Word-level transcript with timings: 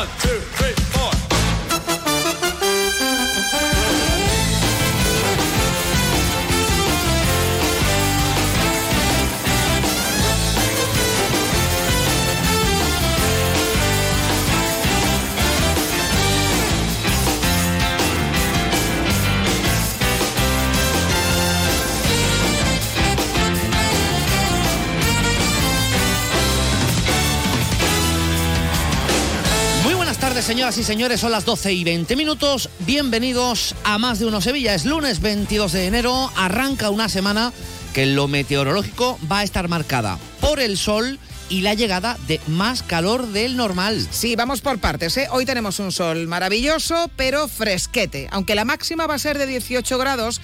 One, 0.00 0.08
two, 0.18 0.40
three, 0.56 0.69
señoras 30.60 30.76
y 30.76 30.84
señores. 30.84 31.20
Son 31.20 31.32
las 31.32 31.46
12 31.46 31.72
y 31.72 31.84
20 31.84 32.16
minutos. 32.16 32.68
Bienvenidos 32.80 33.74
a 33.82 33.96
Más 33.96 34.18
de 34.18 34.26
Uno 34.26 34.42
Sevilla. 34.42 34.74
Es 34.74 34.84
lunes 34.84 35.22
22 35.22 35.72
de 35.72 35.86
enero. 35.86 36.30
Arranca 36.36 36.90
una 36.90 37.08
semana 37.08 37.50
que 37.94 38.02
en 38.02 38.14
lo 38.14 38.28
meteorológico 38.28 39.18
va 39.32 39.38
a 39.38 39.42
estar 39.42 39.68
marcada 39.68 40.18
por 40.42 40.60
el 40.60 40.76
sol 40.76 41.18
y 41.48 41.62
la 41.62 41.72
llegada 41.72 42.18
de 42.28 42.42
más 42.46 42.82
calor 42.82 43.28
del 43.28 43.56
normal. 43.56 44.06
Sí, 44.10 44.36
vamos 44.36 44.60
por 44.60 44.78
partes. 44.80 45.16
¿eh? 45.16 45.28
Hoy 45.30 45.46
tenemos 45.46 45.78
un 45.78 45.92
sol 45.92 46.26
maravilloso, 46.26 47.10
pero 47.16 47.48
fresquete. 47.48 48.28
Aunque 48.30 48.54
la 48.54 48.66
máxima 48.66 49.06
va 49.06 49.14
a 49.14 49.18
ser 49.18 49.38
de 49.38 49.46
18 49.46 49.96
grados, 49.96 50.42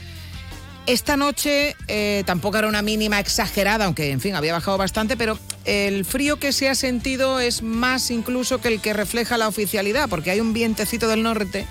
esta 0.86 1.18
noche 1.18 1.76
eh, 1.88 2.22
tampoco 2.24 2.56
era 2.56 2.68
una 2.68 2.80
mínima 2.80 3.20
exagerada, 3.20 3.84
aunque 3.84 4.12
en 4.12 4.22
fin 4.22 4.34
había 4.34 4.54
bajado 4.54 4.78
bastante, 4.78 5.18
pero 5.18 5.38
el 5.66 6.04
frío 6.04 6.38
que 6.38 6.52
se 6.52 6.68
ha 6.68 6.74
sentido 6.74 7.40
es 7.40 7.62
más 7.62 8.10
incluso 8.10 8.60
que 8.60 8.68
el 8.68 8.80
que 8.80 8.92
refleja 8.92 9.36
la 9.36 9.48
oficialidad, 9.48 10.08
porque 10.08 10.30
hay 10.30 10.40
un 10.40 10.52
vientecito 10.52 11.08
del 11.08 11.22
norte 11.22 11.66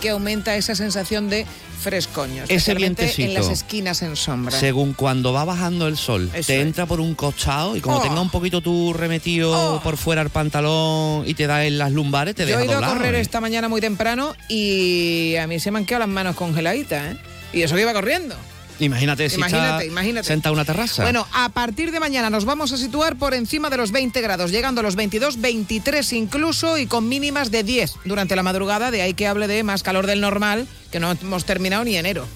que 0.00 0.10
aumenta 0.10 0.56
esa 0.56 0.74
sensación 0.74 1.28
de 1.28 1.46
frescoño, 1.82 2.44
Ese 2.48 2.74
vientecito. 2.74 3.22
en 3.28 3.34
las 3.34 3.48
esquinas 3.48 4.02
en 4.02 4.16
sombra. 4.16 4.58
Según 4.58 4.92
cuando 4.94 5.32
va 5.32 5.44
bajando 5.44 5.86
el 5.88 5.96
sol, 5.96 6.30
Eso 6.34 6.46
te 6.46 6.56
es. 6.60 6.66
entra 6.66 6.84
por 6.86 7.00
un 7.00 7.14
costado 7.14 7.76
y 7.76 7.80
como 7.80 7.98
Oh. 7.98 8.02
tenga 8.02 8.20
un 8.20 8.30
poquito 8.30 8.60
tu 8.60 8.92
remetido 8.92 9.76
Oh. 9.76 9.80
por 9.82 9.96
fuera 9.96 10.20
el 10.22 10.30
pantalón 10.30 11.24
y 11.26 11.34
te 11.34 11.46
da 11.46 11.64
en 11.64 11.78
las 11.78 11.92
lumbares, 11.92 12.34
te 12.34 12.42
Yo 12.42 12.48
deja 12.58 12.60
he 12.62 12.64
ido 12.64 12.78
a 12.84 12.88
correr 12.94 13.14
¿eh? 13.14 13.20
esta 13.20 13.40
mañana 13.40 13.68
muy 13.68 13.80
temprano 13.80 14.34
y 14.48 15.36
a 15.36 15.46
mí 15.46 15.58
se 15.60 15.70
me 15.70 15.78
han 15.78 15.86
quedado 15.86 16.00
las 16.00 16.08
manos 16.14 16.34
congeladitas, 16.36 17.14
¿eh? 17.14 17.18
Y 17.52 17.62
eso 17.62 17.74
que 17.74 17.82
iba 17.82 17.92
corriendo. 17.92 18.36
Imagínate 18.80 19.28
si 19.28 19.36
Imagínate, 19.36 19.68
está 19.68 19.84
imagínate. 19.84 20.26
senta 20.26 20.48
en 20.48 20.54
una 20.54 20.64
terraza. 20.64 21.02
Bueno, 21.02 21.26
a 21.32 21.48
partir 21.50 21.92
de 21.92 22.00
mañana 22.00 22.30
nos 22.30 22.44
vamos 22.44 22.72
a 22.72 22.76
situar 22.76 23.16
por 23.16 23.34
encima 23.34 23.70
de 23.70 23.76
los 23.76 23.92
20 23.92 24.20
grados, 24.20 24.50
llegando 24.50 24.80
a 24.80 24.82
los 24.82 24.96
22, 24.96 25.40
23 25.40 26.12
incluso 26.14 26.78
y 26.78 26.86
con 26.86 27.08
mínimas 27.08 27.50
de 27.50 27.62
10 27.62 27.92
durante 28.04 28.36
la 28.36 28.42
madrugada, 28.42 28.90
de 28.90 29.02
ahí 29.02 29.14
que 29.14 29.26
hable 29.26 29.46
de 29.46 29.62
más 29.62 29.82
calor 29.82 30.06
del 30.06 30.20
normal, 30.20 30.66
que 30.90 31.00
no 31.00 31.12
hemos 31.12 31.44
terminado 31.44 31.84
ni 31.84 31.96
enero. 31.96 32.26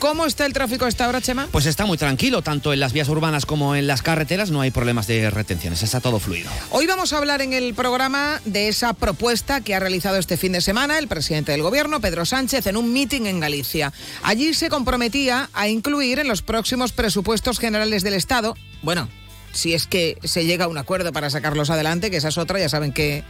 ¿Cómo 0.00 0.24
está 0.24 0.46
el 0.46 0.54
tráfico 0.54 0.86
a 0.86 0.88
esta 0.88 1.06
hora, 1.06 1.20
Chema? 1.20 1.46
Pues 1.52 1.66
está 1.66 1.84
muy 1.84 1.98
tranquilo, 1.98 2.40
tanto 2.40 2.72
en 2.72 2.80
las 2.80 2.94
vías 2.94 3.10
urbanas 3.10 3.44
como 3.44 3.76
en 3.76 3.86
las 3.86 4.00
carreteras 4.00 4.50
no 4.50 4.62
hay 4.62 4.70
problemas 4.70 5.06
de 5.06 5.28
retenciones, 5.28 5.82
está 5.82 6.00
todo 6.00 6.18
fluido. 6.18 6.50
Hoy 6.70 6.86
vamos 6.86 7.12
a 7.12 7.18
hablar 7.18 7.42
en 7.42 7.52
el 7.52 7.74
programa 7.74 8.40
de 8.46 8.68
esa 8.68 8.94
propuesta 8.94 9.60
que 9.60 9.74
ha 9.74 9.78
realizado 9.78 10.16
este 10.16 10.38
fin 10.38 10.52
de 10.52 10.62
semana 10.62 10.98
el 10.98 11.06
presidente 11.06 11.52
del 11.52 11.60
gobierno, 11.60 12.00
Pedro 12.00 12.24
Sánchez, 12.24 12.66
en 12.66 12.78
un 12.78 12.94
mitin 12.94 13.26
en 13.26 13.40
Galicia. 13.40 13.92
Allí 14.22 14.54
se 14.54 14.70
comprometía 14.70 15.50
a 15.52 15.68
incluir 15.68 16.18
en 16.18 16.28
los 16.28 16.40
próximos 16.40 16.92
presupuestos 16.92 17.58
generales 17.58 18.02
del 18.02 18.14
Estado, 18.14 18.56
bueno, 18.80 19.06
si 19.52 19.74
es 19.74 19.86
que 19.86 20.16
se 20.24 20.46
llega 20.46 20.64
a 20.64 20.68
un 20.68 20.78
acuerdo 20.78 21.12
para 21.12 21.28
sacarlos 21.28 21.68
adelante, 21.68 22.10
que 22.10 22.16
esa 22.16 22.28
es 22.28 22.38
otra, 22.38 22.58
ya 22.58 22.70
saben 22.70 22.92
que 22.92 23.22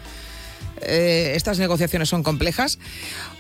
eh, 0.83 1.33
estas 1.35 1.59
negociaciones 1.59 2.09
son 2.09 2.23
complejas, 2.23 2.79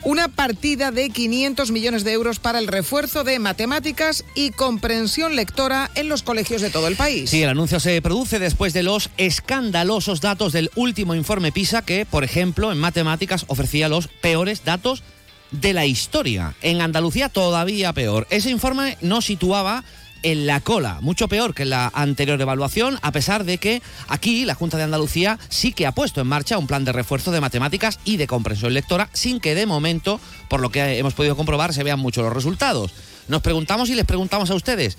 una 0.02 0.28
partida 0.28 0.90
de 0.90 1.10
500 1.10 1.70
millones 1.70 2.04
de 2.04 2.12
euros 2.12 2.38
para 2.38 2.58
el 2.58 2.66
refuerzo 2.66 3.24
de 3.24 3.38
matemáticas 3.38 4.24
y 4.34 4.50
comprensión 4.50 5.36
lectora 5.36 5.90
en 5.94 6.08
los 6.08 6.22
colegios 6.22 6.62
de 6.62 6.70
todo 6.70 6.88
el 6.88 6.96
país. 6.96 7.30
Sí, 7.30 7.42
el 7.42 7.50
anuncio 7.50 7.80
se 7.80 8.00
produce 8.02 8.38
después 8.38 8.72
de 8.72 8.82
los 8.82 9.10
escandalosos 9.16 10.20
datos 10.20 10.52
del 10.52 10.70
último 10.74 11.14
informe 11.14 11.52
PISA 11.52 11.82
que, 11.82 12.06
por 12.06 12.24
ejemplo, 12.24 12.72
en 12.72 12.78
matemáticas 12.78 13.44
ofrecía 13.48 13.88
los 13.88 14.08
peores 14.08 14.64
datos 14.64 15.02
de 15.50 15.72
la 15.72 15.86
historia. 15.86 16.54
En 16.62 16.80
Andalucía 16.80 17.28
todavía 17.28 17.92
peor. 17.92 18.26
Ese 18.30 18.50
informe 18.50 18.96
nos 19.00 19.24
situaba 19.24 19.84
en 20.22 20.46
la 20.46 20.60
cola, 20.60 20.98
mucho 21.00 21.28
peor 21.28 21.54
que 21.54 21.62
en 21.62 21.70
la 21.70 21.90
anterior 21.94 22.40
evaluación, 22.40 22.98
a 23.02 23.12
pesar 23.12 23.44
de 23.44 23.58
que 23.58 23.82
aquí 24.08 24.44
la 24.44 24.54
Junta 24.54 24.76
de 24.76 24.84
Andalucía 24.84 25.38
sí 25.48 25.72
que 25.72 25.86
ha 25.86 25.92
puesto 25.92 26.20
en 26.20 26.26
marcha 26.26 26.58
un 26.58 26.66
plan 26.66 26.84
de 26.84 26.92
refuerzo 26.92 27.30
de 27.30 27.40
matemáticas 27.40 27.98
y 28.04 28.16
de 28.16 28.26
comprensión 28.26 28.74
lectora, 28.74 29.08
sin 29.12 29.40
que 29.40 29.54
de 29.54 29.66
momento, 29.66 30.20
por 30.48 30.60
lo 30.60 30.70
que 30.70 30.98
hemos 30.98 31.14
podido 31.14 31.36
comprobar, 31.36 31.72
se 31.72 31.84
vean 31.84 32.00
mucho 32.00 32.22
los 32.22 32.32
resultados. 32.32 32.92
Nos 33.28 33.42
preguntamos 33.42 33.88
y 33.90 33.94
les 33.94 34.04
preguntamos 34.04 34.50
a 34.50 34.54
ustedes, 34.54 34.98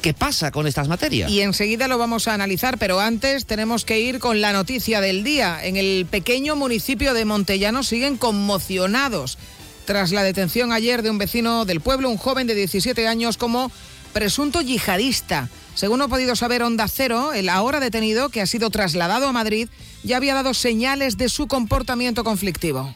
¿qué 0.00 0.14
pasa 0.14 0.50
con 0.50 0.66
estas 0.66 0.88
materias? 0.88 1.30
Y 1.30 1.40
enseguida 1.40 1.88
lo 1.88 1.98
vamos 1.98 2.28
a 2.28 2.34
analizar, 2.34 2.78
pero 2.78 3.00
antes 3.00 3.46
tenemos 3.46 3.84
que 3.84 4.00
ir 4.00 4.18
con 4.18 4.40
la 4.40 4.52
noticia 4.52 5.00
del 5.00 5.24
día. 5.24 5.58
En 5.62 5.76
el 5.76 6.06
pequeño 6.10 6.56
municipio 6.56 7.14
de 7.14 7.24
Montellano 7.24 7.82
siguen 7.82 8.16
conmocionados 8.16 9.38
tras 9.84 10.12
la 10.12 10.22
detención 10.22 10.72
ayer 10.72 11.02
de 11.02 11.10
un 11.10 11.18
vecino 11.18 11.64
del 11.64 11.80
pueblo, 11.80 12.08
un 12.08 12.16
joven 12.16 12.46
de 12.46 12.54
17 12.54 13.06
años, 13.06 13.36
como 13.36 13.70
presunto 14.14 14.62
yihadista. 14.62 15.50
Según 15.74 16.00
ha 16.00 16.08
podido 16.08 16.36
saber 16.36 16.62
Onda 16.62 16.88
Cero, 16.88 17.34
el 17.34 17.50
ahora 17.50 17.80
detenido, 17.80 18.30
que 18.30 18.40
ha 18.40 18.46
sido 18.46 18.70
trasladado 18.70 19.28
a 19.28 19.32
Madrid, 19.32 19.68
ya 20.02 20.16
había 20.16 20.32
dado 20.32 20.54
señales 20.54 21.18
de 21.18 21.28
su 21.28 21.48
comportamiento 21.48 22.24
conflictivo. 22.24 22.94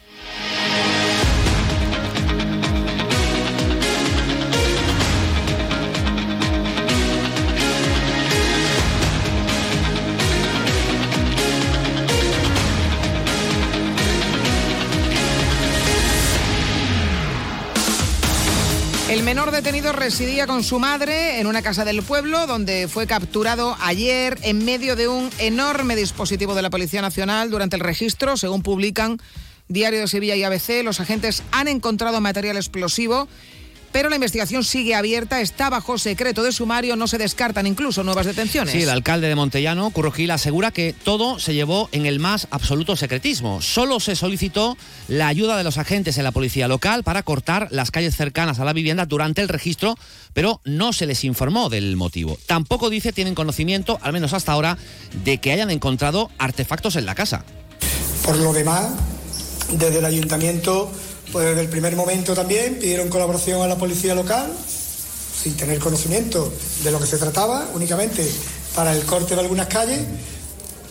El 19.19 19.25
menor 19.25 19.51
detenido 19.51 19.91
residía 19.91 20.47
con 20.47 20.63
su 20.63 20.79
madre 20.79 21.41
en 21.41 21.49
una 21.49 21.61
casa 21.61 21.85
del 21.85 22.05
pueblo 22.05 22.47
donde 22.47 22.87
fue 22.87 23.09
capturado 23.09 23.77
ayer 23.81 24.39
en 24.43 24.65
medio 24.65 24.95
de 24.95 25.09
un 25.09 25.29
enorme 25.41 25.97
dispositivo 25.97 26.55
de 26.55 26.63
la 26.63 26.71
Policía 26.71 27.03
Nacional 27.03 27.51
durante 27.51 27.75
el 27.75 27.83
registro, 27.83 28.37
según 28.37 28.63
publican 28.63 29.19
Diario 29.67 29.99
de 29.99 30.07
Sevilla 30.07 30.37
y 30.37 30.45
ABC. 30.45 30.85
Los 30.85 31.01
agentes 31.01 31.43
han 31.51 31.67
encontrado 31.67 32.21
material 32.21 32.57
explosivo, 32.57 33.27
pero 33.93 34.09
la 34.09 34.17
investigación 34.17 34.65
sigue 34.65 34.95
abierta, 34.95 35.41
está 35.41 35.71
bajo 35.71 35.99
secreto 35.99 36.43
de 36.43 36.53
sumario, 36.53 36.97
no 36.97 37.07
se 37.07 37.19
descartan 37.19 37.67
incluso 37.67 38.05
nuevas 38.05 38.27
detenciones. 38.27 38.73
Sí, 38.73 38.83
el 38.83 38.91
alcalde 38.91 39.29
de 39.29 39.35
Montellano, 39.35 39.91
Curro 39.91 40.13
Gil, 40.13 40.31
asegura 40.31 40.71
que 40.71 40.93
todo 40.93 41.39
se 41.39 41.55
llevó 41.55 41.89
en 41.93 42.07
el 42.07 42.19
más 42.19 42.49
absoluto 42.51 42.97
secretismo. 42.97 43.63
Solo 43.63 44.01
se 44.01 44.17
solicitó 44.17 44.77
la 45.09 45.29
ayuda 45.29 45.57
de 45.57 45.65
los 45.65 45.79
agentes 45.79 46.19
en 46.19 46.25
la 46.25 46.33
policía 46.33 46.69
local 46.69 47.03
para 47.05 47.23
cortar 47.23 47.69
las 47.71 47.91
calles 47.91 48.17
cercanas 48.17 48.61
a 48.61 48.65
la 48.65 48.73
vivienda 48.73 49.07
durante 49.07 49.41
el 49.41 49.49
registro, 49.49 49.97
pero 50.33 50.61
no 50.65 50.93
se 50.93 51.07
les 51.07 51.25
informó 51.25 51.69
del 51.69 51.97
motivo. 51.97 52.39
Tampoco 52.47 52.91
dice 52.91 53.13
tienen 53.13 53.35
conocimiento, 53.35 53.99
al 54.03 54.13
menos 54.13 54.33
hasta 54.33 54.53
ahora, 54.53 54.79
de 55.25 55.39
que 55.39 55.53
hayan 55.53 55.71
encontrado 55.71 56.31
artefactos 56.39 56.97
en 56.97 57.07
la 57.07 57.15
casa. 57.15 57.45
Por 58.25 58.37
lo 58.37 58.53
demás, 58.53 58.89
desde 59.73 59.99
el 59.99 60.05
ayuntamiento, 60.05 60.91
pues 61.33 61.47
desde 61.47 61.61
el 61.61 61.69
primer 61.69 61.95
momento 61.97 62.35
también 62.35 62.79
pidieron 62.79 63.09
colaboración 63.09 63.63
a 63.63 63.67
la 63.67 63.77
policía 63.77 64.15
local, 64.15 64.53
sin 65.43 65.57
tener 65.57 65.79
conocimiento 65.79 66.53
de 66.83 66.91
lo 66.91 66.99
que 66.99 67.07
se 67.07 67.19
trataba, 67.19 67.69
únicamente 67.75 68.29
para 68.75 68.93
el 68.93 69.05
corte 69.05 69.35
de 69.35 69.41
algunas 69.41 69.67
calles, 69.67 70.01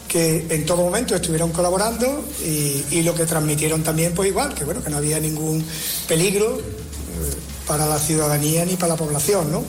que 0.07 0.45
en 0.49 0.65
todo 0.65 0.83
momento 0.83 1.15
estuvieron 1.15 1.51
colaborando 1.51 2.23
y, 2.43 3.01
lo 3.01 3.13
que 3.13 3.25
transmitieron 3.25 3.83
también, 3.83 4.13
pues 4.13 4.29
igual, 4.29 4.53
que 4.53 4.63
bueno, 4.63 4.83
que 4.83 4.89
no 4.89 4.97
había 4.97 5.19
ningún 5.19 5.63
peligro 6.07 6.59
eh, 6.59 6.63
para 7.67 7.85
la 7.85 7.99
ciudadanía 7.99 8.65
ni 8.65 8.75
para 8.75 8.93
la 8.93 8.97
población, 8.97 9.51
¿no? 9.51 9.63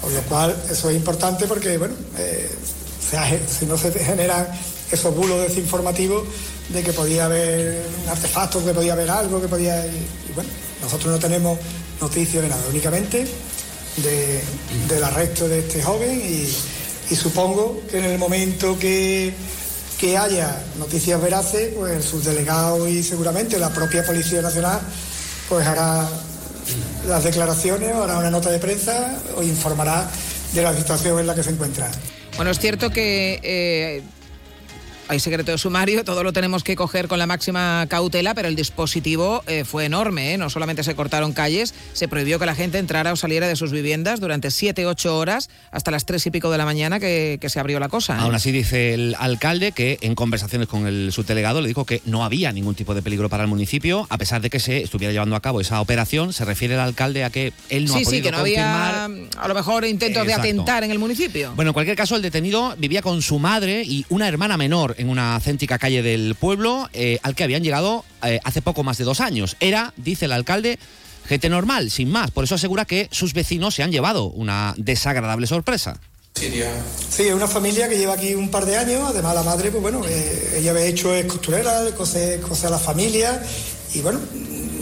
Con 0.00 0.14
lo 0.14 0.20
cual, 0.22 0.56
eso 0.70 0.90
es 0.90 0.96
importante 0.96 1.46
porque, 1.46 1.76
bueno, 1.78 1.94
eh, 2.18 2.50
si 3.58 3.66
no 3.66 3.78
se 3.78 3.92
generan 3.92 4.48
esos 4.90 5.14
bulos 5.14 5.40
desinformativos 5.48 6.24
de 6.68 6.82
que 6.82 6.92
podía 6.92 7.24
haber 7.26 7.82
un 8.04 8.08
artefacto, 8.08 8.64
que 8.64 8.72
podía 8.74 8.92
haber 8.92 9.10
algo, 9.10 9.40
que 9.40 9.48
podía... 9.48 9.86
Y, 9.86 10.32
bueno, 10.34 10.50
nosotros 10.82 11.12
no 11.12 11.18
tenemos 11.18 11.58
noticia 12.00 12.40
de 12.40 12.48
nada, 12.48 12.62
únicamente 12.70 13.26
de- 13.96 14.42
del 14.88 15.02
arresto 15.04 15.48
de 15.48 15.60
este 15.60 15.82
joven 15.82 16.20
y, 16.20 17.16
supongo 17.16 17.80
que 17.90 17.98
en 17.98 18.04
el 18.04 18.18
momento 18.18 18.78
que, 18.78 19.32
que 19.98 20.16
haya 20.18 20.62
noticias 20.78 21.20
veraces, 21.20 21.72
pues 21.74 21.94
el 21.94 22.02
subdelegado 22.02 22.86
y 22.86 23.02
seguramente 23.02 23.58
la 23.58 23.70
propia 23.70 24.04
Policía 24.04 24.42
Nacional 24.42 24.80
pues 25.48 25.66
hará 25.66 26.06
las 27.08 27.24
declaraciones, 27.24 27.94
hará 27.94 28.18
una 28.18 28.30
nota 28.30 28.50
de 28.50 28.58
prensa 28.58 29.18
o 29.36 29.42
informará 29.42 30.08
de 30.52 30.62
la 30.62 30.76
situación 30.76 31.18
en 31.18 31.26
la 31.26 31.34
que 31.34 31.42
se 31.42 31.50
encuentra. 31.50 31.90
Bueno, 32.36 32.50
es 32.50 32.58
cierto 32.58 32.90
que 32.90 33.40
eh, 33.42 34.02
hay 35.08 35.20
secreto 35.20 35.50
de 35.50 35.58
sumario, 35.58 36.04
todo 36.04 36.22
lo 36.22 36.32
tenemos 36.32 36.62
que 36.62 36.76
coger 36.76 37.08
con 37.08 37.18
la 37.18 37.26
máxima 37.26 37.86
cautela, 37.88 38.34
pero 38.34 38.48
el 38.48 38.54
dispositivo 38.54 39.42
eh, 39.46 39.64
fue 39.64 39.86
enorme. 39.86 40.34
¿eh? 40.34 40.38
No 40.38 40.50
solamente 40.50 40.82
se 40.82 40.94
cortaron 40.94 41.32
calles, 41.32 41.74
se 41.94 42.08
prohibió 42.08 42.38
que 42.38 42.46
la 42.46 42.54
gente 42.54 42.78
entrara 42.78 43.12
o 43.12 43.16
saliera 43.16 43.48
de 43.48 43.56
sus 43.56 43.72
viviendas 43.72 44.20
durante 44.20 44.48
7-8 44.48 45.06
horas 45.06 45.48
hasta 45.70 45.90
las 45.90 46.04
3 46.04 46.26
y 46.26 46.30
pico 46.30 46.50
de 46.50 46.58
la 46.58 46.64
mañana 46.64 47.00
que, 47.00 47.38
se 47.48 47.60
abrió 47.60 47.80
la 47.80 47.88
cosa. 47.88 48.16
¿eh? 48.16 48.20
Aún 48.20 48.34
así 48.34 48.52
dice 48.52 48.92
el 48.92 49.16
alcalde 49.18 49.72
que 49.72 49.96
en 50.02 50.14
conversaciones 50.14 50.68
con 50.68 50.86
el 50.86 51.10
subdelegado 51.12 51.62
le 51.62 51.68
dijo 51.68 51.86
que 51.86 52.02
no 52.04 52.24
había 52.24 52.52
ningún 52.52 52.74
tipo 52.74 52.94
de 52.94 53.00
peligro 53.00 53.30
para 53.30 53.44
el 53.44 53.48
municipio, 53.48 54.06
a 54.10 54.18
pesar 54.18 54.42
de 54.42 54.50
que 54.50 54.60
se 54.60 54.82
estuviera 54.82 55.12
llevando 55.12 55.34
a 55.36 55.40
cabo 55.40 55.62
esa 55.62 55.80
operación. 55.80 56.34
Se 56.34 56.44
refiere 56.44 56.74
el 56.74 56.80
alcalde 56.80 57.24
a 57.24 57.30
que 57.30 57.54
él 57.70 57.86
no 57.86 57.94
sí, 57.94 58.00
ha 58.00 58.04
podido 58.04 58.10
Sí, 58.10 58.22
que 58.22 58.30
no 58.30 58.38
había 58.38 59.04
a 59.04 59.48
lo 59.48 59.54
mejor 59.54 59.86
intentos 59.86 60.26
de 60.26 60.34
atentar 60.34 60.84
en 60.84 60.90
el 60.90 60.98
municipio. 60.98 61.54
Bueno, 61.54 61.70
en 61.70 61.74
cualquier 61.74 61.96
caso, 61.96 62.16
el 62.16 62.22
detenido 62.22 62.74
vivía 62.76 63.00
con 63.00 63.22
su 63.22 63.38
madre 63.38 63.82
y 63.82 64.04
una 64.10 64.28
hermana 64.28 64.58
menor 64.58 64.97
en 64.98 65.08
una 65.08 65.38
céntrica 65.40 65.78
calle 65.78 66.02
del 66.02 66.34
pueblo 66.34 66.88
eh, 66.92 67.18
al 67.22 67.34
que 67.34 67.44
habían 67.44 67.62
llegado 67.62 68.04
eh, 68.22 68.40
hace 68.44 68.62
poco 68.62 68.84
más 68.84 68.98
de 68.98 69.04
dos 69.04 69.20
años. 69.20 69.56
Era, 69.60 69.94
dice 69.96 70.26
el 70.26 70.32
alcalde, 70.32 70.78
gente 71.26 71.48
normal, 71.48 71.90
sin 71.90 72.10
más. 72.10 72.30
Por 72.30 72.44
eso 72.44 72.56
asegura 72.56 72.84
que 72.84 73.08
sus 73.10 73.32
vecinos 73.32 73.74
se 73.74 73.82
han 73.82 73.92
llevado 73.92 74.26
una 74.26 74.74
desagradable 74.76 75.46
sorpresa. 75.46 75.98
Sí, 76.34 77.22
es 77.22 77.34
una 77.34 77.48
familia 77.48 77.88
que 77.88 77.98
lleva 77.98 78.14
aquí 78.14 78.34
un 78.34 78.48
par 78.48 78.64
de 78.64 78.76
años, 78.76 79.02
además 79.08 79.34
la 79.34 79.42
madre, 79.42 79.70
pues 79.70 79.82
bueno, 79.82 80.02
eh, 80.06 80.58
ella 80.58 80.70
había 80.70 80.84
hecho 80.84 81.12
es 81.12 81.26
costurera, 81.26 81.90
cose, 81.96 82.40
cose 82.40 82.68
a 82.68 82.70
la 82.70 82.78
familia 82.78 83.42
y 83.94 84.00
bueno, 84.00 84.20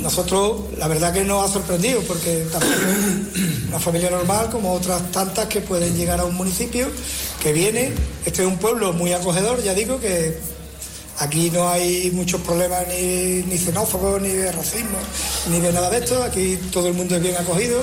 nosotros 0.07 0.61
la 0.79 0.87
verdad 0.87 1.13
que 1.13 1.25
nos 1.25 1.45
ha 1.45 1.53
sorprendido 1.53 2.01
porque 2.03 2.47
también 2.53 3.29
una 3.69 3.81
familia 3.81 4.09
normal 4.09 4.49
como 4.51 4.73
otras 4.73 5.11
tantas 5.11 5.47
que 5.47 5.61
pueden 5.61 5.97
llegar 5.97 6.21
a 6.21 6.25
un 6.25 6.37
municipio 6.37 6.87
que 7.43 7.53
viene, 7.53 7.93
este 8.25 8.43
es 8.43 8.49
un 8.49 8.57
pueblo 8.57 8.93
muy 8.93 9.13
acogedor, 9.13 9.61
ya 9.65 9.75
digo 9.75 9.99
que 9.99 10.39
aquí 11.19 11.51
no 11.51 11.69
hay 11.69 12.13
muchos 12.13 12.41
problemas 12.43 12.87
ni, 12.87 13.43
ni 13.49 13.59
xenófobos, 13.59 14.23
ni 14.23 14.29
de 14.29 14.53
racismo, 14.53 14.99
ni 15.51 15.59
de 15.59 15.73
nada 15.73 15.91
de 15.91 15.99
esto, 15.99 16.23
aquí 16.23 16.57
todo 16.71 16.87
el 16.87 16.95
mundo 16.95 17.17
es 17.17 17.23
bien 17.23 17.37
acogido, 17.37 17.83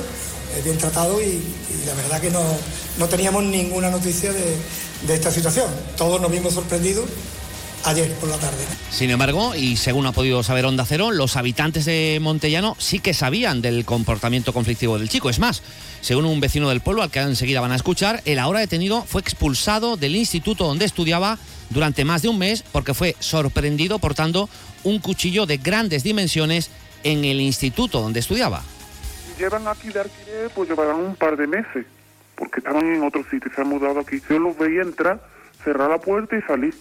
es 0.58 0.64
bien 0.64 0.78
tratado 0.78 1.22
y, 1.22 1.44
la 1.86 1.94
verdad 1.96 2.22
que 2.22 2.32
no, 2.32 2.44
no 3.00 3.10
teníamos 3.10 3.44
ninguna 3.44 3.90
noticia 3.90 4.32
de, 4.32 4.56
de 5.08 5.14
esta 5.14 5.30
situación, 5.30 5.68
todos 5.98 6.22
nos 6.22 6.32
vimos 6.32 6.54
sorprendidos 6.54 7.04
ayer 7.86 8.12
por 8.14 8.30
la 8.30 8.38
tarde. 8.38 8.64
Sin 8.90 9.10
embargo, 9.10 9.56
y 9.56 9.78
según 9.78 10.06
ha 10.06 10.12
podido 10.12 10.44
saber 10.44 10.66
Onda 10.66 10.86
Cero, 10.86 11.12
los 11.12 11.36
habitantes 11.36 11.86
de 11.86 12.20
Montellano 12.22 12.76
sí 12.80 13.00
que 13.00 13.14
sabían 13.14 13.62
del 13.62 13.86
comportamiento 13.86 14.54
conflictivo 14.54 14.98
del 14.98 15.10
chico. 15.10 15.30
Es 15.30 15.40
más, 15.40 15.62
según 16.02 16.26
un 16.26 16.40
vecino 16.40 16.70
del 16.70 16.82
pueblo 16.82 17.04
al 17.04 17.12
que 17.12 17.20
enseguida 17.20 17.62
van 17.62 17.72
a 17.72 17.76
escuchar, 17.76 18.22
el 18.26 18.40
ahora 18.40 18.60
detenido 18.60 19.04
fue 19.04 19.22
expulsado 19.22 19.98
del 19.98 20.16
instituto 20.16 20.66
donde 20.66 20.86
estudiaba 20.86 21.38
durante 21.70 22.06
más 22.06 22.22
de 22.22 22.30
un 22.30 22.38
mes 22.38 22.64
porque 22.64 22.94
fue 22.94 23.16
sorprendido 23.20 24.00
portando 24.00 24.50
un 24.84 25.00
cuchillo 25.00 25.46
de 25.46 25.58
grandes 25.58 26.04
dimensiones 26.04 26.70
en 27.04 27.26
el 27.26 27.42
instituto 27.42 28.02
donde 28.02 28.20
estudiaba. 28.20 28.64
Llevan 29.38 29.68
aquí 29.68 29.90
de 29.90 30.02
alquiler, 30.02 30.50
pues 30.54 30.70
llevarán 30.70 30.98
un 30.98 31.16
par 31.16 31.36
de 31.36 31.48
meses, 31.48 31.86
porque 32.36 32.60
estaban 32.60 32.86
en 32.86 33.04
otro 33.04 33.24
sitio, 33.30 33.52
se 33.54 33.62
han 33.62 33.68
mudado 33.68 34.00
aquí. 34.00 34.22
Yo 34.30 34.40
los 34.40 34.58
veía 34.58 34.82
entrar, 34.82 35.22
cerrar 35.64 35.90
la 35.90 35.98
puerta 35.98 36.38
y 36.38 36.42
salir 36.44 36.76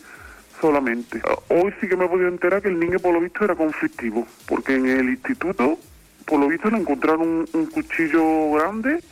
solamente. 0.62 1.20
Hoy 1.48 1.74
sí 1.80 1.88
que 1.88 1.96
me 1.96 2.04
he 2.04 2.08
podido 2.08 2.28
enterar 2.28 2.62
que 2.62 2.68
el 2.68 2.78
niño 2.78 3.00
por 3.00 3.12
lo 3.12 3.20
visto 3.20 3.44
era 3.44 3.56
conflictivo, 3.56 4.26
porque 4.46 4.76
en 4.76 4.86
el 4.86 5.10
instituto 5.10 5.76
por 6.24 6.38
lo 6.38 6.46
visto 6.46 6.70
le 6.70 6.78
encontraron 6.78 7.46
un, 7.52 7.66
cuchillo 7.66 8.52
grande 8.52 9.02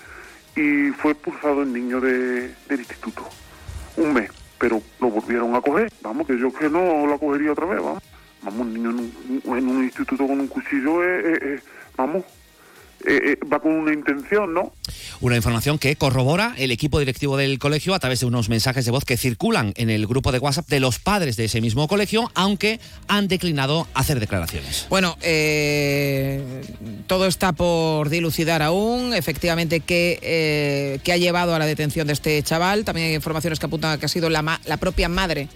y 0.54 0.90
fue 0.90 1.12
expulsado 1.12 1.62
el 1.62 1.72
niño 1.72 2.00
de, 2.00 2.54
del 2.68 2.78
instituto. 2.78 3.28
Un 3.96 4.14
mes, 4.14 4.30
pero 4.58 4.80
lo 5.00 5.10
volvieron 5.10 5.56
a 5.56 5.60
coger. 5.60 5.92
Vamos, 6.02 6.28
que 6.28 6.38
yo 6.38 6.52
que 6.52 6.70
no 6.70 7.04
lo 7.04 7.18
cogería 7.18 7.50
otra 7.52 7.66
vez, 7.66 7.82
vamos. 7.82 8.02
Vamos, 8.42 8.60
un 8.60 8.72
niño 8.72 8.90
en 8.90 8.98
un, 9.44 9.58
en 9.58 9.68
un 9.68 9.84
instituto 9.84 10.26
con 10.26 10.40
un 10.40 10.46
cuchillo, 10.46 11.04
es, 11.04 11.62
vamos, 11.96 12.22
eh, 12.22 12.39
eh, 13.06 13.38
va 13.50 13.60
con 13.60 13.72
una 13.72 13.94
intención, 13.94 14.52
¿no? 14.52 14.72
Una 15.20 15.36
información 15.36 15.78
que 15.78 15.96
corrobora 15.96 16.54
el 16.58 16.70
equipo 16.70 16.98
directivo 16.98 17.36
del 17.36 17.58
colegio 17.58 17.94
a 17.94 17.98
través 17.98 18.20
de 18.20 18.26
unos 18.26 18.48
mensajes 18.50 18.84
de 18.84 18.90
voz 18.90 19.04
que 19.04 19.16
circulan 19.16 19.72
en 19.76 19.88
el 19.88 20.06
grupo 20.06 20.32
de 20.32 20.38
WhatsApp 20.38 20.68
de 20.68 20.80
los 20.80 20.98
padres 20.98 21.36
de 21.36 21.46
ese 21.46 21.60
mismo 21.60 21.88
colegio, 21.88 22.30
aunque 22.34 22.78
han 23.08 23.28
declinado 23.28 23.86
hacer 23.94 24.20
declaraciones. 24.20 24.86
Bueno, 24.90 25.16
eh, 25.22 26.62
todo 27.06 27.26
está 27.26 27.52
por 27.52 28.10
dilucidar 28.10 28.60
aún. 28.60 29.14
Efectivamente, 29.14 29.80
¿qué, 29.80 31.00
ha 31.10 31.16
llevado 31.16 31.54
a 31.54 31.58
la 31.58 31.66
detención 31.66 32.06
de 32.06 32.12
este 32.12 32.42
chaval? 32.42 32.84
También 32.84 33.08
hay 33.08 33.14
informaciones 33.14 33.58
que 33.58 33.66
apuntan 33.66 33.92
a 33.92 33.98
que 33.98 34.06
ha 34.06 34.10
sido 34.10 34.28
la, 34.28 34.60
la 34.64 34.76
propia 34.76 35.08
madre 35.08 35.48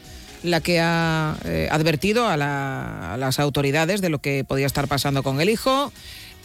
la 0.42 0.60
que 0.60 0.78
ha 0.78 1.38
advertido 1.70 2.26
a, 2.26 3.14
a 3.14 3.16
las 3.16 3.38
autoridades 3.38 4.02
de 4.02 4.10
lo 4.10 4.18
que 4.18 4.44
podía 4.44 4.66
estar 4.66 4.86
pasando 4.88 5.22
con 5.22 5.40
el 5.40 5.48
hijo 5.48 5.90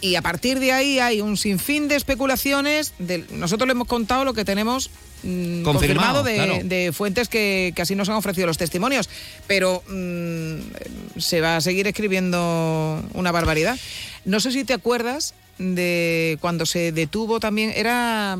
y 0.01 0.15
a 0.15 0.21
partir 0.21 0.59
de 0.59 0.71
ahí 0.71 0.99
hay 0.99 1.21
un 1.21 1.37
sinfín 1.37 1.87
de 1.87 1.95
especulaciones. 1.95 2.93
De, 2.99 3.25
nosotros 3.31 3.67
le 3.67 3.71
hemos 3.71 3.87
contado 3.87 4.23
lo 4.23 4.33
que 4.33 4.45
tenemos 4.45 4.89
mm, 5.23 5.63
confirmado, 5.63 6.23
de, 6.23 6.91
fuentes 6.93 7.27
que, 7.27 7.73
así 7.79 7.95
nos 7.95 8.09
han 8.09 8.15
ofrecido 8.15 8.47
los 8.47 8.57
testimonios, 8.57 9.09
pero 9.47 9.83
mm, 9.89 11.19
se 11.19 11.41
va 11.41 11.57
a 11.57 11.61
seguir 11.61 11.87
escribiendo 11.87 13.03
una 13.13 13.31
barbaridad. 13.31 13.77
No 14.25 14.39
sé 14.39 14.51
si 14.51 14.63
te 14.63 14.73
acuerdas 14.73 15.33
de 15.57 16.37
cuando 16.39 16.65
se 16.65 16.91
detuvo 16.91 17.39
también, 17.39 17.73
era 17.75 18.37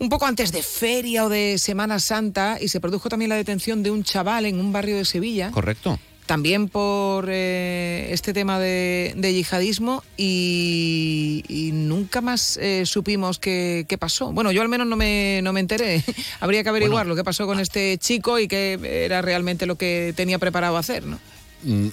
un 0.00 0.08
poco 0.08 0.26
antes 0.26 0.52
de 0.52 0.62
feria 0.62 1.24
o 1.24 1.28
de 1.28 1.58
Semana 1.58 2.00
Santa 2.00 2.58
y 2.60 2.68
se 2.68 2.80
produjo 2.80 3.08
también 3.08 3.28
la 3.28 3.36
detención 3.36 3.82
de 3.82 3.90
un 3.90 4.02
chaval 4.02 4.46
en 4.46 4.58
un 4.58 4.72
barrio 4.72 4.96
de 4.96 5.04
Sevilla. 5.04 5.50
Correcto 5.50 5.98
también 6.28 6.68
por 6.68 7.26
eh, 7.30 8.10
este 8.12 8.34
tema 8.34 8.60
de, 8.60 9.14
yihadismo 9.18 10.04
y, 10.18 11.70
nunca 11.72 12.20
más 12.20 12.58
eh, 12.58 12.84
supimos 12.84 13.38
qué, 13.38 13.96
pasó. 13.98 14.30
Bueno, 14.30 14.52
yo 14.52 14.60
al 14.60 14.68
menos 14.68 14.86
no 14.86 14.94
me, 14.94 15.40
no 15.42 15.54
me 15.54 15.60
enteré. 15.60 16.04
Habría 16.40 16.62
que 16.62 16.68
averiguar 16.68 17.06
lo 17.06 17.16
que 17.16 17.24
pasó 17.24 17.46
con 17.46 17.58
este 17.60 17.96
chico 17.96 18.38
y 18.38 18.46
qué 18.46 18.78
era 19.06 19.22
realmente 19.22 19.64
lo 19.64 19.76
que 19.76 20.12
tenía 20.14 20.38
preparado 20.38 20.76
hacer, 20.76 21.06
¿no? 21.06 21.18
Mm, 21.62 21.88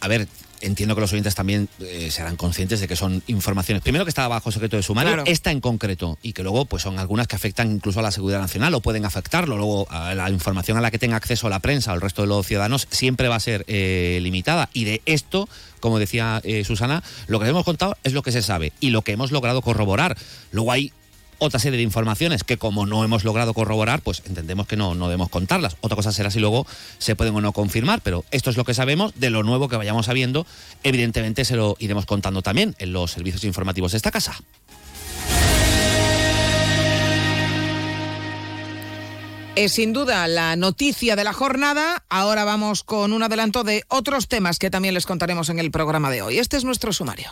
a 0.00 0.08
ver, 0.08 0.28
entiendo 0.60 0.94
que 0.94 1.00
los 1.00 1.12
oyentes 1.12 1.34
también 1.34 1.68
eh, 1.80 2.10
serán 2.10 2.36
conscientes 2.36 2.80
de 2.80 2.88
que 2.88 2.96
son 2.96 3.22
informaciones, 3.26 3.82
primero 3.82 4.04
que 4.04 4.10
está 4.10 4.26
bajo 4.28 4.52
secreto 4.52 4.76
de 4.76 4.82
sumario, 4.82 5.22
esta 5.26 5.50
en 5.50 5.60
concreto, 5.60 6.18
y 6.22 6.32
que 6.32 6.42
luego 6.42 6.64
pues 6.64 6.82
son 6.82 6.98
algunas 6.98 7.26
que 7.26 7.36
afectan 7.36 7.70
incluso 7.70 8.00
a 8.00 8.02
la 8.02 8.10
seguridad 8.10 8.40
nacional 8.40 8.74
o 8.74 8.80
pueden 8.80 9.04
afectarlo. 9.04 9.56
Luego 9.56 9.86
la 9.90 10.30
información 10.30 10.76
a 10.76 10.80
la 10.80 10.90
que 10.90 10.98
tenga 10.98 11.16
acceso 11.16 11.48
la 11.48 11.60
prensa 11.60 11.92
o 11.92 11.94
el 11.94 12.00
resto 12.00 12.22
de 12.22 12.28
los 12.28 12.46
ciudadanos 12.46 12.86
siempre 12.90 13.28
va 13.28 13.36
a 13.36 13.40
ser 13.40 13.64
eh, 13.66 14.18
limitada. 14.22 14.70
Y 14.72 14.84
de 14.84 15.02
esto, 15.06 15.48
como 15.80 15.98
decía 15.98 16.40
eh, 16.44 16.64
Susana, 16.64 17.02
lo 17.26 17.40
que 17.40 17.48
hemos 17.48 17.64
contado 17.64 17.96
es 18.04 18.12
lo 18.12 18.22
que 18.22 18.32
se 18.32 18.42
sabe 18.42 18.72
y 18.80 18.90
lo 18.90 19.02
que 19.02 19.12
hemos 19.12 19.32
logrado 19.32 19.62
corroborar. 19.62 20.16
Luego 20.52 20.72
hay 20.72 20.92
otra 21.40 21.58
serie 21.58 21.78
de 21.78 21.82
informaciones 21.82 22.44
que 22.44 22.56
como 22.56 22.86
no 22.86 23.02
hemos 23.02 23.24
logrado 23.24 23.52
corroborar, 23.52 24.02
pues 24.02 24.22
entendemos 24.26 24.68
que 24.68 24.76
no, 24.76 24.94
no 24.94 25.08
debemos 25.08 25.30
contarlas. 25.30 25.76
Otra 25.80 25.96
cosa 25.96 26.12
será 26.12 26.30
si 26.30 26.38
luego 26.38 26.66
se 26.98 27.16
pueden 27.16 27.34
o 27.34 27.40
no 27.40 27.52
confirmar, 27.52 28.00
pero 28.02 28.24
esto 28.30 28.50
es 28.50 28.56
lo 28.56 28.64
que 28.64 28.74
sabemos. 28.74 29.12
De 29.16 29.30
lo 29.30 29.42
nuevo 29.42 29.68
que 29.68 29.76
vayamos 29.76 30.06
sabiendo, 30.06 30.46
evidentemente 30.84 31.44
se 31.44 31.56
lo 31.56 31.76
iremos 31.80 32.06
contando 32.06 32.42
también 32.42 32.76
en 32.78 32.92
los 32.92 33.10
servicios 33.10 33.42
informativos 33.44 33.92
de 33.92 33.96
esta 33.96 34.10
casa. 34.10 34.38
Es 39.56 39.72
sin 39.72 39.92
duda 39.92 40.26
la 40.28 40.56
noticia 40.56 41.16
de 41.16 41.24
la 41.24 41.32
jornada. 41.32 42.04
Ahora 42.08 42.44
vamos 42.44 42.84
con 42.84 43.12
un 43.12 43.22
adelanto 43.22 43.64
de 43.64 43.84
otros 43.88 44.28
temas 44.28 44.58
que 44.58 44.70
también 44.70 44.94
les 44.94 45.06
contaremos 45.06 45.48
en 45.48 45.58
el 45.58 45.70
programa 45.70 46.10
de 46.10 46.22
hoy. 46.22 46.38
Este 46.38 46.56
es 46.56 46.64
nuestro 46.64 46.92
sumario. 46.92 47.30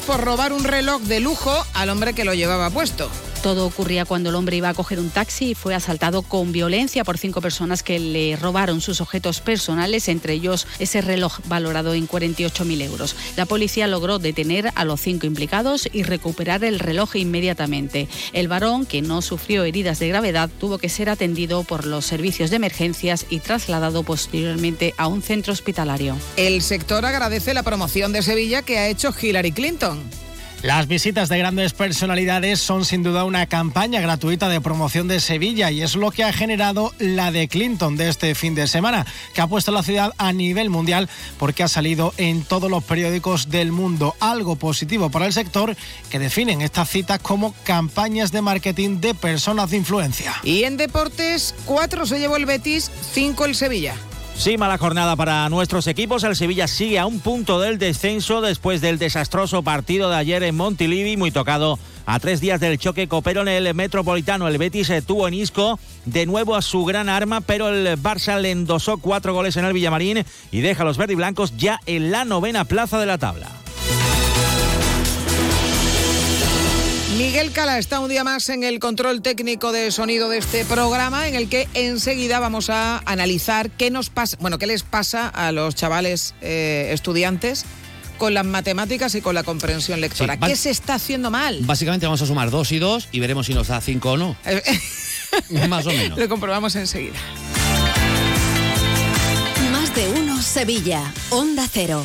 Por 0.00 0.20
robar 0.20 0.52
un 0.52 0.64
reloj 0.64 1.02
de 1.02 1.20
lujo 1.20 1.66
al 1.74 1.90
hombre 1.90 2.14
que 2.14 2.24
lo 2.24 2.34
llevaba 2.34 2.70
puesto. 2.70 3.10
Todo 3.42 3.66
ocurría 3.66 4.04
cuando 4.04 4.30
el 4.30 4.36
hombre 4.36 4.56
iba 4.56 4.68
a 4.68 4.74
coger 4.74 5.00
un 5.00 5.10
taxi 5.10 5.50
y 5.50 5.54
fue 5.56 5.74
asaltado 5.74 6.22
con 6.22 6.52
violencia 6.52 7.02
por 7.02 7.18
cinco 7.18 7.40
personas 7.40 7.82
que 7.82 7.98
le 7.98 8.36
robaron 8.36 8.80
sus 8.80 9.00
objetos 9.00 9.40
personales, 9.40 10.06
entre 10.06 10.34
ellos 10.34 10.68
ese 10.78 11.00
reloj 11.00 11.40
valorado 11.46 11.92
en 11.94 12.06
48.000 12.06 12.82
euros. 12.82 13.16
La 13.36 13.44
policía 13.44 13.88
logró 13.88 14.20
detener 14.20 14.70
a 14.76 14.84
los 14.84 15.00
cinco 15.00 15.26
implicados 15.26 15.88
y 15.92 16.04
recuperar 16.04 16.62
el 16.62 16.78
reloj 16.78 17.16
inmediatamente. 17.16 18.06
El 18.32 18.46
varón, 18.46 18.86
que 18.86 19.02
no 19.02 19.22
sufrió 19.22 19.64
heridas 19.64 19.98
de 19.98 20.06
gravedad, 20.06 20.48
tuvo 20.60 20.78
que 20.78 20.88
ser 20.88 21.10
atendido 21.10 21.64
por 21.64 21.84
los 21.84 22.06
servicios 22.06 22.50
de 22.50 22.56
emergencias 22.56 23.26
y 23.28 23.40
trasladado 23.40 24.04
posteriormente 24.04 24.94
a 24.98 25.08
un 25.08 25.20
centro 25.20 25.52
hospitalario. 25.52 26.16
El 26.36 26.62
sector 26.62 27.04
agradece 27.04 27.54
la 27.54 27.64
promoción 27.64 28.12
de 28.12 28.22
Sevilla 28.22 28.62
que 28.62 28.78
ha 28.78 28.86
hecho 28.86 29.12
Hillary 29.20 29.50
Clinton. 29.50 30.00
Las 30.62 30.86
visitas 30.86 31.28
de 31.28 31.38
grandes 31.38 31.72
personalidades 31.72 32.60
son 32.60 32.84
sin 32.84 33.02
duda 33.02 33.24
una 33.24 33.46
campaña 33.46 34.00
gratuita 34.00 34.48
de 34.48 34.60
promoción 34.60 35.08
de 35.08 35.18
Sevilla 35.18 35.72
y 35.72 35.82
es 35.82 35.96
lo 35.96 36.12
que 36.12 36.22
ha 36.22 36.32
generado 36.32 36.92
la 37.00 37.32
de 37.32 37.48
Clinton 37.48 37.96
de 37.96 38.08
este 38.08 38.36
fin 38.36 38.54
de 38.54 38.68
semana, 38.68 39.04
que 39.34 39.40
ha 39.40 39.48
puesto 39.48 39.72
la 39.72 39.82
ciudad 39.82 40.12
a 40.18 40.32
nivel 40.32 40.70
mundial 40.70 41.08
porque 41.36 41.64
ha 41.64 41.68
salido 41.68 42.14
en 42.16 42.44
todos 42.44 42.70
los 42.70 42.84
periódicos 42.84 43.50
del 43.50 43.72
mundo. 43.72 44.14
Algo 44.20 44.54
positivo 44.54 45.10
para 45.10 45.26
el 45.26 45.32
sector 45.32 45.76
que 46.10 46.20
definen 46.20 46.62
estas 46.62 46.88
citas 46.88 47.18
como 47.18 47.56
campañas 47.64 48.30
de 48.30 48.42
marketing 48.42 49.00
de 49.00 49.14
personas 49.14 49.70
de 49.70 49.78
influencia. 49.78 50.32
Y 50.44 50.62
en 50.62 50.76
deportes, 50.76 51.56
cuatro 51.64 52.06
se 52.06 52.20
llevó 52.20 52.36
el 52.36 52.46
Betis, 52.46 52.88
cinco 53.12 53.46
el 53.46 53.56
Sevilla. 53.56 53.96
Sí, 54.42 54.58
mala 54.58 54.76
jornada 54.76 55.14
para 55.14 55.48
nuestros 55.50 55.86
equipos. 55.86 56.24
El 56.24 56.34
Sevilla 56.34 56.66
sigue 56.66 56.98
a 56.98 57.06
un 57.06 57.20
punto 57.20 57.60
del 57.60 57.78
descenso 57.78 58.40
después 58.40 58.80
del 58.80 58.98
desastroso 58.98 59.62
partido 59.62 60.10
de 60.10 60.16
ayer 60.16 60.42
en 60.42 60.56
Montilivi, 60.56 61.16
muy 61.16 61.30
tocado 61.30 61.78
a 62.06 62.18
tres 62.18 62.40
días 62.40 62.58
del 62.58 62.76
choque 62.76 63.06
copero 63.06 63.42
en 63.42 63.46
el 63.46 63.72
Metropolitano. 63.72 64.48
El 64.48 64.58
Betis 64.58 64.92
tuvo 65.06 65.28
en 65.28 65.34
Isco 65.34 65.78
de 66.06 66.26
nuevo 66.26 66.56
a 66.56 66.62
su 66.62 66.84
gran 66.84 67.08
arma, 67.08 67.40
pero 67.40 67.68
el 67.68 67.96
Barça 68.02 68.40
le 68.40 68.50
endosó 68.50 68.98
cuatro 68.98 69.32
goles 69.32 69.56
en 69.56 69.64
el 69.64 69.74
Villamarín 69.74 70.24
y 70.50 70.60
deja 70.60 70.82
a 70.82 70.86
los 70.86 70.98
verdiblancos 70.98 71.56
ya 71.56 71.78
en 71.86 72.10
la 72.10 72.24
novena 72.24 72.64
plaza 72.64 72.98
de 72.98 73.06
la 73.06 73.18
tabla. 73.18 73.46
Miguel 77.16 77.52
Cala 77.52 77.78
está 77.78 78.00
un 78.00 78.08
día 78.08 78.24
más 78.24 78.48
en 78.48 78.64
el 78.64 78.78
control 78.78 79.20
técnico 79.20 79.70
de 79.70 79.90
sonido 79.90 80.30
de 80.30 80.38
este 80.38 80.64
programa, 80.64 81.28
en 81.28 81.34
el 81.34 81.48
que 81.48 81.68
enseguida 81.74 82.40
vamos 82.40 82.70
a 82.70 83.02
analizar 83.04 83.70
qué 83.70 83.90
nos 83.90 84.08
pasa, 84.08 84.38
bueno, 84.40 84.58
qué 84.58 84.66
les 84.66 84.82
pasa 84.82 85.28
a 85.28 85.52
los 85.52 85.74
chavales 85.74 86.34
eh, 86.40 86.88
estudiantes 86.92 87.66
con 88.16 88.32
las 88.32 88.46
matemáticas 88.46 89.14
y 89.14 89.20
con 89.20 89.34
la 89.34 89.42
comprensión 89.42 90.00
lectora. 90.00 90.38
¿Qué 90.38 90.56
se 90.56 90.70
está 90.70 90.94
haciendo 90.94 91.30
mal? 91.30 91.58
Básicamente 91.62 92.06
vamos 92.06 92.22
a 92.22 92.26
sumar 92.26 92.50
dos 92.50 92.72
y 92.72 92.78
dos 92.78 93.08
y 93.12 93.20
veremos 93.20 93.46
si 93.46 93.54
nos 93.54 93.68
da 93.68 93.80
cinco 93.80 94.12
o 94.12 94.16
no. 94.16 94.36
Más 95.68 95.86
o 95.86 95.90
menos. 95.90 96.18
Lo 96.18 96.28
comprobamos 96.28 96.74
enseguida. 96.76 97.18
Más 99.70 99.94
de 99.94 100.08
uno 100.08 100.40
Sevilla, 100.40 101.12
Onda 101.30 101.68
Cero. 101.70 102.04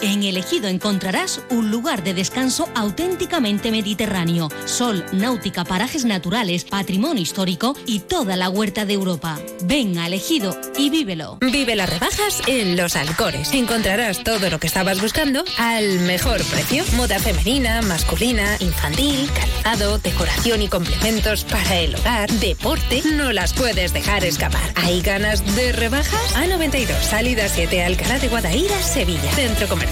En 0.00 0.22
Elegido 0.22 0.68
encontrarás 0.68 1.40
un 1.50 1.70
lugar 1.70 2.02
de 2.02 2.14
descanso 2.14 2.68
auténticamente 2.74 3.70
mediterráneo. 3.70 4.48
Sol, 4.66 5.04
náutica, 5.12 5.64
parajes 5.64 6.04
naturales, 6.04 6.64
patrimonio 6.64 7.22
histórico 7.22 7.76
y 7.86 8.00
toda 8.00 8.36
la 8.36 8.48
huerta 8.48 8.84
de 8.84 8.94
Europa. 8.94 9.38
Ven 9.62 9.98
a 9.98 10.06
Elegido 10.06 10.58
y 10.76 10.90
vívelo. 10.90 11.38
Vive 11.40 11.76
las 11.76 11.88
rebajas 11.88 12.42
en 12.46 12.76
Los 12.76 12.96
Alcores. 12.96 13.52
Encontrarás 13.52 14.24
todo 14.24 14.50
lo 14.50 14.58
que 14.58 14.66
estabas 14.66 15.00
buscando 15.00 15.44
al 15.58 16.00
mejor 16.00 16.42
precio. 16.44 16.84
Moda 16.96 17.18
femenina, 17.18 17.80
masculina, 17.82 18.56
infantil, 18.60 19.28
calzado, 19.32 19.98
decoración 19.98 20.62
y 20.62 20.68
complementos 20.68 21.44
para 21.44 21.76
el 21.78 21.94
hogar, 21.94 22.30
deporte. 22.32 23.02
No 23.14 23.32
las 23.32 23.52
puedes 23.52 23.92
dejar 23.92 24.24
escapar. 24.24 24.72
¿Hay 24.74 25.00
ganas 25.00 25.44
de 25.54 25.72
rebajas? 25.72 26.34
A92, 26.34 27.00
salida 27.02 27.48
7, 27.48 27.84
Alcalá 27.84 28.18
de 28.18 28.28
Guadaira, 28.28 28.82
Sevilla. 28.82 29.32
Centro 29.32 29.68
Comercial 29.68 29.83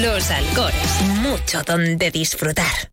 Los 0.00 0.30
Alcores. 0.30 1.00
Mucho 1.20 1.62
donde 1.62 2.10
disfrutar. 2.10 2.90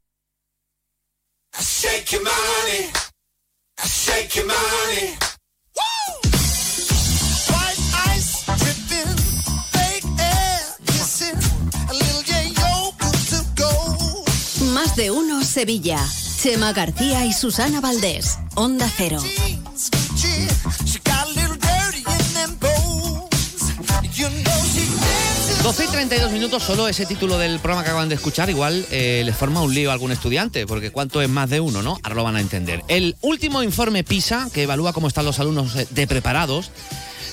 Más 14.74 14.96
de 14.96 15.12
uno 15.12 15.44
Sevilla. 15.44 16.06
Chema 16.42 16.74
García 16.74 17.26
y 17.26 17.34
Susana 17.34 17.82
Valdés. 17.82 18.40
Onda 18.56 18.90
Cero. 18.98 19.22
12 25.72 25.86
y 25.86 25.88
32 25.88 26.32
minutos, 26.34 26.64
solo 26.64 26.90
ese 26.90 27.06
título 27.06 27.38
del 27.38 27.58
programa 27.60 27.86
que 27.86 27.92
acaban 27.92 28.10
de 28.10 28.16
escuchar, 28.16 28.50
igual 28.50 28.86
eh, 28.92 29.22
les 29.24 29.38
forma 29.38 29.62
un 29.62 29.74
lío 29.74 29.90
a 29.90 29.94
algún 29.94 30.12
estudiante, 30.12 30.68
porque 30.68 30.92
cuánto 30.92 31.22
es 31.22 31.30
más 31.30 31.50
de 31.50 31.62
uno, 31.62 31.82
¿no? 31.82 31.98
Ahora 32.04 32.16
lo 32.16 32.24
van 32.26 32.36
a 32.36 32.42
entender. 32.42 32.84
El 32.90 33.16
último 33.22 33.64
informe 33.64 34.04
PISA, 34.04 34.50
que 34.54 34.64
evalúa 34.64 34.92
cómo 34.92 35.08
están 35.08 35.24
los 35.24 35.40
alumnos 35.40 35.74
eh, 35.78 35.88
de 35.90 36.08
preparados, 36.08 36.72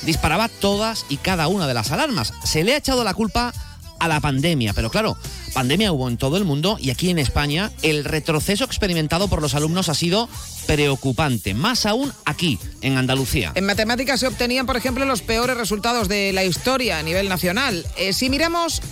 disparaba 0.02 0.48
todas 0.48 1.04
y 1.08 1.16
cada 1.16 1.48
una 1.48 1.66
de 1.66 1.74
las 1.74 1.90
alarmas. 1.90 2.32
Se 2.44 2.62
le 2.62 2.74
ha 2.74 2.76
echado 2.76 3.02
la 3.02 3.12
culpa 3.12 3.52
a 3.98 4.06
la 4.06 4.20
pandemia, 4.20 4.72
pero 4.72 4.88
claro, 4.88 5.18
pandemia 5.52 5.90
hubo 5.90 6.06
en 6.06 6.16
todo 6.16 6.36
el 6.36 6.44
mundo 6.44 6.78
y 6.80 6.90
aquí 6.90 7.10
en 7.10 7.18
España 7.18 7.72
el 7.82 8.04
retroceso 8.04 8.62
experimentado 8.62 9.26
por 9.26 9.42
los 9.42 9.56
alumnos 9.56 9.88
ha 9.88 9.94
sido 9.94 10.28
preocupante, 10.68 11.54
más 11.54 11.86
aún 11.86 12.12
aquí, 12.26 12.58
en 12.82 12.98
Andalucía. 12.98 13.52
En 13.54 13.64
matemáticas 13.64 14.20
se 14.20 14.26
obtenían, 14.26 14.66
por 14.66 14.76
ejemplo, 14.76 15.06
los 15.06 15.22
peores 15.22 15.56
resultados 15.56 16.08
de 16.08 16.30
la 16.34 16.44
historia 16.44 16.98
a 16.98 17.02
nivel 17.02 17.30
nacional. 17.30 17.86
Eh, 17.96 18.12
si 18.12 18.28
miramos 18.28 18.82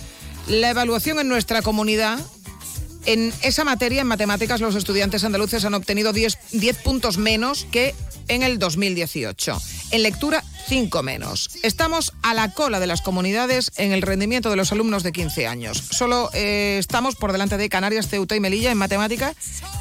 la 0.47 0.71
evaluación 0.71 1.19
en 1.19 1.27
nuestra 1.27 1.61
comunidad, 1.61 2.17
en 3.05 3.31
esa 3.43 3.63
materia, 3.63 4.01
en 4.01 4.07
matemáticas, 4.07 4.59
los 4.59 4.73
estudiantes 4.73 5.23
andaluces 5.23 5.63
han 5.65 5.75
obtenido 5.75 6.13
10, 6.13 6.37
10 6.53 6.77
puntos 6.77 7.19
menos 7.19 7.67
que 7.71 7.93
en 8.27 8.41
el 8.41 8.57
2018. 8.57 9.61
En 9.91 10.01
lectura, 10.01 10.43
5 10.67 11.03
menos. 11.03 11.51
Estamos 11.61 12.11
a 12.23 12.33
la 12.33 12.51
cola 12.53 12.79
de 12.79 12.87
las 12.87 13.03
comunidades 13.03 13.71
en 13.77 13.93
el 13.93 14.01
rendimiento 14.01 14.49
de 14.49 14.55
los 14.55 14.71
alumnos 14.71 15.03
de 15.03 15.11
15 15.11 15.45
años. 15.45 15.77
Solo 15.91 16.31
eh, 16.33 16.77
estamos 16.79 17.15
por 17.15 17.31
delante 17.31 17.57
de 17.57 17.69
Canarias, 17.69 18.07
Ceuta 18.07 18.35
y 18.35 18.39
Melilla 18.39 18.71
en 18.71 18.79
matemáticas 18.79 19.35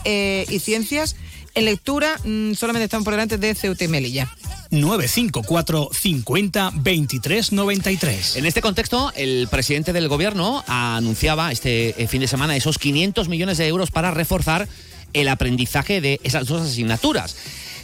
eh, 0.05 0.45
y 0.51 0.59
ciencias. 0.59 1.17
En 1.57 1.65
lectura, 1.65 2.19
mm, 2.23 2.53
solamente 2.53 2.85
estamos 2.85 3.05
por 3.05 3.15
delante 3.15 3.39
de 3.39 3.55
Ceuta 3.55 3.83
y 3.83 3.89
Melilla. 3.89 4.29
954 4.71 5.89
50 5.91 6.71
23 6.75 7.53
93. 7.53 8.37
En 8.37 8.45
este 8.45 8.61
contexto, 8.61 9.11
el 9.17 9.49
presidente 9.51 9.95
del 9.95 10.09
gobierno 10.09 10.63
anunciaba 10.67 11.51
este 11.51 12.03
eh, 12.03 12.09
fin 12.09 12.21
de 12.21 12.29
semana 12.29 12.57
esos 12.57 12.77
500 12.77 13.31
millones 13.31 13.57
de 13.57 13.69
euros 13.69 13.91
para 13.91 14.11
reforzar 14.11 14.69
el 15.15 15.29
aprendizaje 15.29 16.03
de 16.03 16.21
esas 16.25 16.47
dos 16.47 16.61
asignaturas. 16.61 17.35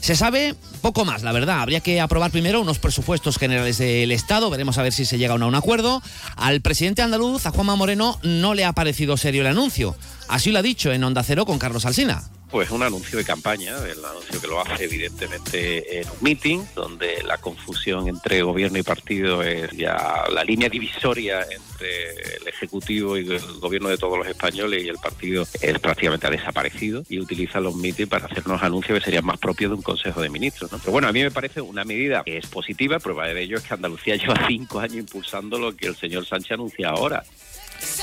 Se 0.01 0.17
sabe 0.17 0.55
poco 0.83 1.07
más, 1.07 1.23
la 1.23 1.33
verdad. 1.33 1.63
Habría 1.63 1.81
que 1.81 1.99
aprobar 1.99 2.31
primero 2.31 2.61
unos 2.61 2.79
presupuestos 2.79 3.39
generales 3.39 3.79
del 3.79 4.13
Estado. 4.13 4.51
Veremos 4.51 4.77
a 4.77 4.83
ver 4.83 4.93
si 4.93 5.07
se 5.07 5.17
llega 5.17 5.33
a 5.33 5.37
un 5.37 5.55
acuerdo. 5.55 6.03
Al 6.37 6.61
presidente 6.61 7.01
andaluz, 7.01 7.47
a 7.47 7.53
Juanma 7.53 7.77
Moreno, 7.77 8.19
no 8.23 8.53
le 8.53 8.67
ha 8.67 8.75
parecido 8.75 9.17
serio 9.17 9.41
el 9.41 9.47
anuncio. 9.47 9.97
Así 10.29 10.51
lo 10.51 10.59
ha 10.59 10.63
dicho 10.63 10.93
en 10.93 11.05
Onda 11.05 11.23
Cero 11.23 11.47
con 11.47 11.59
Carlos 11.59 11.87
Alsina 11.87 12.23
pues 12.53 12.71
un 12.71 12.83
anuncio 12.83 13.17
de 13.17 13.25
campaña, 13.25 13.79
el 13.79 14.05
anuncio 14.05 14.39
que 14.39 14.47
lo 14.47 14.61
hace 14.61 14.85
evidentemente 14.85 16.01
en 16.01 16.09
un 16.09 16.17
meeting, 16.21 16.61
donde 16.75 17.23
la 17.23 17.39
confusión 17.39 18.09
entre 18.09 18.43
gobierno 18.43 18.79
y 18.79 18.83
partido 18.83 19.43
es 19.43 19.71
ya 19.71 20.25
la 20.31 20.45
línea 20.45 20.69
divisoria 20.69 21.41
entre 21.41 22.37
el 22.37 22.47
Ejecutivo 22.47 23.17
y 23.17 23.27
el 23.27 23.41
gobierno 23.59 23.89
de 23.89 23.97
todos 23.97 24.19
los 24.19 24.27
españoles 24.27 24.85
y 24.85 24.89
el 24.89 24.99
partido 24.99 25.47
es 25.63 25.79
prácticamente 25.79 26.27
ha 26.27 26.31
desaparecido 26.31 27.03
y 27.09 27.19
utiliza 27.19 27.59
los 27.59 27.75
meetings 27.75 28.11
para 28.11 28.27
hacernos 28.27 28.63
anuncios 28.63 28.99
que 28.99 29.05
serían 29.07 29.25
más 29.25 29.39
propios 29.39 29.71
de 29.71 29.77
un 29.77 29.83
Consejo 29.83 30.21
de 30.21 30.29
Ministros. 30.29 30.71
¿no? 30.71 30.79
Pero 30.79 30.93
bueno, 30.93 31.09
a 31.09 31.13
mí 31.13 31.23
me 31.23 31.31
parece 31.31 31.63
una 31.63 31.85
medida 31.85 32.23
que 32.23 32.37
es 32.37 32.47
positiva, 32.47 32.99
prueba 32.99 33.27
de 33.29 33.43
ello 33.43 33.57
es 33.57 33.63
que 33.63 33.73
Andalucía 33.73 34.17
lleva 34.17 34.47
cinco 34.47 34.79
años 34.79 34.97
impulsando 34.97 35.59
lo 35.59 35.75
que 35.75 35.87
el 35.87 35.97
señor 35.97 36.27
Sánchez 36.27 36.53
anuncia 36.53 36.91
ahora. 36.91 37.25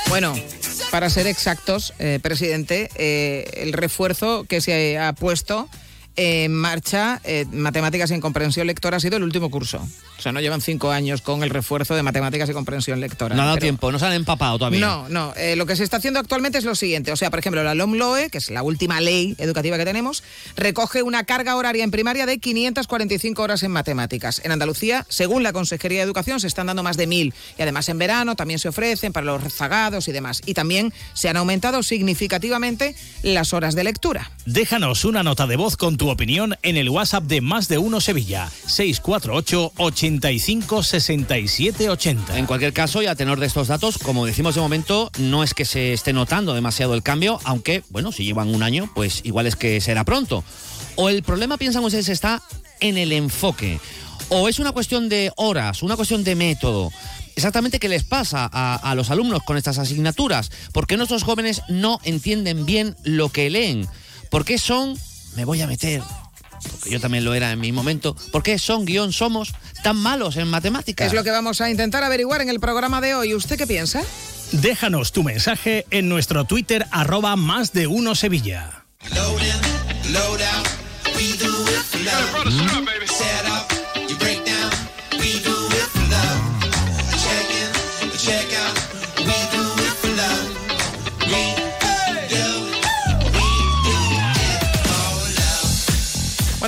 Bueno, 0.10 0.36
para 0.92 1.10
ser 1.10 1.28
exactos, 1.28 1.94
eh, 2.00 2.20
presidente, 2.22 2.90
eh, 2.96 3.50
el 3.58 3.74
refuerzo 3.74 4.46
que 4.48 4.62
se 4.62 4.98
ha 4.98 5.14
puesto 5.14 5.70
en 6.22 6.54
marcha 6.54 7.22
eh, 7.24 7.46
matemáticas 7.50 8.12
en 8.12 8.20
comprensión 8.20 8.68
lectora 8.68 8.98
ha 8.98 9.00
sido 9.00 9.16
el 9.16 9.24
último 9.24 9.50
curso. 9.50 9.88
O 10.18 10.22
sea, 10.22 10.34
no 10.34 10.42
llevan 10.42 10.60
cinco 10.60 10.92
años 10.92 11.22
con 11.22 11.44
el 11.44 11.50
refuerzo 11.50 11.96
de 11.96 12.04
matemáticas 12.04 12.50
y 12.50 12.52
comprensión 12.52 13.00
lectora. 13.00 13.38
No 13.38 13.44
ha 13.44 13.46
dado 13.46 13.58
tiempo, 13.58 13.90
no 13.90 14.00
se 14.00 14.06
han 14.06 14.12
empapado 14.12 14.58
todavía. 14.58 14.82
No, 14.82 15.08
no. 15.08 15.34
Eh, 15.38 15.56
lo 15.56 15.66
que 15.66 15.78
se 15.78 15.86
está 15.86 15.96
haciendo 15.96 16.20
actualmente 16.20 16.58
es 16.58 16.66
lo 16.66 16.76
siguiente. 16.76 17.14
O 17.14 17.16
sea, 17.16 17.30
por 17.30 17.40
ejemplo, 17.40 17.64
la 17.64 17.74
LOMLOE, 17.74 18.30
que 18.30 18.40
es 18.40 18.50
la 18.50 18.64
última 18.64 19.00
ley 19.00 19.34
educativa 19.38 19.78
que 19.78 19.86
tenemos, 19.86 20.22
recoge 20.58 21.04
una 21.04 21.24
carga 21.24 21.56
horaria 21.56 21.86
en 21.86 21.92
primaria 21.92 22.26
de 22.26 22.38
545 22.38 23.42
horas 23.42 23.64
en 23.64 23.72
matemáticas. 23.72 24.42
En 24.44 24.52
Andalucía, 24.52 25.06
según 25.08 25.42
la 25.42 25.54
Consejería 25.54 26.00
de 26.00 26.04
Educación, 26.04 26.42
se 26.42 26.48
están 26.48 26.68
dando 26.68 26.84
más 26.84 26.98
de 26.98 27.08
mil. 27.08 27.34
Y 27.58 27.62
además 27.62 27.88
en 27.88 27.98
verano 27.98 28.36
también 28.36 28.60
se 28.60 28.68
ofrecen 28.68 29.14
para 29.14 29.26
los 29.26 29.42
rezagados 29.42 30.10
y 30.10 30.12
demás. 30.12 30.42
Y 30.46 30.54
también 30.54 30.94
se 31.14 31.30
han 31.30 31.38
aumentado 31.38 31.82
significativamente 31.82 32.94
las 33.24 33.54
horas 33.54 33.74
de 33.74 33.86
lectura. 33.86 34.32
Déjanos 34.46 35.06
una 35.06 35.24
nota 35.24 35.48
de 35.48 35.56
voz 35.56 35.78
con 35.78 35.96
tu 35.96 36.09
opinión 36.12 36.56
en 36.64 36.78
el 36.78 36.90
WhatsApp 36.90 37.24
de 37.26 37.42
Más 37.42 37.68
de 37.68 37.78
Uno 37.78 38.02
Sevilla, 38.02 38.50
648 38.66 39.74
85 39.78 40.84
67 40.84 41.90
80. 41.90 42.38
En 42.38 42.46
cualquier 42.46 42.74
caso, 42.74 43.02
y 43.02 43.08
a 43.08 43.16
tenor 43.16 43.40
de 43.40 43.48
estos 43.48 43.68
datos, 43.68 43.98
como 43.98 44.26
decimos 44.26 44.56
de 44.56 44.62
momento, 44.62 45.12
no 45.18 45.44
es 45.44 45.54
que 45.54 45.66
se 45.66 45.94
esté 45.94 46.14
notando 46.14 46.54
demasiado 46.54 46.94
el 46.94 47.04
cambio, 47.04 47.40
aunque, 47.44 47.84
bueno, 47.90 48.12
si 48.12 48.24
llevan 48.24 48.54
un 48.54 48.64
año, 48.64 48.90
pues 48.94 49.22
igual 49.24 49.48
es 49.48 49.56
que 49.56 49.82
será 49.82 50.04
pronto. 50.04 50.44
O 50.96 51.10
el 51.10 51.24
problema, 51.24 51.58
piensan 51.58 51.84
ustedes, 51.84 52.10
está 52.10 52.42
en 52.80 52.98
el 52.98 53.12
enfoque. 53.12 53.80
O 54.30 54.48
es 54.48 54.60
una 54.60 54.72
cuestión 54.72 55.10
de 55.10 55.32
horas, 55.38 55.82
una 55.84 55.96
cuestión 55.96 56.24
de 56.24 56.36
método. 56.36 56.92
Exactamente 57.36 57.80
qué 57.80 57.90
les 57.90 58.04
pasa 58.04 58.50
a, 58.52 58.76
a 58.76 58.96
los 58.96 59.10
alumnos 59.10 59.44
con 59.44 59.58
estas 59.58 59.78
asignaturas. 59.78 60.52
¿Por 60.74 60.88
qué 60.88 60.98
nuestros 60.98 61.24
jóvenes 61.24 61.62
no 61.70 62.00
entienden 62.04 62.66
bien 62.66 62.96
lo 63.04 63.30
que 63.30 63.50
leen? 63.50 63.88
¿Por 64.30 64.46
qué 64.46 64.58
son, 64.58 64.96
me 65.36 65.46
voy 65.46 65.62
a 65.62 65.68
meter, 65.68 66.02
porque 66.72 66.90
yo 66.90 67.00
también 67.00 67.24
lo 67.24 67.34
era 67.34 67.52
en 67.52 67.60
mi 67.60 67.72
momento, 67.72 68.16
¿por 68.32 68.44
qué 68.44 68.60
son, 68.60 68.86
guion, 68.86 69.14
somos 69.14 69.54
tan 69.84 69.98
malos 69.98 70.38
en 70.38 70.48
matemáticas? 70.48 71.08
Es 71.08 71.14
lo 71.14 71.24
que 71.24 71.32
vamos 71.32 71.62
a 71.62 71.70
intentar 71.70 72.04
averiguar 72.04 72.42
en 72.42 72.50
el 72.50 72.60
programa 72.60 73.02
de 73.02 73.16
hoy. 73.16 73.34
¿Usted 73.34 73.58
qué 73.58 73.68
piensa? 73.68 74.02
Déjanos 74.52 75.12
tu 75.12 75.24
mensaje 75.24 75.86
en 75.92 76.10
nuestro 76.10 76.46
Twitter 76.46 76.88
arroba 76.92 77.36
más 77.36 77.72
de 77.72 77.88
uno 77.88 78.16
Sevilla. 78.16 78.84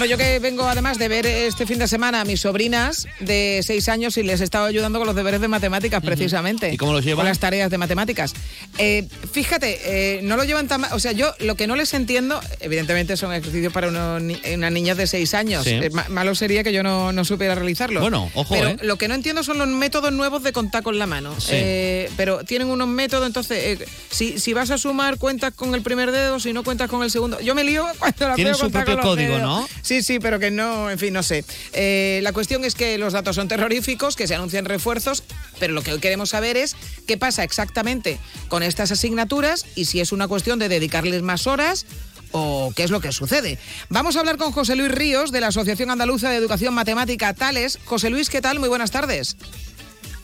Bueno, 0.02 0.10
yo 0.10 0.18
que 0.18 0.40
vengo 0.40 0.64
además 0.68 0.98
de 0.98 1.08
ver 1.08 1.28
este 1.28 1.68
fin 1.68 1.78
de 1.78 1.88
semana 1.88 2.22
a 2.22 2.26
mis 2.26 2.42
sobrinas 2.42 3.08
de 3.20 3.62
seis 3.64 3.88
años 3.88 4.18
y 4.18 4.24
les 4.24 4.42
he 4.42 4.44
estado 4.44 4.66
ayudando 4.66 4.98
con 4.98 5.06
los 5.06 5.16
deberes 5.16 5.42
de 5.42 5.48
matemáticas, 5.48 6.02
precisamente. 6.02 6.74
¿Y 6.74 6.78
cómo 6.78 6.92
los 6.92 7.04
llevan? 7.06 7.18
Con 7.18 7.26
las 7.28 7.38
tareas 7.38 7.70
de 7.70 7.78
matemáticas. 7.78 8.34
Eh, 8.80 9.08
fíjate, 9.32 9.80
eh, 10.18 10.22
no 10.24 10.38
lo 10.38 10.44
llevan 10.44 10.68
tan 10.68 10.82
mal. 10.82 10.90
O 10.94 11.00
sea, 11.00 11.12
yo 11.12 11.36
lo 11.38 11.54
que 11.54 11.68
no 11.68 11.76
les 11.76 11.94
entiendo, 11.94 12.42
evidentemente 12.62 13.16
son 13.16 13.32
ejercicios 13.32 13.72
para 13.72 13.90
unos 13.90 14.24
ni- 14.24 14.42
unas 14.56 14.72
niñas 14.72 14.98
de 14.98 15.06
seis 15.06 15.36
años. 15.36 15.66
Sí. 15.66 15.70
Eh, 15.76 15.92
ma- 15.92 16.08
malo 16.10 16.34
sería 16.34 16.64
que 16.64 16.74
yo 16.74 16.82
no, 16.82 17.12
no 17.12 17.24
supiera 17.24 17.54
realizarlo. 17.54 18.02
Bueno, 18.02 18.32
ojo, 18.34 18.56
Pero 18.56 18.78
lo 18.82 18.96
que 18.98 19.08
no 19.08 19.14
entiendo 19.14 19.44
son 19.44 19.60
los 19.60 19.68
métodos 19.68 20.12
nuevos 20.12 20.42
de 20.42 20.52
contar 20.52 20.82
con 20.82 20.98
la 20.98 21.06
mano. 21.06 21.40
Sí. 21.40 22.08
Pero 22.18 22.44
tienen 22.44 22.70
unos 22.70 22.88
métodos, 22.88 23.28
entonces, 23.28 23.78
si, 24.10 24.40
si 24.40 24.54
vas 24.54 24.72
a 24.72 24.80
sumar, 24.80 25.20
cuentas 25.20 25.54
con 25.54 25.76
el 25.76 25.84
primer 25.84 26.12
dedo, 26.12 26.40
si 26.40 26.54
no 26.54 26.64
cuentas 26.64 26.90
con 26.90 27.04
el 27.04 27.12
segundo. 27.12 27.40
Yo 27.40 27.54
me 27.54 27.64
lío 27.64 27.86
cuando 28.00 28.30
la 28.30 28.34
Tienen 28.34 28.56
su 28.56 28.72
propio 28.72 28.96
con 28.96 29.04
código, 29.04 29.36
dedos. 29.36 29.42
¿no? 29.44 29.68
Sí, 29.92 30.04
sí, 30.04 30.20
pero 30.20 30.40
que 30.40 30.52
no, 30.52 30.90
en 30.90 30.98
fin, 30.98 31.14
no 31.14 31.22
sé. 31.22 31.44
Eh, 31.74 32.22
la 32.24 32.32
cuestión 32.32 32.64
es 32.64 32.76
que 32.76 32.98
los 32.98 33.12
datos 33.12 33.36
son 33.36 33.50
terroríficos, 33.50 34.16
que 34.16 34.26
se 34.26 34.34
anuncian 34.34 34.64
refuerzos, 34.64 35.22
pero 35.60 35.74
lo 35.74 35.82
que 35.82 35.92
hoy 35.92 36.00
queremos 36.00 36.30
saber 36.30 36.56
es 36.56 36.78
qué 37.08 37.18
pasa 37.18 37.44
exactamente 37.44 38.18
con 38.48 38.64
estas 38.64 38.94
asignaturas 38.94 39.66
y 39.76 39.84
si 39.84 40.00
es 40.00 40.14
una 40.14 40.30
cuestión 40.30 40.60
de 40.60 40.70
dedicarles 40.70 41.24
más 41.24 41.46
horas 41.46 41.86
o 42.32 42.72
qué 42.74 42.84
es 42.84 42.90
lo 42.90 43.02
que 43.02 43.12
sucede. 43.12 43.60
Vamos 43.90 44.16
a 44.16 44.22
hablar 44.22 44.38
con 44.38 44.54
José 44.54 44.78
Luis 44.78 44.92
Ríos 44.92 45.34
de 45.34 45.42
la 45.42 45.48
Asociación 45.48 45.92
Andaluza 45.92 46.30
de 46.30 46.38
Educación 46.38 46.74
Matemática 46.74 47.34
Tales. 47.34 47.78
José 47.84 48.10
Luis, 48.10 48.30
¿qué 48.30 48.40
tal? 48.40 48.60
Muy 48.60 48.70
buenas 48.70 48.92
tardes. 48.92 49.36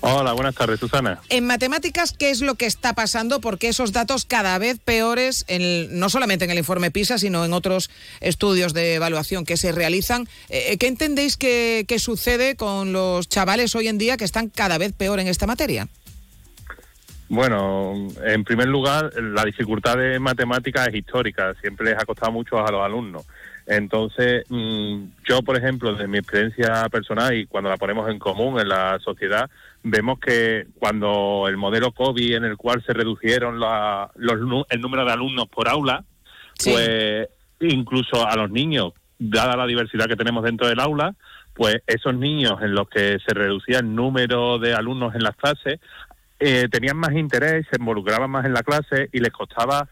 Hola, 0.02 0.34
buenas 0.34 0.54
tardes, 0.56 0.80
Susana. 0.80 1.20
En 1.30 1.46
matemáticas, 1.48 2.14
¿qué 2.14 2.30
es 2.30 2.42
lo 2.42 2.56
que 2.56 2.66
está 2.68 2.94
pasando? 2.94 3.42
Porque 3.42 3.68
esos 3.68 3.92
datos 3.94 4.26
cada 4.26 4.58
vez 4.60 4.80
peores, 4.80 5.44
en 5.48 5.62
el- 5.62 6.00
no 6.00 6.10
solamente 6.10 6.46
en 6.46 6.52
el 6.52 6.60
informe 6.60 6.92
PISA, 6.92 7.18
sino 7.18 7.44
en 7.44 7.52
otros 7.52 7.90
estudios 8.22 8.74
de 8.74 8.94
evaluación 8.96 9.44
que 9.44 9.58
se 9.58 9.72
realizan. 9.72 10.28
Eh, 10.50 10.78
¿Qué 10.78 10.88
entendéis 10.88 11.36
que, 11.36 11.86
que 11.88 11.98
sucede 12.00 12.56
con 12.56 12.94
los 12.94 13.28
chavales 13.28 13.76
hoy 13.76 13.88
en 13.88 13.98
día 13.98 14.18
que 14.18 14.26
están 14.26 14.50
cada 14.50 14.78
vez 14.78 14.94
peor 14.94 15.20
en 15.20 15.28
esta 15.28 15.48
materia? 15.48 15.88
Bueno, 17.30 18.08
en 18.24 18.44
primer 18.46 18.68
lugar, 18.68 19.12
la 19.22 19.44
dificultad 19.44 19.98
de 19.98 20.18
matemáticas 20.20 20.88
es 20.88 20.96
histórica, 20.96 21.54
siempre 21.60 21.88
les 21.92 22.02
ha 22.02 22.06
costado 22.06 22.32
mucho 22.32 22.66
a 22.66 22.72
los 22.72 22.86
alumnos. 22.86 23.26
Entonces, 23.66 24.46
mm, 24.48 25.04
yo, 25.28 25.42
por 25.42 25.58
ejemplo, 25.58 25.94
de 25.94 26.08
mi 26.08 26.20
experiencia 26.20 26.88
personal 26.88 27.36
y 27.36 27.46
cuando 27.46 27.70
la 27.70 27.76
ponemos 27.76 28.10
en 28.10 28.18
común 28.18 28.62
en 28.62 28.70
la 28.70 28.98
sociedad, 29.04 29.50
vemos 29.90 30.20
que 30.20 30.68
cuando 30.80 31.46
el 31.48 31.58
modelo 31.58 31.92
COVID 31.92 32.36
en 32.36 32.44
el 32.46 32.58
cual 32.58 32.84
se 32.86 32.94
redujeron 32.94 33.60
la- 33.60 34.10
los 34.16 34.66
el 34.70 34.82
número 34.82 35.06
de 35.06 35.12
alumnos 35.12 35.48
por 35.48 35.68
aula, 35.68 36.04
pues 36.72 37.28
incluso 37.60 38.28
a 38.28 38.36
los 38.36 38.50
niños, 38.52 38.94
dada 39.20 39.56
la 39.56 39.66
diversidad 39.66 40.06
que 40.08 40.16
tenemos 40.16 40.44
dentro 40.44 40.68
del 40.68 40.80
aula, 40.80 41.16
pues 41.54 41.78
esos 41.88 42.14
niños 42.14 42.62
en 42.62 42.76
los 42.76 42.88
que 42.88 43.18
se 43.26 43.34
reducía 43.34 43.80
el 43.80 43.96
número 43.96 44.60
de 44.60 44.74
alumnos 44.76 45.16
en 45.16 45.24
las 45.24 45.36
clases, 45.36 45.80
eh, 46.40 46.68
tenían 46.72 46.98
más 46.98 47.14
interés, 47.14 47.66
se 47.72 47.80
involucraban 47.80 48.30
más 48.30 48.46
en 48.46 48.54
la 48.54 48.62
clase 48.62 49.10
y 49.12 49.20
les 49.20 49.32
costaba, 49.32 49.88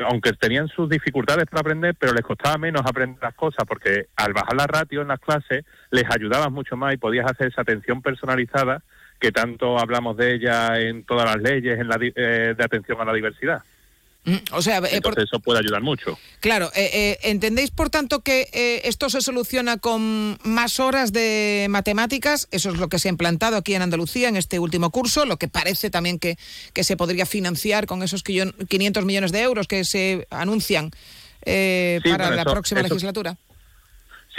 aunque 0.00 0.32
tenían 0.34 0.68
sus 0.68 0.90
dificultades 0.90 1.46
para 1.46 1.60
aprender, 1.60 1.94
pero 1.98 2.12
les 2.12 2.22
costaba 2.22 2.58
menos 2.58 2.82
aprender 2.84 3.22
las 3.22 3.34
cosas 3.34 3.64
porque 3.66 4.08
al 4.16 4.34
bajar 4.34 4.56
la 4.56 4.66
ratio 4.66 5.00
en 5.00 5.08
las 5.08 5.20
clases 5.20 5.64
les 5.90 6.04
ayudabas 6.10 6.50
mucho 6.50 6.76
más 6.76 6.92
y 6.92 6.98
podías 6.98 7.30
hacer 7.30 7.48
esa 7.48 7.62
atención 7.62 8.02
personalizada 8.02 8.82
que 9.20 9.32
tanto 9.32 9.78
hablamos 9.78 10.16
de 10.16 10.34
ella 10.34 10.80
en 10.80 11.04
todas 11.04 11.26
las 11.26 11.42
leyes 11.42 11.78
en 11.78 11.88
la 11.88 11.96
di- 11.98 12.12
eh, 12.16 12.54
de 12.56 12.64
atención 12.64 13.00
a 13.00 13.04
la 13.04 13.12
diversidad. 13.12 13.62
Mm, 14.24 14.34
O 14.52 14.60
sea, 14.60 14.78
eh, 14.78 14.80
por- 14.80 14.90
Entonces 14.92 15.24
eso 15.24 15.40
puede 15.40 15.60
ayudar 15.60 15.80
mucho. 15.82 16.18
claro, 16.40 16.70
eh, 16.74 16.90
eh, 16.92 17.18
¿entendéis 17.22 17.70
por 17.70 17.88
tanto 17.88 18.20
que 18.20 18.48
eh, 18.52 18.82
esto 18.84 19.08
se 19.08 19.22
soluciona 19.22 19.78
con 19.78 20.38
más 20.44 20.78
horas 20.78 21.12
de 21.14 21.66
matemáticas? 21.70 22.46
Eso 22.50 22.68
es 22.70 22.76
lo 22.78 22.88
que 22.90 22.98
se 22.98 23.08
ha 23.08 23.12
implantado 23.12 23.56
aquí 23.56 23.74
en 23.74 23.80
Andalucía 23.82 24.28
en 24.28 24.36
este 24.36 24.58
último 24.58 24.90
curso, 24.90 25.24
lo 25.24 25.38
que 25.38 25.48
parece 25.48 25.88
también 25.88 26.18
que, 26.18 26.36
que 26.74 26.84
se 26.84 26.98
podría 26.98 27.24
financiar 27.24 27.86
con 27.86 28.02
esos 28.02 28.22
quillon- 28.22 28.54
500 28.68 29.06
millones 29.06 29.32
de 29.32 29.40
euros 29.40 29.66
que 29.66 29.84
se 29.84 30.26
anuncian 30.30 30.90
eh, 31.46 32.00
Sí, 32.02 32.10
para 32.10 32.24
bueno, 32.24 32.36
la 32.36 32.42
eso- 32.42 32.52
próxima 32.52 32.80
eso- 32.82 32.88
legislatura. 32.90 33.36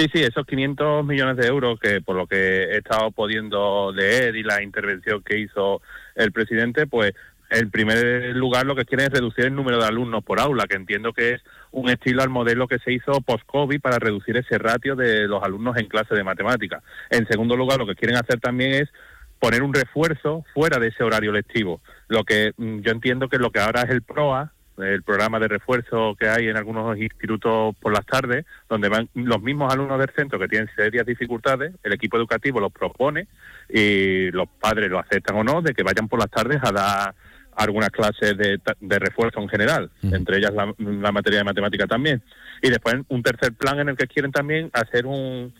Sí, 0.01 0.07
sí, 0.11 0.23
esos 0.23 0.47
500 0.47 1.05
millones 1.05 1.37
de 1.37 1.45
euros 1.45 1.79
que 1.79 2.01
por 2.01 2.15
lo 2.15 2.25
que 2.25 2.63
he 2.63 2.77
estado 2.77 3.11
pudiendo 3.11 3.91
leer 3.91 4.35
y 4.35 4.41
la 4.41 4.63
intervención 4.63 5.21
que 5.21 5.37
hizo 5.37 5.79
el 6.15 6.31
presidente, 6.31 6.87
pues 6.87 7.13
en 7.51 7.69
primer 7.69 8.35
lugar 8.35 8.65
lo 8.65 8.75
que 8.75 8.85
quieren 8.85 9.05
es 9.05 9.13
reducir 9.13 9.45
el 9.45 9.53
número 9.53 9.77
de 9.77 9.85
alumnos 9.85 10.23
por 10.23 10.39
aula, 10.39 10.65
que 10.67 10.75
entiendo 10.75 11.13
que 11.13 11.33
es 11.33 11.41
un 11.69 11.87
estilo 11.87 12.23
al 12.23 12.29
modelo 12.29 12.67
que 12.67 12.79
se 12.79 12.91
hizo 12.91 13.21
post-COVID 13.21 13.79
para 13.79 13.99
reducir 13.99 14.35
ese 14.37 14.57
ratio 14.57 14.95
de 14.95 15.27
los 15.27 15.43
alumnos 15.43 15.77
en 15.77 15.85
clase 15.85 16.15
de 16.15 16.23
matemáticas. 16.23 16.81
En 17.11 17.27
segundo 17.27 17.55
lugar, 17.55 17.77
lo 17.77 17.85
que 17.85 17.93
quieren 17.93 18.17
hacer 18.17 18.39
también 18.39 18.73
es 18.73 18.89
poner 19.37 19.61
un 19.61 19.71
refuerzo 19.71 20.43
fuera 20.55 20.79
de 20.79 20.87
ese 20.87 21.03
horario 21.03 21.31
lectivo. 21.31 21.79
Lo 22.07 22.23
que 22.23 22.53
mm, 22.57 22.79
yo 22.79 22.91
entiendo 22.91 23.29
que 23.29 23.37
lo 23.37 23.51
que 23.51 23.59
ahora 23.59 23.83
es 23.83 23.91
el 23.91 24.01
PROA, 24.01 24.51
el 24.83 25.03
programa 25.03 25.39
de 25.39 25.47
refuerzo 25.47 26.15
que 26.19 26.27
hay 26.27 26.47
en 26.47 26.57
algunos 26.57 26.97
institutos 26.97 27.75
por 27.79 27.93
las 27.93 28.05
tardes, 28.05 28.45
donde 28.69 28.89
van 28.89 29.09
los 29.13 29.41
mismos 29.41 29.73
alumnos 29.73 29.99
del 29.99 30.09
centro 30.15 30.39
que 30.39 30.47
tienen 30.47 30.69
serias 30.75 31.05
dificultades, 31.05 31.73
el 31.83 31.93
equipo 31.93 32.17
educativo 32.17 32.59
los 32.59 32.71
propone 32.71 33.27
y 33.69 34.31
los 34.31 34.47
padres 34.59 34.89
lo 34.89 34.99
aceptan 34.99 35.37
o 35.37 35.43
no, 35.43 35.61
de 35.61 35.73
que 35.73 35.83
vayan 35.83 36.07
por 36.07 36.19
las 36.19 36.29
tardes 36.29 36.59
a 36.63 36.71
dar 36.71 37.15
algunas 37.55 37.89
clases 37.89 38.37
de, 38.37 38.59
de 38.79 38.99
refuerzo 38.99 39.39
en 39.41 39.49
general, 39.49 39.91
entre 40.01 40.37
ellas 40.37 40.53
la, 40.53 40.73
la 40.77 41.11
materia 41.11 41.39
de 41.39 41.45
matemática 41.45 41.85
también. 41.85 42.21
Y 42.61 42.69
después 42.69 42.95
un 43.09 43.21
tercer 43.21 43.53
plan 43.53 43.79
en 43.79 43.89
el 43.89 43.97
que 43.97 44.07
quieren 44.07 44.31
también 44.31 44.69
hacer 44.73 45.05
un, 45.05 45.53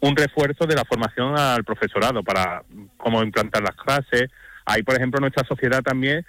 un 0.00 0.16
refuerzo 0.16 0.66
de 0.66 0.74
la 0.74 0.84
formación 0.84 1.38
al 1.38 1.64
profesorado 1.64 2.22
para 2.22 2.62
cómo 2.96 3.22
implantar 3.22 3.62
las 3.62 3.76
clases. 3.76 4.30
Ahí, 4.64 4.82
por 4.82 4.96
ejemplo, 4.96 5.20
nuestra 5.20 5.46
sociedad 5.46 5.80
también, 5.82 6.26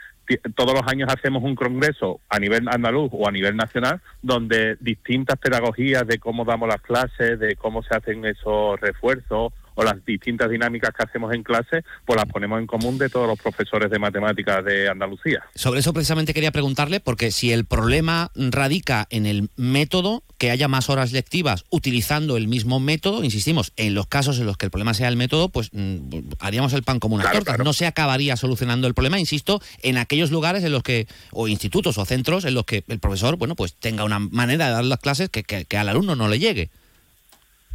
todos 0.56 0.74
los 0.74 0.88
años 0.88 1.10
hacemos 1.12 1.44
un 1.44 1.56
congreso 1.56 2.20
a 2.30 2.40
nivel 2.40 2.68
andaluz 2.68 3.10
o 3.14 3.28
a 3.28 3.32
nivel 3.32 3.56
nacional, 3.56 4.02
donde 4.22 4.78
distintas 4.80 5.38
pedagogías 5.38 6.06
de 6.06 6.20
cómo 6.20 6.46
damos 6.46 6.68
las 6.68 6.82
clases, 6.82 7.40
de 7.40 7.56
cómo 7.56 7.82
se 7.84 7.96
hacen 7.96 8.26
esos 8.26 8.80
refuerzos 8.80 9.54
o 9.78 9.84
las 9.84 10.04
distintas 10.06 10.50
dinámicas 10.50 10.92
que 10.98 11.04
hacemos 11.04 11.34
en 11.34 11.44
clase, 11.44 11.84
pues 12.04 12.18
las 12.18 12.26
ponemos 12.26 12.60
en 12.60 12.66
común 12.66 12.98
de 12.98 13.10
todos 13.10 13.28
los 13.28 13.40
profesores 13.40 13.92
de 13.92 14.00
matemáticas 14.00 14.66
de 14.66 14.90
Andalucía. 14.90 15.44
Sobre 15.56 15.82
eso 15.82 15.94
precisamente 15.94 16.34
quería 16.34 16.52
preguntarle, 16.52 17.00
porque 17.00 17.32
si 17.32 17.52
el 17.52 17.66
problema 17.66 18.32
radica 18.36 19.08
en 19.12 19.28
el 19.28 19.50
método, 19.56 20.24
que 20.38 20.52
haya 20.52 20.68
más 20.68 20.90
horas 20.90 21.12
lectivas 21.12 21.66
utilizando 21.70 22.38
el 22.38 22.48
mismo 22.48 22.80
método, 22.80 23.24
insistimos, 23.24 23.72
en 23.76 23.94
los 23.94 24.08
casos 24.08 24.40
en 24.40 24.46
los 24.46 24.58
que 24.58 24.66
el 24.66 24.72
problema 24.72 24.94
sea 24.94 25.08
el 25.08 25.16
método, 25.16 25.50
pues 25.50 25.70
mm, 25.74 26.32
haríamos 26.40 26.74
el 26.74 26.84
pan 26.84 27.00
como 27.00 27.16
una 27.16 27.32
torta. 27.32 27.58
No 27.58 27.74
se 27.74 27.86
acabaría 27.86 28.36
solucionando 28.36 28.88
el 28.88 28.94
problema, 28.94 29.20
insisto, 29.20 29.62
en 29.82 29.98
aquellos 29.98 30.32
lugares 30.32 30.64
en 30.64 30.72
los 30.72 30.84
que, 30.84 31.08
o 31.32 31.48
institutos 31.48 31.98
o 31.98 32.06
centros 32.06 32.46
en 32.46 32.54
los 32.54 32.66
que 32.66 32.84
el 32.88 33.00
profesor, 33.00 33.38
bueno, 33.38 33.56
pues 33.56 33.76
tenga 33.76 34.04
una 34.04 34.20
manera 34.20 34.68
de 34.68 34.72
dar 34.74 34.86
las 34.86 35.00
clases 35.00 35.30
que, 35.30 35.44
que, 35.44 35.78
al 35.78 35.90
alumno 35.90 36.16
no 36.16 36.28
le 36.28 36.40
llegue. 36.40 36.70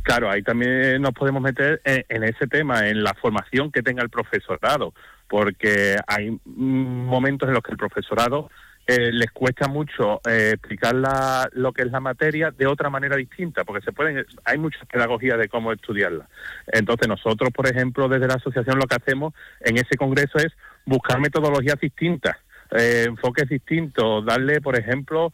Claro, 0.02 0.30
ahí 0.30 0.42
también 0.42 1.00
nos 1.00 1.12
podemos 1.12 1.40
meter 1.40 1.80
en, 1.84 2.24
ese 2.24 2.46
tema, 2.48 2.88
en 2.88 3.04
la 3.04 3.14
formación 3.14 3.70
que 3.70 3.82
tenga 3.82 4.02
el 4.02 4.10
profesorado, 4.10 4.92
porque 5.28 5.96
hay 6.06 6.38
momentos 6.44 7.48
en 7.48 7.54
los 7.54 7.62
que 7.62 7.70
el 7.70 7.78
profesorado 7.78 8.50
eh, 8.84 9.12
les 9.12 9.30
cuesta 9.30 9.68
mucho 9.68 10.20
eh, 10.28 10.50
explicar 10.54 10.96
la, 10.96 11.48
lo 11.52 11.72
que 11.72 11.82
es 11.82 11.92
la 11.92 12.00
materia 12.00 12.50
de 12.50 12.66
otra 12.66 12.90
manera 12.90 13.16
distinta, 13.16 13.62
porque 13.62 13.84
se 13.84 13.92
pueden, 13.92 14.26
hay 14.44 14.58
muchas 14.58 14.84
pedagogías 14.86 15.38
de 15.38 15.48
cómo 15.48 15.72
estudiarla. 15.72 16.28
Entonces 16.66 17.06
nosotros, 17.06 17.50
por 17.54 17.68
ejemplo, 17.68 18.08
desde 18.08 18.26
la 18.26 18.34
asociación 18.34 18.78
lo 18.78 18.88
que 18.88 18.96
hacemos 18.96 19.34
en 19.60 19.76
ese 19.76 19.96
congreso 19.96 20.38
es 20.38 20.52
buscar 20.84 21.20
metodologías 21.20 21.78
distintas, 21.80 22.36
eh, 22.72 23.04
enfoques 23.06 23.48
distintos, 23.48 24.26
darle, 24.26 24.60
por 24.60 24.76
ejemplo, 24.76 25.32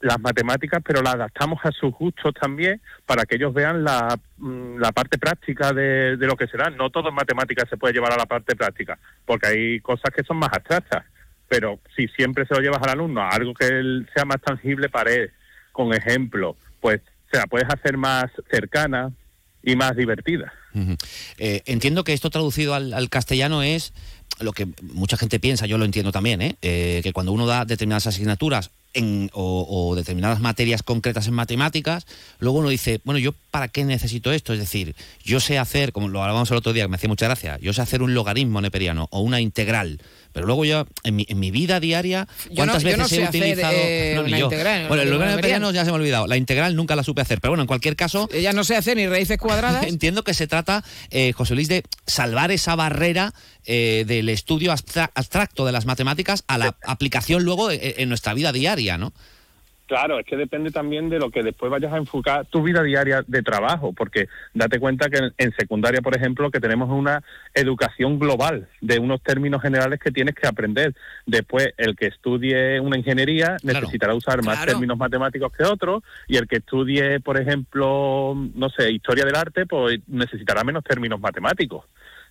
las 0.00 0.20
matemáticas, 0.20 0.82
pero 0.84 1.02
las 1.02 1.14
adaptamos 1.14 1.58
a 1.64 1.72
sus 1.72 1.92
gustos 1.92 2.34
también 2.34 2.80
para 3.06 3.24
que 3.24 3.36
ellos 3.36 3.54
vean 3.54 3.82
la, 3.82 4.18
mm, 4.36 4.78
la 4.78 4.92
parte 4.92 5.18
práctica 5.18 5.72
de, 5.72 6.16
de 6.16 6.26
lo 6.26 6.36
que 6.36 6.46
será. 6.46 6.70
No 6.70 6.90
todo 6.90 7.08
en 7.08 7.14
matemáticas 7.14 7.68
se 7.68 7.76
puede 7.76 7.94
llevar 7.94 8.12
a 8.12 8.18
la 8.18 8.26
parte 8.26 8.54
práctica, 8.56 8.98
porque 9.24 9.46
hay 9.46 9.80
cosas 9.80 10.10
que 10.14 10.22
son 10.22 10.36
más 10.36 10.50
abstractas 10.52 11.04
pero 11.48 11.80
si 11.94 12.08
siempre 12.08 12.46
se 12.46 12.54
lo 12.54 12.60
llevas 12.60 12.82
al 12.82 12.90
alumno 12.90 13.20
a 13.20 13.30
algo 13.30 13.54
que 13.54 13.66
él 13.66 14.08
sea 14.14 14.24
más 14.24 14.40
tangible 14.40 14.88
para 14.88 15.12
él, 15.12 15.30
con 15.72 15.92
ejemplo, 15.94 16.56
pues 16.80 17.00
se 17.30 17.38
la 17.38 17.46
puedes 17.46 17.68
hacer 17.68 17.96
más 17.96 18.26
cercana 18.50 19.12
y 19.62 19.76
más 19.76 19.96
divertida. 19.96 20.52
Eh, 21.38 21.62
entiendo 21.66 22.04
que 22.04 22.12
esto 22.12 22.30
traducido 22.30 22.74
al, 22.74 23.08
castellano 23.08 23.62
es 23.62 23.92
lo 24.40 24.52
que 24.52 24.68
mucha 24.82 25.16
gente 25.16 25.40
piensa, 25.40 25.66
yo 25.66 25.78
lo 25.78 25.84
entiendo 25.84 26.12
también, 26.12 26.42
¿eh? 26.42 26.56
Eh, 26.62 27.00
que 27.02 27.12
cuando 27.12 27.32
uno 27.32 27.46
da 27.46 27.64
determinadas 27.64 28.06
asignaturas 28.06 28.70
en, 28.96 29.30
o, 29.34 29.94
determinadas 29.94 30.40
materias 30.40 30.82
concretas 30.82 31.28
en 31.28 31.34
matemáticas, 31.34 32.06
luego 32.38 32.58
uno 32.58 32.70
dice, 32.70 33.00
bueno, 33.04 33.18
¿yo 33.18 33.32
para 33.50 33.68
qué 33.68 33.84
necesito 33.84 34.32
esto? 34.32 34.52
Es 34.52 34.58
decir, 34.58 34.96
yo 35.22 35.38
sé 35.38 35.58
hacer, 35.58 35.92
como 35.92 36.08
lo 36.08 36.22
hablábamos 36.22 36.50
el 36.50 36.56
otro 36.56 36.72
día, 36.72 36.84
que 36.84 36.88
me 36.88 36.96
hacía 36.96 37.08
mucha 37.08 37.26
gracia, 37.26 37.58
yo 37.60 37.72
sé 37.72 37.82
hacer 37.82 38.02
un 38.02 38.14
logaritmo 38.14 38.60
neperiano 38.60 39.08
o 39.10 39.20
una 39.20 39.40
integral, 39.40 40.00
pero 40.36 40.46
luego 40.46 40.66
yo, 40.66 40.86
en 41.02 41.16
mi, 41.16 41.24
en 41.30 41.40
mi 41.40 41.50
vida 41.50 41.80
diaria, 41.80 42.28
¿cuántas 42.54 42.84
veces 42.84 43.10
he 43.10 43.24
utilizado? 43.24 43.72
Eh, 43.74 44.20
una 44.22 44.38
integral, 44.38 44.86
bueno, 44.86 45.02
el 45.02 45.08
logaritmo 45.08 45.70
ya 45.70 45.82
se 45.82 45.90
me 45.90 45.92
ha 45.92 45.98
olvidado. 45.98 46.26
La 46.26 46.36
integral 46.36 46.76
nunca 46.76 46.94
la 46.94 47.02
supe 47.02 47.22
hacer. 47.22 47.40
Pero 47.40 47.52
bueno, 47.52 47.62
en 47.62 47.66
cualquier 47.66 47.96
caso. 47.96 48.28
Ya 48.28 48.52
no 48.52 48.62
sé 48.62 48.76
hacer 48.76 48.98
ni 48.98 49.06
raíces 49.06 49.38
cuadradas. 49.38 49.86
entiendo 49.86 50.24
que 50.24 50.34
se 50.34 50.46
trata, 50.46 50.84
eh, 51.08 51.32
José 51.32 51.54
Luis, 51.54 51.68
de 51.68 51.84
salvar 52.06 52.50
esa 52.50 52.76
barrera 52.76 53.32
eh, 53.64 54.04
del 54.06 54.28
estudio 54.28 54.72
abstracto 54.72 55.64
de 55.64 55.72
las 55.72 55.86
matemáticas 55.86 56.44
a 56.48 56.58
la 56.58 56.76
aplicación 56.84 57.42
luego 57.42 57.70
en 57.70 58.06
nuestra 58.10 58.34
vida 58.34 58.52
diaria, 58.52 58.98
¿no? 58.98 59.14
Claro, 59.86 60.18
es 60.18 60.26
que 60.26 60.36
depende 60.36 60.72
también 60.72 61.08
de 61.08 61.20
lo 61.20 61.30
que 61.30 61.44
después 61.44 61.70
vayas 61.70 61.92
a 61.92 61.98
enfocar 61.98 62.44
tu 62.46 62.62
vida 62.62 62.82
diaria 62.82 63.22
de 63.26 63.42
trabajo, 63.42 63.92
porque 63.92 64.28
date 64.52 64.80
cuenta 64.80 65.08
que 65.08 65.30
en, 65.38 65.52
secundaria, 65.56 66.02
por 66.02 66.16
ejemplo, 66.16 66.50
que 66.50 66.58
tenemos 66.58 66.90
una 66.90 67.22
educación 67.54 68.18
global 68.18 68.68
de 68.80 68.98
unos 68.98 69.22
términos 69.22 69.62
generales 69.62 70.00
que 70.00 70.10
tienes 70.10 70.34
que 70.34 70.48
aprender. 70.48 70.92
Después, 71.24 71.72
el 71.76 71.94
que 71.94 72.06
estudie 72.06 72.80
una 72.80 72.98
ingeniería 72.98 73.56
necesitará 73.62 74.14
usar 74.14 74.42
más 74.44 74.66
términos 74.66 74.98
matemáticos 74.98 75.52
que 75.52 75.62
otros, 75.62 76.02
y 76.26 76.36
el 76.36 76.48
que 76.48 76.56
estudie, 76.56 77.20
por 77.20 77.40
ejemplo, 77.40 78.34
no 78.54 78.68
sé, 78.70 78.90
historia 78.90 79.24
del 79.24 79.36
arte, 79.36 79.66
pues 79.66 80.00
necesitará 80.08 80.64
menos 80.64 80.82
términos 80.82 81.20
matemáticos. 81.20 81.84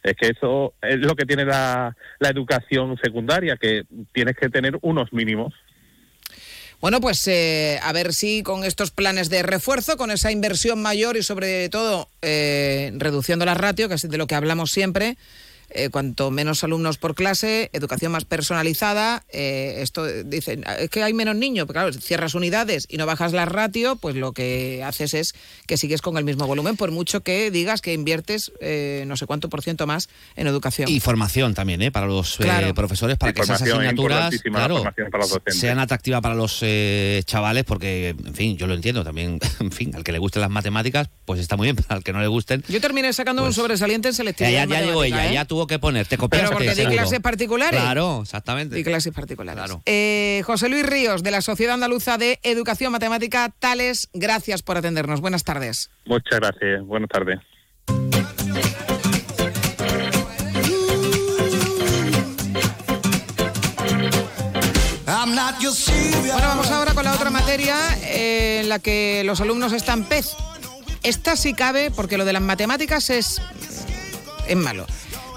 Es 0.06 0.15
que 0.15 0.28
eso 0.28 0.76
es 0.84 1.00
lo 1.00 1.15
que 1.15 1.26
tiene 1.26 1.46
la, 1.46 1.96
la 2.20 2.30
educación 2.30 2.96
secundaria, 3.02 3.58
que 3.58 3.86
tienes 4.13 4.36
que 4.36 4.50
tener 4.50 4.78
unos 4.82 5.12
mínimos. 5.12 5.54
Bueno, 6.86 7.02
pues 7.02 7.28
eh, 7.28 7.80
a 7.82 7.91
ver 7.93 8.13
si 8.13 8.43
con 8.43 8.63
estos 8.63 8.91
planes 8.91 9.32
de 9.32 9.41
refuerzo, 9.41 9.98
con 9.98 10.12
esa 10.12 10.32
inversión 10.32 10.80
mayor 10.84 11.17
y 11.17 11.24
sobre 11.24 11.67
todo 11.69 12.10
eh, 12.21 12.91
reduciendo 12.95 13.43
la 13.43 13.56
ratio, 13.56 13.89
que 13.89 13.95
es 13.95 14.08
de 14.08 14.17
lo 14.19 14.28
que 14.28 14.36
hablamos 14.36 14.69
siempre, 14.69 15.17
eh, 15.76 15.90
cuanto 15.90 16.32
menos 16.32 16.64
alumnos 16.64 16.98
por 16.98 17.16
clase, 17.16 17.70
educación 17.74 18.12
más 18.12 18.24
personalizada. 18.24 19.26
Eh, 19.30 19.80
esto 19.82 20.06
dicen, 20.24 20.64
es 20.80 20.90
que 20.90 21.04
hay 21.04 21.14
menos 21.14 21.36
niños, 21.36 21.68
pero 21.68 21.82
claro, 21.82 21.94
cierras 21.94 22.34
unidades 22.34 22.88
y 22.90 22.96
no 22.96 23.06
bajas 23.06 23.34
la 23.34 23.46
ratio, 23.46 23.98
pues 23.98 24.16
lo 24.16 24.32
que 24.32 24.84
haces 24.84 25.14
es 25.14 25.36
que 25.68 25.76
sigues 25.76 26.02
con 26.02 26.18
el 26.18 26.24
mismo 26.24 26.48
volumen, 26.48 26.78
por 26.78 26.92
mucho 26.92 27.24
que 27.24 27.52
digas 27.52 27.82
que 27.82 27.94
inviertes 27.94 28.54
eh, 28.62 29.04
no 29.08 29.18
sé 29.18 29.26
cuánto 29.26 29.50
por 29.50 29.62
ciento 29.62 29.86
más 29.86 30.08
en 30.38 30.48
educación. 30.48 30.90
Y 30.90 31.02
formación 31.02 31.54
también, 31.54 31.82
¿eh? 31.82 31.92
Para 31.92 32.08
los 32.08 32.38
profesores, 32.74 33.18
para 33.18 33.34
que 33.34 33.42
esas 33.42 33.62
asignaturas 33.62 34.34
sean 35.48 35.80
atractivas 35.80 36.22
para 36.22 36.36
los 36.36 36.64
chavales, 37.26 37.66
porque, 37.66 38.10
en 38.10 38.34
fin, 38.34 38.58
yo 38.58 38.66
lo 38.66 38.76
entiendo 38.76 39.04
también, 39.04 39.40
en 39.60 39.72
fin, 39.72 39.94
al 39.94 40.06
que 40.06 40.14
le 40.14 40.20
gusten 40.20 40.42
las 40.42 40.52
matemáticas, 40.52 41.10
pues 41.26 41.42
está 41.42 41.58
muy 41.58 41.66
bien, 41.66 41.76
pero 41.88 41.88
al 41.90 42.04
que 42.04 42.14
no 42.14 42.22
le 42.22 42.28
gusten... 42.28 42.64
Yo 42.70 42.80
terminé 42.80 43.12
sacando 43.12 43.42
un 43.42 43.48
pues 43.48 43.56
sobresaliente 43.56 44.08
en 44.08 44.14
selectividad. 44.14 44.68
Ya, 44.68 44.80
ya 44.80 44.86
llegó 44.86 45.04
ella, 45.04 45.32
ya 45.32 45.44
tuvo 45.44 45.64
que 45.67 45.80
poner, 45.80 46.08
te 46.08 46.17
copiaste. 46.17 46.47
Pero 46.47 46.58
porque 46.58 46.75
di 46.75 46.86
clases 46.86 47.19
particulares. 47.19 47.80
Claro, 47.80 48.21
exactamente. 48.21 48.75
Di 48.75 48.84
clases 48.84 49.13
particulares. 49.13 49.71
Eh, 49.86 50.41
José 50.45 50.69
Luis 50.69 50.86
Ríos, 50.86 51.23
de 51.23 51.32
la 51.32 51.41
Sociedad 51.41 51.73
Andaluza 51.73 52.17
de 52.17 52.39
Educación 52.43 52.91
Matemática, 52.91 53.51
Tales, 53.60 54.10
gracias 54.13 54.62
por 54.62 54.78
atendernos. 54.78 55.21
Buenas 55.21 55.43
tardes. 55.43 55.89
Muchas 56.06 56.39
gracias. 56.39 56.86
Buenas 56.86 57.10
tardes. 57.10 57.39
Bueno, 66.32 66.47
vamos 66.47 66.69
ahora 66.71 66.93
con 66.93 67.04
la 67.04 67.13
otra 67.13 67.30
materia 67.30 67.75
eh, 68.04 68.60
en 68.62 68.69
la 68.69 68.80
que 68.80 69.23
los 69.25 69.41
alumnos 69.41 69.73
están 69.73 70.04
pez. 70.04 70.32
Esta 71.04 71.36
sí 71.36 71.54
cabe 71.54 71.91
porque 71.91 72.17
lo 72.17 72.25
de 72.25 72.34
las 72.34 72.41
matemáticas 72.41 73.10
es, 73.10 73.41
es 74.47 74.58
malo 74.58 74.86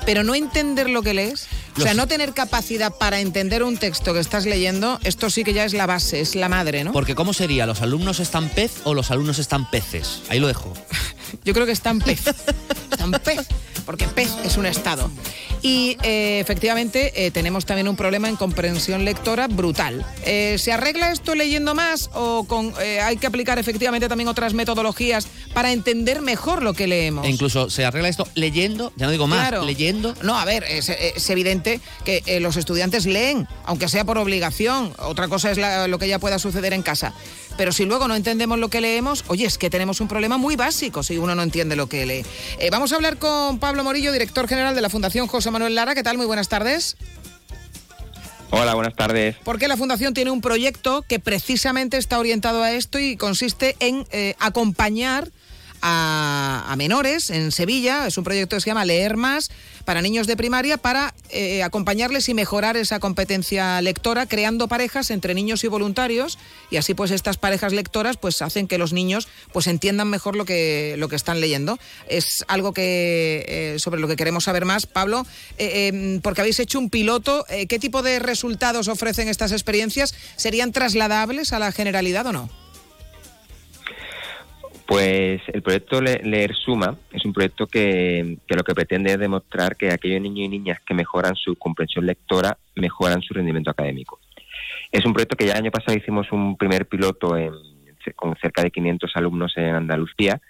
pero 0.09 0.25
no 0.25 0.35
entender 0.35 0.89
lo 0.89 1.03
que 1.03 1.13
lees, 1.13 1.49
o 1.77 1.83
sea, 1.83 1.93
no 1.93 2.07
tener 2.07 2.33
capacidad 2.33 2.91
para 2.97 3.21
entender 3.21 3.63
un 3.63 3.77
texto 3.77 4.15
que 4.15 4.21
estás 4.21 4.47
leyendo, 4.47 4.99
esto 5.05 5.29
sí 5.29 5.45
que 5.45 5.53
ya 5.53 5.67
es 5.67 5.75
la 5.75 5.85
base, 5.85 6.21
es 6.21 6.35
la 6.35 6.49
madre, 6.49 6.83
¿no? 6.83 6.93
Porque 6.93 7.15
¿cómo 7.15 7.35
sería? 7.35 7.67
¿Los 7.67 7.83
alumnos 7.83 8.19
están 8.19 8.49
pez 8.49 8.81
o 8.85 8.95
los 8.95 9.11
alumnos 9.11 9.39
están 9.39 9.71
peces? 9.71 10.23
Ahí 10.31 10.41
lo 10.41 10.47
dejo. 10.47 10.73
Yo 11.45 11.55
creo 11.55 11.67
que 11.67 11.73
están 11.73 11.99
pez. 12.01 12.27
están 12.91 13.13
pez, 13.13 13.47
porque 13.87 14.07
pez 14.07 14.31
es 14.45 14.57
un 14.57 14.67
estado. 14.67 15.11
Y 15.63 15.97
eh, 16.03 16.39
efectivamente 16.41 17.27
eh, 17.27 17.31
tenemos 17.31 17.67
también 17.67 17.89
un 17.89 17.97
problema 17.97 18.29
en 18.29 18.37
comprensión 18.37 19.05
lectora 19.05 19.49
brutal. 19.49 20.07
Eh, 20.25 20.57
¿Se 20.59 20.73
arregla 20.73 21.11
esto 21.11 21.35
leyendo 21.35 21.75
más 21.75 22.11
o 22.15 22.45
con, 22.45 22.75
hay 23.03 23.17
que 23.17 23.27
aplicar 23.27 23.59
efectivamente 23.59 24.09
también 24.09 24.29
otras 24.29 24.55
metodologías 24.55 25.27
para 25.55 25.73
entender 25.73 26.21
mejor 26.21 26.63
lo 26.63 26.75
que 26.75 26.87
leemos? 26.87 27.27
E 27.27 27.31
incluso 27.31 27.71
se 27.71 27.85
arregla 27.85 28.09
esto 28.09 28.29
leyendo, 28.35 28.93
ya 28.97 29.07
no 29.07 29.13
digo 29.13 29.27
más, 29.27 29.65
leyendo. 29.65 30.15
No, 30.23 30.39
a 30.39 30.45
ver, 30.45 30.65
es, 30.65 30.89
evidente 31.31 31.81
que 32.05 32.41
los 32.41 32.57
estudiantes 32.57 33.07
leen, 33.07 33.49
aunque 33.65 33.89
sea 33.89 34.05
por 34.05 34.19
obligación. 34.19 34.93
Otra 34.99 35.29
cosa 35.29 35.51
es 35.51 35.59
lo 35.89 35.99
que 35.99 36.09
ya 36.09 36.19
pueda 36.19 36.39
suceder 36.39 36.73
en 36.73 36.83
casa. 36.83 37.15
Pero 37.59 37.73
si 37.73 37.85
luego 37.85 38.07
no 38.07 38.15
entendemos 38.15 38.57
lo 38.61 38.69
que 38.69 38.81
leemos, 38.81 39.25
oye, 39.27 39.45
es 39.45 39.59
que 39.59 39.69
tenemos 39.69 40.01
un 40.01 40.07
problema 40.07 40.39
muy 40.39 40.55
básico 40.55 41.03
si 41.03 41.19
uno 41.19 41.35
no 41.35 41.43
entiende 41.43 41.75
lo 41.75 41.89
que 41.89 42.07
lee. 42.07 42.25
vamos 42.71 42.93
a 42.93 42.95
hablar 42.95 43.19
con 43.19 43.59
Pablo 43.59 43.83
Morillo, 43.83 44.13
director 44.13 44.47
general 44.47 44.77
de 44.77 44.81
la 44.81 44.89
Fundación 44.89 45.27
José 45.27 45.51
Manuel 45.51 45.75
Lara. 45.75 45.97
¿Qué 45.97 46.05
tal? 46.05 46.17
Muy 46.17 46.27
buenas 46.27 46.49
tardes. 46.49 46.97
Hola, 48.51 48.75
buenas 48.75 48.95
tardes. 48.95 49.35
Porque 49.43 49.67
la 49.67 49.77
Fundación 49.77 50.15
tiene 50.15 50.31
un 50.31 50.41
proyecto 50.41 51.03
que 51.03 51.19
precisamente 51.19 51.97
está 51.97 52.21
orientado 52.21 52.63
a 52.63 52.71
esto 52.71 53.01
y 53.01 53.17
consiste 53.17 53.75
en 53.81 54.07
eh, 54.13 54.37
acompañar 54.39 55.33
a, 55.83 56.75
menores 56.79 57.31
en 57.31 57.53
Sevilla. 57.53 58.07
Es 58.07 58.19
un 58.19 58.25
proyecto 58.25 58.57
que 58.57 58.61
se 58.61 58.71
llama 58.71 58.85
Leer 58.85 59.17
Más 59.17 59.51
para 59.89 60.03
niños 60.03 60.27
de 60.27 60.37
primaria 60.37 60.77
para 60.77 61.15
eh, 61.31 61.63
acompañarles 61.63 62.29
y 62.29 62.35
mejorar 62.35 62.77
esa 62.77 63.01
competencia 63.01 63.81
lectora 63.81 64.27
creando 64.27 64.69
parejas 64.69 65.11
entre 65.11 65.33
niños 65.33 65.65
y 65.65 65.69
voluntarios 65.69 66.39
y 66.71 66.77
así 66.77 66.93
pues 66.93 67.11
estas 67.11 67.39
parejas 67.39 67.73
lectoras 67.73 68.19
pues 68.19 68.43
hacen 68.43 68.69
que 68.69 68.77
los 68.77 68.93
niños 68.93 69.29
pues 69.51 69.67
entiendan 69.67 70.11
mejor 70.11 70.37
lo 70.37 70.45
que, 70.45 70.97
lo 70.99 71.09
que 71.09 71.17
están 71.17 71.41
leyendo. 71.41 71.79
Es 72.07 72.45
algo 72.49 72.75
que 72.75 73.47
eh, 73.49 73.79
sobre 73.79 73.99
lo 73.99 74.09
que 74.09 74.17
queremos 74.17 74.45
saber 74.45 74.67
más. 74.67 74.85
Pablo, 74.85 75.27
eh, 75.57 75.87
em, 75.87 76.21
porque 76.21 76.43
habéis 76.43 76.61
hecho 76.61 76.79
un 76.79 76.91
piloto, 76.91 77.47
¿qué 77.49 77.79
tipo 77.79 78.03
de 78.03 78.19
resultados 78.19 78.89
ofrecen 78.89 79.29
estas 79.29 79.53
experiencias? 79.53 80.15
¿Serían 80.37 80.71
trasladables 80.71 81.55
a 81.55 81.59
la 81.59 81.73
generalidad 81.73 82.27
o 82.27 82.33
no? 82.33 82.51
Pues 84.89 85.43
el 85.49 85.61
proyecto 85.61 86.01
Leer 86.01 86.55
Suma 86.55 86.97
es 87.13 87.23
un 87.27 87.35
proyecto 87.35 87.67
que, 87.67 88.39
lo 88.49 88.65
que 88.65 88.75
pretende 88.75 89.13
es 89.13 89.19
demostrar 89.19 89.77
que 89.77 89.93
aquellos 89.93 90.23
niños 90.23 90.47
y 90.47 90.49
niñas 90.49 90.81
que 90.81 90.95
mejoran 90.95 91.37
su 91.37 91.57
comprensión 91.57 92.07
lectora 92.07 92.57
mejoran 92.75 93.21
su 93.21 93.35
rendimiento 93.35 93.71
académico. 93.71 94.19
Es 94.91 95.05
un 95.05 95.13
proyecto 95.13 95.37
que 95.37 95.45
ya 95.45 95.53
el 95.53 95.59
año 95.59 95.71
pasado 95.71 95.99
hicimos 95.99 96.33
un 96.33 96.57
primer 96.57 96.87
piloto 96.87 97.37
con 98.17 98.35
cerca 98.41 98.63
de 98.63 98.71
500 98.71 99.13
alumnos 99.17 99.53
en 99.57 99.75
Andalucía. 99.75 100.41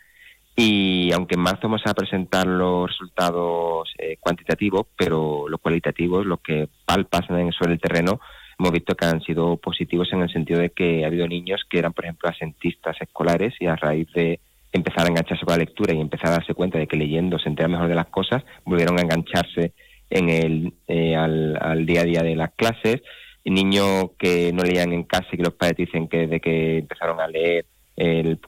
Y 0.55 1.11
aunque 1.13 1.35
en 1.35 1.41
marzo 1.41 1.63
vamos 1.65 1.83
a 1.85 1.95
presentar 1.95 2.47
los 2.47 2.89
resultados 2.91 3.93
eh, 3.99 4.19
cuantitativos, 4.21 4.87
pero 4.97 5.49
los 5.49 5.61
cualitativos, 5.61 6.25
los 6.25 6.39
que 6.43 6.69
palpas 6.85 7.27
sobre 7.27 7.73
el 7.73 7.81
terreno, 7.81 8.21
hemos 8.59 8.73
visto 8.73 8.95
que 8.95 9.07
han 9.07 9.21
sido 9.23 9.57
positivos 9.57 10.09
en 10.13 10.23
el 10.23 10.33
sentido 10.33 10.61
de 10.61 10.71
que 10.71 11.05
ha 11.05 11.07
habido 11.07 11.29
niños 11.29 11.63
que 11.71 11.79
eran, 11.79 11.93
por 11.93 12.05
ejemplo, 12.05 12.29
asentistas 12.29 12.97
escolares 13.01 13.55
y 13.61 13.67
a 13.67 13.77
raíz 13.77 14.13
de 14.13 14.41
empezar 14.73 15.07
a 15.07 15.09
engancharse 15.09 15.45
con 15.45 15.53
la 15.53 15.65
lectura 15.65 15.95
y 15.95 16.01
empezar 16.01 16.29
a 16.29 16.39
darse 16.39 16.55
cuenta 16.55 16.79
de 16.79 16.87
que 16.87 16.97
leyendo 16.97 17.39
se 17.39 17.49
entera 17.49 17.69
mejor 17.69 17.89
de 17.89 17.95
las 17.95 18.07
cosas, 18.07 18.45
volvieron 18.65 18.99
a 18.99 19.03
engancharse 19.03 19.73
en 20.11 20.29
el, 20.29 20.75
eh, 20.89 21.15
al, 21.15 21.87
día 21.87 22.03
a 22.03 22.05
día 22.05 22.23
de 22.23 22.37
las 22.37 22.51
clases. 22.55 23.03
Niños 23.45 24.11
que 24.19 24.53
no 24.53 24.63
leían 24.63 24.93
en 24.93 25.05
casa 25.05 25.29
y 25.33 25.37
que 25.37 25.43
los 25.43 25.55
padres 25.55 25.79
dicen 25.79 26.09
que 26.09 26.19
desde 26.19 26.41
que 26.41 26.79
empezaron 26.79 27.21
a 27.21 27.29
leer 27.29 27.65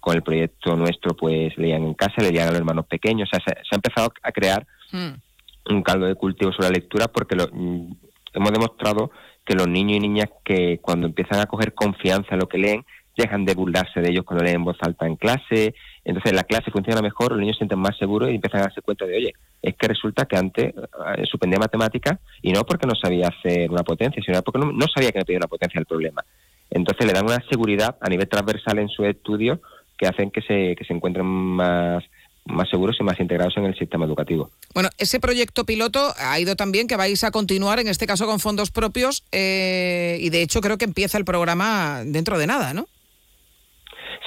con 0.01 0.15
el 0.15 0.23
proyecto 0.23 0.77
nuestro, 0.77 1.17
pues 1.17 1.57
leían 1.57 1.83
en 1.83 1.95
casa, 1.95 2.23
leían 2.23 2.49
a 2.49 2.51
los 2.51 2.61
hermanos 2.61 2.87
pequeños. 2.87 3.29
O 3.33 3.37
sea, 3.37 3.43
se, 3.45 3.53
ha 3.53 3.77
empezado 3.77 4.13
a 4.23 4.31
crear 4.31 4.67
hmm. 4.93 5.73
un 5.75 5.83
caldo 5.83 6.07
de 6.07 6.15
cultivo 6.15 6.53
sobre 6.53 6.69
la 6.69 6.75
lectura 6.75 7.09
porque 7.09 7.35
lo, 7.35 7.49
mm, 7.51 7.93
hemos 8.35 8.53
demostrado 8.53 9.11
que 9.51 9.57
los 9.57 9.67
niños 9.67 9.97
y 9.97 10.01
niñas 10.01 10.29
que 10.45 10.79
cuando 10.81 11.09
empiezan 11.09 11.41
a 11.41 11.47
coger 11.47 11.75
confianza 11.75 12.29
en 12.31 12.39
lo 12.39 12.49
que 12.49 12.57
leen, 12.57 12.85
dejan 13.17 13.45
de 13.45 13.55
burlarse 13.55 14.01
de 14.01 14.11
ellos 14.11 14.25
cuando 14.25 14.45
leen 14.45 14.59
en 14.59 14.65
voz 14.65 14.77
alta 14.81 15.09
en 15.09 15.17
clase, 15.17 15.75
entonces 16.05 16.33
la 16.35 16.45
clase 16.45 16.71
funciona 16.71 17.03
mejor, 17.03 17.33
los 17.33 17.41
niños 17.41 17.57
se 17.57 17.63
sienten 17.63 17.81
más 17.81 17.99
seguros 17.99 18.31
y 18.31 18.37
empiezan 18.37 18.61
a 18.61 18.65
darse 18.67 18.81
cuenta 18.81 19.07
de, 19.07 19.17
oye, 19.17 19.33
es 19.61 19.75
que 19.75 19.89
resulta 19.89 20.27
que 20.27 20.37
antes 20.37 20.73
eh, 20.73 21.25
suspendía 21.25 21.59
matemáticas 21.59 22.21
y 22.43 22.53
no 22.53 22.63
porque 22.63 22.87
no 22.87 22.95
sabía 22.95 23.27
hacer 23.27 23.69
una 23.73 23.83
potencia, 23.83 24.23
sino 24.25 24.41
porque 24.43 24.61
no, 24.61 24.87
sabía 24.87 25.11
que 25.11 25.19
me 25.19 25.25
pedía 25.25 25.39
una 25.39 25.49
potencia 25.49 25.81
el 25.81 25.87
problema. 25.87 26.25
Entonces 26.71 27.05
le 27.05 27.13
dan 27.13 27.25
una 27.25 27.43
seguridad 27.51 27.97
a 28.01 28.09
nivel 28.09 28.29
transversal 28.29 28.79
en 28.79 28.89
su 28.89 29.05
estudio 29.05 29.61
que 29.99 30.07
hacen 30.07 30.31
que 30.31 30.43
se, 30.43 30.77
que 30.77 30.85
se 30.85 30.95
encuentren 30.95 31.27
más 31.27 32.05
más 32.47 32.69
seguros 32.69 32.97
y 33.01 33.05
más 33.05 33.21
integrados 33.21 33.57
en 33.57 33.65
el 33.65 33.79
sistema 33.79 34.07
educativo. 34.07 34.51
Bueno, 34.75 34.89
ese 34.99 35.21
proyecto 35.21 35.65
piloto 35.65 36.13
ha 36.19 36.39
ido 36.41 36.57
también 36.57 36.87
que 36.87 36.97
vais 36.97 37.23
a 37.25 37.31
continuar, 37.31 37.81
en 37.81 37.89
este 37.89 38.07
caso 38.07 38.27
con 38.27 38.41
fondos 38.41 38.71
propios, 38.71 39.25
eh, 39.33 40.19
y 40.21 40.31
de 40.31 40.43
hecho 40.43 40.61
creo 40.61 40.79
que 40.79 40.85
empieza 40.85 41.19
el 41.19 41.25
programa 41.25 42.03
dentro 42.05 42.39
de 42.39 42.47
nada, 42.47 42.75
¿no? 42.75 42.87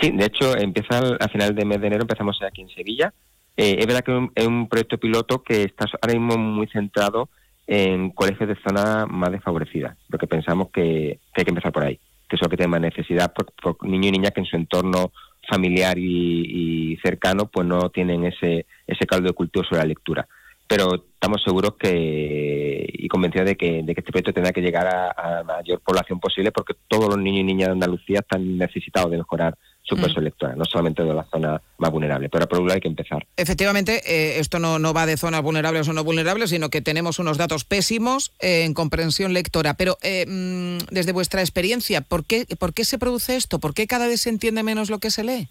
Sí, 0.02 0.12
de 0.12 0.26
hecho, 0.26 0.58
empieza 0.58 1.00
a 1.20 1.28
final 1.30 1.56
de 1.56 1.66
mes 1.66 1.80
de 1.80 1.88
enero, 1.88 2.04
empezamos 2.04 2.42
aquí 2.42 2.62
en 2.62 2.70
Sevilla. 2.70 3.14
Eh, 3.56 3.78
es 3.80 3.86
verdad 3.86 4.04
que 4.04 4.30
es 4.36 4.48
un, 4.48 4.68
proyecto 4.68 4.98
piloto 4.98 5.44
que 5.44 5.64
está 5.64 5.86
ahora 6.02 6.20
mismo 6.20 6.38
muy 6.38 6.68
centrado 6.68 7.30
en 7.68 8.10
colegios 8.10 8.50
de 8.50 8.58
zona 8.68 9.06
más 9.06 9.32
desfavorecida, 9.32 9.96
porque 10.10 10.28
pensamos 10.28 10.70
que, 10.72 11.20
hay 11.34 11.44
que 11.44 11.52
empezar 11.52 11.72
por 11.72 11.84
ahí, 11.84 12.00
que 12.28 12.36
es 12.36 12.42
lo 12.42 12.50
que 12.50 12.58
tiene 12.58 12.72
más 12.72 12.82
necesidad 12.82 13.34
por, 13.34 13.78
niños 13.88 14.08
y 14.08 14.12
niñas 14.12 14.32
que 14.32 14.42
en 14.42 14.48
su 14.48 14.56
entorno 14.56 15.12
familiar 15.48 15.98
y, 15.98 16.98
cercano 17.04 17.48
pues 17.48 17.68
no 17.68 17.90
tienen 17.90 18.26
ese, 18.26 18.66
ese 18.88 19.06
caldo 19.06 19.28
de 19.28 19.34
cultivo 19.34 19.66
sobre 19.66 19.82
la 19.82 19.88
lectura. 19.88 20.28
Pero 20.68 20.96
estamos 20.96 21.44
seguros 21.44 21.76
que 21.78 22.88
y 22.94 23.08
convencidos 23.10 23.48
de 23.48 23.56
que, 23.58 23.84
de 23.84 23.94
que 23.94 24.00
este 24.00 24.12
proyecto 24.12 24.34
tendrá 24.34 24.54
que 24.54 24.62
llegar 24.62 24.88
a, 24.88 25.12
a 25.12 25.32
la 25.32 25.44
mayor 25.44 25.82
población 25.82 26.20
posible 26.20 26.52
porque 26.52 26.76
todos 26.88 27.10
los 27.10 27.18
niños 27.18 27.42
y 27.42 27.44
niñas 27.44 27.68
de 27.68 27.74
Andalucía 27.74 28.20
están 28.20 28.58
necesitados 28.58 29.12
de 29.12 29.18
mejorar 29.18 29.58
su 29.84 29.98
peso 29.98 30.22
mm. 30.22 30.58
no 30.58 30.66
solamente 30.66 31.04
de 31.04 31.14
la 31.14 31.26
zona 31.26 31.62
más 31.78 31.92
vulnerable, 31.92 32.30
pero 32.30 32.48
por 32.48 32.60
un 32.60 32.68
lado 32.68 32.76
hay 32.76 32.82
que 32.82 32.88
empezar. 32.88 33.26
Efectivamente, 33.36 34.02
eh, 34.06 34.40
esto 34.40 34.60
no, 34.60 34.80
no 34.80 34.94
va 34.94 35.06
de 35.06 35.18
zonas 35.18 35.42
vulnerables 35.42 35.88
o 35.90 35.94
no 35.94 36.04
vulnerables, 36.04 36.50
sino 36.50 36.70
que 36.70 36.82
tenemos 36.82 37.20
unos 37.20 37.38
datos 37.38 37.66
pésimos 37.66 38.32
eh, 38.40 38.64
en 38.64 38.74
comprensión 38.74 39.34
lectora. 39.34 39.74
Pero 39.74 39.98
eh, 40.02 40.26
mm, 40.26 40.86
desde 40.90 41.12
vuestra 41.12 41.42
experiencia, 41.42 42.02
¿por 42.02 42.26
qué, 42.26 42.46
¿por 42.58 42.74
qué 42.74 42.86
se 42.86 42.98
produce 42.98 43.36
esto? 43.36 43.60
¿Por 43.60 43.74
qué 43.74 43.86
cada 43.86 44.08
vez 44.08 44.22
se 44.22 44.30
entiende 44.30 44.64
menos 44.64 44.90
lo 44.90 45.00
que 45.00 45.12
se 45.12 45.24
lee? 45.24 45.50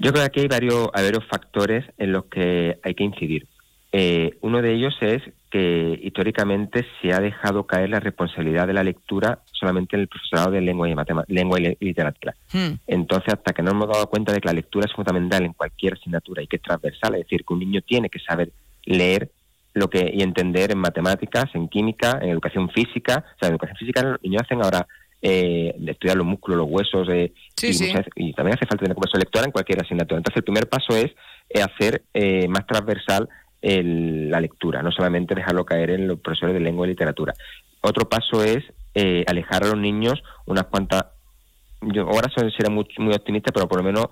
Yo 0.00 0.10
creo 0.10 0.24
que 0.24 0.26
aquí 0.26 0.40
hay 0.40 0.48
varios, 0.48 0.88
hay 0.94 1.04
varios 1.04 1.24
factores 1.30 1.84
en 1.96 2.10
los 2.10 2.24
que 2.24 2.78
hay 2.82 2.94
que 2.94 3.04
incidir. 3.04 3.46
Uno 4.40 4.62
de 4.62 4.72
ellos 4.72 4.94
es 5.00 5.22
que 5.50 6.00
históricamente 6.02 6.86
se 7.00 7.12
ha 7.12 7.20
dejado 7.20 7.66
caer 7.66 7.90
la 7.90 8.00
responsabilidad 8.00 8.66
de 8.66 8.72
la 8.72 8.82
lectura 8.82 9.40
solamente 9.52 9.96
en 9.96 10.02
el 10.02 10.08
profesorado 10.08 10.50
de 10.50 10.62
lengua 10.62 10.88
y, 10.88 10.94
lengua 11.28 11.60
y 11.60 11.76
literatura. 11.78 12.34
Hmm. 12.52 12.76
Entonces, 12.86 13.34
hasta 13.34 13.52
que 13.52 13.62
no 13.62 13.72
hemos 13.72 13.88
dado 13.88 14.06
cuenta 14.08 14.32
de 14.32 14.40
que 14.40 14.48
la 14.48 14.54
lectura 14.54 14.86
es 14.86 14.92
fundamental 14.94 15.44
en 15.44 15.52
cualquier 15.52 15.92
asignatura 15.92 16.42
y 16.42 16.46
que 16.46 16.56
es 16.56 16.62
transversal, 16.62 17.14
es 17.14 17.24
decir, 17.24 17.44
que 17.44 17.52
un 17.52 17.60
niño 17.60 17.82
tiene 17.82 18.08
que 18.08 18.18
saber 18.18 18.50
leer 18.86 19.30
lo 19.74 19.88
que 19.88 20.10
y 20.12 20.22
entender 20.22 20.72
en 20.72 20.78
matemáticas, 20.78 21.46
en 21.54 21.68
química, 21.68 22.18
en 22.22 22.30
educación 22.30 22.70
física. 22.70 23.24
O 23.36 23.38
sea, 23.38 23.48
en 23.48 23.54
educación 23.54 23.76
física 23.76 24.02
los 24.02 24.22
niños 24.22 24.42
hacen 24.42 24.62
ahora 24.62 24.86
eh, 25.20 25.74
estudiar 25.86 26.16
los 26.16 26.26
músculos, 26.26 26.58
los 26.58 26.68
huesos, 26.68 27.08
eh, 27.10 27.32
y, 28.16 28.32
también 28.32 28.56
hace 28.56 28.66
falta 28.66 28.84
tener 28.84 28.96
profesor 28.96 29.20
lectora 29.20 29.44
en 29.44 29.52
cualquier 29.52 29.82
asignatura. 29.82 30.18
Entonces, 30.18 30.38
el 30.38 30.44
primer 30.44 30.68
paso 30.68 30.96
es 30.96 31.12
eh, 31.48 31.62
hacer 31.62 32.02
eh, 32.14 32.48
más 32.48 32.66
transversal 32.66 33.28
la 33.62 34.40
lectura, 34.40 34.82
no 34.82 34.90
solamente 34.90 35.34
dejarlo 35.34 35.64
caer 35.64 35.90
en 35.90 36.08
los 36.08 36.18
profesores 36.20 36.54
de 36.54 36.60
lengua 36.60 36.86
y 36.86 36.90
literatura. 36.90 37.32
Otro 37.80 38.08
paso 38.08 38.42
es 38.42 38.64
eh, 38.94 39.24
alejar 39.26 39.64
a 39.64 39.68
los 39.68 39.78
niños 39.78 40.22
unas 40.46 40.64
cuantas, 40.64 41.06
yo 41.80 42.02
ahora 42.02 42.28
será 42.34 42.70
muy, 42.70 42.86
muy 42.98 43.14
optimista, 43.14 43.52
pero 43.52 43.68
por 43.68 43.78
lo 43.78 43.84
menos 43.84 44.06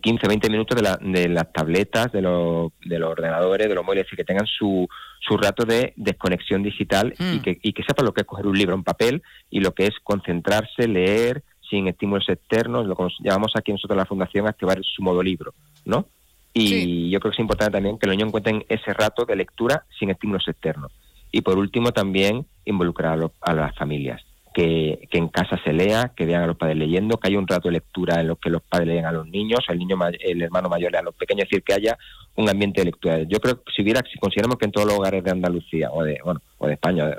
15, 0.00 0.28
20 0.28 0.50
minutos 0.50 0.76
de, 0.76 0.82
la, 0.82 0.98
de 1.00 1.28
las 1.28 1.52
tabletas, 1.52 2.12
de 2.12 2.22
los, 2.22 2.72
de 2.84 2.98
los 2.98 3.10
ordenadores, 3.10 3.68
de 3.68 3.74
los 3.74 3.84
móviles, 3.84 4.06
y 4.12 4.16
que 4.16 4.24
tengan 4.24 4.46
su, 4.46 4.86
su 5.20 5.36
rato 5.36 5.64
de 5.64 5.92
desconexión 5.96 6.62
digital 6.62 7.14
y, 7.18 7.38
mm. 7.38 7.42
que, 7.42 7.58
y 7.62 7.72
que 7.72 7.82
sepan 7.82 8.06
lo 8.06 8.12
que 8.12 8.22
es 8.22 8.26
coger 8.26 8.46
un 8.46 8.56
libro 8.56 8.74
en 8.74 8.84
papel 8.84 9.22
y 9.50 9.60
lo 9.60 9.72
que 9.72 9.86
es 9.86 9.94
concentrarse, 10.02 10.88
leer 10.88 11.42
sin 11.68 11.88
estímulos 11.88 12.28
externos, 12.28 12.86
lo 12.86 12.94
que 12.94 13.08
llamamos 13.20 13.52
aquí 13.56 13.72
nosotros 13.72 13.96
en 13.96 14.00
la 14.00 14.06
Fundación 14.06 14.46
activar 14.46 14.78
su 14.82 15.02
modo 15.02 15.22
libro, 15.22 15.54
¿no? 15.84 16.06
Y 16.54 17.10
yo 17.10 17.18
creo 17.18 17.32
que 17.32 17.36
es 17.36 17.40
importante 17.40 17.72
también 17.72 17.98
que 17.98 18.06
los 18.06 18.16
niños 18.16 18.28
encuentren 18.28 18.64
ese 18.68 18.94
rato 18.94 19.24
de 19.24 19.34
lectura 19.34 19.84
sin 19.98 20.10
estímulos 20.10 20.46
externos. 20.46 20.92
Y 21.32 21.40
por 21.40 21.58
último, 21.58 21.90
también 21.90 22.46
involucrar 22.64 23.18
a, 23.40 23.54
las 23.54 23.76
familias. 23.76 24.22
Que, 24.54 25.08
en 25.10 25.28
casa 25.28 25.58
se 25.64 25.72
lea, 25.72 26.12
que 26.16 26.26
vean 26.26 26.44
a 26.44 26.46
los 26.46 26.56
padres 26.56 26.76
leyendo, 26.76 27.18
que 27.18 27.26
haya 27.26 27.40
un 27.40 27.48
rato 27.48 27.66
de 27.66 27.72
lectura 27.72 28.20
en 28.20 28.28
lo 28.28 28.36
que 28.36 28.50
los 28.50 28.62
padres 28.62 28.86
leen 28.86 29.04
a 29.04 29.10
los 29.10 29.26
niños, 29.26 29.58
el 29.68 29.80
niño 29.80 29.96
el 30.20 30.42
hermano 30.42 30.68
mayor 30.68 30.92
lea 30.92 31.00
a 31.00 31.04
los 31.04 31.16
pequeños, 31.16 31.42
es 31.42 31.50
decir, 31.50 31.64
que 31.64 31.74
haya 31.74 31.98
un 32.36 32.48
ambiente 32.48 32.80
de 32.80 32.84
lectura. 32.84 33.18
Yo 33.24 33.40
creo 33.40 33.56
que 33.56 33.72
si 33.74 33.82
hubiera, 33.82 34.00
si 34.08 34.16
consideramos 34.20 34.56
que 34.56 34.66
en 34.66 34.70
todos 34.70 34.86
los 34.86 34.96
hogares 34.96 35.24
de 35.24 35.30
Andalucía 35.32 35.90
o 35.90 36.04
de, 36.04 36.20
bueno, 36.24 36.40
o 36.58 36.68
de 36.68 36.74
España 36.74 37.10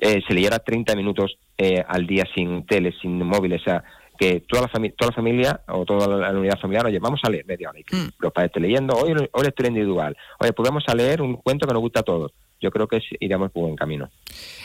eh, 0.00 0.20
se 0.28 0.34
leyera 0.34 0.58
30 0.58 0.94
minutos 0.96 1.38
eh, 1.56 1.82
al 1.88 2.06
día 2.06 2.24
sin 2.34 2.66
tele, 2.66 2.92
sin 3.00 3.24
móviles, 3.24 3.62
o 3.62 3.64
sea, 3.64 3.84
que 4.22 4.44
toda 4.48 4.62
la, 4.62 4.68
familia, 4.68 4.94
toda 4.96 5.10
la 5.10 5.16
familia 5.16 5.60
o 5.68 5.84
toda 5.84 6.06
la, 6.06 6.30
unidad 6.30 6.58
familiar, 6.60 6.86
oye, 6.86 6.98
vamos 7.00 7.20
a 7.24 7.30
leer 7.30 7.44
media 7.44 7.70
hora. 7.70 7.80
Mm. 7.90 8.10
Los 8.18 8.32
padres 8.32 8.50
estén 8.50 8.62
leyendo, 8.62 8.94
hoy, 8.94 9.12
hoy 9.32 9.44
lectura 9.44 9.68
individual. 9.68 10.16
Oye, 10.38 10.52
pues 10.52 10.68
vamos 10.68 10.84
a 10.86 10.94
leer 10.94 11.20
un 11.22 11.36
cuento 11.36 11.66
que 11.66 11.74
nos 11.74 11.82
gusta 11.82 12.00
a 12.00 12.04
todos 12.04 12.32
yo 12.62 12.70
creo 12.70 12.86
que 12.86 13.00
iremos 13.20 13.50
por 13.50 13.64
buen 13.64 13.76
camino. 13.76 14.08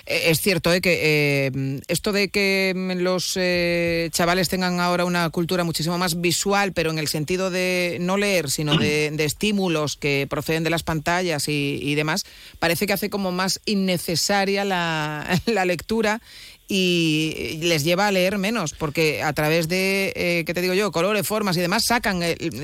Eh, 0.06 0.30
es 0.30 0.40
cierto 0.40 0.72
¿eh? 0.72 0.80
que 0.80 1.48
eh, 1.48 1.82
esto 1.88 2.14
de 2.14 2.30
que 2.30 2.72
mm, 2.76 3.02
los 3.02 3.34
eh, 3.36 4.10
chavales 4.12 4.48
tengan 4.48 4.80
ahora 4.80 5.04
una 5.04 5.30
cultura 5.32 5.64
muchísimo 5.64 5.98
más 5.98 6.22
visual, 6.22 6.72
pero 6.74 6.92
en 6.92 7.00
el 7.00 7.08
sentido 7.08 7.50
de 7.50 7.98
no 8.00 8.16
leer, 8.16 8.50
sino 8.50 8.78
de, 8.78 9.08
estímulos 9.18 9.98
que 9.98 10.28
proceden 10.30 10.64
de 10.64 10.70
las 10.70 10.84
pantallas 10.84 11.48
y, 11.48 11.96
demás, 11.96 12.26
parece 12.60 12.86
que 12.86 12.94
hace 12.94 13.10
como 13.10 13.32
más 13.32 13.60
innecesaria 13.66 14.64
la, 14.64 15.26
la 15.48 15.66
lectura 15.66 16.22
y 16.68 17.60
les 17.62 17.84
lleva 17.84 18.08
a 18.08 18.12
leer 18.12 18.38
menos, 18.38 18.74
porque 18.74 19.24
a 19.24 19.32
través 19.34 19.70
de, 19.70 20.12
eh, 20.16 20.44
¿qué 20.46 20.54
te 20.54 20.62
digo 20.62 20.74
yo?, 20.74 20.92
colores, 20.92 21.26
formas 21.26 21.56
y 21.58 21.62
demás, 21.62 21.86
sacan, 21.86 22.22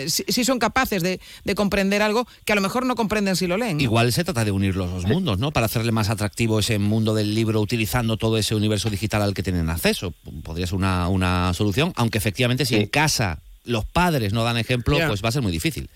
si, 0.07 0.43
son 0.43 0.59
capaces 0.59 1.01
de, 1.01 1.19
comprender 1.55 2.01
algo 2.01 2.27
que 2.45 2.51
a 2.51 2.55
lo 2.55 2.61
mejor 2.61 2.85
no 2.85 2.95
comprenden 2.95 3.35
si 3.35 3.47
lo 3.47 3.57
leen. 3.57 3.79
Igual 3.79 4.11
se 4.11 4.23
trata 4.23 4.43
de 4.43 4.51
unir 4.51 4.75
los 4.75 4.91
dos 4.91 5.05
mundos, 5.05 5.39
¿no? 5.39 5.51
Para 5.51 5.67
hacerle 5.67 5.91
más 5.91 6.09
atractivo 6.09 6.59
ese 6.59 6.79
mundo 6.79 7.13
del 7.13 7.33
libro 7.35 7.61
utilizando 7.61 8.17
todo 8.17 8.37
ese 8.37 8.55
universo 8.55 8.89
digital 8.89 9.21
al 9.21 9.33
que 9.33 9.43
tienen 9.43 9.69
acceso. 9.69 10.13
Podría 10.43 10.67
ser 10.67 10.75
una, 10.75 11.07
una 11.07 11.53
solución, 11.53 11.93
aunque 11.95 12.17
efectivamente 12.17 12.65
si 12.65 12.75
en 12.75 12.87
casa 12.87 13.39
los 13.65 13.85
padres 13.85 14.33
no 14.33 14.43
dan 14.43 14.57
ejemplo, 14.57 14.97
pues 15.07 15.23
va 15.23 15.29
a 15.29 15.31
ser 15.31 15.41
muy 15.41 15.51
difícil. 15.51 15.89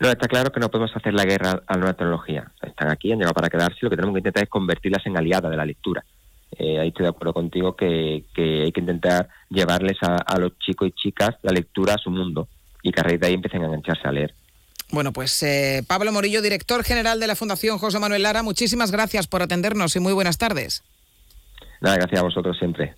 No, 0.00 0.10
está 0.10 0.28
claro 0.28 0.50
que 0.50 0.60
no 0.60 0.70
podemos 0.70 0.94
hacer 0.96 1.14
la 1.14 1.24
guerra 1.24 1.62
a 1.66 1.74
la 1.74 1.78
nueva 1.78 1.94
tecnología. 1.94 2.50
Están 2.62 2.90
aquí, 2.90 3.12
han 3.12 3.18
llegado 3.18 3.34
para 3.34 3.48
quedarse, 3.48 3.78
lo 3.82 3.90
que 3.90 3.96
tenemos 3.96 4.14
que 4.14 4.20
intentar 4.20 4.42
es 4.42 4.48
convertirlas 4.48 5.06
en 5.06 5.16
aliadas 5.16 5.50
de 5.50 5.56
la 5.56 5.64
lectura 5.64 6.04
eh, 6.58 6.78
ahí 6.80 6.88
estoy 6.88 7.04
de 7.04 7.10
acuerdo 7.10 7.32
contigo 7.32 7.76
que, 7.76 8.24
hay 8.36 8.72
que 8.72 8.80
intentar 8.80 9.28
llevarles 9.48 9.98
a, 10.02 10.38
los 10.38 10.58
chicos 10.58 10.88
y 10.88 10.92
chicas 10.92 11.36
la 11.42 11.52
lectura 11.52 11.94
a 11.94 11.98
su 11.98 12.10
mundo 12.10 12.48
y 12.82 12.92
que 12.92 13.00
a 13.00 13.04
raíz 13.04 13.20
de 13.20 13.28
ahí 13.28 13.34
empiecen 13.34 13.62
a 13.62 13.66
engancharse 13.66 14.06
a 14.06 14.12
leer. 14.12 14.34
Bueno, 14.90 15.12
pues 15.12 15.42
eh, 15.42 15.84
Pablo 15.86 16.10
Morillo, 16.10 16.42
director 16.42 16.82
general 16.82 17.20
de 17.20 17.28
la 17.28 17.36
Fundación 17.36 17.78
José 17.78 17.98
Manuel 18.00 18.24
Lara, 18.24 18.42
muchísimas 18.42 18.90
gracias 18.90 19.28
por 19.28 19.42
atendernos 19.42 19.94
y 19.94 20.00
muy 20.00 20.12
buenas 20.12 20.38
tardes. 20.38 20.82
Nada, 21.80 21.96
gracias 21.96 22.20
a 22.20 22.24
vosotros 22.24 22.58
siempre. 22.58 22.94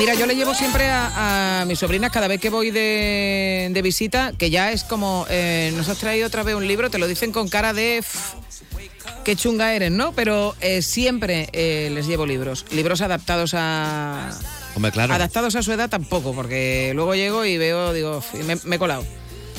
Mira, 0.00 0.14
yo 0.14 0.24
le 0.24 0.34
llevo 0.34 0.54
siempre 0.54 0.88
a, 0.90 1.64
mis 1.68 1.78
sobrinas 1.78 2.10
cada 2.10 2.26
vez 2.26 2.40
que 2.40 2.48
voy 2.48 2.70
de, 2.70 3.78
visita, 3.84 4.32
que 4.32 4.48
ya 4.48 4.72
es 4.72 4.82
como, 4.82 5.26
eh, 5.28 5.74
nos 5.76 5.90
has 5.90 5.98
traído 5.98 6.26
otra 6.26 6.42
vez 6.42 6.54
un 6.54 6.66
libro, 6.66 6.88
te 6.88 6.96
lo 6.96 7.06
dicen 7.06 7.32
con 7.32 7.50
cara 7.50 7.74
de... 7.74 8.02
qué 9.26 9.36
chunga 9.36 9.74
eres, 9.74 9.90
¿no? 9.90 10.12
Pero 10.12 10.56
eh, 10.62 10.80
siempre 10.80 11.50
eh, 11.52 11.90
les 11.92 12.06
llevo 12.06 12.24
libros. 12.24 12.64
Libros 12.70 13.02
adaptados 13.02 13.52
a. 13.52 14.30
Hombre, 14.74 14.90
claro. 14.90 15.12
Adaptados 15.12 15.54
a 15.54 15.62
su 15.62 15.70
edad 15.70 15.90
tampoco, 15.90 16.32
porque 16.32 16.92
luego 16.94 17.14
llego 17.14 17.44
y 17.44 17.58
veo, 17.58 17.92
digo, 17.92 18.24
me, 18.46 18.56
me 18.64 18.76
he 18.76 18.78
colado. 18.78 19.04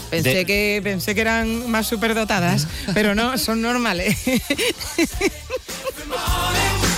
Pensé, 0.10 0.34
De- 0.34 0.46
que, 0.46 0.82
pensé 0.84 1.14
que 1.14 1.22
eran 1.22 1.70
más 1.70 1.86
superdotadas, 1.86 2.66
pero 2.96 3.14
no, 3.14 3.38
son 3.38 3.62
normales. 3.62 4.18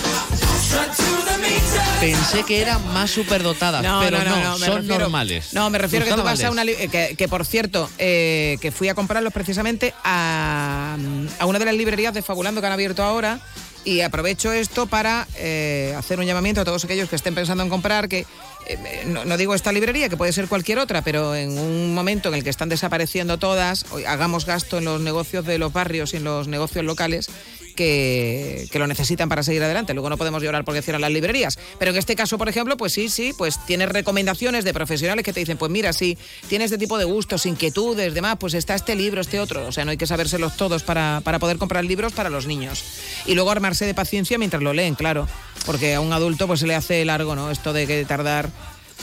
Pensé 2.00 2.44
que 2.44 2.62
eran 2.62 2.86
más 2.94 3.12
superdotadas, 3.12 3.82
pero 4.02 4.18
no, 4.24 4.58
son 4.58 4.78
refiero- 4.78 5.00
normales. 5.00 5.54
No, 5.54 5.70
me 5.70 5.78
refiero 5.78 6.06
que 6.06 6.12
tú 6.14 6.22
vas 6.24 6.44
a 6.44 6.52
una... 6.52 6.66
Que, 6.66 7.16
que, 7.18 7.28
por 7.30 7.46
cierto, 7.46 7.90
eh, 7.98 8.58
que 8.62 8.72
fui 8.72 8.90
a 8.90 8.96
comprarlos 8.96 9.32
precisamente 9.32 9.94
a, 10.04 10.98
a 11.40 11.46
una 11.46 11.60
de 11.60 11.66
las 11.66 11.76
librerías 11.76 12.14
de 12.14 12.22
Fabulando 12.22 12.60
que 12.60 12.68
han 12.68 12.74
abierto 12.74 13.04
ahora 13.04 13.40
y 13.86 14.02
aprovecho 14.02 14.52
esto 14.52 14.86
para 14.88 15.28
eh, 15.38 15.94
hacer 15.98 16.20
un 16.20 16.26
llamamiento 16.26 16.62
a 16.62 16.66
todos 16.66 16.84
aquellos 16.86 17.10
que 17.10 17.16
estén 17.18 17.36
pensando 17.36 17.64
en 17.64 17.70
comprar, 17.70 18.08
que 18.10 18.26
eh, 18.68 19.04
no, 19.08 19.24
no 19.26 19.38
digo 19.38 19.56
esta 19.56 19.72
librería, 19.72 20.08
que 20.10 20.16
puede 20.18 20.32
ser 20.34 20.48
cualquier 20.48 20.80
otra, 20.80 21.02
pero 21.04 21.36
en 21.36 21.58
un 21.58 21.94
momento 21.94 22.30
en 22.30 22.36
el 22.36 22.44
que 22.44 22.50
están 22.50 22.70
desapareciendo 22.70 23.38
todas, 23.40 23.86
hagamos 24.08 24.46
gasto 24.46 24.78
en 24.78 24.86
los 24.86 25.00
negocios 25.02 25.46
de 25.46 25.58
los 25.58 25.72
barrios 25.74 26.14
y 26.14 26.18
en 26.18 26.24
los 26.26 26.48
negocios 26.48 26.84
locales 26.86 27.30
que, 27.74 28.70
lo 28.74 28.88
necesitan 28.88 29.30
para 29.30 29.44
seguir 29.44 29.64
adelante. 29.64 29.94
Luego 29.94 30.10
no 30.10 30.18
podemos 30.18 30.42
llorar 30.42 30.66
porque 30.66 30.82
cierran 30.82 31.02
las 31.02 31.12
librerías. 31.12 31.60
Pero 31.80 31.92
en 31.92 31.98
este 31.98 32.16
caso, 32.16 32.38
por 32.38 32.50
ejemplo, 32.50 32.78
pues 32.78 32.94
sí, 32.94 33.10
sí, 33.10 33.34
pues 33.38 33.64
tienes 33.66 33.90
recomendaciones 33.90 34.64
de 34.64 34.74
profesionales 34.74 35.24
que 35.24 35.34
te 35.34 35.40
dicen, 35.40 35.58
pues 35.58 35.72
mira, 35.72 35.94
si 35.94 36.18
tienes 36.48 36.72
este 36.72 36.78
tipo 36.78 36.98
de 36.98 37.06
gustos, 37.06 37.46
inquietudes, 37.46 38.14
demás, 38.14 38.38
pues 38.40 38.54
está 38.54 38.76
este 38.76 38.96
libro, 38.96 39.22
este 39.22 39.40
otro. 39.40 39.68
O 39.68 39.72
sea, 39.72 39.86
no 39.86 39.92
hay 39.92 39.98
que 39.98 40.08
sabérselos 40.08 40.58
todos 40.58 40.84
para, 40.84 41.22
para 41.24 41.40
poder 41.40 41.58
comprar 41.58 41.86
libros 41.86 42.14
para 42.14 42.30
los 42.30 42.48
niños. 42.48 42.84
Y 43.26 43.36
luego 43.36 43.52
armarse 43.52 43.86
de 43.86 43.94
paciencia 43.94 44.38
mientras 44.38 44.64
lo 44.64 44.74
leen, 44.74 44.96
claro. 44.96 45.28
Porque 45.66 45.96
a 45.96 46.02
un 46.02 46.14
adulto 46.14 46.48
pues 46.48 46.60
se 46.60 46.68
le 46.68 46.76
hace 46.76 47.04
largo, 47.06 47.36
¿no? 47.36 47.52
Esto 47.52 47.74
de 47.74 47.88
que 47.88 48.06
tardar 48.06 48.50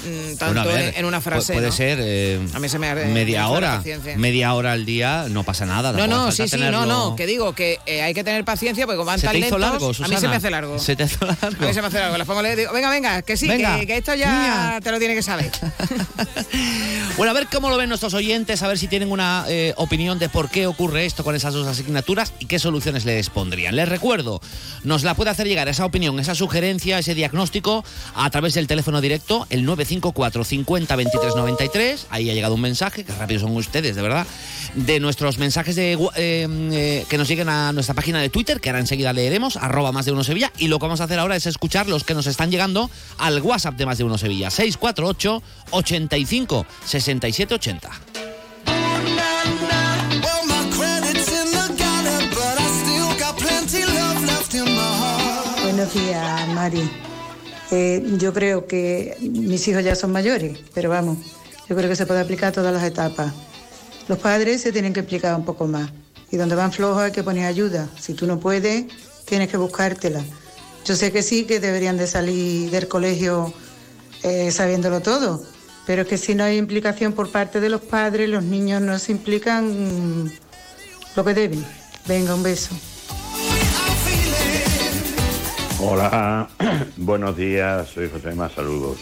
mm, 0.05 0.37
tanto 0.37 0.47
Bueno, 0.47 0.61
a 0.63 0.65
ver, 0.67 0.89
en, 0.91 0.95
en 1.01 1.05
una 1.05 1.21
frase. 1.21 1.53
pu- 1.53 1.57
Puede 1.57 1.67
¿no? 1.69 1.73
ser 1.73 1.99
eh, 2.01 2.41
A 2.55 2.59
mí 2.59 2.69
se 2.69 2.79
me 2.79 2.89
arde- 2.89 3.07
me 3.07 3.13
media 3.15 3.49
hora. 3.49 3.83
Media 4.17 4.55
hora 4.55 4.73
al 4.73 4.85
día 4.87 5.27
no 5.31 5.45
pasa 5.45 5.67
nada. 5.67 5.93
No, 5.93 6.07
no, 6.07 6.31
sí, 6.33 6.49
sí, 6.49 6.57
no, 6.57 6.65
tenerlo- 6.71 6.87
no, 6.87 7.17
que 7.17 7.27
digo 7.27 7.55
que 7.55 7.79
eh, 7.87 8.03
hay 8.03 8.15
que 8.15 8.25
tener 8.25 8.45
paciencia 8.45 8.87
porque 8.87 9.03
van 9.05 9.19
¿Se 9.19 9.27
tan 9.27 9.33
te 9.33 9.39
hizo 9.41 9.59
lentos, 9.59 9.61
largo, 9.99 10.05
a 10.05 10.09
mí 10.09 10.17
se 10.17 10.29
me 10.29 10.37
hace 10.37 10.51
largo. 10.51 10.79
Se 10.79 10.97
te 10.97 11.05
hizo 11.05 11.25
largo. 11.27 11.47
A 11.65 11.67
mí 11.67 11.75
se 11.75 11.81
me 11.81 11.89
hace 11.89 11.99
largo. 11.99 12.17
Las 12.19 12.27
pongo 12.27 12.43
digo, 12.43 12.73
venga, 12.73 12.91
venga, 12.91 13.23
que 13.23 13.37
sí, 13.37 13.49
Venga, 13.49 13.79
que, 13.81 13.87
que 13.87 13.97
esto 13.99 14.15
ya 14.15 14.27
niña. 14.31 14.81
te 14.81 14.91
lo 14.91 14.99
tiene 14.99 15.15
que 15.15 15.23
saber. 15.23 15.51
Bueno, 17.17 17.33
a 17.33 17.35
ver 17.35 17.49
cómo 17.53 17.69
lo 17.69 17.77
ven 17.77 17.89
nuestros 17.89 18.15
oyentes, 18.15 18.63
a 18.63 18.69
ver 18.69 18.79
si 18.79 18.89
tienen 18.89 19.11
una 19.13 19.45
eh, 19.49 19.75
opinión 19.77 20.19
de 20.19 20.29
por 20.31 20.49
qué 20.49 20.67
ocurre 20.67 21.05
esto 21.05 21.23
con 21.23 21.35
esas 21.35 21.53
dos 21.53 21.67
asignaturas 21.67 22.33
y 22.39 22.47
qué 22.47 22.59
soluciones 22.59 23.05
les 23.05 23.29
pondrían. 23.29 23.77
Les 23.77 23.87
recuerdo, 23.89 24.41
nos 24.85 25.03
la 25.03 25.15
puede 25.15 25.31
hacer 25.31 25.47
llegar 25.47 25.69
esa 25.69 25.85
opinión, 25.85 26.19
esa 26.19 26.35
sugerencia, 26.35 26.99
ese 26.99 27.15
diagnóstico 27.15 27.85
a 28.15 28.31
través 28.31 28.55
del 28.55 28.67
teléfono 28.67 29.01
directo, 29.03 29.47
el 29.51 29.65
954 29.91 30.45
50 30.45 30.97
23 30.97 31.37
93. 31.37 32.07
Ahí 32.11 32.31
ha 32.31 32.35
llegado 32.35 32.55
un 32.55 32.61
mensaje, 32.61 33.05
que 33.05 33.13
rápido 33.13 33.41
son 33.41 33.57
ustedes, 33.57 33.97
de 33.97 34.03
verdad. 34.03 34.27
De 34.75 35.01
nuestros 35.01 35.39
mensajes 35.39 35.75
de, 35.75 35.93
eh, 36.17 36.47
eh, 36.73 37.05
que 37.09 37.19
nos 37.19 37.29
lleguen 37.29 37.49
a 37.49 37.73
nuestra 37.73 37.95
página 37.95 38.21
de 38.21 38.29
Twitter, 38.29 38.61
que 38.61 38.71
ahora 38.71 38.81
enseguida 38.81 39.13
leeremos, 39.13 39.57
arroba 39.57 39.93
más 39.93 40.05
de 40.07 40.13
uno 40.13 40.23
Sevilla. 40.23 40.53
Y 40.59 40.69
lo 40.69 40.79
que 40.79 40.87
vamos 40.87 41.01
a 41.01 41.05
hacer 41.05 41.19
ahora 41.19 41.37
es 41.37 41.47
escuchar 41.47 41.89
los 41.89 42.05
que 42.05 42.15
nos 42.15 42.27
están 42.27 42.51
llegando 42.51 42.91
al 43.19 43.41
WhatsApp 43.41 43.75
de 43.75 43.87
más 43.87 43.99
de 43.99 44.05
uno 44.05 44.19
Sevilla. 44.19 44.51
648 44.51 45.43
85 45.71 46.67
67 46.85 47.55
80. 47.55 47.91
Buenos 55.63 55.95
días, 55.95 56.49
Mari. 56.49 57.10
Eh, 57.71 58.17
yo 58.19 58.33
creo 58.33 58.67
que 58.67 59.17
mis 59.21 59.67
hijos 59.69 59.85
ya 59.85 59.95
son 59.95 60.11
mayores, 60.11 60.59
pero 60.75 60.91
vamos, 60.91 61.19
yo 61.69 61.77
creo 61.77 61.89
que 61.89 61.97
se 61.97 62.07
puede 62.07 62.21
aplicar 62.21 62.49
a 62.49 62.53
todas 62.53 62.73
las 62.73 62.83
etapas. 62.83 63.33
Los 64.09 64.19
padres 64.19 64.63
se 64.63 64.73
tienen 64.73 64.93
que 64.93 65.01
explicar 65.01 65.37
un 65.37 65.45
poco 65.45 65.67
más. 65.67 65.91
Y 66.33 66.37
donde 66.37 66.55
van 66.55 66.73
flojos 66.73 67.03
hay 67.03 67.13
que 67.13 67.23
poner 67.23 67.47
ayuda. 67.47 67.89
Si 67.99 68.15
tú 68.15 68.27
no 68.27 68.39
puedes, 68.41 68.87
tienes 69.25 69.49
que 69.49 69.57
buscártela. 69.57 70.23
Yo 70.85 70.97
sé 70.97 71.13
que 71.13 71.23
sí, 71.23 71.45
que 71.45 71.61
deberían 71.61 71.97
de 71.97 72.07
salir 72.07 72.71
del 72.71 72.89
colegio 72.89 73.53
eh, 74.23 74.51
sabiéndolo 74.51 75.01
todo, 75.01 75.43
pero 75.87 76.03
es 76.03 76.09
que 76.09 76.19
si 76.19 76.35
no 76.35 76.45
hay 76.45 76.59
implicación 76.59 77.13
por 77.13 77.31
parte 77.31 77.61
de 77.61 77.69
los 77.69 77.81
padres, 77.81 78.29
los 78.29 78.43
niños 78.43 78.83
no 78.83 78.99
se 78.99 79.13
implican 79.13 80.31
lo 81.17 81.25
que 81.25 81.35
deben. 81.35 81.65
Venga, 82.07 82.35
un 82.35 82.43
beso. 82.43 82.75
Hola, 85.83 86.47
buenos 86.99 87.39
días, 87.39 87.89
soy 87.89 88.11
José 88.11 88.35
Más, 88.35 88.53
saludos. 88.53 88.99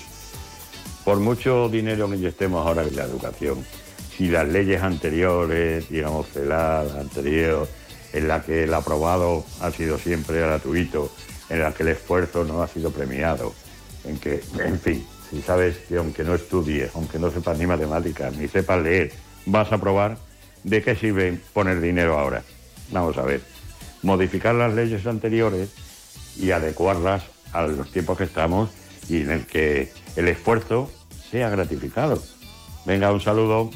Por 1.05 1.19
mucho 1.19 1.69
dinero 1.69 2.09
que 2.09 2.14
inyectemos 2.14 2.64
ahora 2.64 2.85
en 2.85 2.95
la 2.95 3.03
educación, 3.03 3.64
si 4.17 4.29
las 4.29 4.47
leyes 4.47 4.81
anteriores, 4.81 5.88
digamos, 5.88 6.29
la 6.37 6.83
anterior, 6.83 7.67
en 8.12 8.29
la 8.29 8.43
que 8.43 8.62
el 8.62 8.73
aprobado 8.73 9.45
ha 9.61 9.73
sido 9.73 9.99
siempre 9.99 10.38
gratuito, 10.41 11.11
en 11.49 11.62
la 11.62 11.73
que 11.73 11.83
el 11.83 11.88
esfuerzo 11.91 12.45
no 12.45 12.62
ha 12.62 12.69
sido 12.69 12.93
premiado, 12.93 13.53
en 14.05 14.17
que, 14.19 14.41
en 14.61 14.79
fin, 14.79 15.05
si 15.31 15.43
sabes 15.43 15.79
que 15.88 15.97
aunque 15.97 16.23
no 16.23 16.37
estudies, 16.37 16.93
aunque 16.95 17.19
no 17.19 17.33
sepas 17.33 17.59
ni 17.59 17.67
matemáticas, 17.67 18.37
ni 18.37 18.47
sepas 18.47 18.81
leer, 18.81 19.11
vas 19.47 19.73
a 19.73 19.77
aprobar, 19.77 20.17
¿de 20.62 20.81
qué 20.81 20.95
sirve 20.95 21.41
poner 21.53 21.81
dinero 21.81 22.17
ahora? 22.17 22.45
Vamos 22.93 23.19
a 23.19 23.23
ver, 23.23 23.41
modificar 24.03 24.55
las 24.55 24.73
leyes 24.75 25.05
anteriores 25.09 25.71
y 26.38 26.51
adecuarlas 26.53 27.24
a 27.53 27.66
los 27.66 27.90
tiempos 27.90 28.18
que 28.18 28.24
estamos 28.24 28.70
y 29.09 29.22
en 29.22 29.31
el 29.31 29.46
que 29.46 29.92
el 30.16 30.29
esfuerzo 30.29 30.90
sea 31.31 31.51
gratificado. 31.51 32.22
Venga, 32.85 33.12
un 33.12 33.20
saludo. 33.20 33.70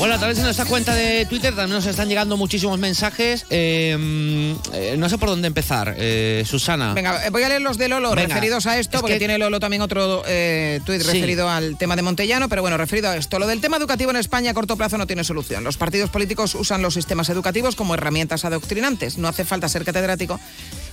Bueno, 0.00 0.14
a 0.14 0.18
través 0.18 0.38
de 0.38 0.44
nuestra 0.44 0.64
cuenta 0.64 0.94
de 0.94 1.26
Twitter 1.26 1.54
también 1.54 1.76
nos 1.76 1.84
están 1.84 2.08
llegando 2.08 2.38
muchísimos 2.38 2.78
mensajes. 2.78 3.44
Eh, 3.50 4.56
eh, 4.72 4.94
no 4.96 5.08
sé 5.10 5.18
por 5.18 5.28
dónde 5.28 5.46
empezar, 5.46 5.94
eh, 5.98 6.42
Susana. 6.46 6.94
Venga, 6.94 7.26
eh, 7.26 7.28
voy 7.28 7.42
a 7.42 7.50
leer 7.50 7.60
los 7.60 7.76
de 7.76 7.88
Lolo 7.88 8.08
Venga. 8.14 8.28
referidos 8.28 8.64
a 8.64 8.78
esto, 8.78 8.96
Es 8.96 9.00
porque 9.02 9.14
que- 9.16 9.18
tiene 9.18 9.36
Lolo 9.36 9.60
también 9.60 9.82
otro 9.82 10.22
eh, 10.26 10.80
tuit 10.86 11.02
Sí. 11.02 11.06
referido 11.12 11.50
al 11.50 11.76
tema 11.76 11.96
de 11.96 12.02
Montellano, 12.02 12.48
pero 12.48 12.62
bueno, 12.62 12.78
referido 12.78 13.10
a 13.10 13.16
esto. 13.18 13.38
Lo 13.38 13.46
del 13.46 13.60
tema 13.60 13.76
educativo 13.76 14.10
en 14.10 14.16
España 14.16 14.52
a 14.52 14.54
corto 14.54 14.74
plazo 14.78 14.96
no 14.96 15.06
tiene 15.06 15.22
solución. 15.22 15.64
Los 15.64 15.76
partidos 15.76 16.08
políticos 16.08 16.54
usan 16.54 16.80
los 16.80 16.94
sistemas 16.94 17.28
educativos 17.28 17.76
como 17.76 17.92
herramientas 17.92 18.46
adoctrinantes. 18.46 19.18
No 19.18 19.28
hace 19.28 19.44
falta 19.44 19.68
ser 19.68 19.84
catedrático 19.84 20.40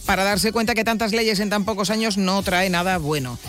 para 0.06 0.26
darse 0.26 0.52
cuenta 0.52 0.76
que 0.76 0.84
tantas 0.84 1.13
leyes 1.13 1.39
en 1.39 1.50
tan 1.50 1.63
pocos 1.63 1.91
años 1.91 2.17
no 2.17 2.43
trae 2.43 2.70
nada 2.70 2.98
bueno. 2.98 3.39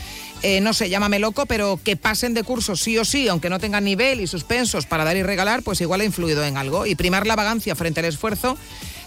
Eh, 0.43 0.61
no 0.61 0.73
sé, 0.73 0.89
llámame 0.89 1.19
loco, 1.19 1.47
pero 1.47 1.81
que 1.83 1.97
pasen 1.97 2.33
de 2.33 2.45
cursos 2.45 2.81
sí 2.81 2.97
o 2.97 3.05
sí, 3.05 3.27
aunque 3.29 3.51
no 3.51 3.59
tengan 3.59 3.85
nivel 3.85 4.21
y 4.21 4.27
suspensos 4.27 4.87
para 4.87 5.05
dar 5.05 5.17
y 5.17 5.23
regalar, 5.23 5.63
pues 5.63 5.81
igual 5.81 6.01
ha 6.01 6.05
influido 6.05 6.45
en 6.45 6.57
algo. 6.57 6.87
Y 6.87 6.95
primar 6.95 7.27
la 7.27 7.35
vagancia 7.35 7.75
frente 7.75 8.01
al 8.01 8.07
esfuerzo 8.07 8.57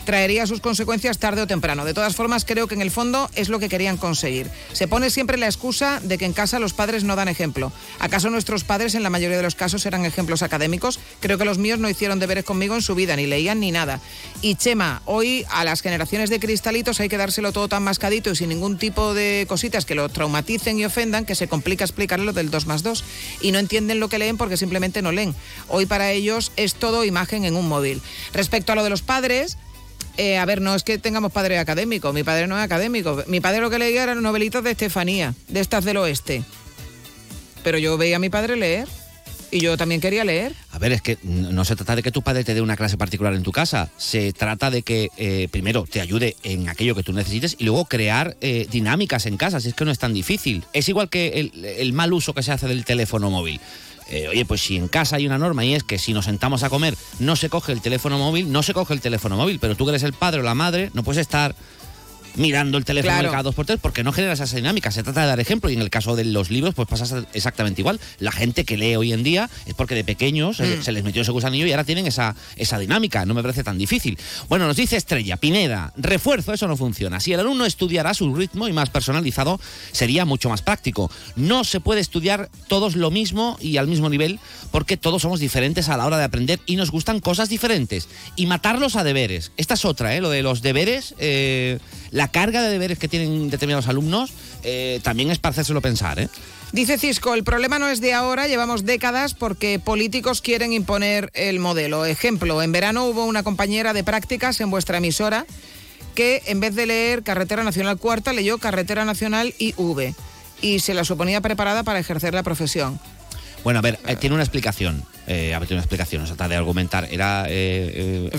traería 0.05 0.47
sus 0.47 0.61
consecuencias 0.61 1.17
tarde 1.17 1.41
o 1.41 1.47
temprano. 1.47 1.85
De 1.85 1.93
todas 1.93 2.15
formas, 2.15 2.45
creo 2.45 2.67
que 2.67 2.75
en 2.75 2.81
el 2.81 2.91
fondo 2.91 3.29
es 3.35 3.49
lo 3.49 3.59
que 3.59 3.69
querían 3.69 3.97
conseguir. 3.97 4.49
Se 4.73 4.87
pone 4.87 5.09
siempre 5.09 5.37
la 5.37 5.45
excusa 5.45 5.99
de 6.01 6.17
que 6.17 6.25
en 6.25 6.33
casa 6.33 6.59
los 6.59 6.73
padres 6.73 7.03
no 7.03 7.15
dan 7.15 7.27
ejemplo. 7.27 7.71
¿Acaso 7.99 8.29
nuestros 8.29 8.63
padres 8.63 8.95
en 8.95 9.03
la 9.03 9.09
mayoría 9.09 9.37
de 9.37 9.43
los 9.43 9.55
casos 9.55 9.85
eran 9.85 10.05
ejemplos 10.05 10.43
académicos? 10.43 10.99
Creo 11.19 11.37
que 11.37 11.45
los 11.45 11.57
míos 11.57 11.79
no 11.79 11.89
hicieron 11.89 12.19
deberes 12.19 12.43
conmigo 12.43 12.75
en 12.75 12.81
su 12.81 12.95
vida, 12.95 13.15
ni 13.15 13.25
leían 13.25 13.59
ni 13.59 13.71
nada. 13.71 13.99
Y 14.41 14.55
Chema, 14.55 15.01
hoy 15.05 15.45
a 15.49 15.63
las 15.63 15.81
generaciones 15.81 16.29
de 16.29 16.39
cristalitos 16.39 16.99
hay 16.99 17.09
que 17.09 17.17
dárselo 17.17 17.51
todo 17.51 17.67
tan 17.67 17.83
mascadito 17.83 18.31
y 18.31 18.35
sin 18.35 18.49
ningún 18.49 18.77
tipo 18.77 19.13
de 19.13 19.45
cositas 19.47 19.85
que 19.85 19.95
lo 19.95 20.09
traumaticen 20.09 20.79
y 20.79 20.85
ofendan 20.85 21.25
que 21.25 21.35
se 21.35 21.47
complica 21.47 21.83
explicarle 21.83 22.25
lo 22.25 22.33
del 22.33 22.51
2 22.51 22.65
más 22.65 22.83
2. 22.83 23.03
Y 23.41 23.51
no 23.51 23.59
entienden 23.59 23.99
lo 23.99 24.09
que 24.09 24.19
leen 24.19 24.37
porque 24.37 24.57
simplemente 24.57 25.01
no 25.01 25.11
leen. 25.11 25.35
Hoy 25.67 25.85
para 25.85 26.11
ellos 26.11 26.51
es 26.55 26.75
todo 26.75 27.05
imagen 27.05 27.45
en 27.45 27.55
un 27.55 27.67
móvil. 27.67 28.01
Respecto 28.33 28.71
a 28.71 28.75
lo 28.75 28.83
de 28.83 28.89
los 28.89 29.01
padres, 29.01 29.57
eh, 30.17 30.37
a 30.37 30.45
ver, 30.45 30.61
no 30.61 30.75
es 30.75 30.83
que 30.83 30.97
tengamos 30.97 31.31
padre 31.31 31.57
académico, 31.57 32.13
mi 32.13 32.23
padre 32.23 32.47
no 32.47 32.57
es 32.57 32.63
académico. 32.63 33.23
Mi 33.27 33.39
padre 33.39 33.61
lo 33.61 33.69
que 33.69 33.79
leía 33.79 34.03
eran 34.03 34.21
novelitas 34.21 34.63
de 34.63 34.71
Estefanía, 34.71 35.33
de 35.47 35.59
estas 35.59 35.85
del 35.85 35.97
oeste. 35.97 36.43
Pero 37.63 37.77
yo 37.77 37.97
veía 37.97 38.15
a 38.15 38.19
mi 38.19 38.29
padre 38.29 38.55
leer 38.55 38.87
y 39.51 39.59
yo 39.59 39.77
también 39.77 40.01
quería 40.01 40.23
leer. 40.23 40.55
A 40.71 40.79
ver, 40.79 40.93
es 40.93 41.01
que 41.01 41.17
no 41.23 41.65
se 41.65 41.75
trata 41.75 41.95
de 41.95 42.03
que 42.03 42.11
tu 42.11 42.21
padre 42.21 42.43
te 42.43 42.53
dé 42.53 42.61
una 42.61 42.77
clase 42.77 42.97
particular 42.97 43.33
en 43.33 43.43
tu 43.43 43.51
casa. 43.51 43.89
Se 43.97 44.33
trata 44.33 44.71
de 44.71 44.81
que 44.81 45.09
eh, 45.17 45.47
primero 45.51 45.85
te 45.85 46.01
ayude 46.01 46.35
en 46.43 46.69
aquello 46.69 46.95
que 46.95 47.03
tú 47.03 47.13
necesites 47.13 47.55
y 47.59 47.65
luego 47.65 47.85
crear 47.85 48.37
eh, 48.41 48.67
dinámicas 48.71 49.25
en 49.25 49.37
casa. 49.37 49.59
Si 49.59 49.69
es 49.69 49.75
que 49.75 49.85
no 49.85 49.91
es 49.91 49.99
tan 49.99 50.13
difícil. 50.13 50.63
Es 50.73 50.89
igual 50.89 51.09
que 51.09 51.51
el 51.79 51.93
mal 51.93 52.13
uso 52.13 52.33
que 52.33 52.43
se 52.43 52.51
hace 52.51 52.67
del 52.67 52.85
teléfono 52.85 53.29
móvil. 53.29 53.59
Eh, 54.07 54.27
oye, 54.27 54.45
pues 54.45 54.61
si 54.61 54.77
en 54.77 54.87
casa 54.87 55.15
hay 55.15 55.25
una 55.25 55.37
norma 55.37 55.63
y 55.63 55.73
es 55.73 55.83
que 55.83 55.97
si 55.97 56.13
nos 56.13 56.25
sentamos 56.25 56.63
a 56.63 56.69
comer 56.69 56.97
no 57.19 57.35
se 57.35 57.49
coge 57.49 57.71
el 57.71 57.81
teléfono 57.81 58.17
móvil, 58.17 58.51
no 58.51 58.63
se 58.63 58.73
coge 58.73 58.93
el 58.93 59.01
teléfono 59.01 59.37
móvil. 59.37 59.59
Pero 59.59 59.75
tú 59.75 59.85
que 59.85 59.91
eres 59.91 60.03
el 60.03 60.13
padre 60.13 60.41
o 60.41 60.43
la 60.43 60.55
madre, 60.55 60.91
no 60.93 61.03
puedes 61.03 61.21
estar 61.21 61.55
mirando 62.35 62.77
el 62.77 62.85
teléfono 62.85 63.13
Claro. 63.13 63.31
cada 63.31 63.43
dos 63.43 63.55
por 63.55 63.65
tres 63.65 63.79
porque 63.81 64.03
no 64.03 64.11
genera 64.11 64.33
esa 64.33 64.45
dinámica. 64.55 64.91
Se 64.91 65.03
trata 65.03 65.21
de 65.21 65.27
dar 65.27 65.39
ejemplo 65.39 65.69
y 65.69 65.73
en 65.73 65.81
el 65.81 65.89
caso 65.89 66.15
de 66.15 66.25
los 66.25 66.49
libros 66.49 66.73
pues 66.75 66.87
pasa 66.87 67.23
exactamente 67.33 67.81
igual. 67.81 67.99
La 68.19 68.31
gente 68.31 68.63
que 68.65 68.77
lee 68.77 68.95
hoy 68.95 69.13
en 69.13 69.23
día 69.23 69.49
es 69.65 69.73
porque 69.73 69.95
de 69.95 70.03
pequeños 70.03 70.59
eh, 70.59 70.77
Mm. 70.79 70.83
se 70.83 70.91
les 70.91 71.03
metió 71.03 71.21
ese 71.21 71.31
gusanillo 71.31 71.65
y 71.65 71.71
ahora 71.71 71.83
tienen 71.83 72.07
esa, 72.07 72.35
esa 72.55 72.79
dinámica. 72.79 73.25
No 73.25 73.33
me 73.33 73.41
parece 73.41 73.63
tan 73.63 73.77
difícil. 73.77 74.17
Bueno, 74.49 74.67
nos 74.67 74.77
dice 74.77 74.95
Estrella, 74.97 75.37
Pineda, 75.37 75.93
refuerzo, 75.97 76.53
eso 76.53 76.67
no 76.67 76.77
funciona. 76.77 77.19
Si 77.19 77.33
el 77.33 77.39
alumno 77.39 77.65
estudiara 77.65 78.11
a 78.11 78.13
su 78.13 78.33
ritmo 78.33 78.67
y 78.67 78.73
más 78.73 78.89
personalizado, 78.89 79.59
sería 79.91 80.25
mucho 80.25 80.49
más 80.49 80.61
práctico. 80.61 81.11
No 81.35 81.63
se 81.63 81.79
puede 81.79 82.01
estudiar 82.01 82.49
todos 82.67 82.95
lo 82.95 83.11
mismo 83.11 83.57
y 83.59 83.77
al 83.77 83.87
mismo 83.87 84.09
nivel 84.09 84.39
porque 84.71 84.97
todos 84.97 85.21
somos 85.23 85.39
diferentes 85.39 85.89
a 85.89 85.97
la 85.97 86.05
hora 86.05 86.17
de 86.17 86.23
aprender 86.23 86.59
y 86.65 86.75
nos 86.77 86.91
gustan 86.91 87.19
cosas 87.19 87.49
diferentes. 87.49 88.07
Y 88.35 88.45
matarlos 88.45 88.95
a 88.95 89.03
deberes. 89.03 89.51
Esta 89.57 89.73
es 89.73 89.85
otra, 89.85 90.15
¿eh? 90.15 90.21
lo 90.21 90.29
de 90.29 90.43
los 90.43 90.61
deberes, 90.61 91.13
eh, 91.19 91.79
la 92.11 92.27
carga 92.27 92.61
de 92.61 92.69
deberes 92.69 92.99
que 92.99 93.07
tienen 93.07 93.49
determinados 93.49 93.87
alumnos, 93.87 94.31
eh, 94.63 94.99
también 95.03 95.31
es 95.31 95.39
para 95.39 95.51
hacérselo 95.51 95.81
pensar. 95.81 96.19
¿eh? 96.19 96.29
Dice 96.71 96.97
Cisco, 96.97 97.33
el 97.33 97.43
problema 97.43 97.79
no 97.79 97.89
es 97.89 97.99
de 98.01 98.13
ahora, 98.13 98.47
llevamos 98.47 98.85
décadas 98.85 99.33
porque 99.33 99.79
políticos 99.79 100.41
quieren 100.41 100.71
imponer 100.73 101.31
el 101.33 101.59
modelo. 101.59 102.05
Ejemplo, 102.05 102.61
en 102.61 102.71
verano 102.71 103.05
hubo 103.05 103.25
una 103.25 103.43
compañera 103.43 103.93
de 103.93 104.03
prácticas 104.03 104.59
en 104.61 104.69
vuestra 104.69 104.97
emisora 104.99 105.45
que 106.15 106.41
en 106.47 106.59
vez 106.59 106.75
de 106.75 106.85
leer 106.85 107.23
Carretera 107.23 107.63
Nacional 107.63 107.97
Cuarta 107.97 108.33
leyó 108.33 108.57
Carretera 108.57 109.05
Nacional 109.05 109.53
IV 109.57 110.13
y 110.61 110.79
se 110.79 110.93
la 110.93 111.03
suponía 111.05 111.41
preparada 111.41 111.83
para 111.83 111.99
ejercer 111.99 112.33
la 112.33 112.43
profesión. 112.43 112.99
Bueno, 113.63 113.79
a 113.79 113.81
ver, 113.81 113.99
eh, 114.07 114.15
tiene 114.15 114.33
una 114.35 114.43
explicación. 114.43 115.03
Eh, 115.27 115.53
a 115.53 115.59
ver, 115.59 115.67
tiene 115.67 115.77
una 115.79 115.83
explicación, 115.83 116.23
no 116.23 116.27
se 116.27 116.33
trata 116.33 116.49
de 116.49 116.55
argumentar. 116.55 117.07
Era, 117.11 117.45
eh, 117.47 118.29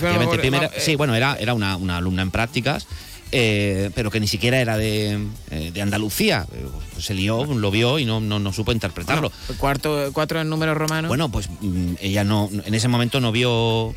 primera- 0.40 0.64
no, 0.66 0.70
sí, 0.78 0.96
bueno, 0.96 1.14
era, 1.14 1.36
era 1.38 1.54
una, 1.54 1.76
una 1.76 1.96
alumna 1.98 2.22
en 2.22 2.30
prácticas, 2.30 2.86
eh, 3.32 3.90
pero 3.94 4.10
que 4.10 4.20
ni 4.20 4.28
siquiera 4.28 4.60
era 4.60 4.76
de, 4.76 5.18
eh, 5.50 5.70
de 5.72 5.82
Andalucía. 5.82 6.46
Eh, 6.52 6.66
pues 6.92 7.06
se 7.06 7.14
lió, 7.14 7.44
lo 7.44 7.70
vio 7.70 7.98
y 7.98 8.04
no, 8.04 8.20
no, 8.20 8.38
no 8.38 8.52
supo 8.52 8.72
interpretarlo. 8.72 9.32
Cuarto, 9.56 10.10
cuatro 10.12 10.40
en 10.40 10.50
números 10.50 10.76
romanos. 10.76 11.08
Bueno, 11.08 11.30
pues 11.30 11.48
mm, 11.60 11.94
ella 12.00 12.24
no, 12.24 12.50
en 12.52 12.74
ese 12.74 12.88
momento 12.88 13.20
no 13.20 13.32
vio, 13.32 13.94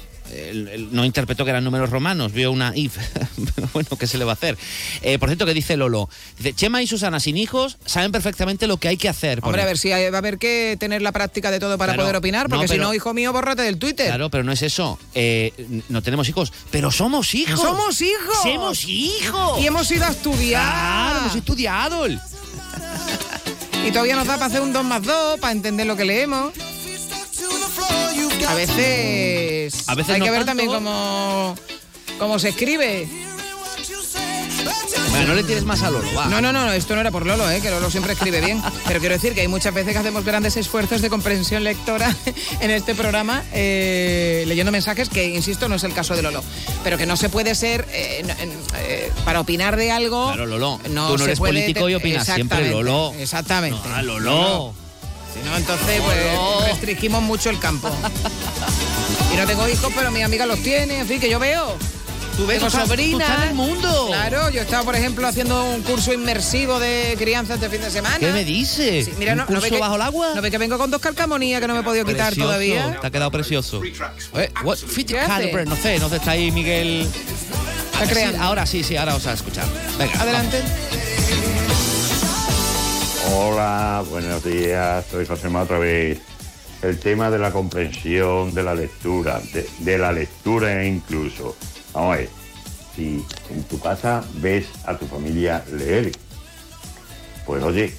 no 0.91 1.05
interpretó 1.05 1.43
que 1.45 1.51
eran 1.51 1.63
números 1.63 1.89
romanos, 1.89 2.31
vio 2.31 2.51
una 2.51 2.71
if. 2.75 2.97
bueno, 3.73 3.89
¿qué 3.97 4.07
se 4.07 4.17
le 4.17 4.25
va 4.25 4.31
a 4.31 4.35
hacer? 4.35 4.57
Eh, 5.01 5.19
por 5.19 5.29
cierto, 5.29 5.45
que 5.45 5.53
dice 5.53 5.77
Lolo, 5.77 6.09
dice, 6.37 6.53
Chema 6.53 6.81
y 6.81 6.87
Susana 6.87 7.19
sin 7.19 7.37
hijos 7.37 7.77
saben 7.85 8.11
perfectamente 8.11 8.67
lo 8.67 8.77
que 8.77 8.87
hay 8.87 8.97
que 8.97 9.09
hacer. 9.09 9.39
Hombre, 9.43 9.61
a 9.61 9.65
ver 9.65 9.77
si 9.77 9.91
hay- 9.91 10.09
va 10.09 10.17
a 10.17 10.19
haber 10.19 10.37
que 10.37 10.77
tener 10.79 11.01
la 11.01 11.11
práctica 11.11 11.51
de 11.51 11.59
todo 11.59 11.77
para 11.77 11.93
Claro. 11.93 12.03
poder 12.03 12.15
opinar, 12.17 12.49
porque 12.49 12.67
No, 12.67 12.73
si 12.73 12.79
no, 12.79 12.93
hijo 12.93 13.13
mío, 13.13 13.31
bórrate 13.33 13.61
del 13.61 13.77
Twitter. 13.77 14.07
Claro, 14.07 14.29
pero 14.29 14.43
no 14.43 14.51
es 14.51 14.61
eso. 14.61 14.99
Eh, 15.13 15.53
no 15.89 16.01
tenemos 16.01 16.27
hijos, 16.29 16.51
pero 16.71 16.91
somos 16.91 17.33
hijos. 17.35 17.59
¡Somos 17.59 18.01
hijos! 18.01 18.37
¡Somos 18.43 18.85
hijos! 18.85 19.61
Y 19.61 19.67
hemos 19.67 19.89
ido 19.91 20.05
a 20.05 20.09
estudiar. 20.09 20.63
Claro, 20.63 21.19
hemos 21.19 21.35
estudiado. 21.35 22.05
Y 23.87 23.91
todavía 23.91 24.15
nos 24.15 24.25
da 24.25 24.33
para 24.33 24.47
hacer 24.47 24.61
un 24.61 24.73
2 24.73 24.83
más 24.83 25.03
2, 25.03 25.39
para 25.39 25.51
entender 25.53 25.85
lo 25.85 25.95
que 25.95 26.05
leemos. 26.05 26.53
A 28.47 28.53
veces, 28.53 29.87
A 29.89 29.95
veces 29.95 30.13
hay 30.13 30.19
no 30.19 30.25
que 30.25 30.31
ver 30.31 30.45
tanto. 30.45 30.51
también 30.51 30.69
cómo, 30.69 31.55
cómo 32.19 32.39
se 32.39 32.49
escribe. 32.49 33.07
Bueno, 35.11 35.27
no 35.29 35.33
le 35.35 35.43
tires 35.43 35.63
más 35.63 35.81
a 35.81 35.89
Lolo, 35.89 36.07
va. 36.13 36.25
No, 36.25 36.41
no, 36.41 36.51
no, 36.51 36.71
esto 36.73 36.93
no 36.93 37.01
era 37.01 37.09
por 37.09 37.25
Lolo, 37.25 37.49
¿eh? 37.49 37.61
que 37.61 37.69
Lolo 37.69 37.89
siempre 37.89 38.13
escribe 38.13 38.41
bien. 38.41 38.61
Pero 38.85 38.99
quiero 38.99 39.15
decir 39.15 39.33
que 39.33 39.41
hay 39.41 39.47
muchas 39.47 39.73
veces 39.73 39.93
que 39.93 39.99
hacemos 39.99 40.25
grandes 40.25 40.57
esfuerzos 40.57 41.01
de 41.01 41.09
comprensión 41.09 41.63
lectora 41.63 42.13
en 42.59 42.69
este 42.71 42.95
programa, 42.95 43.41
eh, 43.53 44.43
leyendo 44.45 44.71
mensajes 44.73 45.07
que, 45.09 45.25
insisto, 45.33 45.69
no 45.69 45.75
es 45.75 45.83
el 45.85 45.93
caso 45.93 46.15
de 46.15 46.21
Lolo. 46.21 46.43
Pero 46.83 46.97
que 46.97 47.05
no 47.05 47.15
se 47.15 47.29
puede 47.29 47.55
ser, 47.55 47.87
eh, 47.91 48.23
no- 48.25 48.33
eh, 48.79 49.11
para 49.23 49.39
opinar 49.39 49.77
de 49.77 49.91
algo... 49.91 50.27
Claro, 50.27 50.45
Lolo. 50.47 50.79
No 50.89 51.07
Tú 51.07 51.13
no 51.13 51.17
se 51.19 51.23
eres 51.25 51.39
puede 51.39 51.53
político 51.53 51.87
y 51.89 51.95
opinas 51.95 52.25
siempre, 52.25 52.69
Lolo. 52.69 53.13
Exactamente. 53.17 53.79
Ah, 53.93 54.01
Lolo. 54.01 54.73
Si 55.35 55.47
no, 55.49 55.55
entonces 55.57 56.01
pues 56.01 56.69
restringimos 56.69 57.21
mucho 57.21 57.49
el 57.49 57.59
campo. 57.59 57.89
Y 59.33 59.37
no 59.37 59.45
tengo 59.45 59.67
hijos, 59.67 59.91
pero 59.95 60.11
mi 60.11 60.21
amiga 60.21 60.45
los 60.45 60.59
tiene, 60.61 60.99
en 60.99 61.07
fin, 61.07 61.19
que 61.19 61.29
yo 61.29 61.39
veo. 61.39 61.75
Tú 62.37 62.45
ves, 62.45 62.57
Tengo 62.59 62.69
tú 62.69 62.77
estás- 62.77 62.83
tú 62.83 62.87
sobrinas. 62.89 63.21
estás 63.29 63.43
en 63.43 63.49
el 63.49 63.55
mundo. 63.55 64.05
Claro, 64.07 64.49
yo 64.49 64.61
estaba, 64.61 64.83
por 64.83 64.95
ejemplo, 64.95 65.25
haciendo 65.25 65.63
un 65.71 65.81
curso 65.83 66.11
inmersivo 66.11 66.79
de 66.79 67.15
crianza 67.17 67.53
este 67.53 67.69
fin 67.69 67.79
de 67.81 67.89
semana. 67.89 68.17
¿Qué 68.19 68.31
me 68.33 68.43
dices? 68.43 69.05
Sí, 69.05 69.13
mira, 69.17 69.33
¿Un 69.33 69.37
no, 69.37 69.43
no 69.43 69.47
curso 69.47 69.61
ve 69.61 69.69
que, 69.69 69.79
bajo 69.79 69.95
el 69.95 70.01
agua? 70.01 70.31
No 70.35 70.41
ve 70.41 70.51
que 70.51 70.57
vengo 70.57 70.77
con 70.77 70.91
dos 70.91 70.99
calcamonías 71.01 71.61
que 71.61 71.67
no 71.67 71.73
me 71.75 71.79
he 71.79 71.83
podido 71.83 72.05
quitar 72.05 72.35
todavía. 72.35 72.97
Te 72.99 73.07
ha 73.07 73.11
quedado 73.11 73.31
precioso. 73.31 73.81
Eh, 73.83 74.51
no 75.65 75.75
sé, 75.77 75.99
no 75.99 76.09
sé, 76.09 76.15
está 76.17 76.31
ahí 76.31 76.51
Miguel. 76.51 77.07
Está 77.93 78.05
Sí, 78.05 78.11
creando. 78.11 78.43
ahora 78.43 78.65
sí, 78.65 78.83
sí, 78.83 78.97
ahora 78.97 79.13
vamos 79.13 79.27
a 79.27 79.33
escuchar. 79.33 79.65
Venga, 79.97 80.21
Adelante. 80.21 80.61
Hola, 83.37 84.01
buenos 84.09 84.45
días, 84.45 85.05
soy 85.11 85.25
José 85.25 85.49
Ma 85.49 85.63
otra 85.63 85.77
vez. 85.77 86.21
El 86.81 86.97
tema 86.97 87.29
de 87.29 87.37
la 87.37 87.51
comprensión 87.51 88.53
de 88.53 88.63
la 88.63 88.73
lectura, 88.73 89.41
de, 89.51 89.67
de 89.79 89.97
la 89.97 90.13
lectura 90.13 90.85
incluso. 90.85 91.53
Vamos 91.93 92.13
a 92.13 92.17
ver, 92.19 92.29
si 92.95 93.25
en 93.49 93.63
tu 93.63 93.77
casa 93.77 94.23
ves 94.35 94.67
a 94.85 94.97
tu 94.97 95.05
familia 95.05 95.65
leer, 95.69 96.13
pues 97.45 97.61
oye, 97.61 97.93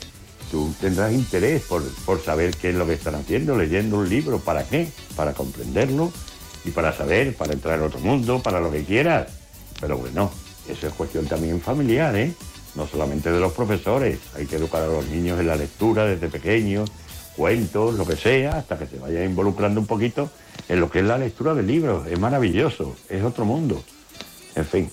tú 0.51 0.75
tendrás 0.81 1.13
interés 1.13 1.65
por, 1.65 1.83
por 2.07 2.25
saber 2.25 2.57
qué 2.57 2.71
es 2.71 2.75
lo 2.75 2.87
que 2.87 2.95
están 2.95 3.17
haciendo, 3.17 3.59
leyendo 3.59 3.99
un 3.99 4.09
libro, 4.09 4.39
¿para 4.39 4.65
qué? 4.65 4.89
Para 5.17 5.35
comprenderlo 5.35 6.13
y 6.65 6.71
para 6.71 6.97
saber, 6.97 7.37
para 7.37 7.53
entrar 7.53 7.79
en 7.79 7.85
otro 7.85 8.01
mundo, 8.01 8.43
para 8.43 8.59
lo 8.59 8.73
que 8.73 8.85
quieras. 8.85 9.29
Pero 9.83 9.99
bueno, 9.99 10.31
eso 10.67 10.87
es 10.87 10.95
cuestión 10.95 11.27
también 11.27 11.61
familiar, 11.61 12.17
¿eh? 12.17 12.33
No 12.77 12.87
solamente 12.87 13.31
de 13.31 13.41
los 13.41 13.53
profesores, 13.53 14.19
hay 14.35 14.47
que 14.47 14.57
educar 14.57 14.83
a 14.83 14.87
los 14.87 15.07
niños 15.09 15.41
en 15.41 15.47
la 15.47 15.57
lectura 15.57 16.05
desde 16.05 16.29
pequeños, 16.29 16.91
cuentos, 17.37 17.95
lo 17.95 18.07
que 18.07 18.17
sea, 18.17 18.59
hasta 18.59 18.79
que 18.79 18.87
se 18.87 18.99
vayan 18.99 19.25
involucrando 19.25 19.81
un 19.81 19.87
poquito 19.87 20.31
en 20.69 20.81
lo 20.81 20.91
que 20.91 21.01
es 21.01 21.05
la 21.05 21.19
lectura 21.19 21.55
de 21.55 21.63
libros. 21.63 22.07
Es 22.07 22.19
maravilloso, 22.19 22.95
es 23.09 23.23
otro 23.23 23.45
mundo. 23.45 23.83
En 24.55 24.65
fin, 24.67 24.91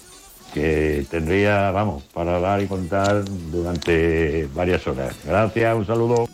que 0.54 1.06
tendría, 1.10 1.72
vamos, 1.72 2.04
para 2.14 2.40
dar 2.40 2.62
y 2.62 2.68
contar 2.68 3.24
durante 3.52 4.48
varias 4.54 4.86
horas. 4.88 5.16
Gracias, 5.26 5.76
un 5.76 5.86
saludo. 5.86 6.28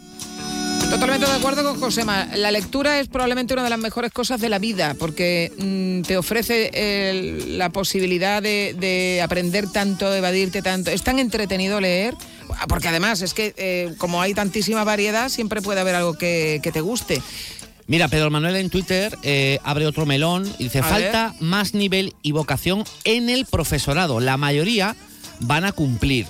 Totalmente 0.90 1.28
de 1.28 1.34
acuerdo 1.34 1.64
con 1.64 1.80
Josema. 1.80 2.28
La 2.36 2.52
lectura 2.52 3.00
es 3.00 3.08
probablemente 3.08 3.54
una 3.54 3.64
de 3.64 3.70
las 3.70 3.80
mejores 3.80 4.12
cosas 4.12 4.42
de 4.42 4.50
la 4.50 4.60
vida 4.60 4.96
porque 4.98 5.52
mm, 5.58 6.02
te 6.08 6.18
ofrece 6.18 6.72
el- 6.74 7.58
la 7.58 7.70
posibilidad 7.70 8.42
de, 8.42 8.76
de 8.78 9.22
aprender 9.22 9.72
tanto, 9.72 10.10
de 10.10 10.18
evadirte 10.18 10.62
tanto. 10.62 10.90
Es 10.92 11.04
tan 11.04 11.20
entretenido 11.20 11.80
leer, 11.80 12.16
porque 12.68 12.88
además 12.88 13.22
es 13.22 13.34
que 13.34 13.54
eh, 13.58 13.94
como 13.98 14.22
hay 14.22 14.34
tantísima 14.34 14.84
variedad, 14.84 15.30
siempre 15.30 15.62
puede 15.62 15.80
haber 15.80 15.96
algo 15.96 16.16
que, 16.16 16.60
que 16.64 16.72
te 16.72 16.82
guste. 16.82 17.22
Mira, 17.88 18.08
Pedro 18.08 18.30
Manuel 18.32 18.56
en 18.58 18.70
Twitter 18.70 19.18
eh, 19.24 19.60
abre 19.64 19.86
otro 19.88 20.06
melón 20.06 20.52
y 20.60 20.66
dice, 20.66 20.80
A 20.80 20.84
falta 20.84 21.34
más 21.40 21.74
nivel 21.76 22.14
y 22.24 22.32
vocación 22.34 22.84
en 23.04 23.30
el 23.30 23.46
profesorado. 23.46 24.20
La 24.20 24.38
mayoría 24.38 24.96
van 25.40 25.66
a 25.66 25.72
cumplir. 25.72 26.26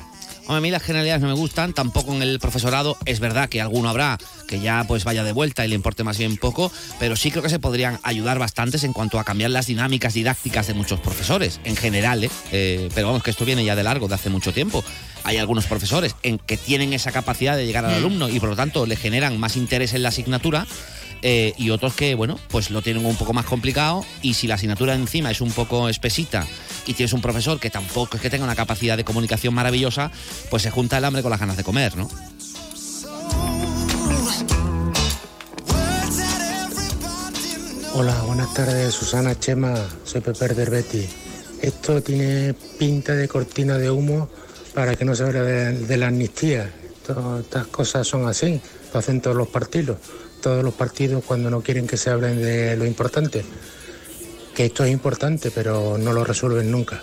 Hombre, 0.49 0.57
a 0.57 0.61
mí 0.61 0.71
las 0.71 0.81
generalidades 0.81 1.21
no 1.21 1.27
me 1.27 1.35
gustan, 1.35 1.73
tampoco 1.73 2.11
en 2.11 2.23
el 2.23 2.39
profesorado. 2.39 2.97
Es 3.05 3.19
verdad 3.19 3.49
que 3.49 3.61
alguno 3.61 3.87
habrá 3.87 4.17
que 4.47 4.59
ya 4.59 4.83
pues 4.87 5.03
vaya 5.03 5.23
de 5.23 5.31
vuelta 5.31 5.63
y 5.63 5.67
le 5.69 5.75
importe 5.75 6.03
más 6.03 6.17
bien 6.17 6.37
poco, 6.37 6.71
pero 6.99 7.15
sí 7.15 7.29
creo 7.29 7.43
que 7.43 7.49
se 7.49 7.59
podrían 7.59 7.99
ayudar 8.01 8.39
bastantes 8.39 8.83
en 8.83 8.91
cuanto 8.91 9.19
a 9.19 9.23
cambiar 9.23 9.51
las 9.51 9.67
dinámicas 9.67 10.15
didácticas 10.15 10.65
de 10.65 10.73
muchos 10.73 11.01
profesores, 11.01 11.59
en 11.65 11.75
general, 11.75 12.23
¿eh? 12.23 12.31
Eh, 12.51 12.89
pero 12.95 13.05
vamos, 13.05 13.21
que 13.21 13.29
esto 13.29 13.45
viene 13.45 13.63
ya 13.63 13.75
de 13.75 13.83
largo, 13.83 14.07
de 14.07 14.15
hace 14.15 14.31
mucho 14.31 14.51
tiempo. 14.51 14.83
Hay 15.23 15.37
algunos 15.37 15.67
profesores 15.67 16.15
en 16.23 16.39
que 16.39 16.57
tienen 16.57 16.93
esa 16.93 17.11
capacidad 17.11 17.55
de 17.55 17.67
llegar 17.67 17.85
al 17.85 17.91
Mm. 17.91 17.97
alumno 17.97 18.29
y 18.29 18.39
por 18.39 18.49
lo 18.49 18.55
tanto 18.55 18.87
le 18.87 18.95
generan 18.95 19.39
más 19.39 19.55
interés 19.55 19.93
en 19.93 20.01
la 20.01 20.09
asignatura 20.09 20.65
eh, 21.21 21.53
y 21.57 21.69
otros 21.69 21.93
que, 21.93 22.15
bueno, 22.15 22.39
pues 22.49 22.71
lo 22.71 22.81
tienen 22.81 23.05
un 23.05 23.15
poco 23.15 23.33
más 23.33 23.45
complicado 23.45 24.05
y 24.21 24.33
si 24.33 24.47
la 24.47 24.55
asignatura 24.55 24.95
encima 24.95 25.31
es 25.31 25.41
un 25.41 25.51
poco 25.51 25.89
espesita 25.89 26.45
y 26.85 26.93
tienes 26.93 27.13
un 27.13 27.21
profesor 27.21 27.59
que 27.59 27.69
tampoco 27.69 28.17
es 28.17 28.21
que 28.21 28.29
tenga 28.29 28.45
una 28.45 28.55
capacidad 28.55 28.97
de 28.97 29.03
comunicación 29.03 29.53
maravillosa, 29.53 30.11
pues 30.49 30.63
se 30.63 30.71
junta 30.71 30.97
el 30.97 31.05
hambre 31.05 31.21
con 31.21 31.31
las 31.31 31.39
ganas 31.39 31.57
de 31.57 31.63
comer, 31.63 31.95
¿no? 31.97 32.09
Hola, 37.93 38.21
buenas 38.21 38.53
tardes, 38.53 38.93
Susana 38.93 39.37
Chema, 39.37 39.75
soy 40.05 40.21
Pepe 40.21 40.53
del 40.53 40.69
Betty. 40.69 41.05
Esto 41.61 42.01
tiene 42.01 42.53
pinta 42.77 43.13
de 43.13 43.27
cortina 43.27 43.77
de 43.77 43.91
humo 43.91 44.29
para 44.73 44.95
que 44.95 45.03
no 45.03 45.13
se 45.15 45.23
hable 45.23 45.41
de, 45.41 45.97
la 45.97 46.07
amnistía. 46.07 46.71
Estas 47.41 47.67
cosas 47.67 48.07
son 48.07 48.27
así, 48.27 48.61
lo 48.93 48.99
hacen 48.99 49.19
todos 49.19 49.35
los 49.35 49.49
partidos. 49.49 49.97
Todos 50.41 50.63
los 50.63 50.73
partidos 50.73 51.23
cuando 51.25 51.49
no 51.49 51.61
quieren 51.61 51.85
que 51.87 51.97
se 51.97 52.09
hablen 52.09 52.41
de 52.41 52.75
lo 52.77 52.85
importante. 52.85 53.43
Que 54.55 54.65
esto 54.65 54.83
es 54.83 54.91
importante, 54.91 55.51
pero 55.51 55.97
no 55.97 56.13
lo 56.13 56.23
resuelven 56.23 56.71
nunca. 56.71 57.01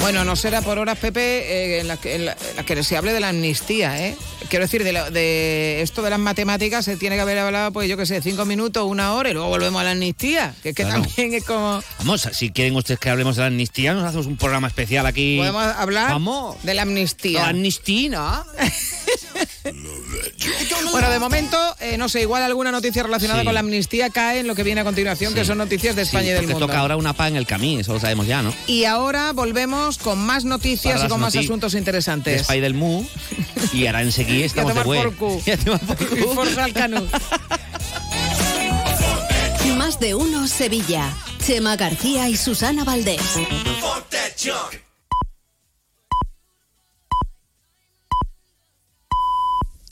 Bueno, 0.00 0.24
no 0.24 0.36
será 0.36 0.60
por 0.62 0.78
horas, 0.78 0.98
Pepe, 0.98 1.20
eh, 1.20 1.80
en, 1.80 1.88
la, 1.88 1.96
que- 1.96 2.14
en 2.14 2.26
la- 2.26 2.32
en 2.50 2.56
la 2.56 2.64
que 2.64 2.84
se 2.84 2.96
hable 2.96 3.12
de 3.12 3.18
la 3.20 3.30
amnistía, 3.30 4.06
¿eh? 4.06 4.14
Quiero 4.50 4.64
decir, 4.66 4.84
de, 4.84 4.92
la- 4.92 5.10
de 5.10 5.80
esto 5.82 6.02
de 6.02 6.10
las 6.10 6.18
matemáticas 6.18 6.84
se 6.84 6.96
tiene 6.96 7.16
que 7.16 7.22
haber 7.22 7.38
hablado, 7.38 7.72
pues 7.72 7.88
yo 7.88 7.96
qué 7.96 8.04
sé, 8.06 8.20
cinco 8.22 8.44
minutos, 8.44 8.84
una 8.86 9.14
hora 9.14 9.30
y 9.30 9.32
luego 9.32 9.48
volvemos 9.48 9.80
a 9.80 9.84
la 9.84 9.90
amnistía. 9.92 10.54
Que 10.62 10.68
es 10.70 10.74
que 10.76 10.84
Claro. 10.84 11.02
también 11.02 11.34
es 11.34 11.44
como... 11.44 11.82
Vamos, 11.98 12.28
si 12.32 12.50
quieren 12.50 12.76
ustedes 12.76 13.00
que 13.00 13.10
hablemos 13.10 13.36
de 13.36 13.40
la 13.42 13.46
amnistía, 13.48 13.94
nos 13.94 14.04
hacemos 14.04 14.26
un 14.26 14.36
programa 14.36 14.68
especial 14.68 15.06
aquí. 15.06 15.38
Podemos 15.38 15.64
hablar 15.64 16.10
Vamos. 16.10 16.62
de 16.62 16.74
la 16.74 16.82
amnistía. 16.82 17.42
La 17.42 17.48
amnistía, 17.48 18.10
¿no? 18.10 18.44
Bueno, 20.92 21.10
de 21.10 21.18
momento, 21.18 21.58
eh, 21.80 21.98
no 21.98 22.08
sé, 22.08 22.20
igual 22.22 22.42
alguna 22.42 22.70
noticia 22.70 23.02
relacionada 23.02 23.40
Sí. 23.40 23.44
con 23.44 23.54
la 23.54 23.60
amnistía 23.60 24.10
cae 24.10 24.40
en 24.40 24.46
lo 24.46 24.54
que 24.54 24.62
viene 24.62 24.80
a 24.80 24.84
continuación, 24.84 25.34
que 25.34 25.44
son 25.44 25.58
noticias 25.58 25.94
de 25.96 26.02
España 26.02 26.24
Sí, 26.26 26.30
y 26.30 26.34
del 26.34 26.46
mundo. 26.48 26.66
toca 26.66 26.78
ahora 26.78 26.96
una 26.96 27.12
pa 27.12 27.28
en 27.28 27.36
el 27.36 27.46
camino, 27.46 27.80
eso 27.80 27.92
lo 27.92 28.00
sabemos 28.00 28.26
ya, 28.26 28.42
¿no? 28.42 28.54
Y 28.66 28.84
ahora 28.84 29.32
volvemos 29.32 29.98
con 29.98 30.18
más 30.18 30.44
noticias 30.44 30.94
Para 30.94 31.06
y 31.06 31.08
con 31.10 31.20
más 31.20 31.36
asuntos 31.36 31.72
De 31.72 31.78
interesantes. 31.80 32.42
Spider 32.42 32.72
Mu. 32.74 33.04
Y 33.72 33.86
ahora 33.86 34.02
enseguida 34.02 34.46
estamos 34.46 34.74
de 34.74 34.80
tomar 34.82 34.86
güey. 34.86 35.02
por 35.02 35.16
cu. 35.16 35.42
Y 35.46 35.50
a 35.50 35.56
tomar 35.58 35.80
por 35.80 35.96
cu. 35.96 36.16
Y 36.16 36.22
forza 36.34 36.64
al 36.64 36.72
canú. 36.72 37.06
Más 39.76 40.00
de 40.00 40.14
uno 40.14 40.46
Sevilla. 40.48 41.12
Chema 41.44 41.76
García 41.76 42.28
y 42.28 42.36
Susana 42.36 42.84
Valdés. 42.84 43.20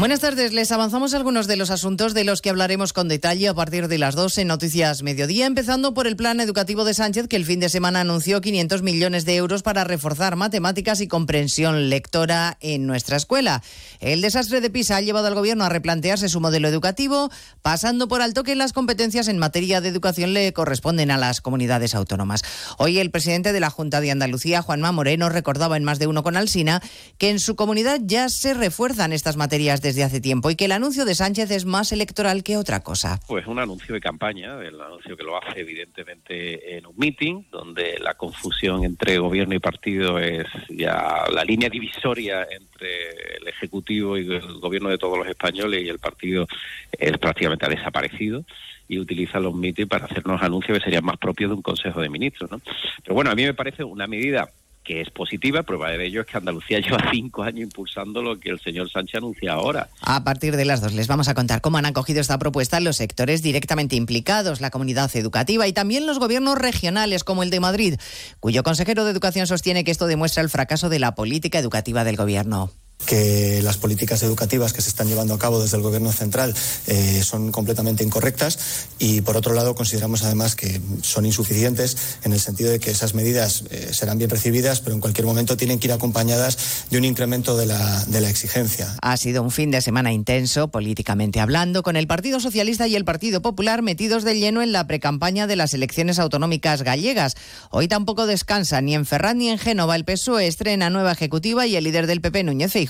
Buenas 0.00 0.20
tardes, 0.20 0.54
les 0.54 0.72
avanzamos 0.72 1.12
algunos 1.12 1.46
de 1.46 1.56
los 1.56 1.68
asuntos 1.68 2.14
de 2.14 2.24
los 2.24 2.40
que 2.40 2.48
hablaremos 2.48 2.94
con 2.94 3.06
detalle 3.06 3.48
a 3.48 3.54
partir 3.54 3.86
de 3.86 3.98
las 3.98 4.14
2 4.14 4.38
en 4.38 4.48
Noticias 4.48 5.02
Mediodía, 5.02 5.44
empezando 5.44 5.92
por 5.92 6.06
el 6.06 6.16
plan 6.16 6.40
educativo 6.40 6.86
de 6.86 6.94
Sánchez, 6.94 7.28
que 7.28 7.36
el 7.36 7.44
fin 7.44 7.60
de 7.60 7.68
semana 7.68 8.00
anunció 8.00 8.40
500 8.40 8.80
millones 8.80 9.26
de 9.26 9.36
euros 9.36 9.62
para 9.62 9.84
reforzar 9.84 10.36
matemáticas 10.36 11.02
y 11.02 11.06
comprensión 11.06 11.90
lectora 11.90 12.56
en 12.62 12.86
nuestra 12.86 13.18
escuela. 13.18 13.62
El 14.00 14.22
desastre 14.22 14.62
de 14.62 14.70
PISA 14.70 14.96
ha 14.96 15.00
llevado 15.02 15.26
al 15.26 15.34
gobierno 15.34 15.64
a 15.64 15.68
replantearse 15.68 16.30
su 16.30 16.40
modelo 16.40 16.66
educativo, 16.66 17.30
pasando 17.60 18.08
por 18.08 18.22
alto 18.22 18.42
que 18.42 18.56
las 18.56 18.72
competencias 18.72 19.28
en 19.28 19.36
materia 19.36 19.82
de 19.82 19.90
educación 19.90 20.32
le 20.32 20.54
corresponden 20.54 21.10
a 21.10 21.18
las 21.18 21.42
comunidades 21.42 21.94
autónomas. 21.94 22.42
Hoy 22.78 23.00
el 23.00 23.10
presidente 23.10 23.52
de 23.52 23.60
la 23.60 23.68
Junta 23.68 24.00
de 24.00 24.10
Andalucía, 24.10 24.62
Juanma 24.62 24.92
Moreno, 24.92 25.28
recordaba 25.28 25.76
en 25.76 25.84
más 25.84 25.98
de 25.98 26.06
uno 26.06 26.22
con 26.22 26.38
Alsina 26.38 26.80
que 27.18 27.28
en 27.28 27.38
su 27.38 27.54
comunidad 27.54 28.00
ya 28.02 28.30
se 28.30 28.54
refuerzan 28.54 29.12
estas 29.12 29.36
materias 29.36 29.82
desde 29.90 30.04
hace 30.04 30.20
tiempo 30.20 30.50
y 30.50 30.54
que 30.54 30.66
el 30.66 30.72
anuncio 30.72 31.04
de 31.04 31.16
Sánchez 31.16 31.50
es 31.50 31.64
más 31.64 31.90
electoral 31.90 32.44
que 32.44 32.56
otra 32.56 32.78
cosa. 32.78 33.18
Pues 33.26 33.44
un 33.48 33.58
anuncio 33.58 33.92
de 33.92 34.00
campaña, 34.00 34.62
el 34.62 34.80
anuncio 34.80 35.16
que 35.16 35.24
lo 35.24 35.36
hace 35.36 35.60
evidentemente 35.60 36.76
en 36.76 36.86
un 36.86 36.94
meeting, 36.96 37.42
donde 37.50 37.98
la 37.98 38.14
confusión 38.14 38.84
entre 38.84 39.18
gobierno 39.18 39.52
y 39.52 39.58
partido 39.58 40.20
es 40.20 40.46
ya 40.68 41.24
la 41.32 41.42
línea 41.42 41.68
divisoria 41.68 42.46
entre 42.48 43.38
el 43.38 43.48
Ejecutivo 43.48 44.16
y 44.16 44.32
el 44.32 44.60
gobierno 44.60 44.90
de 44.90 44.98
todos 44.98 45.18
los 45.18 45.26
españoles 45.26 45.82
y 45.84 45.88
el 45.88 45.98
partido 45.98 46.46
es 46.92 47.18
prácticamente 47.18 47.66
ha 47.66 47.68
desaparecido 47.68 48.44
y 48.86 49.00
utiliza 49.00 49.40
los 49.40 49.54
meetings 49.54 49.88
para 49.88 50.04
hacernos 50.04 50.40
anuncios 50.40 50.78
que 50.78 50.84
serían 50.84 51.04
más 51.04 51.16
propios 51.16 51.50
de 51.50 51.56
un 51.56 51.62
Consejo 51.62 52.00
de 52.00 52.08
Ministros. 52.08 52.48
¿no? 52.48 52.60
Pero 53.02 53.14
bueno, 53.16 53.32
a 53.32 53.34
mí 53.34 53.42
me 53.42 53.54
parece 53.54 53.82
una 53.82 54.06
medida 54.06 54.48
que 54.84 55.00
es 55.00 55.10
positiva, 55.10 55.62
prueba 55.62 55.90
de 55.90 56.06
ello 56.06 56.22
es 56.22 56.26
que 56.26 56.36
Andalucía 56.36 56.80
lleva 56.84 57.10
cinco 57.10 57.42
años 57.42 57.60
impulsando 57.60 58.22
lo 58.22 58.38
que 58.38 58.50
el 58.50 58.60
señor 58.60 58.90
Sánchez 58.90 59.16
anuncia 59.16 59.52
ahora. 59.52 59.88
A 60.02 60.24
partir 60.24 60.56
de 60.56 60.64
las 60.64 60.80
dos 60.80 60.92
les 60.92 61.06
vamos 61.06 61.28
a 61.28 61.34
contar 61.34 61.60
cómo 61.60 61.78
han 61.78 61.86
acogido 61.86 62.20
esta 62.20 62.38
propuesta 62.38 62.80
los 62.80 62.96
sectores 62.96 63.42
directamente 63.42 63.96
implicados, 63.96 64.60
la 64.60 64.70
comunidad 64.70 65.10
educativa 65.14 65.66
y 65.66 65.72
también 65.72 66.06
los 66.06 66.18
gobiernos 66.18 66.58
regionales 66.58 67.24
como 67.24 67.42
el 67.42 67.50
de 67.50 67.60
Madrid, 67.60 67.94
cuyo 68.40 68.62
consejero 68.62 69.04
de 69.04 69.10
Educación 69.10 69.46
sostiene 69.46 69.84
que 69.84 69.90
esto 69.90 70.06
demuestra 70.06 70.42
el 70.42 70.50
fracaso 70.50 70.88
de 70.88 70.98
la 70.98 71.14
política 71.14 71.58
educativa 71.58 72.04
del 72.04 72.16
gobierno. 72.16 72.70
Que 73.06 73.60
las 73.62 73.76
políticas 73.76 74.22
educativas 74.22 74.72
que 74.72 74.82
se 74.82 74.88
están 74.88 75.08
llevando 75.08 75.34
a 75.34 75.38
cabo 75.38 75.60
desde 75.60 75.76
el 75.76 75.82
Gobierno 75.82 76.12
central 76.12 76.54
eh, 76.86 77.22
son 77.24 77.50
completamente 77.50 78.04
incorrectas 78.04 78.58
y, 78.98 79.20
por 79.22 79.36
otro 79.36 79.54
lado, 79.54 79.74
consideramos 79.74 80.22
además 80.22 80.54
que 80.54 80.80
son 81.02 81.26
insuficientes 81.26 81.96
en 82.22 82.32
el 82.32 82.40
sentido 82.40 82.70
de 82.70 82.78
que 82.78 82.90
esas 82.90 83.14
medidas 83.14 83.64
eh, 83.70 83.90
serán 83.92 84.18
bien 84.18 84.30
recibidas, 84.30 84.80
pero 84.80 84.94
en 84.94 85.00
cualquier 85.00 85.26
momento 85.26 85.56
tienen 85.56 85.78
que 85.78 85.88
ir 85.88 85.92
acompañadas 85.92 86.86
de 86.90 86.98
un 86.98 87.04
incremento 87.04 87.56
de 87.56 87.66
la, 87.66 88.04
de 88.06 88.20
la 88.20 88.30
exigencia. 88.30 88.96
Ha 89.02 89.16
sido 89.16 89.42
un 89.42 89.50
fin 89.50 89.70
de 89.70 89.80
semana 89.80 90.12
intenso, 90.12 90.68
políticamente 90.68 91.40
hablando, 91.40 91.82
con 91.82 91.96
el 91.96 92.06
Partido 92.06 92.40
Socialista 92.40 92.86
y 92.86 92.96
el 92.96 93.04
Partido 93.04 93.42
Popular 93.42 93.82
metidos 93.82 94.24
de 94.24 94.38
lleno 94.38 94.62
en 94.62 94.72
la 94.72 94.86
precampaña 94.86 95.46
de 95.46 95.56
las 95.56 95.74
elecciones 95.74 96.18
autonómicas 96.18 96.82
gallegas. 96.82 97.36
Hoy 97.70 97.88
tampoco 97.88 98.26
descansa 98.26 98.80
ni 98.80 98.94
en 98.94 99.06
Ferraz 99.06 99.34
ni 99.34 99.48
en 99.48 99.58
Génova. 99.58 99.96
El 99.96 100.04
PSOE 100.04 100.46
estrena 100.46 100.90
nueva 100.90 101.12
ejecutiva 101.12 101.66
y 101.66 101.76
el 101.76 101.84
líder 101.84 102.06
del 102.06 102.20
PP, 102.20 102.44
Núñez 102.44 102.72
Feijóo, 102.72 102.89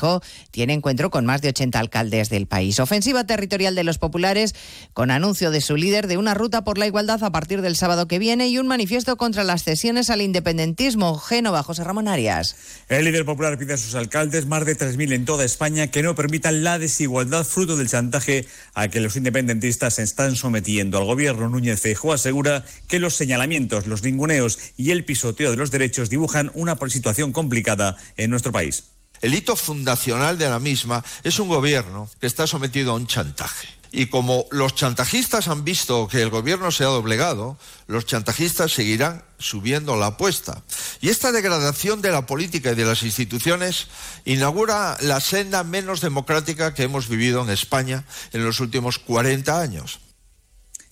tiene 0.51 0.73
encuentro 0.73 1.11
con 1.11 1.27
más 1.27 1.43
de 1.43 1.49
80 1.49 1.79
alcaldes 1.79 2.29
del 2.29 2.47
país. 2.47 2.81
Ofensiva 2.81 3.25
territorial 3.25 3.75
de 3.75 3.85
los 3.85 3.99
populares, 3.99 4.55
con 4.93 5.11
anuncio 5.11 5.51
de 5.51 5.61
su 5.61 5.77
líder 5.77 6.07
de 6.07 6.17
una 6.17 6.35
ruta 6.35 6.65
por 6.65 6.79
la 6.79 6.87
igualdad 6.87 7.23
a 7.23 7.33
partir 7.33 7.63
del 7.63 7.77
sábado 7.77 8.09
que 8.09 8.19
viene 8.19 8.49
y 8.49 8.59
un 8.59 8.67
manifiesto 8.67 9.17
contra 9.17 9.45
las 9.45 9.65
cesiones 9.65 10.11
al 10.11 10.23
independentismo. 10.23 11.19
Génova, 11.19 11.63
José 11.63 11.85
Ramón 11.85 12.09
Arias. 12.09 12.57
El 12.89 13.05
líder 13.05 13.25
popular 13.25 13.59
pide 13.59 13.75
a 13.75 13.77
sus 13.77 13.95
alcaldes, 13.95 14.47
más 14.47 14.65
de 14.65 14.77
3.000 14.77 15.13
en 15.13 15.25
toda 15.25 15.45
España, 15.45 15.89
que 15.89 16.03
no 16.03 16.15
permitan 16.15 16.65
la 16.65 16.79
desigualdad 16.79 17.45
fruto 17.45 17.77
del 17.77 17.89
chantaje 17.89 18.47
a 18.75 18.89
que 18.89 19.01
los 19.01 19.17
independentistas 19.17 19.95
se 19.95 20.03
están 20.03 20.37
sometiendo. 20.37 20.99
Al 20.99 21.05
gobierno 21.05 21.49
Núñez 21.49 21.81
Feijóo 21.81 22.13
asegura 22.13 22.65
que 22.89 22.99
los 22.99 23.15
señalamientos, 23.15 23.87
los 23.87 24.03
ninguneos 24.03 24.59
y 24.77 24.91
el 24.91 25.05
pisoteo 25.05 25.51
de 25.51 25.57
los 25.57 25.71
derechos 25.71 26.11
dibujan 26.11 26.51
una 26.55 26.77
situación 26.89 27.33
complicada 27.33 27.97
en 28.17 28.31
nuestro 28.31 28.53
país. 28.53 28.85
El 29.21 29.35
hito 29.35 29.57
fundacional 29.57 30.39
de 30.39 30.49
la 30.49 30.59
misma 30.59 31.05
es 31.25 31.39
un 31.39 31.49
gobierno 31.49 32.09
que 32.21 32.27
está 32.27 32.47
sometido 32.47 32.93
a 32.93 32.95
un 32.95 33.07
chantaje. 33.07 33.69
Y 33.93 34.07
como 34.07 34.47
los 34.51 34.77
chantajistas 34.77 35.49
han 35.49 35.65
visto 35.65 36.07
que 36.07 36.23
el 36.23 36.31
gobierno 36.31 36.71
se 36.71 36.85
ha 36.85 36.89
doblegado, 36.89 37.59
los 37.89 38.07
chantajistas 38.07 38.73
seguirán 38.73 39.25
subiendo 39.39 39.97
la 39.97 40.07
apuesta. 40.07 40.63
Y 41.01 41.09
esta 41.09 41.33
degradación 41.33 42.01
de 42.01 42.13
la 42.13 42.25
política 42.25 42.71
y 42.71 42.77
de 42.77 42.85
las 42.85 43.03
instituciones 43.03 43.89
inaugura 44.25 44.97
la 45.01 45.21
senda 45.21 45.65
menos 45.65 46.01
democrática 46.01 46.73
que 46.73 46.85
hemos 46.85 47.09
vivido 47.09 47.43
en 47.43 47.51
España 47.51 48.05
en 48.33 48.45
los 48.45 48.61
últimos 48.61 48.99
40 48.99 49.61
años. 49.61 49.99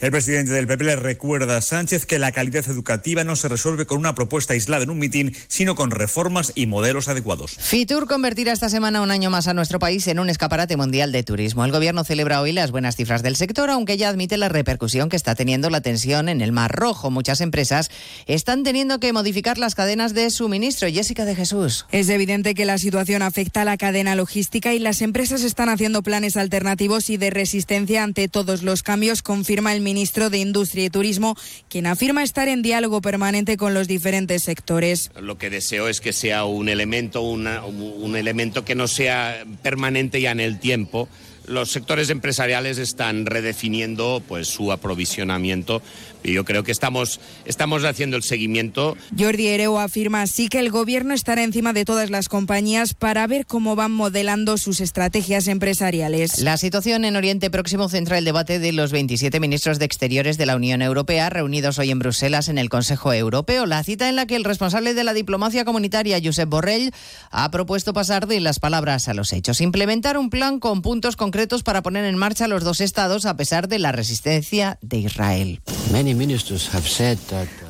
El 0.00 0.12
presidente 0.12 0.52
del 0.52 0.68
PP 0.68 0.84
le 0.84 0.94
recuerda 0.94 1.56
a 1.56 1.60
Sánchez 1.60 2.06
que 2.06 2.20
la 2.20 2.30
calidad 2.30 2.64
educativa 2.70 3.24
no 3.24 3.34
se 3.34 3.48
resuelve 3.48 3.84
con 3.84 3.98
una 3.98 4.14
propuesta 4.14 4.52
aislada 4.52 4.84
en 4.84 4.90
un 4.90 4.98
mitin, 5.00 5.34
sino 5.48 5.74
con 5.74 5.90
reformas 5.90 6.52
y 6.54 6.66
modelos 6.66 7.08
adecuados. 7.08 7.56
Fitur 7.58 8.06
convertirá 8.06 8.52
esta 8.52 8.68
semana 8.68 9.02
un 9.02 9.10
año 9.10 9.28
más 9.28 9.48
a 9.48 9.54
nuestro 9.54 9.80
país 9.80 10.06
en 10.06 10.20
un 10.20 10.30
escaparate 10.30 10.76
mundial 10.76 11.10
de 11.10 11.24
turismo. 11.24 11.64
El 11.64 11.72
gobierno 11.72 12.04
celebra 12.04 12.40
hoy 12.40 12.52
las 12.52 12.70
buenas 12.70 12.94
cifras 12.94 13.24
del 13.24 13.34
sector, 13.34 13.70
aunque 13.70 13.96
ya 13.96 14.08
admite 14.08 14.36
la 14.36 14.48
repercusión 14.48 15.08
que 15.08 15.16
está 15.16 15.34
teniendo 15.34 15.68
la 15.68 15.80
tensión 15.80 16.28
en 16.28 16.42
el 16.42 16.52
Mar 16.52 16.70
Rojo. 16.70 17.10
Muchas 17.10 17.40
empresas 17.40 17.90
están 18.26 18.62
teniendo 18.62 19.00
que 19.00 19.12
modificar 19.12 19.58
las 19.58 19.74
cadenas 19.74 20.14
de 20.14 20.30
suministro. 20.30 20.88
Jessica 20.88 21.24
de 21.24 21.34
Jesús. 21.34 21.86
Es 21.90 22.08
evidente 22.08 22.54
que 22.54 22.66
la 22.66 22.78
situación 22.78 23.22
afecta 23.22 23.62
a 23.62 23.64
la 23.64 23.76
cadena 23.76 24.14
logística 24.14 24.72
y 24.74 24.78
las 24.78 25.02
empresas 25.02 25.42
están 25.42 25.68
haciendo 25.68 26.04
planes 26.04 26.36
alternativos 26.36 27.10
y 27.10 27.16
de 27.16 27.30
resistencia 27.30 28.04
ante 28.04 28.28
todos 28.28 28.62
los 28.62 28.84
cambios, 28.84 29.22
confirma 29.22 29.74
el 29.74 29.87
ministro 29.88 30.28
de 30.30 30.38
Industria 30.38 30.84
y 30.84 30.90
Turismo, 30.90 31.34
quien 31.70 31.86
afirma 31.86 32.22
estar 32.22 32.46
en 32.48 32.60
diálogo 32.62 33.00
permanente 33.00 33.56
con 33.56 33.72
los 33.74 33.88
diferentes 33.88 34.42
sectores. 34.42 35.10
Lo 35.20 35.38
que 35.38 35.48
deseo 35.50 35.88
es 35.88 36.00
que 36.00 36.12
sea 36.12 36.44
un 36.44 36.68
elemento, 36.68 37.22
una- 37.22 37.64
un 37.64 38.14
elemento 38.16 38.64
que 38.64 38.74
no 38.74 38.86
sea 38.86 39.44
permanente 39.62 40.20
ya 40.20 40.32
en 40.32 40.40
el 40.40 40.58
tiempo. 40.60 41.08
Los 41.46 41.70
sectores 41.70 42.10
empresariales 42.10 42.76
están 42.76 43.24
redefiniendo 43.24 44.22
pues 44.28 44.48
su 44.48 44.70
aprovisionamiento 44.70 45.80
y 46.22 46.32
yo 46.32 46.44
creo 46.44 46.64
que 46.64 46.72
estamos, 46.72 47.20
estamos 47.44 47.84
haciendo 47.84 48.16
el 48.16 48.22
seguimiento. 48.22 48.96
Jordi 49.18 49.48
Ereo 49.48 49.78
afirma 49.78 50.22
así 50.22 50.48
que 50.48 50.58
el 50.58 50.70
gobierno 50.70 51.14
estará 51.14 51.42
encima 51.42 51.72
de 51.72 51.84
todas 51.84 52.10
las 52.10 52.28
compañías 52.28 52.94
para 52.94 53.26
ver 53.26 53.46
cómo 53.46 53.76
van 53.76 53.92
modelando 53.92 54.58
sus 54.58 54.80
estrategias 54.80 55.48
empresariales. 55.48 56.38
La 56.40 56.56
situación 56.56 57.04
en 57.04 57.16
Oriente 57.16 57.50
Próximo 57.50 57.88
centra 57.88 58.18
el 58.18 58.24
debate 58.24 58.58
de 58.58 58.72
los 58.72 58.92
27 58.92 59.40
ministros 59.40 59.78
de 59.78 59.84
Exteriores 59.84 60.38
de 60.38 60.46
la 60.46 60.56
Unión 60.56 60.82
Europea 60.82 61.30
reunidos 61.30 61.78
hoy 61.78 61.90
en 61.90 61.98
Bruselas 61.98 62.48
en 62.48 62.58
el 62.58 62.68
Consejo 62.68 63.12
Europeo. 63.12 63.66
La 63.66 63.82
cita 63.84 64.08
en 64.08 64.16
la 64.16 64.26
que 64.26 64.36
el 64.36 64.44
responsable 64.44 64.94
de 64.94 65.04
la 65.04 65.14
diplomacia 65.14 65.64
comunitaria, 65.64 66.20
Josep 66.22 66.48
Borrell, 66.48 66.92
ha 67.30 67.50
propuesto 67.50 67.92
pasar 67.92 68.26
de 68.26 68.40
las 68.40 68.58
palabras 68.58 69.08
a 69.08 69.14
los 69.14 69.32
hechos. 69.32 69.60
Implementar 69.60 70.18
un 70.18 70.30
plan 70.30 70.60
con 70.60 70.82
puntos 70.82 71.16
concretos 71.16 71.62
para 71.62 71.82
poner 71.82 72.04
en 72.04 72.16
marcha 72.16 72.48
los 72.48 72.64
dos 72.64 72.80
estados 72.80 73.26
a 73.26 73.36
pesar 73.36 73.68
de 73.68 73.78
la 73.78 73.92
resistencia 73.92 74.78
de 74.82 74.98
Israel. 74.98 75.60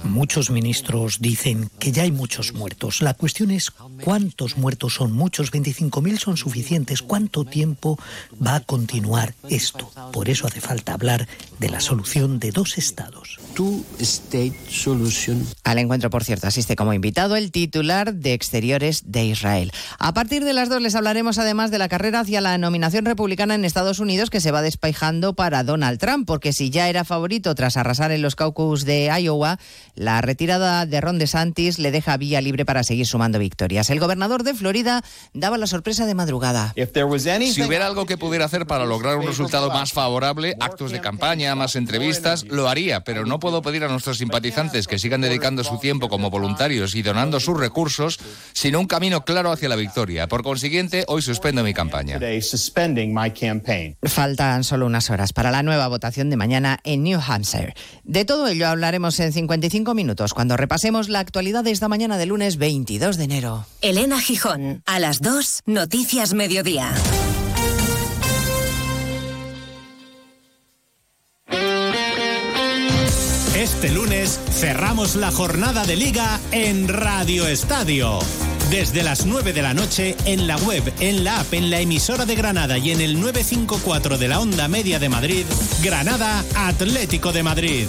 Muchos 0.04 0.50
ministros 0.50 1.18
dicen 1.20 1.70
que 1.78 1.92
ya 1.92 2.02
hay 2.02 2.12
muchos 2.12 2.52
muertos. 2.52 3.02
La 3.02 3.14
cuestión 3.14 3.50
es 3.50 3.70
cuántos 4.04 4.56
muertos 4.56 4.94
son 4.94 5.12
muchos. 5.12 5.52
25.000 5.52 6.18
son 6.18 6.36
suficientes. 6.36 7.02
¿Cuánto 7.02 7.44
tiempo 7.44 7.98
va 8.44 8.56
a 8.56 8.60
continuar 8.60 9.34
esto? 9.48 9.90
Por 10.12 10.28
eso 10.28 10.46
hace 10.46 10.60
falta 10.60 10.94
hablar 10.94 11.26
de 11.58 11.68
la 11.68 11.80
solución 11.80 12.38
de 12.38 12.52
dos 12.52 12.78
estados. 12.78 13.38
Two-state 13.54 14.54
solution. 14.70 15.44
Al 15.64 15.78
encuentro, 15.78 16.10
por 16.10 16.24
cierto, 16.24 16.46
asiste 16.46 16.76
como 16.76 16.94
invitado 16.94 17.36
el 17.36 17.50
titular 17.50 18.14
de 18.14 18.34
Exteriores 18.34 19.02
de 19.06 19.26
Israel. 19.26 19.72
A 19.98 20.14
partir 20.14 20.44
de 20.44 20.52
las 20.52 20.68
dos 20.68 20.80
les 20.80 20.94
hablaremos 20.94 21.38
además 21.38 21.70
de 21.70 21.78
la 21.78 21.88
carrera 21.88 22.20
hacia 22.20 22.40
la 22.40 22.56
nominación 22.58 23.04
republicana 23.04 23.54
en 23.54 23.64
Estados 23.64 23.98
Unidos 23.98 24.30
que 24.30 24.40
se 24.40 24.52
va 24.52 24.62
despejando 24.62 25.34
para 25.34 25.64
Donald 25.64 25.98
Trump, 25.98 26.26
porque 26.26 26.52
si 26.52 26.70
ya 26.70 26.88
era 26.88 27.04
favorito 27.04 27.54
tras 27.54 27.76
arrasar 27.76 28.12
en 28.12 28.22
los 28.22 28.27
caucus 28.36 28.84
de 28.84 29.10
Iowa, 29.20 29.58
la 29.94 30.20
retirada 30.20 30.86
de 30.86 31.00
Ron 31.00 31.18
DeSantis 31.18 31.78
le 31.78 31.90
deja 31.90 32.16
vía 32.16 32.40
libre 32.40 32.64
para 32.64 32.84
seguir 32.84 33.06
sumando 33.06 33.38
victorias. 33.38 33.90
El 33.90 34.00
gobernador 34.00 34.42
de 34.42 34.54
Florida 34.54 35.02
daba 35.32 35.58
la 35.58 35.66
sorpresa 35.66 36.06
de 36.06 36.14
madrugada. 36.14 36.74
Si 36.76 37.62
hubiera 37.62 37.86
algo 37.86 38.06
que 38.06 38.16
pudiera 38.16 38.44
hacer 38.44 38.66
para 38.66 38.86
lograr 38.86 39.16
un 39.16 39.26
resultado 39.26 39.70
más 39.70 39.92
favorable, 39.92 40.56
actos 40.60 40.92
de 40.92 41.00
campaña, 41.00 41.54
más 41.54 41.76
entrevistas, 41.76 42.44
lo 42.44 42.68
haría, 42.68 43.04
pero 43.04 43.24
no 43.26 43.38
puedo 43.38 43.62
pedir 43.62 43.84
a 43.84 43.88
nuestros 43.88 44.18
simpatizantes 44.18 44.86
que 44.86 44.98
sigan 44.98 45.20
dedicando 45.20 45.64
su 45.64 45.78
tiempo 45.78 46.08
como 46.08 46.30
voluntarios 46.30 46.94
y 46.94 47.02
donando 47.02 47.40
sus 47.40 47.58
recursos, 47.58 48.18
sino 48.52 48.80
un 48.80 48.86
camino 48.86 49.24
claro 49.24 49.52
hacia 49.52 49.68
la 49.68 49.76
victoria. 49.76 50.28
Por 50.28 50.42
consiguiente, 50.42 51.04
hoy 51.08 51.22
suspendo 51.22 51.62
mi 51.62 51.74
campaña. 51.74 52.18
Faltan 54.02 54.64
solo 54.64 54.86
unas 54.86 55.10
horas 55.10 55.32
para 55.32 55.50
la 55.50 55.62
nueva 55.62 55.88
votación 55.88 56.30
de 56.30 56.36
mañana 56.36 56.78
en 56.84 57.02
New 57.02 57.20
Hampshire. 57.26 57.74
De 58.04 58.17
todo 58.24 58.48
ello 58.48 58.68
hablaremos 58.68 59.18
en 59.20 59.32
55 59.32 59.94
minutos 59.94 60.34
cuando 60.34 60.56
repasemos 60.56 61.08
la 61.08 61.20
actualidad 61.20 61.64
de 61.64 61.70
esta 61.70 61.88
mañana 61.88 62.18
de 62.18 62.26
lunes 62.26 62.56
22 62.56 63.16
de 63.16 63.24
enero. 63.24 63.66
Elena 63.80 64.20
Gijón, 64.20 64.82
a 64.86 64.98
las 64.98 65.20
2, 65.20 65.62
Noticias 65.66 66.34
Mediodía. 66.34 66.92
Este 73.56 73.90
lunes 73.90 74.40
cerramos 74.50 75.14
la 75.16 75.30
jornada 75.30 75.84
de 75.84 75.96
liga 75.96 76.40
en 76.52 76.88
Radio 76.88 77.46
Estadio. 77.46 78.20
Desde 78.70 79.02
las 79.02 79.24
9 79.24 79.54
de 79.54 79.62
la 79.62 79.72
noche 79.72 80.14
en 80.26 80.46
la 80.46 80.58
web, 80.58 80.92
en 81.00 81.24
la 81.24 81.40
app, 81.40 81.54
en 81.54 81.70
la 81.70 81.80
emisora 81.80 82.26
de 82.26 82.34
Granada 82.34 82.76
y 82.76 82.90
en 82.90 83.00
el 83.00 83.18
954 83.18 84.18
de 84.18 84.28
la 84.28 84.40
onda 84.40 84.68
media 84.68 84.98
de 84.98 85.08
Madrid, 85.08 85.46
Granada 85.82 86.44
Atlético 86.54 87.32
de 87.32 87.42
Madrid. 87.42 87.86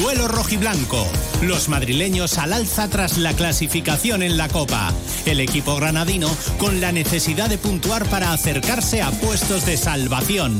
Duelo 0.00 0.26
rojiblanco. 0.26 1.06
Los 1.42 1.68
madrileños 1.68 2.38
al 2.38 2.54
alza 2.54 2.88
tras 2.88 3.18
la 3.18 3.34
clasificación 3.34 4.22
en 4.22 4.38
la 4.38 4.48
Copa. 4.48 4.90
El 5.26 5.38
equipo 5.38 5.76
granadino 5.76 6.34
con 6.58 6.80
la 6.80 6.92
necesidad 6.92 7.50
de 7.50 7.58
puntuar 7.58 8.06
para 8.06 8.32
acercarse 8.32 9.02
a 9.02 9.10
puestos 9.10 9.66
de 9.66 9.76
salvación. 9.76 10.58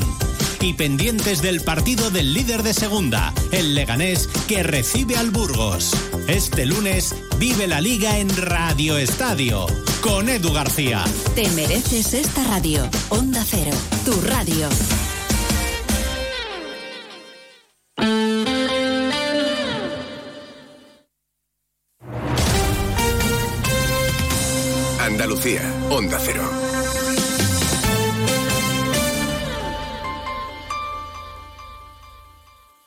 Y 0.61 0.73
pendientes 0.75 1.43
del 1.43 1.61
partido 1.61 2.11
del 2.11 2.33
líder 2.33 2.63
de 2.63 2.75
segunda, 2.75 3.33
el 3.53 3.75
Leganés, 3.75 4.29
que 4.49 4.63
recibe 4.63 5.17
al 5.17 5.31
Burgos. 5.31 5.93
Este 6.29 6.67
lunes 6.67 7.15
vive 7.39 7.67
la 7.67 7.81
liga 7.81 8.19
en 8.19 8.29
Radio 8.37 8.97
Estadio 8.97 9.67
con 10.01 10.29
Edu 10.29 10.53
García. 10.53 11.05
Te 11.35 11.49
mereces 11.51 12.15
esta 12.15 12.45
radio. 12.45 12.89
Onda 13.11 13.45
Cero, 13.49 13.77
tu 14.05 14.21
radio. 14.23 14.69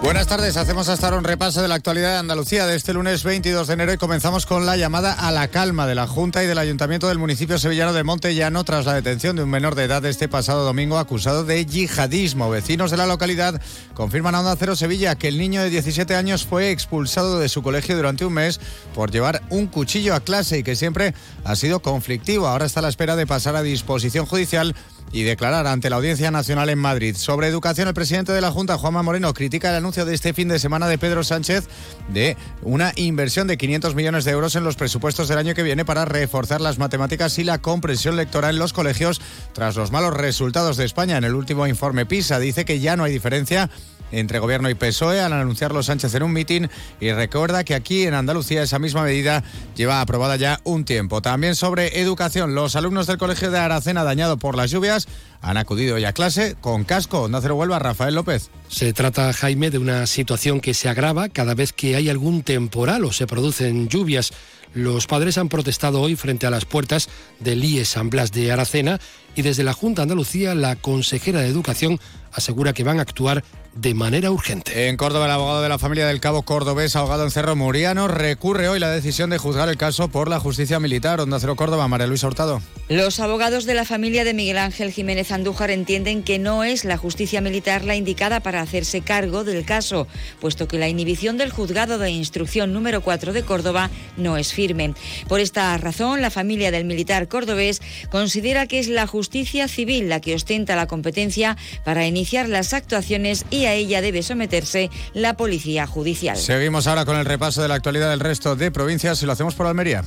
Buenas 0.00 0.28
tardes, 0.28 0.56
hacemos 0.56 0.88
hasta 0.88 1.06
ahora 1.06 1.18
un 1.18 1.24
repaso 1.24 1.60
de 1.60 1.66
la 1.66 1.74
actualidad 1.74 2.12
de 2.12 2.18
Andalucía 2.18 2.66
de 2.66 2.76
este 2.76 2.94
lunes 2.94 3.24
22 3.24 3.66
de 3.66 3.74
enero 3.74 3.92
y 3.92 3.98
comenzamos 3.98 4.46
con 4.46 4.64
la 4.64 4.76
llamada 4.76 5.12
a 5.12 5.32
la 5.32 5.48
calma 5.48 5.88
de 5.88 5.96
la 5.96 6.06
Junta 6.06 6.42
y 6.42 6.46
del 6.46 6.58
Ayuntamiento 6.58 7.08
del 7.08 7.18
municipio 7.18 7.58
sevillano 7.58 7.92
de 7.92 8.04
Montellano 8.04 8.62
tras 8.62 8.86
la 8.86 8.94
detención 8.94 9.34
de 9.34 9.42
un 9.42 9.50
menor 9.50 9.74
de 9.74 9.84
edad 9.84 10.04
este 10.06 10.28
pasado 10.28 10.64
domingo 10.64 10.98
acusado 10.98 11.44
de 11.44 11.66
yihadismo. 11.66 12.48
Vecinos 12.48 12.92
de 12.92 12.96
la 12.96 13.06
localidad 13.06 13.60
confirman 13.92 14.36
a 14.36 14.40
Onda 14.40 14.54
Cero 14.56 14.76
Sevilla 14.76 15.16
que 15.16 15.28
el 15.28 15.36
niño 15.36 15.62
de 15.62 15.70
17 15.70 16.14
años 16.14 16.46
fue 16.46 16.70
expulsado 16.70 17.40
de 17.40 17.48
su 17.48 17.62
colegio 17.62 17.96
durante 17.96 18.24
un 18.24 18.34
mes 18.34 18.60
por 18.94 19.10
llevar 19.10 19.42
un 19.50 19.66
cuchillo 19.66 20.14
a 20.14 20.20
clase 20.20 20.58
y 20.58 20.62
que 20.62 20.76
siempre 20.76 21.12
ha 21.44 21.56
sido 21.56 21.80
conflictivo. 21.80 22.46
Ahora 22.46 22.66
está 22.66 22.78
a 22.80 22.84
la 22.84 22.88
espera 22.88 23.16
de 23.16 23.26
pasar 23.26 23.56
a 23.56 23.62
disposición 23.62 24.26
judicial 24.26 24.76
y 25.12 25.22
declarar 25.22 25.66
ante 25.66 25.90
la 25.90 25.96
Audiencia 25.96 26.30
Nacional 26.30 26.68
en 26.70 26.78
Madrid. 26.78 27.16
Sobre 27.16 27.48
educación, 27.48 27.88
el 27.88 27.94
presidente 27.94 28.32
de 28.32 28.40
la 28.40 28.50
Junta, 28.50 28.78
Juanma 28.78 29.02
Moreno, 29.02 29.32
critica 29.34 29.70
el 29.70 29.76
anuncio 29.76 30.04
de 30.04 30.14
este 30.14 30.34
fin 30.34 30.48
de 30.48 30.58
semana 30.58 30.88
de 30.88 30.98
Pedro 30.98 31.24
Sánchez 31.24 31.68
de 32.08 32.36
una 32.62 32.92
inversión 32.96 33.46
de 33.46 33.56
500 33.56 33.94
millones 33.94 34.24
de 34.24 34.32
euros 34.32 34.56
en 34.56 34.64
los 34.64 34.76
presupuestos 34.76 35.28
del 35.28 35.38
año 35.38 35.54
que 35.54 35.62
viene 35.62 35.84
para 35.84 36.04
reforzar 36.04 36.60
las 36.60 36.78
matemáticas 36.78 37.38
y 37.38 37.44
la 37.44 37.58
comprensión 37.58 38.16
lectora 38.16 38.50
en 38.50 38.58
los 38.58 38.72
colegios 38.72 39.20
tras 39.52 39.76
los 39.76 39.92
malos 39.92 40.14
resultados 40.14 40.76
de 40.76 40.84
España. 40.84 41.16
En 41.16 41.24
el 41.24 41.34
último 41.34 41.66
informe 41.66 42.06
PISA 42.06 42.38
dice 42.38 42.64
que 42.64 42.80
ya 42.80 42.96
no 42.96 43.04
hay 43.04 43.12
diferencia 43.12 43.70
entre 44.12 44.38
Gobierno 44.38 44.70
y 44.70 44.74
PSOE 44.74 45.20
al 45.20 45.32
anunciarlo 45.32 45.82
Sánchez 45.82 46.14
en 46.14 46.22
un 46.22 46.32
mitin 46.32 46.70
y 47.00 47.12
recuerda 47.12 47.64
que 47.64 47.74
aquí 47.74 48.04
en 48.04 48.14
Andalucía 48.14 48.62
esa 48.62 48.78
misma 48.78 49.02
medida 49.02 49.44
lleva 49.76 50.00
aprobada 50.00 50.36
ya 50.36 50.60
un 50.64 50.84
tiempo. 50.84 51.22
También 51.22 51.54
sobre 51.54 52.00
educación, 52.00 52.54
los 52.54 52.76
alumnos 52.76 53.06
del 53.06 53.18
Colegio 53.18 53.50
de 53.50 53.58
Aracena 53.58 54.04
dañado 54.04 54.36
por 54.36 54.56
las 54.56 54.70
lluvias 54.70 55.08
han 55.40 55.56
acudido 55.56 55.98
ya 55.98 56.08
a 56.08 56.12
clase 56.12 56.56
con 56.60 56.84
casco. 56.84 57.22
Onda 57.22 57.40
Cero 57.40 57.56
Huelva, 57.56 57.78
Rafael 57.78 58.14
López. 58.14 58.50
Se 58.68 58.92
trata, 58.92 59.32
Jaime, 59.32 59.70
de 59.70 59.78
una 59.78 60.06
situación 60.06 60.60
que 60.60 60.74
se 60.74 60.88
agrava 60.88 61.28
cada 61.28 61.54
vez 61.54 61.72
que 61.72 61.96
hay 61.96 62.08
algún 62.08 62.42
temporal 62.42 63.04
o 63.04 63.12
se 63.12 63.26
producen 63.26 63.88
lluvias. 63.88 64.32
Los 64.74 65.06
padres 65.06 65.38
han 65.38 65.48
protestado 65.48 66.00
hoy 66.00 66.14
frente 66.14 66.46
a 66.46 66.50
las 66.50 66.64
puertas 66.64 67.08
del 67.40 67.64
IES 67.64 67.88
San 67.88 68.10
Blas 68.10 68.32
de 68.32 68.52
Aracena 68.52 69.00
y 69.34 69.42
desde 69.42 69.64
la 69.64 69.72
Junta 69.72 70.02
Andalucía 70.02 70.54
la 70.54 70.76
consejera 70.76 71.40
de 71.40 71.48
Educación 71.48 71.98
asegura 72.32 72.72
que 72.72 72.84
van 72.84 72.98
a 72.98 73.02
actuar 73.02 73.44
de 73.80 73.94
manera 73.94 74.32
urgente. 74.32 74.88
En 74.88 74.96
Córdoba, 74.96 75.26
el 75.26 75.30
abogado 75.30 75.62
de 75.62 75.68
la 75.68 75.78
familia 75.78 76.06
del 76.08 76.18
cabo 76.18 76.42
cordobés 76.42 76.96
ahogado 76.96 77.22
en 77.22 77.30
Cerro 77.30 77.54
Muriano 77.54 78.08
recurre 78.08 78.68
hoy 78.68 78.80
la 78.80 78.90
decisión 78.90 79.30
de 79.30 79.38
juzgar 79.38 79.68
el 79.68 79.76
caso 79.76 80.08
por 80.08 80.28
la 80.28 80.40
justicia 80.40 80.80
militar. 80.80 81.20
Onda 81.20 81.38
Cero 81.38 81.54
Córdoba, 81.54 81.86
María 81.86 82.08
Luisa 82.08 82.26
Hurtado. 82.26 82.60
Los 82.88 83.20
abogados 83.20 83.66
de 83.66 83.74
la 83.74 83.84
familia 83.84 84.24
de 84.24 84.34
Miguel 84.34 84.58
Ángel 84.58 84.90
Jiménez 84.90 85.30
Andújar 85.30 85.70
entienden 85.70 86.24
que 86.24 86.40
no 86.40 86.64
es 86.64 86.84
la 86.84 86.96
justicia 86.96 87.40
militar 87.40 87.84
la 87.84 87.94
indicada 87.94 88.40
para 88.40 88.62
hacerse 88.62 89.02
cargo 89.02 89.44
del 89.44 89.64
caso, 89.64 90.08
puesto 90.40 90.66
que 90.66 90.78
la 90.78 90.88
inhibición 90.88 91.36
del 91.36 91.52
juzgado 91.52 91.98
de 91.98 92.10
instrucción 92.10 92.72
número 92.72 93.02
4 93.02 93.32
de 93.32 93.44
Córdoba 93.44 93.90
no 94.16 94.38
es 94.38 94.52
firme. 94.52 94.94
Por 95.28 95.38
esta 95.38 95.76
razón, 95.78 96.20
la 96.20 96.30
familia 96.30 96.72
del 96.72 96.84
militar 96.84 97.28
cordobés 97.28 97.80
considera 98.10 98.66
que 98.66 98.80
es 98.80 98.88
la 98.88 99.06
justicia 99.06 99.68
civil 99.68 100.08
la 100.08 100.20
que 100.20 100.34
ostenta 100.34 100.74
la 100.74 100.88
competencia 100.88 101.56
para 101.84 102.06
iniciar 102.06 102.48
las 102.48 102.72
actuaciones 102.72 103.44
y 103.50 103.67
a 103.68 103.74
ella 103.74 104.00
debe 104.00 104.22
someterse 104.22 104.90
la 105.14 105.34
policía 105.34 105.86
judicial. 105.86 106.36
Seguimos 106.36 106.86
ahora 106.86 107.04
con 107.04 107.16
el 107.16 107.24
repaso 107.24 107.62
de 107.62 107.68
la 107.68 107.74
actualidad 107.74 108.10
del 108.10 108.20
resto 108.20 108.56
de 108.56 108.70
provincias 108.70 109.22
y 109.22 109.26
lo 109.26 109.32
hacemos 109.32 109.54
por 109.54 109.66
Almería. 109.66 110.04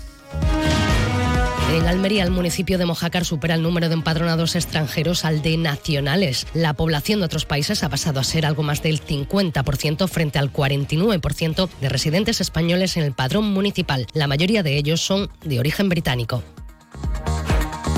En 1.74 1.88
Almería, 1.88 2.26
el 2.26 2.32
municipio 2.32 2.78
de 2.78 2.86
Mojácar 2.86 3.24
supera 3.24 3.56
el 3.56 3.64
número 3.64 3.88
de 3.88 3.94
empadronados 3.94 4.58
extranjeros 4.58 5.24
al 5.24 5.42
de 5.42 5.56
nacionales. 5.56 6.46
La 6.54 6.74
población 6.74 7.20
de 7.20 7.28
otros 7.28 7.46
países 7.46 7.84
ha 7.84 7.90
pasado 7.90 8.20
a 8.20 8.26
ser 8.26 8.46
algo 8.46 8.62
más 8.62 8.84
del 8.84 9.02
50% 9.02 10.10
frente 10.10 10.38
al 10.38 10.52
49% 10.52 11.70
de 11.80 11.90
residentes 11.90 12.42
españoles 12.42 12.98
en 12.98 13.04
el 13.04 13.14
padrón 13.14 13.46
municipal. 13.46 14.06
La 14.12 14.28
mayoría 14.28 14.64
de 14.64 14.76
ellos 14.76 15.00
son 15.00 15.30
de 15.46 15.60
origen 15.60 15.88
británico. 15.88 16.44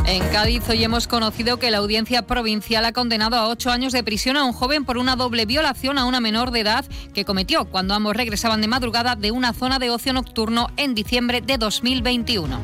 En 0.05 0.21
Cádiz 0.29 0.67
hoy 0.67 0.83
hemos 0.83 1.07
conocido 1.07 1.57
que 1.57 1.71
la 1.71 1.77
audiencia 1.77 2.23
provincial 2.23 2.83
ha 2.83 2.91
condenado 2.91 3.37
a 3.37 3.47
ocho 3.47 3.71
años 3.71 3.93
de 3.93 4.03
prisión 4.03 4.35
a 4.35 4.43
un 4.43 4.51
joven 4.51 4.83
por 4.83 4.97
una 4.97 5.15
doble 5.15 5.45
violación 5.45 5.97
a 5.97 6.05
una 6.05 6.19
menor 6.19 6.51
de 6.51 6.59
edad 6.59 6.85
que 7.13 7.23
cometió 7.23 7.65
cuando 7.65 7.93
ambos 7.93 8.15
regresaban 8.15 8.59
de 8.59 8.67
madrugada 8.67 9.15
de 9.15 9.31
una 9.31 9.53
zona 9.53 9.79
de 9.79 9.89
ocio 9.89 10.11
nocturno 10.11 10.67
en 10.75 10.93
diciembre 10.93 11.39
de 11.39 11.57
2021. 11.57 12.59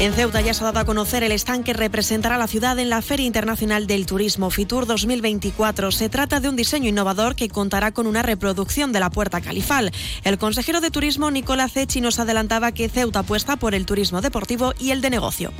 En 0.00 0.14
Ceuta 0.14 0.40
ya 0.40 0.52
se 0.52 0.62
ha 0.62 0.66
dado 0.66 0.80
a 0.80 0.84
conocer 0.84 1.22
el 1.22 1.32
stand 1.32 1.62
que 1.62 1.74
representará 1.74 2.38
la 2.38 2.48
ciudad 2.48 2.78
en 2.78 2.88
la 2.88 3.02
Feria 3.02 3.26
Internacional 3.26 3.86
del 3.86 4.06
Turismo 4.06 4.50
Fitur 4.50 4.86
2024. 4.86 5.92
Se 5.92 6.08
trata 6.08 6.40
de 6.40 6.48
un 6.48 6.56
diseño 6.56 6.88
innovador 6.88 7.36
que 7.36 7.50
contará 7.50 7.92
con 7.92 8.06
una 8.06 8.22
reproducción 8.22 8.92
de 8.92 9.00
la 9.00 9.10
Puerta 9.10 9.42
Califal. 9.42 9.92
El 10.24 10.38
consejero 10.38 10.80
de 10.80 10.90
Turismo 10.90 11.30
Nicolás 11.30 11.72
Cechi 11.72 12.00
nos 12.00 12.18
adelantaba 12.18 12.72
que 12.72 12.88
Ceuta 12.88 13.20
apuesta 13.20 13.56
por 13.56 13.74
el 13.74 13.84
turismo 13.84 14.22
deportivo 14.22 14.72
y 14.80 14.90
el 14.90 15.02
de 15.02 15.10
negocio. 15.10 15.52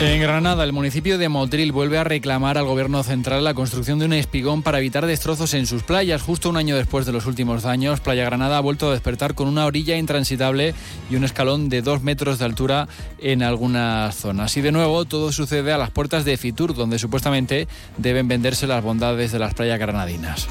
En 0.00 0.18
Granada, 0.22 0.64
el 0.64 0.72
municipio 0.72 1.18
de 1.18 1.28
Motril 1.28 1.72
vuelve 1.72 1.98
a 1.98 2.04
reclamar 2.04 2.56
al 2.56 2.64
gobierno 2.64 3.02
central 3.02 3.44
la 3.44 3.52
construcción 3.52 3.98
de 3.98 4.06
un 4.06 4.14
espigón 4.14 4.62
para 4.62 4.78
evitar 4.78 5.04
destrozos 5.04 5.52
en 5.52 5.66
sus 5.66 5.82
playas. 5.82 6.22
Justo 6.22 6.48
un 6.48 6.56
año 6.56 6.74
después 6.74 7.04
de 7.04 7.12
los 7.12 7.26
últimos 7.26 7.64
daños, 7.64 8.00
Playa 8.00 8.24
Granada 8.24 8.56
ha 8.56 8.62
vuelto 8.62 8.88
a 8.88 8.92
despertar 8.92 9.34
con 9.34 9.46
una 9.46 9.66
orilla 9.66 9.98
intransitable 9.98 10.72
y 11.10 11.16
un 11.16 11.24
escalón 11.24 11.68
de 11.68 11.82
dos 11.82 12.02
metros 12.02 12.38
de 12.38 12.46
altura 12.46 12.88
en 13.18 13.42
algunas 13.42 14.14
zonas. 14.14 14.56
Y 14.56 14.62
de 14.62 14.72
nuevo, 14.72 15.04
todo 15.04 15.32
sucede 15.32 15.70
a 15.70 15.76
las 15.76 15.90
puertas 15.90 16.24
de 16.24 16.38
Fitur, 16.38 16.74
donde 16.74 16.98
supuestamente 16.98 17.68
deben 17.98 18.26
venderse 18.26 18.66
las 18.66 18.82
bondades 18.82 19.32
de 19.32 19.38
las 19.38 19.52
playas 19.52 19.78
granadinas. 19.78 20.48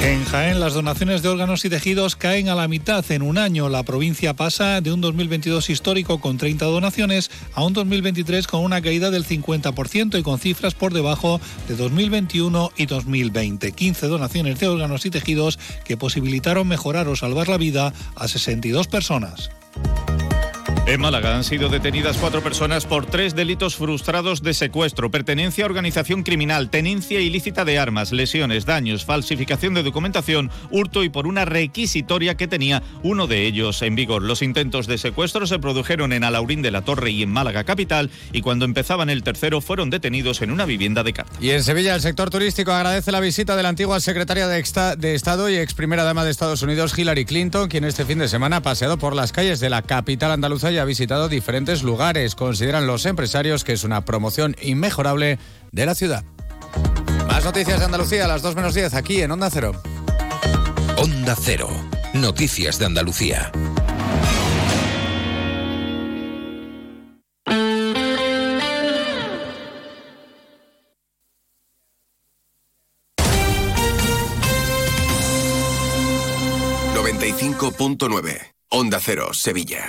En 0.00 0.24
Jaén, 0.24 0.60
las 0.60 0.74
donaciones 0.74 1.22
de 1.22 1.28
órganos 1.28 1.64
y 1.64 1.70
tejidos 1.70 2.14
caen 2.14 2.48
a 2.48 2.54
la 2.54 2.68
mitad 2.68 3.04
en 3.10 3.22
un 3.22 3.36
año. 3.36 3.68
La 3.68 3.82
provincia 3.82 4.32
pasa 4.32 4.80
de 4.80 4.92
un 4.92 5.00
2022 5.00 5.70
histórico 5.70 6.20
con 6.20 6.38
30 6.38 6.64
donaciones 6.66 7.30
a 7.52 7.64
un 7.64 7.72
2023 7.72 8.46
con 8.46 8.62
una 8.62 8.80
caída 8.80 9.10
del 9.10 9.26
50% 9.26 10.18
y 10.18 10.22
con 10.22 10.38
cifras 10.38 10.74
por 10.74 10.94
debajo 10.94 11.40
de 11.66 11.74
2021 11.74 12.70
y 12.76 12.86
2020. 12.86 13.72
15 13.72 14.06
donaciones 14.06 14.60
de 14.60 14.68
órganos 14.68 15.04
y 15.04 15.10
tejidos 15.10 15.58
que 15.84 15.96
posibilitaron 15.96 16.68
mejorar 16.68 17.08
o 17.08 17.16
salvar 17.16 17.48
la 17.48 17.56
vida 17.56 17.92
a 18.14 18.28
62 18.28 18.86
personas. 18.86 19.50
En 20.88 21.02
Málaga 21.02 21.36
han 21.36 21.44
sido 21.44 21.68
detenidas 21.68 22.16
cuatro 22.16 22.42
personas 22.42 22.86
por 22.86 23.04
tres 23.04 23.34
delitos 23.34 23.76
frustrados 23.76 24.42
de 24.42 24.54
secuestro, 24.54 25.10
pertenencia 25.10 25.64
a 25.64 25.66
organización 25.66 26.22
criminal, 26.22 26.70
tenencia 26.70 27.20
ilícita 27.20 27.66
de 27.66 27.78
armas, 27.78 28.10
lesiones, 28.10 28.64
daños, 28.64 29.04
falsificación 29.04 29.74
de 29.74 29.82
documentación, 29.82 30.50
hurto 30.70 31.04
y 31.04 31.10
por 31.10 31.26
una 31.26 31.44
requisitoria 31.44 32.38
que 32.38 32.48
tenía 32.48 32.82
uno 33.02 33.26
de 33.26 33.44
ellos 33.46 33.82
en 33.82 33.96
vigor. 33.96 34.22
Los 34.22 34.40
intentos 34.40 34.86
de 34.86 34.96
secuestro 34.96 35.46
se 35.46 35.58
produjeron 35.58 36.14
en 36.14 36.24
Alaurín 36.24 36.62
de 36.62 36.70
la 36.70 36.80
Torre 36.80 37.10
y 37.10 37.22
en 37.22 37.28
Málaga 37.28 37.64
capital 37.64 38.08
y 38.32 38.40
cuando 38.40 38.64
empezaban 38.64 39.10
el 39.10 39.22
tercero 39.22 39.60
fueron 39.60 39.90
detenidos 39.90 40.40
en 40.40 40.50
una 40.50 40.64
vivienda 40.64 41.02
de 41.02 41.12
carta. 41.12 41.36
Y 41.38 41.50
en 41.50 41.64
Sevilla 41.64 41.96
el 41.96 42.00
sector 42.00 42.30
turístico 42.30 42.72
agradece 42.72 43.12
la 43.12 43.20
visita 43.20 43.56
de 43.56 43.62
la 43.62 43.68
antigua 43.68 44.00
secretaria 44.00 44.48
de, 44.48 44.64
de 44.96 45.14
Estado 45.14 45.50
y 45.50 45.56
ex 45.56 45.74
primera 45.74 46.04
dama 46.04 46.24
de 46.24 46.30
Estados 46.30 46.62
Unidos, 46.62 46.98
Hillary 46.98 47.26
Clinton, 47.26 47.68
quien 47.68 47.84
este 47.84 48.06
fin 48.06 48.20
de 48.20 48.28
semana 48.28 48.56
ha 48.56 48.62
paseado 48.62 48.96
por 48.96 49.14
las 49.14 49.32
calles 49.32 49.60
de 49.60 49.68
la 49.68 49.82
capital 49.82 50.30
andaluza 50.30 50.77
y 50.78 50.80
ha 50.80 50.84
visitado 50.84 51.28
diferentes 51.28 51.82
lugares. 51.82 52.36
Consideran 52.36 52.86
los 52.86 53.04
empresarios 53.04 53.64
que 53.64 53.72
es 53.72 53.82
una 53.82 54.04
promoción 54.04 54.54
inmejorable 54.62 55.38
de 55.72 55.86
la 55.86 55.96
ciudad. 55.96 56.24
Más 57.26 57.44
noticias 57.44 57.80
de 57.80 57.84
Andalucía 57.84 58.26
a 58.26 58.28
las 58.28 58.42
2 58.42 58.54
menos 58.54 58.74
10 58.74 58.94
aquí 58.94 59.20
en 59.20 59.32
Onda 59.32 59.50
Cero. 59.50 59.72
Onda 60.96 61.36
Cero. 61.40 61.68
Noticias 62.14 62.78
de 62.78 62.86
Andalucía. 62.86 63.50
.9 77.58 78.54
Onda 78.70 79.00
Cero, 79.00 79.30
Sevilla. 79.32 79.88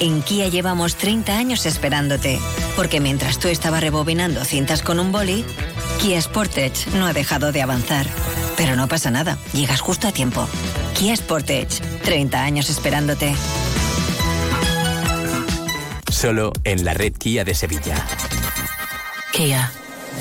En 0.00 0.22
Kia 0.22 0.48
llevamos 0.48 0.96
30 0.96 1.36
años 1.36 1.66
esperándote, 1.66 2.40
porque 2.74 3.00
mientras 3.00 3.38
tú 3.38 3.48
estabas 3.48 3.82
rebobinando 3.82 4.42
cintas 4.46 4.82
con 4.82 4.98
un 4.98 5.12
boli, 5.12 5.44
Kia 6.00 6.20
Sportage 6.22 6.90
no 6.94 7.06
ha 7.06 7.12
dejado 7.12 7.52
de 7.52 7.60
avanzar. 7.60 8.06
Pero 8.56 8.76
no 8.76 8.88
pasa 8.88 9.10
nada, 9.10 9.36
llegas 9.52 9.82
justo 9.82 10.08
a 10.08 10.12
tiempo. 10.12 10.48
Kia 10.98 11.14
Sportage, 11.14 11.82
30 12.02 12.42
años 12.42 12.70
esperándote. 12.70 13.34
Solo 16.10 16.52
en 16.64 16.84
la 16.86 16.94
red 16.94 17.12
Kia 17.12 17.44
de 17.44 17.54
Sevilla. 17.54 17.96
Kia, 19.32 19.70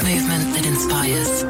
movement 0.04 0.56
that 0.56 0.66
inspires. 0.66 1.46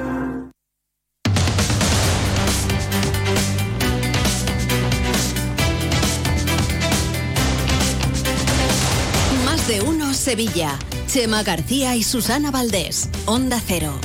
Sevilla. 10.19 10.77
Chema 11.07 11.43
García 11.43 11.95
y 11.95 12.03
Susana 12.03 12.51
Valdés. 12.51 13.09
Onda 13.25 13.61
Cero. 13.65 13.99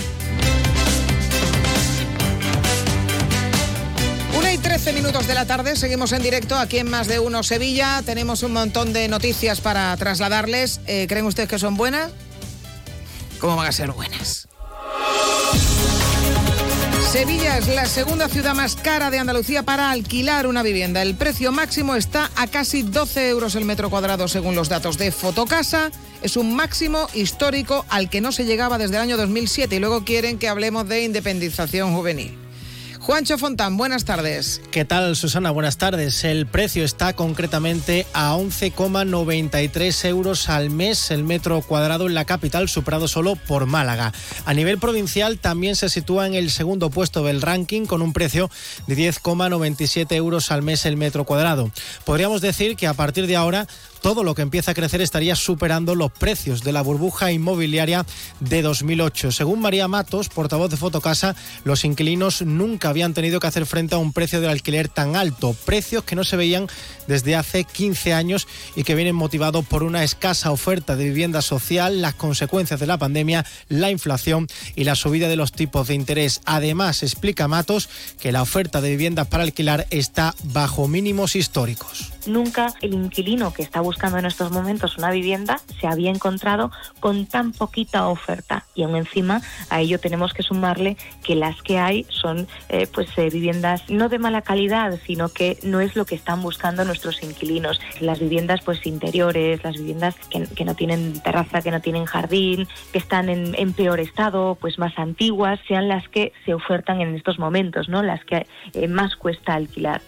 Una 4.39 4.53
y 4.53 4.59
13 4.59 4.93
minutos 4.93 5.27
de 5.27 5.35
la 5.35 5.45
tarde, 5.45 5.77
seguimos 5.77 6.13
en 6.13 6.23
directo 6.23 6.57
aquí 6.57 6.79
en 6.79 6.89
Más 6.89 7.09
de 7.09 7.19
Uno 7.19 7.43
Sevilla. 7.43 8.01
Tenemos 8.07 8.45
un 8.45 8.53
montón 8.53 8.93
de 8.93 9.09
noticias 9.09 9.61
para 9.61 9.97
trasladarles. 9.97 10.81
Eh, 10.87 11.07
¿Creen 11.09 11.27
ustedes 11.27 11.49
que 11.49 11.59
son 11.59 11.77
buenas? 11.77 12.13
¿Cómo 13.41 13.57
van 13.57 13.67
a 13.67 13.73
ser 13.73 13.91
buenas? 13.91 14.44
Sevilla 17.15 17.59
es 17.59 17.69
la 17.69 17.87
segunda 17.87 18.29
ciudad 18.29 18.57
más 18.57 18.75
cara 18.75 19.09
de 19.09 19.21
Andalucía 19.21 19.63
para 19.63 19.93
alquilar 19.93 20.49
una 20.49 20.65
vivienda. 20.65 21.01
El 21.01 21.15
precio 21.15 21.53
máximo 21.53 21.95
está 21.95 22.29
a 22.35 22.49
casi 22.49 22.83
12 22.83 23.29
euros 23.29 23.55
el 23.55 23.65
metro 23.65 23.89
cuadrado 23.89 24.27
según 24.27 24.57
los 24.57 24.69
datos 24.69 24.99
de 24.99 25.13
Fotocasa. 25.13 25.93
Es 26.23 26.37
un 26.37 26.57
máximo 26.57 27.07
histórico 27.15 27.87
al 27.89 28.11
que 28.11 28.21
no 28.21 28.33
se 28.33 28.45
llegaba 28.45 28.79
desde 28.79 28.97
el 28.97 29.03
año 29.03 29.17
2007 29.17 29.77
y 29.77 29.79
luego 29.79 30.03
quieren 30.05 30.41
que 30.41 30.49
hablemos 30.49 30.89
de 30.89 31.05
independización 31.05 31.95
juvenil. 31.95 32.44
Juancho 33.05 33.37
Fontán, 33.37 33.77
buenas 33.77 34.07
tardes. 34.07 34.63
¿Qué 34.71 34.87
tal, 34.87 35.15
Susana? 35.15 35.51
Buenas 35.51 35.77
tardes. 35.77 36.25
El 36.25 36.47
precio 36.47 36.85
está 36.85 37.13
concretamente 37.13 38.07
a 38.15 38.35
11,93 38.35 40.07
euros 40.09 40.49
al 40.49 40.71
mes 40.71 41.11
el 41.11 41.23
metro 41.23 41.61
cuadrado 41.61 42.07
en 42.07 42.15
la 42.15 42.25
capital, 42.25 42.67
superado 42.71 43.07
solo 43.07 43.37
por 43.37 43.67
Málaga. 43.67 44.15
A 44.47 44.55
nivel 44.55 44.79
provincial 44.79 45.39
también 45.39 45.77
se 45.77 45.91
sitúa 45.91 46.27
en 46.27 46.33
el 46.33 46.51
segundo 46.51 46.89
puesto 46.89 47.23
del 47.23 47.43
ranking 47.43 47.85
con 47.85 48.01
un 48.01 48.15
precio 48.15 48.51
de 48.87 48.97
10,97 48.97 50.11
euros 50.15 50.51
al 50.51 50.63
mes 50.63 50.87
el 50.87 50.97
metro 50.97 51.25
cuadrado. 51.25 51.71
Podríamos 52.07 52.41
decir 52.41 52.75
que 52.75 52.87
a 52.87 52.95
partir 52.95 53.27
de 53.27 53.37
ahora 53.37 53.67
todo 54.05 54.23
lo 54.23 54.35
que 54.35 54.43
empieza 54.43 54.73
a 54.73 54.75
crecer 54.75 55.01
estaría 55.01 55.35
superando 55.35 55.95
los 55.95 56.13
precios 56.13 56.63
de 56.63 56.73
la 56.73 56.83
burbuja 56.83 57.33
inmobiliaria 57.33 58.05
de 58.39 58.61
2008. 58.61 59.33
Según 59.33 59.63
María 59.63 59.89
Matos, 59.89 60.29
portavoz 60.29 60.71
de 60.71 60.77
Fotocasa, 60.77 61.35
los 61.65 61.87
inquilinos 61.87 62.43
nunca 62.43 62.91
habían 62.91 63.15
tenido 63.15 63.41
que 63.41 63.47
hacer 63.47 63.65
frente 63.65 63.95
a 63.95 63.99
un 63.99 64.13
precio 64.13 64.43
del 64.43 64.51
alquiler 64.51 64.91
tan 64.91 65.17
alto, 65.17 65.57
precios 65.65 66.05
que 66.05 66.17
no 66.17 66.25
se 66.25 66.37
veían 66.37 66.67
desde 67.09 67.35
hace 67.35 67.65
15 67.65 68.13
años 68.13 68.47
y 68.77 68.85
que 68.85 68.95
vienen 68.95 69.17
motivados 69.17 69.65
por 69.65 69.83
una 69.83 70.05
escasa 70.05 70.51
oferta 70.51 70.97
de 70.97 71.05
vivienda 71.05 71.41
social, 71.41 72.03
las 72.03 72.13
consecuencias 72.13 72.81
de 72.81 72.87
la 72.87 72.99
pandemia, 72.99 73.47
la 73.71 73.91
inflación 73.91 74.49
y 74.77 74.85
la 74.85 74.97
subida 74.97 75.29
de 75.29 75.37
los 75.37 75.53
tipos 75.53 75.89
de 75.89 75.95
interés. 75.95 76.43
Además, 76.45 77.03
explica 77.03 77.49
Matos 77.49 77.89
que 78.21 78.33
la 78.33 78.43
oferta 78.43 78.83
de 78.83 78.91
viviendas 78.91 79.29
para 79.29 79.45
alquilar 79.45 79.87
está 79.89 80.35
bajo 80.43 80.89
mínimos 80.89 81.37
históricos. 81.37 82.14
Nunca 82.27 82.73
el 82.81 82.95
inquilino 82.95 83.53
que 83.53 83.63
está 83.63 83.81
buscando 83.81 84.19
en 84.19 84.27
estos 84.27 84.51
momentos 84.51 84.97
una 84.99 85.11
vivienda 85.11 85.61
se 85.81 85.87
había 85.87 86.11
encontrado 86.11 86.71
con 87.01 87.27
tan 87.27 87.53
poquita 87.53 88.09
oferta. 88.09 88.65
Y 88.75 88.83
aún 88.83 88.97
encima 88.97 89.43
a 89.71 89.81
ello 89.81 89.99
tenemos 89.99 90.33
que 90.33 90.43
sumarle 90.43 90.97
que 91.23 91.35
las 91.35 91.61
que 91.63 91.79
hay 91.79 92.07
son 92.09 92.47
eh, 92.69 92.87
pues 92.93 93.09
eh, 93.17 93.31
viviendas 93.31 93.89
no 93.89 94.09
de 94.09 94.19
mala 94.19 94.43
calidad 94.43 94.99
sino 95.07 95.29
que 95.29 95.59
no 95.63 95.81
es 95.81 95.97
lo 95.97 96.05
que 96.05 96.15
están 96.15 96.43
buscando 96.43 96.85
nuestros 96.85 97.23
inquilinos. 97.23 97.81
Las 98.01 98.21
viviendas 98.21 98.61
pues 98.65 98.87
interiores 98.87 99.63
las 99.63 99.77
viviendas 99.77 100.15
que, 100.31 100.45
que 100.47 100.65
no 100.65 100.75
tienen 100.75 101.21
terraza 101.21 101.63
que 101.63 101.71
no 101.71 101.81
tienen 101.81 102.05
jardín 102.05 102.67
que 102.93 102.99
están 102.99 103.29
en, 103.29 103.55
en, 103.59 103.73
peor 103.73 104.01
estado 104.01 104.57
pues 104.61 104.79
más 104.79 104.99
antiguas 104.99 105.59
sean 105.67 105.89
las 105.89 106.09
que 106.09 106.33
se 106.45 106.55
ofertan 106.55 107.01
en 107.01 107.15
estos 107.15 107.39
momentos 107.39 107.89
no 107.89 108.03
las 108.03 108.25
que 108.25 108.47
eh, 108.73 108.89
más 108.89 109.17
cuesta 109.17 109.55
alquilar 109.55 110.01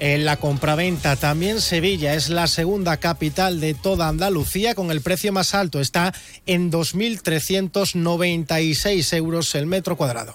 en 0.00 0.24
la 0.24 0.36
compraventa. 0.36 1.16
También 1.16 1.60
Sevilla 1.60 2.14
es 2.14 2.30
la 2.30 2.46
segunda 2.46 2.96
capital 2.98 3.60
de 3.60 3.74
toda 3.74 4.06
Andalucía 4.08 4.74
con 4.74 4.90
el 4.90 5.00
precio 5.00 5.32
más 5.32 5.54
alto. 5.54 5.80
Está 5.80 6.12
en 6.46 6.72
2.396 6.72 9.16
euros 9.16 9.54
el 9.54 9.66
metro 9.66 9.96
cuadrado. 9.96 10.34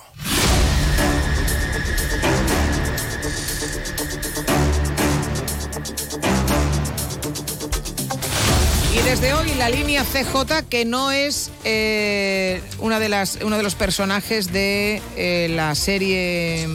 Y 8.94 9.02
desde 9.02 9.34
hoy 9.34 9.54
la 9.56 9.70
línea 9.70 10.04
CJ, 10.04 10.68
que 10.70 10.86
no 10.86 11.12
es 11.12 11.50
eh, 11.64 12.62
una 12.80 13.00
de 13.00 13.10
las, 13.10 13.40
uno 13.44 13.58
de 13.58 13.64
los 13.64 13.74
personajes 13.76 14.54
de 14.54 15.02
eh, 15.16 15.48
la 15.50 15.74
serie 15.76 16.68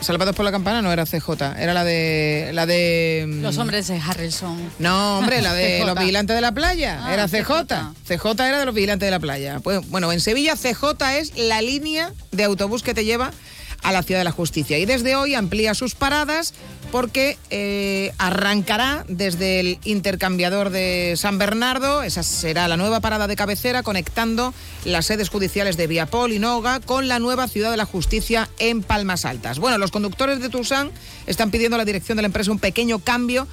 Salvados 0.00 0.34
por 0.36 0.44
la 0.44 0.52
campana 0.52 0.80
no 0.80 0.92
era 0.92 1.04
CJ, 1.06 1.28
era 1.58 1.74
la 1.74 1.82
de 1.84 2.50
la 2.54 2.66
de 2.66 3.24
mm, 3.28 3.42
Los 3.42 3.58
hombres 3.58 3.88
de 3.88 3.98
Harrison. 4.00 4.56
No, 4.78 5.18
hombre, 5.18 5.42
la 5.42 5.52
de 5.54 5.82
los 5.86 5.98
vigilantes 5.98 6.34
de 6.36 6.40
la 6.40 6.52
playa, 6.52 7.00
Ah, 7.04 7.12
era 7.12 7.26
CJ. 7.26 7.66
CJ. 7.66 8.16
CJ 8.16 8.40
era 8.46 8.58
de 8.60 8.64
los 8.64 8.74
vigilantes 8.74 9.06
de 9.06 9.10
la 9.10 9.18
playa. 9.18 9.58
Pues 9.60 9.88
bueno, 9.90 10.12
en 10.12 10.20
Sevilla 10.20 10.54
CJ 10.54 11.18
es 11.18 11.36
la 11.36 11.60
línea 11.62 12.12
de 12.30 12.44
autobús 12.44 12.82
que 12.82 12.94
te 12.94 13.04
lleva 13.04 13.32
a 13.82 13.92
la 13.92 14.02
Ciudad 14.02 14.20
de 14.20 14.24
la 14.24 14.32
Justicia 14.32 14.78
y 14.78 14.86
desde 14.86 15.16
hoy 15.16 15.34
amplía 15.34 15.74
sus 15.74 15.94
paradas 15.94 16.54
porque 16.90 17.36
eh, 17.50 18.12
arrancará 18.18 19.04
desde 19.08 19.60
el 19.60 19.78
intercambiador 19.84 20.70
de 20.70 21.14
San 21.16 21.38
Bernardo, 21.38 22.02
esa 22.02 22.22
será 22.22 22.66
la 22.66 22.76
nueva 22.76 23.00
parada 23.00 23.26
de 23.26 23.36
cabecera 23.36 23.82
conectando 23.82 24.54
las 24.84 25.06
sedes 25.06 25.28
judiciales 25.28 25.76
de 25.76 25.86
Viapol 25.86 26.32
y 26.32 26.38
Noga 26.38 26.80
con 26.80 27.08
la 27.08 27.18
nueva 27.18 27.48
Ciudad 27.48 27.70
de 27.70 27.76
la 27.76 27.84
Justicia 27.84 28.48
en 28.58 28.82
Palmas 28.82 29.24
Altas. 29.24 29.58
Bueno, 29.58 29.78
los 29.78 29.90
conductores 29.90 30.40
de 30.40 30.48
Tucson 30.48 30.90
están 31.26 31.50
pidiendo 31.50 31.74
a 31.74 31.78
la 31.78 31.84
dirección 31.84 32.16
de 32.16 32.22
la 32.22 32.26
empresa 32.26 32.50
un 32.50 32.58
pequeño 32.58 33.00
cambio 33.00 33.46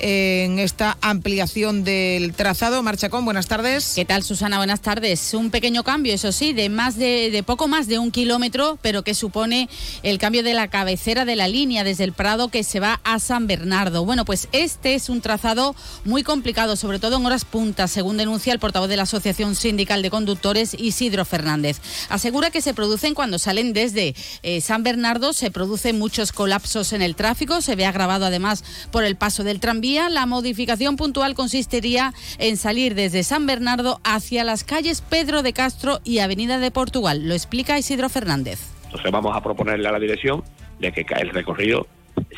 en 0.00 0.58
esta 0.58 0.96
ampliación 1.02 1.84
del 1.84 2.32
trazado. 2.32 2.82
Marcha 2.82 3.10
con, 3.10 3.24
buenas 3.24 3.46
tardes. 3.46 3.92
¿Qué 3.94 4.04
tal, 4.04 4.22
Susana? 4.22 4.56
Buenas 4.56 4.80
tardes. 4.80 5.34
Un 5.34 5.50
pequeño 5.50 5.84
cambio, 5.84 6.14
eso 6.14 6.32
sí, 6.32 6.52
de 6.52 6.68
más 6.68 6.96
de, 6.96 7.30
de, 7.30 7.42
poco 7.42 7.68
más 7.68 7.86
de 7.86 7.98
un 7.98 8.10
kilómetro, 8.10 8.78
pero 8.82 9.02
que 9.02 9.14
supone 9.14 9.68
el 10.02 10.18
cambio 10.18 10.42
de 10.42 10.54
la 10.54 10.68
cabecera 10.68 11.24
de 11.24 11.36
la 11.36 11.48
línea 11.48 11.84
desde 11.84 12.04
el 12.04 12.12
Prado 12.12 12.48
que 12.48 12.64
se 12.64 12.80
va 12.80 13.00
a 13.04 13.18
San 13.18 13.46
Bernardo. 13.46 14.04
Bueno, 14.04 14.24
pues 14.24 14.48
este 14.52 14.94
es 14.94 15.08
un 15.08 15.20
trazado 15.20 15.76
muy 16.04 16.22
complicado, 16.22 16.76
sobre 16.76 16.98
todo 16.98 17.18
en 17.18 17.26
horas 17.26 17.44
puntas, 17.44 17.90
según 17.90 18.16
denuncia 18.16 18.52
el 18.52 18.58
portavoz 18.58 18.88
de 18.88 18.96
la 18.96 19.02
Asociación 19.02 19.54
Sindical 19.54 20.02
de 20.02 20.10
Conductores, 20.10 20.74
Isidro 20.78 21.24
Fernández. 21.24 21.80
Asegura 22.08 22.50
que 22.50 22.62
se 22.62 22.74
producen 22.74 23.14
cuando 23.14 23.38
salen 23.38 23.72
desde 23.72 24.14
eh, 24.42 24.60
San 24.60 24.82
Bernardo, 24.82 25.32
se 25.32 25.50
producen 25.50 25.98
muchos 25.98 26.32
colapsos 26.32 26.92
en 26.92 27.02
el 27.02 27.14
tráfico, 27.16 27.60
se 27.60 27.76
ve 27.76 27.84
agravado 27.84 28.26
además 28.26 28.64
por 28.90 29.04
el 29.04 29.16
paso 29.16 29.44
del 29.44 29.60
tranvía 29.60 29.89
la 29.98 30.26
modificación 30.26 30.96
puntual 30.96 31.34
consistiría 31.34 32.12
en 32.38 32.56
salir 32.56 32.94
desde 32.94 33.24
San 33.24 33.46
Bernardo 33.46 34.00
hacia 34.04 34.44
las 34.44 34.62
calles 34.62 35.00
Pedro 35.00 35.42
de 35.42 35.52
Castro 35.52 35.98
y 36.04 36.20
Avenida 36.20 36.58
de 36.58 36.70
Portugal. 36.70 37.26
Lo 37.26 37.34
explica 37.34 37.78
Isidro 37.78 38.08
Fernández. 38.08 38.60
Entonces 38.84 39.10
vamos 39.10 39.36
a 39.36 39.42
proponerle 39.42 39.88
a 39.88 39.92
la 39.92 39.98
dirección 39.98 40.44
de 40.78 40.92
que 40.92 41.04
el 41.18 41.30
recorrido 41.30 41.86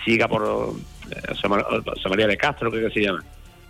siga 0.04 0.28
por 0.28 0.74
eh, 1.10 1.34
San 1.40 1.50
María 2.10 2.26
de 2.26 2.36
Castro, 2.36 2.70
que 2.70 2.90
se 2.90 3.00
llama, 3.00 3.22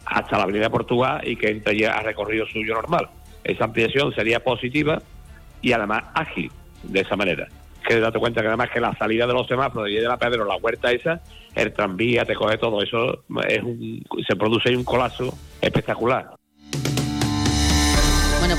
hasta 0.07 0.37
la 0.37 0.45
Avenida 0.45 0.65
de 0.65 0.71
Portugal 0.71 1.21
y 1.27 1.37
que 1.37 1.49
entre 1.49 1.77
ya 1.77 1.93
a 1.93 2.03
recorrido 2.03 2.47
suyo 2.47 2.75
normal. 2.75 3.09
Esa 3.43 3.65
ampliación 3.65 4.15
sería 4.15 4.41
positiva 4.41 5.03
y 5.61 5.73
además 5.73 6.05
ágil 6.15 6.51
de 6.85 7.01
esa 7.01 7.17
manera 7.17 7.49
que 7.83 8.01
date 8.01 8.19
cuenta 8.19 8.41
que 8.41 8.49
además 8.49 8.71
que 8.71 8.81
la 8.81 8.95
salida 8.97 9.27
de 9.27 9.35
los 9.35 9.47
semáforos 9.47 9.89
y 9.91 9.95
de 9.95 10.09
la 10.09 10.19
Pedro, 10.19 10.45
la 10.45 10.57
huerta 10.57 10.91
esa, 10.93 11.21
el 11.55 11.73
tranvía 11.73 12.25
te 12.25 12.35
coge 12.35 12.59
todo, 12.59 12.83
eso 12.83 13.25
es 13.49 13.63
un, 13.63 14.05
se 14.27 14.37
produce 14.37 14.77
un 14.77 14.85
colapso 14.85 15.33
espectacular. 15.61 16.31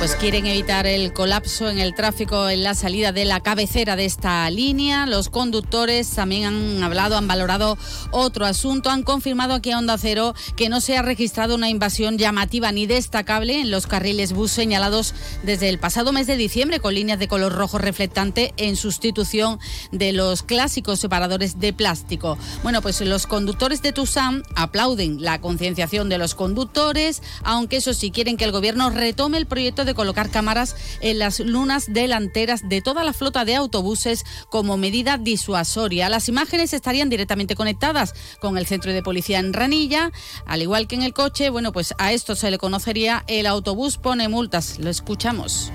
Pues 0.03 0.17
quieren 0.17 0.45
evitar 0.47 0.85
el 0.85 1.13
colapso 1.13 1.69
en 1.69 1.79
el 1.79 1.95
tráfico 1.95 2.49
en 2.49 2.61
la 2.61 2.73
salida 2.73 3.13
de 3.13 3.23
la 3.23 3.39
cabecera 3.39 3.95
de 3.95 4.03
esta 4.03 4.49
línea. 4.49 5.05
Los 5.05 5.29
conductores 5.29 6.09
también 6.09 6.43
han 6.43 6.83
hablado, 6.83 7.15
han 7.15 7.25
valorado 7.25 7.77
otro 8.11 8.45
asunto, 8.45 8.89
han 8.89 9.03
confirmado 9.03 9.53
aquí 9.53 9.71
a 9.71 9.77
Onda 9.77 9.97
Cero 9.97 10.35
que 10.57 10.67
no 10.67 10.81
se 10.81 10.97
ha 10.97 11.03
registrado 11.03 11.55
una 11.55 11.69
invasión 11.69 12.17
llamativa 12.17 12.73
ni 12.73 12.85
destacable 12.85 13.61
en 13.61 13.71
los 13.71 13.87
carriles 13.87 14.33
bus 14.33 14.51
señalados 14.51 15.15
desde 15.43 15.69
el 15.69 15.79
pasado 15.79 16.11
mes 16.11 16.27
de 16.27 16.35
diciembre 16.35 16.81
con 16.81 16.95
líneas 16.95 17.17
de 17.17 17.29
color 17.29 17.53
rojo 17.53 17.77
reflectante 17.77 18.53
en 18.57 18.75
sustitución 18.75 19.57
de 19.93 20.11
los 20.11 20.43
clásicos 20.43 20.99
separadores 20.99 21.61
de 21.61 21.71
plástico. 21.71 22.37
Bueno, 22.61 22.81
pues 22.81 22.99
los 22.99 23.25
conductores 23.25 23.81
de 23.81 23.93
Tusam 23.93 24.43
aplauden 24.57 25.21
la 25.21 25.39
concienciación 25.39 26.09
de 26.09 26.17
los 26.17 26.35
conductores, 26.35 27.21
aunque 27.43 27.77
eso 27.77 27.93
sí 27.93 28.11
quieren 28.11 28.35
que 28.35 28.43
el 28.43 28.51
gobierno 28.51 28.89
retome 28.89 29.37
el 29.37 29.45
proyecto 29.45 29.85
de 29.85 29.92
colocar 29.93 30.29
cámaras 30.29 30.97
en 31.01 31.19
las 31.19 31.39
lunas 31.39 31.91
delanteras 31.91 32.67
de 32.67 32.81
toda 32.81 33.03
la 33.03 33.13
flota 33.13 33.45
de 33.45 33.55
autobuses 33.55 34.23
como 34.49 34.77
medida 34.77 35.17
disuasoria. 35.17 36.09
Las 36.09 36.29
imágenes 36.29 36.73
estarían 36.73 37.09
directamente 37.09 37.55
conectadas 37.55 38.37
con 38.39 38.57
el 38.57 38.65
centro 38.65 38.91
de 38.93 39.03
policía 39.03 39.39
en 39.39 39.53
Ranilla, 39.53 40.11
al 40.45 40.61
igual 40.61 40.87
que 40.87 40.95
en 40.95 41.03
el 41.03 41.13
coche. 41.13 41.49
Bueno, 41.49 41.71
pues 41.71 41.93
a 41.97 42.11
esto 42.13 42.35
se 42.35 42.51
le 42.51 42.57
conocería 42.57 43.23
el 43.27 43.45
autobús 43.45 43.97
pone 43.97 44.27
multas. 44.29 44.79
Lo 44.79 44.89
escuchamos. 44.89 45.71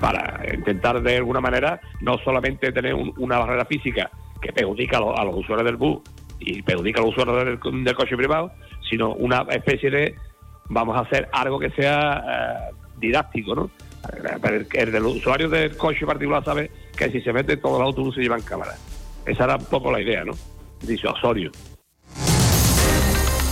Para 0.00 0.42
intentar 0.52 1.02
de 1.02 1.16
alguna 1.16 1.40
manera 1.40 1.80
no 2.00 2.18
solamente 2.24 2.72
tener 2.72 2.94
un, 2.94 3.14
una 3.16 3.38
barrera 3.38 3.64
física 3.64 4.10
que 4.40 4.52
perjudica 4.52 4.98
a, 4.98 5.00
lo, 5.00 5.18
a, 5.18 5.24
los 5.24 5.36
usuarios 5.36 5.66
del 5.66 5.76
bus 5.76 6.00
y 6.38 6.62
perjudica 6.62 7.00
a 7.00 7.04
los 7.04 7.12
usuarios 7.12 7.60
del, 7.62 7.84
del 7.84 7.94
coche 7.94 8.16
privado, 8.16 8.52
sino 8.90 9.14
una 9.14 9.46
especie 9.50 9.90
de 9.90 10.14
vamos 10.68 10.96
a 10.96 11.00
hacer 11.00 11.28
algo 11.32 11.58
que 11.58 11.70
sea 11.70 12.70
eh, 12.70 12.74
didáctico, 12.98 13.54
¿no? 13.54 13.70
El, 14.42 14.66
el 14.72 14.92
del 14.92 15.04
usuario 15.04 15.48
del 15.48 15.76
coche 15.76 16.06
particular 16.06 16.44
sabe 16.44 16.70
que 16.96 17.10
si 17.10 17.20
se 17.20 17.32
mete 17.32 17.56
todos 17.56 17.78
los 17.78 17.86
autobuses 17.86 18.22
llevan 18.22 18.42
cámara. 18.42 18.76
Esa 19.24 19.44
era 19.44 19.56
un 19.56 19.64
poco 19.64 19.90
la 19.90 20.00
idea, 20.00 20.24
¿no? 20.24 20.32
Disuasorio. 20.82 21.50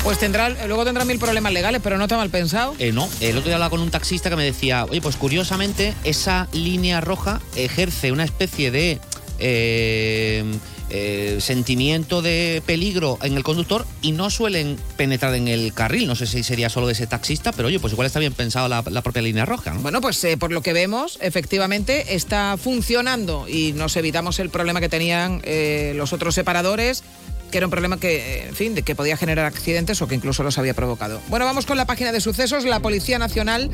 Pues 0.04 0.18
tendrá, 0.18 0.50
luego 0.66 0.84
tendrá 0.84 1.06
mil 1.06 1.18
problemas 1.18 1.52
legales, 1.52 1.80
pero 1.82 1.96
no 1.96 2.04
está 2.04 2.18
mal 2.18 2.28
pensado. 2.28 2.74
Eh, 2.78 2.92
no, 2.92 3.08
el 3.20 3.38
otro 3.38 3.46
día 3.46 3.54
hablaba 3.54 3.70
con 3.70 3.80
un 3.80 3.90
taxista 3.90 4.28
que 4.28 4.36
me 4.36 4.44
decía, 4.44 4.84
oye, 4.84 5.00
pues 5.00 5.16
curiosamente 5.16 5.94
esa 6.04 6.46
línea 6.52 7.00
roja 7.00 7.40
ejerce 7.56 8.12
una 8.12 8.24
especie 8.24 8.70
de 8.70 8.98
eh, 9.38 10.44
eh, 10.90 11.38
sentimiento 11.40 12.22
de 12.22 12.62
peligro 12.66 13.18
en 13.22 13.36
el 13.36 13.42
conductor 13.42 13.86
y 14.02 14.12
no 14.12 14.30
suelen 14.30 14.76
penetrar 14.96 15.34
en 15.34 15.48
el 15.48 15.72
carril. 15.72 16.06
No 16.06 16.14
sé 16.14 16.26
si 16.26 16.42
sería 16.42 16.68
solo 16.68 16.86
de 16.86 16.92
ese 16.92 17.06
taxista, 17.06 17.52
pero 17.52 17.68
oye, 17.68 17.80
pues 17.80 17.92
igual 17.92 18.06
está 18.06 18.20
bien 18.20 18.32
pensado 18.32 18.68
la, 18.68 18.84
la 18.86 19.02
propia 19.02 19.22
línea 19.22 19.44
roja. 19.44 19.72
¿no? 19.72 19.80
Bueno, 19.80 20.00
pues 20.00 20.22
eh, 20.24 20.36
por 20.36 20.52
lo 20.52 20.62
que 20.62 20.72
vemos, 20.72 21.18
efectivamente 21.20 22.14
está 22.14 22.56
funcionando 22.56 23.48
y 23.48 23.72
nos 23.72 23.96
evitamos 23.96 24.38
el 24.38 24.50
problema 24.50 24.80
que 24.80 24.88
tenían 24.88 25.40
eh, 25.44 25.92
los 25.96 26.12
otros 26.12 26.34
separadores 26.34 27.02
que 27.50 27.58
era 27.58 27.68
un 27.68 27.70
problema 27.70 28.00
que, 28.00 28.48
en 28.48 28.56
fin, 28.56 28.74
de 28.74 28.82
que 28.82 28.96
podía 28.96 29.16
generar 29.16 29.46
accidentes 29.46 30.02
o 30.02 30.08
que 30.08 30.16
incluso 30.16 30.42
los 30.42 30.58
había 30.58 30.74
provocado. 30.74 31.20
Bueno, 31.28 31.44
vamos 31.44 31.66
con 31.66 31.76
la 31.76 31.86
página 31.86 32.10
de 32.10 32.20
sucesos. 32.20 32.64
La 32.64 32.80
Policía 32.80 33.16
Nacional 33.20 33.70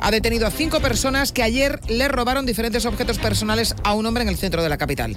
ha 0.00 0.10
detenido 0.10 0.44
a 0.44 0.50
cinco 0.50 0.80
personas 0.80 1.30
que 1.30 1.44
ayer 1.44 1.78
le 1.88 2.08
robaron 2.08 2.46
diferentes 2.46 2.84
objetos 2.84 3.18
personales 3.18 3.76
a 3.84 3.94
un 3.94 4.06
hombre 4.06 4.24
en 4.24 4.28
el 4.28 4.36
centro 4.36 4.60
de 4.60 4.68
la 4.68 4.76
capital. 4.76 5.16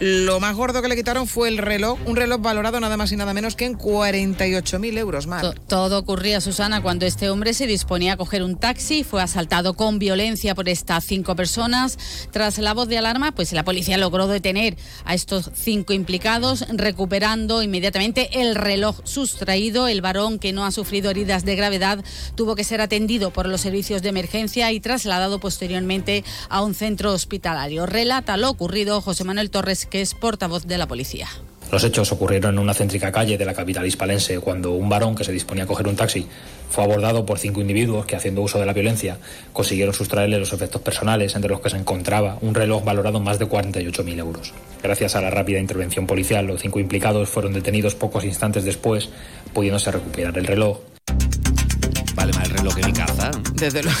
Lo 0.00 0.38
más 0.38 0.54
gordo 0.54 0.80
que 0.80 0.86
le 0.86 0.94
quitaron 0.94 1.26
fue 1.26 1.48
el 1.48 1.58
reloj, 1.58 1.98
un 2.06 2.14
reloj 2.14 2.40
valorado 2.40 2.78
nada 2.78 2.96
más 2.96 3.10
y 3.10 3.16
nada 3.16 3.34
menos 3.34 3.56
que 3.56 3.64
en 3.64 3.76
48.000 3.76 4.96
euros 4.96 5.26
más. 5.26 5.44
Todo 5.66 5.98
ocurría, 5.98 6.40
Susana, 6.40 6.80
cuando 6.82 7.04
este 7.04 7.30
hombre 7.30 7.52
se 7.52 7.66
disponía 7.66 8.12
a 8.12 8.16
coger 8.16 8.44
un 8.44 8.56
taxi, 8.56 9.02
fue 9.02 9.20
asaltado 9.20 9.74
con 9.74 9.98
violencia 9.98 10.54
por 10.54 10.68
estas 10.68 11.04
cinco 11.04 11.34
personas. 11.34 11.98
Tras 12.30 12.58
la 12.58 12.74
voz 12.74 12.86
de 12.86 12.98
alarma, 12.98 13.32
pues 13.32 13.52
la 13.52 13.64
policía 13.64 13.98
logró 13.98 14.28
detener 14.28 14.76
a 15.04 15.14
estos 15.14 15.50
cinco 15.54 15.92
implicados, 15.92 16.64
recuperando 16.68 17.60
inmediatamente 17.64 18.40
el 18.40 18.54
reloj 18.54 19.00
sustraído. 19.02 19.88
El 19.88 20.00
varón, 20.00 20.38
que 20.38 20.52
no 20.52 20.64
ha 20.64 20.70
sufrido 20.70 21.10
heridas 21.10 21.44
de 21.44 21.56
gravedad, 21.56 22.04
tuvo 22.36 22.54
que 22.54 22.62
ser 22.62 22.80
atendido 22.80 23.32
por 23.32 23.48
los 23.48 23.62
servicios 23.62 24.02
de 24.02 24.10
emergencia 24.10 24.70
y 24.70 24.78
trasladado 24.78 25.40
posteriormente 25.40 26.22
a 26.48 26.62
un 26.62 26.76
centro 26.76 27.12
hospitalario. 27.12 27.84
Relata 27.86 28.36
lo 28.36 28.48
ocurrido 28.48 29.00
José 29.00 29.24
Manuel 29.24 29.50
Torres 29.50 29.87
que 29.90 30.00
es 30.00 30.14
portavoz 30.14 30.66
de 30.66 30.78
la 30.78 30.86
policía. 30.86 31.28
Los 31.70 31.84
hechos 31.84 32.10
ocurrieron 32.12 32.54
en 32.54 32.60
una 32.60 32.72
céntrica 32.72 33.12
calle 33.12 33.36
de 33.36 33.44
la 33.44 33.52
capital 33.52 33.86
hispalense 33.86 34.38
cuando 34.40 34.72
un 34.72 34.88
varón 34.88 35.14
que 35.14 35.24
se 35.24 35.32
disponía 35.32 35.64
a 35.64 35.66
coger 35.66 35.86
un 35.86 35.96
taxi 35.96 36.26
fue 36.70 36.82
abordado 36.82 37.26
por 37.26 37.38
cinco 37.38 37.60
individuos 37.60 38.06
que, 38.06 38.16
haciendo 38.16 38.40
uso 38.40 38.58
de 38.58 38.64
la 38.64 38.72
violencia, 38.72 39.18
consiguieron 39.52 39.92
sustraerle 39.92 40.38
los 40.38 40.54
efectos 40.54 40.80
personales, 40.80 41.34
entre 41.34 41.50
los 41.50 41.60
que 41.60 41.68
se 41.68 41.76
encontraba 41.76 42.38
un 42.40 42.54
reloj 42.54 42.84
valorado 42.84 43.20
más 43.20 43.38
de 43.38 43.46
48.000 43.46 44.18
euros. 44.18 44.54
Gracias 44.82 45.14
a 45.14 45.20
la 45.20 45.30
rápida 45.30 45.58
intervención 45.58 46.06
policial, 46.06 46.46
los 46.46 46.62
cinco 46.62 46.80
implicados 46.80 47.28
fueron 47.28 47.52
detenidos 47.52 47.94
pocos 47.94 48.24
instantes 48.24 48.64
después, 48.64 49.10
pudiéndose 49.52 49.90
recuperar 49.90 50.38
el 50.38 50.46
reloj. 50.46 50.78
Vale 52.18 52.32
más 52.32 52.48
el 52.48 52.56
reloj 52.56 52.74
que 52.74 52.84
mi 52.84 52.92
casa. 52.92 53.30
Desde 53.54 53.80
luego. 53.80 53.98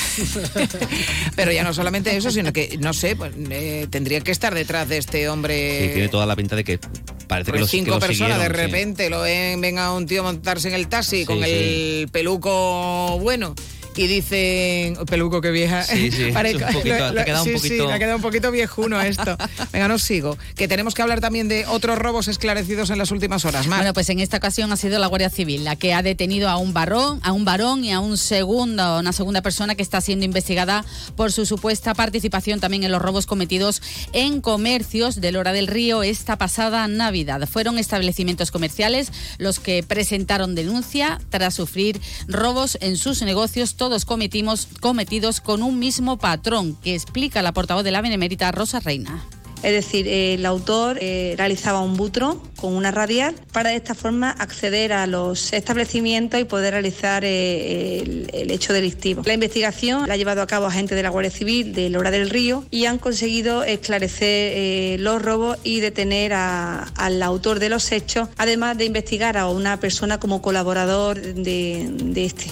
Pero 1.36 1.52
ya 1.52 1.62
no 1.62 1.72
solamente 1.72 2.16
eso, 2.16 2.32
sino 2.32 2.52
que, 2.52 2.76
no 2.80 2.92
sé, 2.92 3.14
pues, 3.14 3.32
eh, 3.48 3.86
tendría 3.90 4.20
que 4.22 4.32
estar 4.32 4.56
detrás 4.56 4.88
de 4.88 4.98
este 4.98 5.28
hombre. 5.28 5.86
Sí, 5.86 5.92
tiene 5.92 6.08
toda 6.08 6.26
la 6.26 6.34
pinta 6.34 6.56
de 6.56 6.64
que 6.64 6.80
parece 7.28 7.52
que 7.52 7.60
los 7.60 7.70
cinco 7.70 8.00
que 8.00 8.08
personas 8.08 8.40
de 8.40 8.46
sí. 8.46 8.52
repente 8.52 9.08
lo 9.08 9.20
ven, 9.20 9.60
venga 9.60 9.92
un 9.92 10.06
tío 10.06 10.22
a 10.22 10.24
montarse 10.24 10.66
en 10.66 10.74
el 10.74 10.88
taxi 10.88 11.24
con 11.24 11.38
sí. 11.38 11.44
el 11.48 12.08
peluco 12.10 13.20
bueno 13.20 13.54
y 13.98 14.06
dicen 14.06 14.96
peluco 15.06 15.40
que 15.40 15.50
vieja 15.50 15.82
Sí, 15.82 16.10
sí, 16.10 16.24
un 16.26 16.32
poquito- 16.34 17.12
te 17.14 17.32
un 17.34 17.44
sí, 17.44 17.50
sí, 17.50 17.52
poquito- 17.54 17.88
me 17.88 17.94
ha 17.94 17.98
quedado 17.98 18.16
un 18.16 18.22
poquito 18.22 18.50
viejuno 18.50 19.00
esto. 19.00 19.36
Venga 19.72 19.88
no 19.88 19.98
sigo. 19.98 20.38
Que 20.54 20.68
tenemos 20.68 20.94
que 20.94 21.02
hablar 21.02 21.20
también 21.20 21.48
de 21.48 21.66
otros 21.66 21.98
robos 21.98 22.28
esclarecidos 22.28 22.90
en 22.90 22.98
las 22.98 23.10
últimas 23.10 23.44
horas. 23.44 23.66
Mar. 23.66 23.80
Bueno, 23.80 23.92
pues 23.94 24.08
en 24.10 24.20
esta 24.20 24.36
ocasión 24.38 24.72
ha 24.72 24.76
sido 24.76 24.98
la 24.98 25.06
Guardia 25.06 25.30
Civil 25.30 25.64
la 25.64 25.76
que 25.76 25.92
ha 25.94 26.02
detenido 26.02 26.48
a 26.48 26.56
un 26.56 26.72
varón, 26.72 27.20
a 27.22 27.32
un 27.32 27.44
varón 27.44 27.84
y 27.84 27.92
a 27.92 28.00
un 28.00 28.16
segundo, 28.18 28.98
una 28.98 29.12
segunda 29.12 29.42
persona 29.42 29.74
que 29.74 29.82
está 29.82 30.00
siendo 30.00 30.24
investigada 30.24 30.84
por 31.16 31.32
su 31.32 31.46
supuesta 31.46 31.94
participación 31.94 32.60
también 32.60 32.84
en 32.84 32.92
los 32.92 33.02
robos 33.02 33.26
cometidos 33.26 33.82
en 34.12 34.40
comercios 34.40 35.20
del 35.20 35.36
Hora 35.36 35.52
del 35.52 35.66
Río 35.66 36.02
esta 36.02 36.36
pasada 36.38 36.86
Navidad. 36.88 37.48
Fueron 37.48 37.78
establecimientos 37.78 38.50
comerciales 38.50 39.10
los 39.38 39.58
que 39.58 39.82
presentaron 39.82 40.54
denuncia 40.54 41.20
tras 41.30 41.54
sufrir 41.54 42.00
robos 42.26 42.78
en 42.80 42.96
sus 42.96 43.22
negocios, 43.22 43.74
todos 43.88 44.04
cometimos, 44.04 44.68
cometidos 44.82 45.40
con 45.40 45.62
un 45.62 45.78
mismo 45.78 46.18
patrón, 46.18 46.76
que 46.82 46.94
explica 46.94 47.40
la 47.40 47.52
portavoz 47.52 47.84
de 47.84 47.90
la 47.90 48.02
Benemérita 48.02 48.52
Rosa 48.52 48.80
Reina. 48.80 49.24
Es 49.62 49.72
decir, 49.72 50.06
el 50.06 50.44
autor 50.44 50.98
eh, 51.00 51.34
realizaba 51.38 51.80
un 51.80 51.96
butro 51.96 52.42
con 52.56 52.74
una 52.74 52.90
radial 52.90 53.34
para 53.50 53.70
de 53.70 53.76
esta 53.76 53.94
forma 53.94 54.30
acceder 54.30 54.92
a 54.92 55.06
los 55.06 55.54
establecimientos 55.54 56.38
y 56.38 56.44
poder 56.44 56.74
realizar 56.74 57.24
eh, 57.24 58.26
el, 58.30 58.50
hecho 58.50 58.74
delictivo. 58.74 59.22
La 59.24 59.32
investigación 59.32 60.06
la 60.06 60.12
ha 60.12 60.16
llevado 60.18 60.42
a 60.42 60.46
cabo 60.46 60.66
agentes 60.66 60.94
de 60.94 61.02
la 61.02 61.08
Guardia 61.08 61.30
Civil 61.30 61.72
de 61.72 61.88
Lora 61.88 62.10
del 62.10 62.28
Río 62.28 62.66
y 62.70 62.84
han 62.84 62.98
conseguido 62.98 63.64
esclarecer 63.64 64.52
eh, 64.54 64.96
los 64.98 65.22
robos 65.22 65.56
y 65.64 65.80
detener 65.80 66.34
al 66.34 67.22
autor 67.22 67.58
de 67.58 67.70
los 67.70 67.90
hechos, 67.90 68.28
además 68.36 68.76
de 68.76 68.84
investigar 68.84 69.38
a 69.38 69.48
una 69.48 69.80
persona 69.80 70.20
como 70.20 70.42
colaborador 70.42 71.18
de 71.18 72.12
este. 72.14 72.50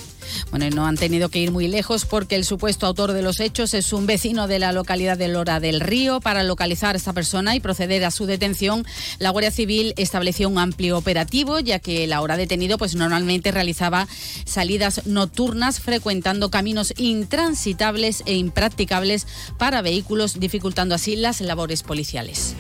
Bueno, 0.51 0.67
y 0.67 0.71
no 0.71 0.87
han 0.87 0.97
tenido 0.97 1.29
que 1.29 1.39
ir 1.39 1.51
muy 1.51 1.69
lejos 1.69 2.05
porque 2.05 2.37
el 2.37 2.45
supuesto 2.45 2.87
autor 2.87 3.13
de 3.13 3.23
los 3.23 3.41
hechos 3.41 3.75
es 3.75 3.93
un 3.93 4.07
vecino 4.07 4.47
de 4.49 4.59
la 4.59 4.73
localidad 4.73 5.17
de 5.17 5.29
Lora 5.29 5.61
del 5.61 5.81
Río. 5.81 6.21
Para 6.21 6.43
localizar 6.43 6.95
a 6.95 6.99
esta 6.99 7.13
persona 7.13 7.55
y 7.55 7.61
proceder 7.61 8.05
a 8.05 8.11
su 8.11 8.27
detención, 8.27 8.87
la 9.19 9.31
Guardia 9.31 9.51
Civil 9.51 9.95
estableció 9.97 10.49
un 10.49 10.59
amplio 10.59 10.99
operativo, 10.99 11.61
ya 11.61 11.79
que 11.79 12.05
el 12.05 12.13
ahora 12.13 12.37
detenido 12.37 12.79
pues 12.79 12.95
normalmente 12.95 13.51
realizaba 13.51 14.09
salidas 14.45 15.07
nocturnas 15.07 15.81
frecuentando 15.81 16.51
caminos 16.51 16.95
intransitables 16.97 18.23
e 18.27 18.35
impracticables 18.35 19.27
para 19.59 19.83
vehículos, 19.83 20.39
dificultando 20.39 20.95
así 20.95 21.17
las 21.17 21.41
labores 21.41 21.83
policiales. 21.83 22.55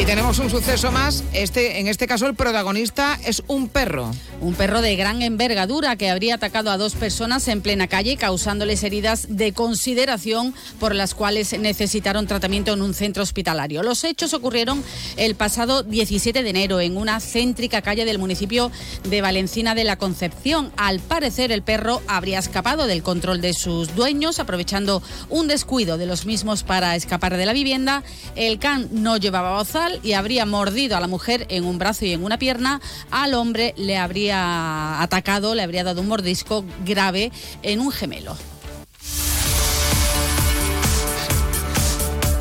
y 0.00 0.04
tenemos 0.04 0.38
un 0.38 0.50
suceso 0.50 0.92
más 0.92 1.24
este 1.32 1.80
en 1.80 1.88
este 1.88 2.06
caso 2.06 2.26
el 2.26 2.34
protagonista 2.34 3.18
es 3.24 3.42
un 3.48 3.68
perro 3.68 4.10
Un 4.40 4.54
perro 4.54 4.80
de 4.80 4.96
gran 4.96 5.20
envergadura 5.20 5.96
que 5.96 6.08
habría 6.08 6.36
atacado 6.36 6.70
a 6.70 6.78
dos 6.78 6.94
personas 7.00 7.48
en 7.48 7.62
plena 7.62 7.88
calle, 7.88 8.18
causándoles 8.18 8.84
heridas 8.84 9.26
de 9.30 9.52
consideración 9.52 10.54
por 10.78 10.94
las 10.94 11.14
cuales 11.14 11.58
necesitaron 11.58 12.26
tratamiento 12.26 12.74
en 12.74 12.82
un 12.82 12.94
centro 12.94 13.22
hospitalario. 13.22 13.82
Los 13.82 14.04
hechos 14.04 14.34
ocurrieron 14.34 14.84
el 15.16 15.34
pasado 15.34 15.82
17 15.82 16.42
de 16.42 16.50
enero 16.50 16.80
en 16.80 16.98
una 16.98 17.18
céntrica 17.18 17.80
calle 17.80 18.04
del 18.04 18.18
municipio 18.18 18.70
de 19.08 19.22
Valencina 19.22 19.74
de 19.74 19.84
la 19.84 19.96
Concepción. 19.96 20.70
Al 20.76 21.00
parecer, 21.00 21.50
el 21.52 21.62
perro 21.62 22.02
habría 22.06 22.38
escapado 22.38 22.86
del 22.86 23.02
control 23.02 23.40
de 23.40 23.54
sus 23.54 23.94
dueños, 23.96 24.38
aprovechando 24.38 25.02
un 25.30 25.48
descuido 25.48 25.96
de 25.96 26.06
los 26.06 26.26
mismos 26.26 26.62
para 26.62 26.96
escapar 26.96 27.36
de 27.38 27.46
la 27.46 27.54
vivienda. 27.54 28.02
El 28.36 28.58
can 28.58 28.88
no 28.92 29.16
llevaba 29.16 29.56
bozal 29.56 30.00
y 30.02 30.12
habría 30.12 30.44
mordido 30.44 30.98
a 30.98 31.00
la 31.00 31.08
mujer 31.08 31.46
en 31.48 31.64
un 31.64 31.78
brazo 31.78 32.04
y 32.04 32.12
en 32.12 32.22
una 32.22 32.38
pierna. 32.38 32.82
Al 33.10 33.32
hombre 33.32 33.72
le 33.78 33.96
habría 33.96 35.00
atacado, 35.00 35.54
le 35.54 35.62
habría 35.62 35.82
dado 35.82 36.02
un 36.02 36.08
mordisco 36.08 36.62
grave 36.90 37.32
en 37.62 37.80
un 37.80 37.90
gemelo. 37.90 38.36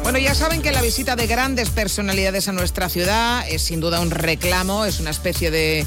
Bueno, 0.04 0.18
ya 0.18 0.34
saben 0.34 0.62
que 0.62 0.72
la 0.72 0.82
visita 0.82 1.16
de 1.16 1.28
grandes 1.28 1.70
personalidades 1.70 2.48
a 2.48 2.52
nuestra 2.52 2.90
ciudad 2.90 3.48
es 3.48 3.62
sin 3.62 3.80
duda 3.80 4.00
un 4.00 4.10
reclamo, 4.10 4.86
es 4.86 5.00
una 5.00 5.12
especie 5.12 5.52
de 5.52 5.86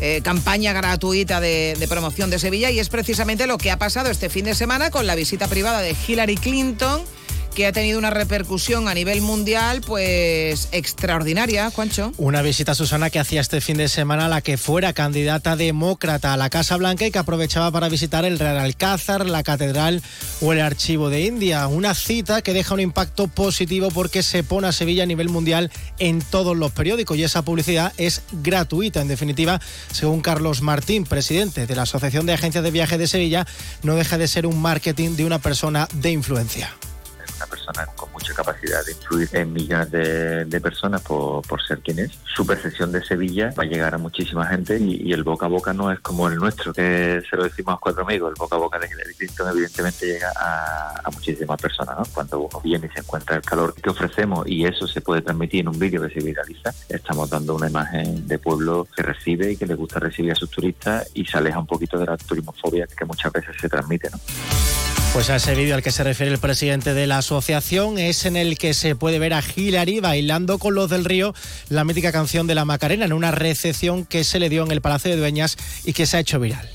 eh, 0.00 0.20
campaña 0.22 0.72
gratuita 0.72 1.40
de, 1.40 1.74
de 1.78 1.88
promoción 1.88 2.28
de 2.28 2.38
Sevilla 2.38 2.70
y 2.70 2.80
es 2.80 2.90
precisamente 2.90 3.46
lo 3.46 3.56
que 3.56 3.70
ha 3.70 3.78
pasado 3.78 4.10
este 4.10 4.28
fin 4.28 4.44
de 4.44 4.54
semana 4.54 4.90
con 4.90 5.06
la 5.06 5.14
visita 5.14 5.48
privada 5.48 5.80
de 5.80 5.96
Hillary 6.06 6.36
Clinton 6.36 7.02
que 7.54 7.66
ha 7.66 7.72
tenido 7.72 7.98
una 7.98 8.10
repercusión 8.10 8.88
a 8.88 8.94
nivel 8.94 9.20
mundial 9.20 9.80
pues 9.80 10.68
extraordinaria, 10.72 11.70
Juancho. 11.70 12.12
Una 12.16 12.42
visita, 12.42 12.74
Susana, 12.74 13.10
que 13.10 13.18
hacía 13.18 13.40
este 13.40 13.60
fin 13.60 13.76
de 13.76 13.88
semana 13.88 14.28
la 14.28 14.40
que 14.40 14.56
fuera 14.56 14.92
candidata 14.92 15.56
demócrata 15.56 16.32
a 16.32 16.36
la 16.36 16.50
Casa 16.50 16.76
Blanca 16.76 17.06
y 17.06 17.10
que 17.10 17.18
aprovechaba 17.18 17.70
para 17.70 17.88
visitar 17.88 18.24
el 18.24 18.38
Real 18.38 18.58
Alcázar, 18.58 19.26
la 19.26 19.42
Catedral 19.42 20.02
o 20.40 20.52
el 20.52 20.60
Archivo 20.60 21.10
de 21.10 21.22
India. 21.22 21.66
Una 21.66 21.94
cita 21.94 22.42
que 22.42 22.54
deja 22.54 22.74
un 22.74 22.80
impacto 22.80 23.28
positivo 23.28 23.90
porque 23.90 24.22
se 24.22 24.42
pone 24.42 24.68
a 24.68 24.72
Sevilla 24.72 25.02
a 25.02 25.06
nivel 25.06 25.28
mundial 25.28 25.70
en 25.98 26.22
todos 26.22 26.56
los 26.56 26.72
periódicos 26.72 27.16
y 27.18 27.24
esa 27.24 27.42
publicidad 27.42 27.92
es 27.98 28.22
gratuita. 28.42 29.00
En 29.00 29.08
definitiva, 29.08 29.60
según 29.92 30.20
Carlos 30.20 30.62
Martín, 30.62 31.04
presidente 31.04 31.66
de 31.66 31.76
la 31.76 31.82
Asociación 31.82 32.26
de 32.26 32.32
Agencias 32.32 32.64
de 32.64 32.70
Viaje 32.70 32.98
de 32.98 33.06
Sevilla, 33.06 33.46
no 33.82 33.96
deja 33.96 34.18
de 34.18 34.28
ser 34.28 34.46
un 34.46 34.60
marketing 34.60 35.16
de 35.16 35.24
una 35.24 35.38
persona 35.38 35.88
de 35.92 36.10
influencia. 36.10 36.72
Una 37.42 37.46
persona 37.46 37.86
con 37.96 38.12
mucha 38.12 38.32
capacidad 38.34 38.84
de 38.84 38.92
influir 38.92 39.28
en 39.32 39.52
millones 39.52 39.90
de, 39.90 40.60
personas 40.60 41.00
por, 41.02 41.42
por 41.46 41.60
ser 41.62 41.80
quien 41.80 41.98
es. 41.98 42.12
Su 42.34 42.46
percepción 42.46 42.92
de 42.92 43.02
Sevilla 43.04 43.52
va 43.58 43.64
a 43.64 43.66
llegar 43.66 43.94
a 43.94 43.98
muchísima 43.98 44.46
gente 44.46 44.78
y, 44.78 45.12
el 45.12 45.24
boca 45.24 45.46
a 45.46 45.48
boca 45.48 45.72
no 45.72 45.90
es 45.90 46.00
como 46.00 46.28
el 46.28 46.36
nuestro, 46.36 46.72
que 46.72 47.22
se 47.28 47.36
lo 47.36 47.44
decimos 47.44 47.74
a 47.74 47.78
cuatro 47.78 48.04
amigos. 48.04 48.30
El 48.30 48.38
boca 48.38 48.56
a 48.56 48.58
boca 48.58 48.78
de 48.78 48.86
Hillary 48.86 49.14
Clinton 49.14 49.48
evidentemente 49.50 50.06
llega 50.06 50.32
a, 50.36 51.00
a 51.04 51.10
muchísimas 51.10 51.60
personas. 51.60 51.98
¿no? 51.98 52.04
Cuando 52.14 52.40
uno 52.40 52.60
viene 52.62 52.86
y 52.86 52.94
se 52.94 53.00
encuentra 53.00 53.36
el 53.36 53.42
calor 53.42 53.74
que 53.74 53.90
ofrecemos 53.90 54.46
y 54.46 54.64
eso 54.64 54.86
se 54.86 55.00
puede 55.00 55.22
transmitir 55.22 55.60
en 55.60 55.68
un 55.68 55.78
vídeo 55.78 56.00
que 56.02 56.14
se 56.14 56.24
viraliza, 56.24 56.72
estamos 56.88 57.28
dando 57.28 57.56
una 57.56 57.68
imagen 57.68 58.26
de 58.26 58.38
pueblo 58.38 58.86
que 58.94 59.02
recibe 59.02 59.52
y 59.52 59.56
que 59.56 59.66
le 59.66 59.74
gusta 59.74 59.98
recibir 59.98 60.32
a 60.32 60.36
sus 60.36 60.50
turistas 60.50 61.10
y 61.14 61.24
se 61.24 61.36
aleja 61.36 61.58
un 61.58 61.66
poquito 61.66 61.98
de 61.98 62.06
la 62.06 62.16
turismofobia 62.16 62.86
que 62.86 63.04
muchas 63.04 63.32
veces 63.32 63.56
se 63.60 63.68
transmite. 63.68 64.08
¿no? 64.10 64.18
Pues 65.12 65.28
a 65.28 65.36
ese 65.36 65.54
vídeo 65.54 65.74
al 65.74 65.82
que 65.82 65.92
se 65.92 66.02
refiere 66.02 66.32
el 66.32 66.38
presidente 66.38 66.94
de 66.94 67.06
la 67.06 67.18
asociación 67.18 67.98
es 67.98 68.24
en 68.24 68.34
el 68.34 68.56
que 68.56 68.72
se 68.72 68.96
puede 68.96 69.18
ver 69.18 69.34
a 69.34 69.42
Hillary 69.42 70.00
bailando 70.00 70.58
con 70.58 70.74
los 70.74 70.88
del 70.88 71.04
río 71.04 71.34
la 71.68 71.84
mítica 71.84 72.12
canción 72.12 72.46
de 72.46 72.54
la 72.54 72.64
Macarena 72.64 73.04
en 73.04 73.12
una 73.12 73.30
recepción 73.30 74.06
que 74.06 74.24
se 74.24 74.40
le 74.40 74.48
dio 74.48 74.64
en 74.64 74.72
el 74.72 74.80
Palacio 74.80 75.10
de 75.10 75.18
Dueñas 75.18 75.58
y 75.84 75.92
que 75.92 76.06
se 76.06 76.16
ha 76.16 76.20
hecho 76.20 76.40
viral. 76.40 76.66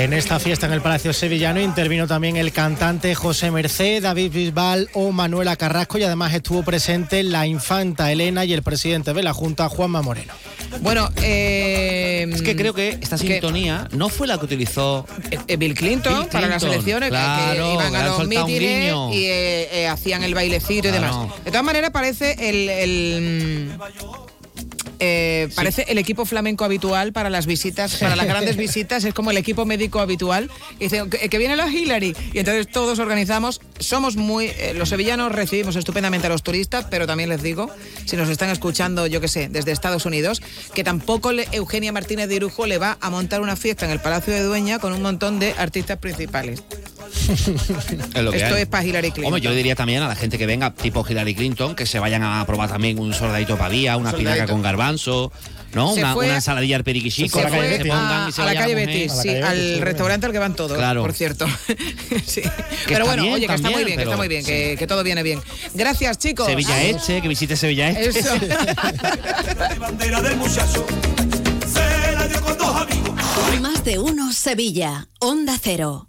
En 0.00 0.14
esta 0.14 0.38
fiesta 0.40 0.64
en 0.64 0.72
el 0.72 0.80
Palacio 0.80 1.12
Sevillano 1.12 1.60
intervino 1.60 2.06
también 2.06 2.36
el 2.38 2.52
cantante 2.52 3.14
José 3.14 3.50
Merced, 3.50 4.02
David 4.02 4.32
Bisbal 4.32 4.88
o 4.94 5.12
Manuela 5.12 5.56
Carrasco 5.56 5.98
y 5.98 6.02
además 6.04 6.32
estuvo 6.32 6.62
presente 6.62 7.22
la 7.22 7.46
infanta 7.46 8.10
Elena 8.10 8.46
y 8.46 8.54
el 8.54 8.62
presidente 8.62 9.12
de 9.12 9.22
la 9.22 9.34
Junta, 9.34 9.68
Juanma 9.68 10.00
Moreno. 10.00 10.32
Bueno, 10.80 11.10
eh, 11.16 12.26
Es 12.32 12.40
que 12.40 12.56
creo 12.56 12.72
que 12.72 12.96
esta 13.02 13.18
sintonía 13.18 13.88
no 13.92 14.08
fue 14.08 14.26
la 14.26 14.38
que 14.38 14.46
utilizó 14.46 15.04
eh, 15.46 15.56
Bill 15.58 15.74
Clinton, 15.74 16.20
Bill 16.20 16.28
para 16.28 16.46
las 16.46 16.62
elecciones, 16.62 17.10
que- 17.10 17.16
claro, 17.16 17.66
que 17.66 17.74
iban 17.74 17.94
a 17.94 18.06
los 18.06 18.26
mítines 18.26 18.94
y 19.12 19.26
eh, 19.26 19.68
eh, 19.82 19.86
hacían 19.88 20.22
el 20.22 20.34
bailecito 20.34 20.88
y 20.88 20.92
demás. 20.92 21.14
De 21.44 21.50
todas 21.50 21.64
maneras, 21.64 21.90
parece 21.90 22.36
el... 22.48 22.68
el, 22.70 23.72
eh, 25.00 25.48
parece 25.54 25.86
el 25.88 25.98
equipo 25.98 26.24
flamenco 26.24 26.64
habitual 26.64 27.12
para 27.12 27.30
las 27.30 27.46
visitas, 27.46 27.96
para 27.96 28.14
las 28.16 28.26
grandes 28.26 28.56
visitas, 28.58 29.04
es 29.04 29.14
como 29.14 29.30
el 29.30 29.36
equipo 29.36 29.64
médico 29.66 30.00
habitual. 30.00 30.50
Y 30.78 30.84
dice, 30.84 31.02
que, 31.08 31.38
viene 31.38 31.56
la 31.56 31.68
Hillary. 31.68 32.14
Y 32.32 32.38
entonces 32.38 32.68
todos 32.70 32.98
organizamos, 32.98 33.60
somos 33.78 34.16
muy, 34.16 34.46
eh, 34.46 34.72
los 34.76 34.88
sevillanos 34.90 35.32
recibimos 35.32 35.76
estupendamente 35.76 36.26
a 36.26 36.30
los 36.30 36.42
turistas, 36.42 36.86
pero 36.90 37.06
también 37.06 37.28
les 37.28 37.42
digo, 37.42 37.70
si 38.04 38.16
nos 38.16 38.28
están 38.28 38.50
escuchando, 38.50 39.06
yo 39.06 39.20
que 39.20 39.28
sé, 39.28 39.48
desde 39.48 39.72
Estados 39.72 40.06
Unidos, 40.06 40.42
que 40.74 40.84
tampoco 40.84 41.32
le- 41.32 41.48
Eugenia 41.52 41.92
Martínez 41.92 42.28
de 42.28 42.36
Irujo 42.36 42.66
le 42.66 42.78
va 42.78 42.98
a 43.00 43.10
montar 43.10 43.40
una 43.40 43.56
fiesta 43.56 43.86
en 43.86 43.92
el 43.92 44.00
Palacio 44.00 44.32
de 44.34 44.42
Dueña 44.42 44.78
con 44.78 44.92
un 44.92 45.02
montón 45.02 45.38
de 45.38 45.54
artistas 45.58 45.98
principales. 45.98 46.62
Es 47.10 48.22
lo 48.22 48.30
que 48.30 48.38
Esto 48.38 48.54
hay. 48.54 48.62
es 48.62 48.68
para 48.68 48.84
Hillary 48.84 49.10
Clinton. 49.10 49.26
Hombre, 49.26 49.40
yo 49.40 49.50
le 49.50 49.56
diría 49.56 49.74
también 49.74 50.02
a 50.02 50.08
la 50.08 50.14
gente 50.16 50.38
que 50.38 50.46
venga, 50.46 50.72
tipo 50.74 51.04
Hillary 51.08 51.34
Clinton, 51.34 51.74
que 51.74 51.86
se 51.86 51.98
vayan 51.98 52.22
a 52.22 52.44
probar 52.46 52.68
también 52.70 52.98
un 52.98 53.12
soldadito 53.14 53.56
pavía, 53.56 53.96
una 53.96 54.10
espinaca 54.10 54.46
con 54.46 54.62
garbanzo, 54.62 55.32
¿no? 55.74 55.92
Se 55.94 56.00
Una, 56.00 56.14
fue- 56.14 56.26
una 56.26 56.36
ensaladilla 56.36 56.76
al 56.76 56.84
periquichico, 56.84 57.38
se 57.38 57.44
que 57.46 57.50
fue 57.52 57.76
se 57.78 57.84
pongan 57.84 58.26
a, 58.26 58.28
y 58.28 58.32
se 58.32 58.42
a 58.42 58.44
la 58.46 58.54
calle. 58.54 58.74
Betis, 58.74 59.12
sí, 59.22 59.28
al 59.28 59.80
restaurante 59.80 60.26
al 60.26 60.32
que 60.32 60.38
van 60.38 60.54
todos, 60.54 60.76
Claro. 60.76 61.02
por 61.02 61.12
cierto. 61.12 61.46
Sí. 62.26 62.42
Pero 62.86 63.06
bueno, 63.06 63.22
bien 63.22 63.34
oye, 63.34 63.46
que 63.46 63.54
está 63.54 63.70
muy 63.70 63.84
bien, 63.84 63.96
que 63.96 64.02
está 64.04 64.16
muy 64.16 64.28
bien, 64.28 64.44
que, 64.44 64.76
que 64.78 64.86
todo 64.86 65.02
viene 65.02 65.22
bien. 65.22 65.40
Gracias, 65.74 66.18
chicos. 66.18 66.46
Sevilla 66.46 66.82
Eche, 66.82 67.20
que 67.22 67.28
visite 67.28 67.56
Sevilla 67.56 67.90
Eche. 67.90 68.18
Eso. 68.20 68.34
bandera 69.78 70.20
del 70.20 70.36
muchacho 70.36 70.86
se 71.66 72.12
la 72.14 72.26
dio 72.28 72.40
con 72.42 72.58
dos 72.58 72.76
amigos. 72.76 73.10
Más 73.60 73.84
de 73.84 73.98
uno 73.98 74.32
Sevilla. 74.32 75.08
Onda 75.20 75.56
Cero. 75.60 76.08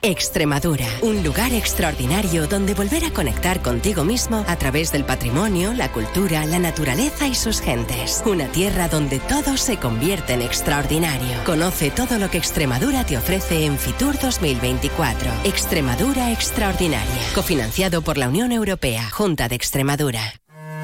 Extremadura, 0.00 0.86
un 1.02 1.24
lugar 1.24 1.52
extraordinario 1.52 2.46
donde 2.46 2.74
volver 2.74 3.04
a 3.04 3.10
conectar 3.10 3.60
contigo 3.62 4.04
mismo 4.04 4.44
a 4.46 4.54
través 4.54 4.92
del 4.92 5.04
patrimonio, 5.04 5.72
la 5.72 5.90
cultura, 5.90 6.46
la 6.46 6.60
naturaleza 6.60 7.26
y 7.26 7.34
sus 7.34 7.60
gentes. 7.60 8.22
Una 8.24 8.46
tierra 8.46 8.86
donde 8.86 9.18
todo 9.18 9.56
se 9.56 9.76
convierte 9.78 10.34
en 10.34 10.42
extraordinario. 10.42 11.42
Conoce 11.44 11.90
todo 11.90 12.18
lo 12.18 12.30
que 12.30 12.38
Extremadura 12.38 13.04
te 13.04 13.16
ofrece 13.16 13.66
en 13.66 13.76
Fitur 13.76 14.16
2024. 14.20 15.32
Extremadura 15.42 16.30
Extraordinaria, 16.30 17.22
cofinanciado 17.34 18.00
por 18.00 18.18
la 18.18 18.28
Unión 18.28 18.52
Europea, 18.52 19.10
Junta 19.10 19.48
de 19.48 19.56
Extremadura. 19.56 20.34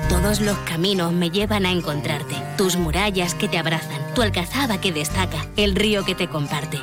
Todos 0.09 0.41
los 0.41 0.59
caminos 0.59 1.12
me 1.12 1.31
llevan 1.31 1.67
a 1.67 1.71
encontrarte. 1.71 2.35
Tus 2.59 2.77
murallas 2.77 3.37
que 3.37 3.47
te 3.47 3.59
abrazan, 3.59 4.12
tu 4.15 4.23
alcazaba 4.23 4.81
que 4.81 4.91
destaca, 4.91 5.47
el 5.57 5.77
río 5.77 6.05
que 6.05 6.17
te 6.17 6.29
comparte. 6.29 6.81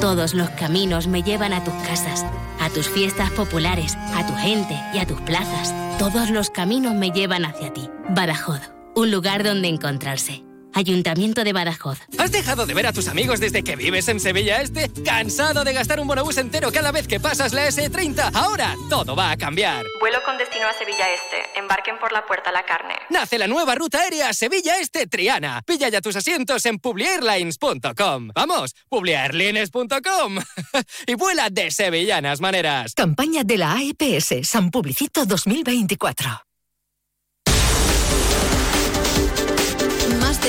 Todos 0.00 0.34
los 0.34 0.50
caminos 0.50 1.06
me 1.06 1.22
llevan 1.22 1.52
a 1.52 1.64
tus 1.64 1.74
casas, 1.74 2.24
a 2.60 2.70
tus 2.70 2.88
fiestas 2.88 3.30
populares, 3.32 3.96
a 4.14 4.26
tu 4.26 4.34
gente 4.34 4.80
y 4.94 4.98
a 4.98 5.06
tus 5.06 5.20
plazas. 5.22 5.74
Todos 5.98 6.30
los 6.30 6.50
caminos 6.50 6.94
me 6.94 7.10
llevan 7.10 7.44
hacia 7.44 7.72
ti. 7.72 7.90
Badajoz, 8.10 8.60
un 8.94 9.10
lugar 9.10 9.42
donde 9.42 9.68
encontrarse. 9.68 10.47
Ayuntamiento 10.78 11.42
de 11.42 11.52
Badajoz. 11.52 11.98
¿Has 12.18 12.30
dejado 12.30 12.64
de 12.64 12.72
ver 12.72 12.86
a 12.86 12.92
tus 12.92 13.08
amigos 13.08 13.40
desde 13.40 13.64
que 13.64 13.74
vives 13.74 14.06
en 14.06 14.20
Sevilla 14.20 14.62
Este? 14.62 14.88
¿Cansado 15.04 15.64
de 15.64 15.72
gastar 15.72 15.98
un 15.98 16.06
bonobús 16.06 16.38
entero 16.38 16.70
cada 16.70 16.92
vez 16.92 17.08
que 17.08 17.18
pasas 17.18 17.52
la 17.52 17.66
S30? 17.66 18.30
Ahora 18.32 18.76
todo 18.88 19.16
va 19.16 19.32
a 19.32 19.36
cambiar. 19.36 19.84
Vuelo 19.98 20.18
con 20.24 20.38
destino 20.38 20.68
a 20.68 20.72
Sevilla 20.72 21.12
Este. 21.12 21.58
Embarquen 21.58 21.98
por 21.98 22.12
la 22.12 22.24
Puerta 22.24 22.52
La 22.52 22.64
Carne. 22.64 22.94
Nace 23.10 23.38
la 23.38 23.48
nueva 23.48 23.74
ruta 23.74 24.02
aérea 24.02 24.32
Sevilla 24.32 24.78
Este 24.78 25.08
Triana. 25.08 25.62
Pilla 25.66 25.88
ya 25.88 26.00
tus 26.00 26.14
asientos 26.14 26.64
en 26.66 26.78
publiairlines.com. 26.78 28.30
Vamos, 28.32 28.76
publiairlines.com. 28.88 30.38
y 31.08 31.14
vuela 31.14 31.50
de 31.50 31.72
sevillanas 31.72 32.40
maneras. 32.40 32.94
Campaña 32.94 33.42
de 33.42 33.58
la 33.58 33.72
AEPS 33.72 34.48
San 34.48 34.70
Publicito 34.70 35.26
2024. 35.26 36.47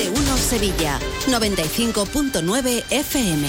De 0.00 0.08
uno 0.08 0.36
Sevilla. 0.38 0.98
95.9 1.26 2.84
FM. 2.88 3.48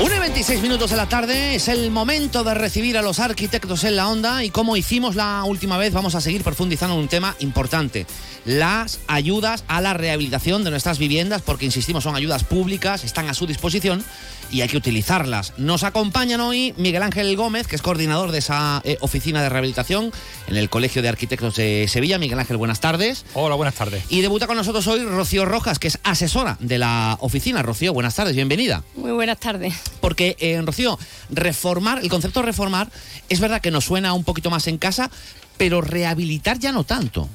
1 0.00 0.14
y 0.14 0.18
26 0.18 0.62
minutos 0.62 0.90
de 0.90 0.96
la 0.96 1.08
tarde 1.08 1.54
es 1.54 1.68
el 1.68 1.90
momento 1.92 2.42
de 2.42 2.54
recibir 2.54 2.98
a 2.98 3.02
los 3.02 3.20
arquitectos 3.20 3.84
en 3.84 3.94
la 3.94 4.08
onda 4.08 4.42
y 4.42 4.50
como 4.50 4.76
hicimos 4.76 5.14
la 5.14 5.44
última 5.44 5.76
vez 5.76 5.92
vamos 5.92 6.16
a 6.16 6.20
seguir 6.20 6.42
profundizando 6.42 6.94
en 6.96 7.02
un 7.02 7.08
tema 7.08 7.36
importante, 7.38 8.06
las 8.44 9.00
ayudas 9.06 9.64
a 9.68 9.80
la 9.80 9.94
rehabilitación 9.94 10.64
de 10.64 10.70
nuestras 10.70 10.98
viviendas 10.98 11.42
porque 11.42 11.64
insistimos 11.64 12.04
son 12.04 12.16
ayudas 12.16 12.44
públicas, 12.44 13.04
están 13.04 13.28
a 13.28 13.34
su 13.34 13.46
disposición 13.46 14.04
y 14.50 14.62
hay 14.62 14.68
que 14.68 14.76
utilizarlas. 14.76 15.52
Nos 15.56 15.82
acompañan 15.82 16.40
hoy 16.40 16.74
Miguel 16.76 17.02
Ángel 17.02 17.36
Gómez, 17.36 17.66
que 17.66 17.76
es 17.76 17.82
coordinador 17.82 18.32
de 18.32 18.38
esa 18.38 18.80
eh, 18.84 18.96
oficina 19.00 19.42
de 19.42 19.48
rehabilitación 19.48 20.12
en 20.46 20.56
el 20.56 20.68
Colegio 20.68 21.02
de 21.02 21.08
Arquitectos 21.08 21.56
de 21.56 21.86
Sevilla. 21.88 22.18
Miguel 22.18 22.38
Ángel, 22.38 22.56
buenas 22.56 22.80
tardes. 22.80 23.24
Hola, 23.34 23.54
buenas 23.54 23.74
tardes. 23.74 24.04
Y 24.08 24.20
debuta 24.20 24.46
con 24.46 24.56
nosotros 24.56 24.86
hoy 24.86 25.04
Rocío 25.04 25.44
Rojas, 25.44 25.78
que 25.78 25.88
es 25.88 25.98
asesora 26.02 26.56
de 26.60 26.78
la 26.78 27.16
oficina. 27.20 27.62
Rocío, 27.62 27.92
buenas 27.92 28.14
tardes, 28.14 28.34
bienvenida. 28.34 28.82
Muy 28.96 29.12
buenas 29.12 29.38
tardes. 29.38 29.74
Porque, 30.00 30.36
eh, 30.40 30.60
Rocío, 30.64 30.98
reformar, 31.30 32.00
el 32.00 32.08
concepto 32.08 32.40
de 32.40 32.46
reformar, 32.46 32.90
es 33.28 33.40
verdad 33.40 33.60
que 33.60 33.70
nos 33.70 33.84
suena 33.84 34.12
un 34.12 34.24
poquito 34.24 34.50
más 34.50 34.66
en 34.66 34.78
casa, 34.78 35.10
pero 35.56 35.80
rehabilitar 35.80 36.58
ya 36.58 36.72
no 36.72 36.84
tanto. 36.84 37.28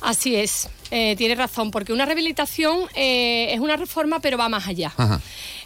Así 0.00 0.36
es, 0.36 0.68
eh, 0.96 1.16
tiene 1.16 1.34
razón, 1.34 1.72
porque 1.72 1.92
una 1.92 2.04
rehabilitación 2.04 2.82
eh, 2.94 3.52
es 3.52 3.58
una 3.58 3.76
reforma, 3.76 4.20
pero 4.20 4.38
va 4.38 4.48
más 4.48 4.68
allá. 4.68 4.92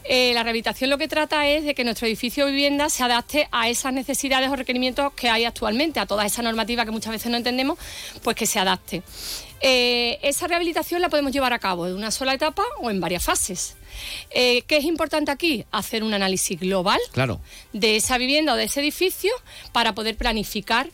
Eh, 0.04 0.32
la 0.32 0.42
rehabilitación 0.42 0.88
lo 0.88 0.96
que 0.96 1.06
trata 1.06 1.46
es 1.46 1.64
de 1.64 1.74
que 1.74 1.84
nuestro 1.84 2.06
edificio 2.06 2.46
de 2.46 2.52
vivienda 2.52 2.88
se 2.88 3.02
adapte 3.02 3.46
a 3.52 3.68
esas 3.68 3.92
necesidades 3.92 4.48
o 4.48 4.56
requerimientos 4.56 5.12
que 5.12 5.28
hay 5.28 5.44
actualmente, 5.44 6.00
a 6.00 6.06
toda 6.06 6.24
esa 6.24 6.40
normativa 6.40 6.86
que 6.86 6.90
muchas 6.92 7.12
veces 7.12 7.30
no 7.30 7.36
entendemos, 7.36 7.78
pues 8.22 8.36
que 8.36 8.46
se 8.46 8.58
adapte. 8.58 9.02
Esa 9.60 10.46
rehabilitación 10.46 11.02
la 11.02 11.10
podemos 11.10 11.32
llevar 11.32 11.52
a 11.52 11.58
cabo 11.58 11.86
en 11.86 11.94
una 11.94 12.10
sola 12.10 12.32
etapa 12.32 12.62
o 12.80 12.90
en 12.90 12.98
varias 13.00 13.22
fases. 13.24 13.76
Eh, 14.30 14.62
¿Qué 14.66 14.76
es 14.78 14.84
importante 14.84 15.30
aquí? 15.30 15.64
Hacer 15.72 16.02
un 16.02 16.14
análisis 16.14 16.58
global 16.58 17.00
Claro. 17.12 17.40
de 17.72 17.96
esa 17.96 18.16
vivienda 18.18 18.54
o 18.54 18.56
de 18.56 18.64
ese 18.64 18.80
edificio 18.80 19.30
para 19.72 19.94
poder 19.94 20.16
planificar 20.16 20.88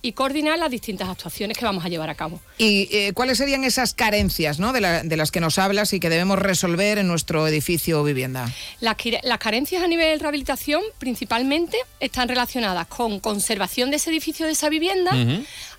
y 0.00 0.12
coordinar 0.12 0.58
las 0.58 0.70
distintas 0.70 1.08
actuaciones 1.08 1.58
que 1.58 1.64
vamos 1.64 1.84
a 1.84 1.88
llevar 1.88 2.08
a 2.10 2.14
cabo. 2.14 2.40
¿Y 2.56 2.88
eh, 2.92 3.12
cuáles 3.14 3.38
serían 3.38 3.64
esas 3.64 3.94
carencias 3.94 4.58
¿no? 4.60 4.72
de, 4.72 4.80
la- 4.80 5.02
de 5.02 5.16
las 5.16 5.30
que 5.30 5.40
nos 5.40 5.58
hablas 5.58 5.92
y 5.92 6.00
que 6.00 6.08
debemos 6.08 6.38
resolver 6.38 6.98
en 6.98 7.08
nuestro 7.08 7.46
edificio 7.48 8.00
o 8.00 8.04
vivienda? 8.04 8.52
Las, 8.80 8.96
carencias 9.38 9.82
a 9.82 9.86
nivel 9.88 10.16
de 10.18 10.22
rehabilitación 10.22 10.82
principalmente 10.98 11.76
están 12.00 12.28
relacionadas 12.28 12.86
con 12.86 13.18
conservación 13.20 13.90
de 13.90 13.96
ese 13.96 14.10
edificio, 14.10 14.46
de 14.46 14.52
esa 14.52 14.68
vivienda, 14.68 15.12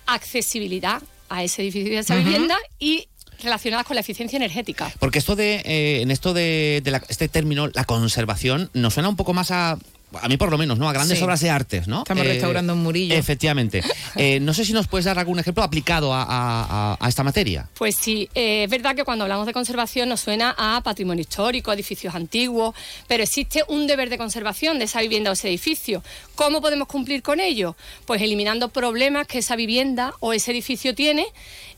accesibilidad 0.06 1.02
a 1.28 1.42
ese 1.44 1.62
edificio, 1.62 1.92
de 1.92 1.98
esa 1.98 2.16
vivienda 2.16 2.56
y 2.78 3.06
relacionadas 3.42 3.86
con 3.86 3.94
la 3.94 4.00
eficiencia 4.00 4.36
energética. 4.36 4.92
Porque 4.98 5.18
esto 5.18 5.36
de, 5.36 5.62
eh, 5.64 6.02
en 6.02 6.10
esto 6.10 6.34
de, 6.34 6.80
de 6.84 6.90
la- 6.90 7.02
este 7.08 7.28
término, 7.28 7.68
la 7.68 7.84
conservación, 7.84 8.70
nos 8.74 8.94
suena 8.94 9.08
un 9.08 9.16
poco 9.16 9.32
más 9.32 9.50
a, 9.50 9.78
a 10.20 10.28
mí 10.28 10.36
por 10.36 10.50
lo 10.50 10.58
menos, 10.58 10.78
¿no? 10.78 10.88
A 10.88 10.92
grandes 10.92 11.18
Sí. 11.18 11.24
obras 11.24 11.40
de 11.40 11.50
artes, 11.50 11.86
¿no? 11.88 11.98
Estamos 12.00 12.24
Eh, 12.24 12.28
restaurando 12.28 12.72
un 12.74 12.82
murillo. 12.82 13.14
Efectivamente. 13.14 13.82
Eh, 14.16 14.40
no 14.40 14.52
sé 14.54 14.64
si 14.64 14.72
nos 14.72 14.88
puedes 14.88 15.04
dar 15.04 15.18
algún 15.18 15.38
ejemplo 15.38 15.62
aplicado 15.62 16.12
a, 16.12 16.22
a- 16.22 16.92
a- 16.92 16.96
a 16.98 17.08
esta 17.08 17.22
materia. 17.22 17.68
Pues 17.78 17.94
sí, 17.96 18.28
eh, 18.34 18.64
es 18.64 18.70
verdad 18.70 18.94
que 18.96 19.04
cuando 19.04 19.24
hablamos 19.24 19.46
de 19.46 19.52
conservación 19.52 20.08
nos 20.08 20.20
suena 20.20 20.54
a 20.58 20.80
patrimonio 20.82 21.20
histórico, 21.22 21.72
edificios 21.72 22.14
antiguos, 22.14 22.74
pero 23.06 23.22
existe 23.22 23.62
un 23.68 23.86
deber 23.86 24.10
de 24.10 24.18
conservación 24.18 24.78
de 24.80 24.86
esa 24.86 25.00
vivienda 25.00 25.30
o 25.30 25.34
ese 25.34 25.48
edificio. 25.48 26.02
¿Cómo 26.34 26.60
podemos 26.60 26.88
cumplir 26.88 27.22
con 27.22 27.38
ello? 27.40 27.76
Pues 28.04 28.20
eliminando 28.20 28.68
problemas 28.68 29.26
que 29.28 29.38
esa 29.38 29.54
vivienda 29.56 30.12
o 30.20 30.32
ese 30.32 30.50
edificio 30.50 30.94
tiene 30.94 31.24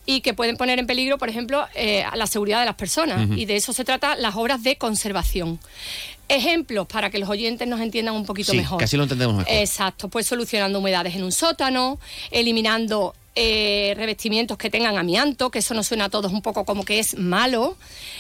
y 0.07 0.21
que 0.23 0.35
pueden 0.35 0.57
poner 0.57 0.79
en 0.81 0.87
peligro, 0.87 1.17
por 1.19 1.29
ejemplo, 1.29 1.65
eh, 1.75 2.05
la 2.15 2.27
seguridad 2.27 2.61
de 2.61 2.67
las 2.67 2.75
personas. 2.75 3.29
Y 3.37 3.45
de 3.45 3.57
eso 3.57 3.73
se 3.73 3.85
trata 3.85 4.17
las 4.17 4.35
obras 4.35 4.63
de 4.65 4.77
conservación. 4.77 5.61
Ejemplos 6.35 6.87
para 6.87 7.11
que 7.11 7.19
los 7.19 7.29
oyentes 7.29 7.67
nos 7.69 7.81
entiendan 7.81 8.15
un 8.15 8.25
poquito 8.25 8.53
Sí, 8.53 8.59
mejor. 8.59 8.79
que 8.79 8.85
así 8.85 8.97
lo 8.97 9.03
entendemos 9.05 9.37
mejor. 9.37 9.53
Exacto, 9.53 10.09
pues 10.09 10.27
solucionando 10.27 10.79
humedades 10.79 11.15
en 11.15 11.25
un 11.25 11.33
sótano, 11.33 11.99
eliminando 12.31 13.15
eh, 13.35 13.95
revestimientos 13.97 14.59
que 14.59 14.69
tengan 14.71 14.99
amianto, 14.99 15.51
que 15.51 15.61
eso 15.61 15.75
nos 15.75 15.87
suena 15.87 16.07
a 16.07 16.09
todos 16.11 16.33
un 16.33 16.43
poco 16.43 16.65
como 16.65 16.85
que 16.85 16.99
es 16.99 17.17
malo, 17.19 17.77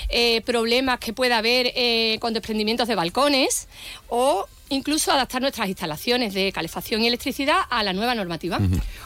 eh, 0.08 0.40
problemas 0.42 0.98
que 0.98 1.12
pueda 1.12 1.38
haber 1.38 1.72
eh, 1.74 2.16
con 2.20 2.32
desprendimientos 2.32 2.88
de 2.88 2.94
balcones 2.94 3.68
o 4.08 4.46
incluso 4.70 5.12
adaptar 5.12 5.42
nuestras 5.42 5.68
instalaciones 5.68 6.32
de 6.32 6.50
calefacción 6.50 7.02
y 7.02 7.06
electricidad 7.08 7.58
a 7.68 7.82
la 7.82 7.92
nueva 7.92 8.14
normativa. 8.14 8.58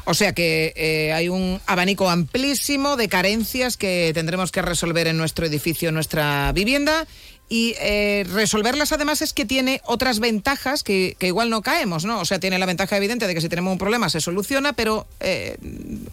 O 0.05 0.15
sea 0.15 0.33
que 0.33 0.73
eh, 0.77 1.13
hay 1.13 1.29
un 1.29 1.61
abanico 1.67 2.09
amplísimo 2.09 2.97
de 2.97 3.09
carencias 3.09 3.77
que 3.77 4.13
tendremos 4.15 4.53
que 4.53 4.63
resolver 4.63 5.09
en 5.09 5.17
nuestro 5.17 5.45
edificio, 5.47 5.89
en 5.89 5.97
nuestra 5.97 6.53
vivienda. 6.53 7.07
Y 7.49 7.75
eh, 7.81 8.25
resolverlas 8.33 8.91
además 8.91 9.23
es 9.23 9.33
que 9.33 9.45
tiene 9.45 9.81
otras 9.85 10.19
ventajas 10.19 10.83
que, 10.83 11.17
que 11.19 11.29
igual 11.29 11.49
no 11.49 11.63
caemos, 11.63 12.05
¿no? 12.05 12.19
O 12.19 12.25
sea, 12.25 12.41
tiene 12.41 12.59
la 12.59 12.67
ventaja 12.67 12.97
evidente 12.97 13.29
de 13.29 13.35
que 13.35 13.41
si 13.41 13.49
tenemos 13.49 13.71
un 13.71 13.79
problema 13.79 14.11
se 14.11 14.21
soluciona, 14.21 14.73
pero 14.73 15.07
eh, 15.21 15.57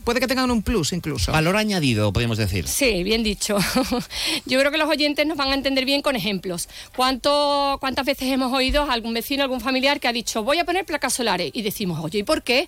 puede 0.03 0.19
que 0.19 0.27
tengan 0.27 0.51
un 0.51 0.61
plus 0.61 0.93
incluso. 0.93 1.31
Valor 1.31 1.57
añadido, 1.57 2.13
podemos 2.13 2.37
decir. 2.37 2.67
Sí, 2.67 3.03
bien 3.03 3.23
dicho. 3.23 3.57
Yo 4.45 4.59
creo 4.59 4.71
que 4.71 4.77
los 4.77 4.87
oyentes 4.87 5.25
nos 5.25 5.35
van 5.37 5.49
a 5.49 5.55
entender 5.55 5.85
bien 5.85 6.03
con 6.03 6.15
ejemplos. 6.15 6.69
¿Cuánto, 6.95 7.77
¿Cuántas 7.79 8.05
veces 8.05 8.27
hemos 8.29 8.53
oído 8.53 8.83
a 8.83 8.93
algún 8.93 9.15
vecino, 9.15 9.41
algún 9.41 9.61
familiar 9.61 9.99
que 9.99 10.07
ha 10.07 10.13
dicho 10.13 10.43
voy 10.43 10.59
a 10.59 10.65
poner 10.65 10.85
placas 10.85 11.13
solares? 11.13 11.49
Y 11.53 11.63
decimos, 11.63 11.99
oye, 12.03 12.19
¿y 12.19 12.23
por 12.23 12.43
qué? 12.43 12.67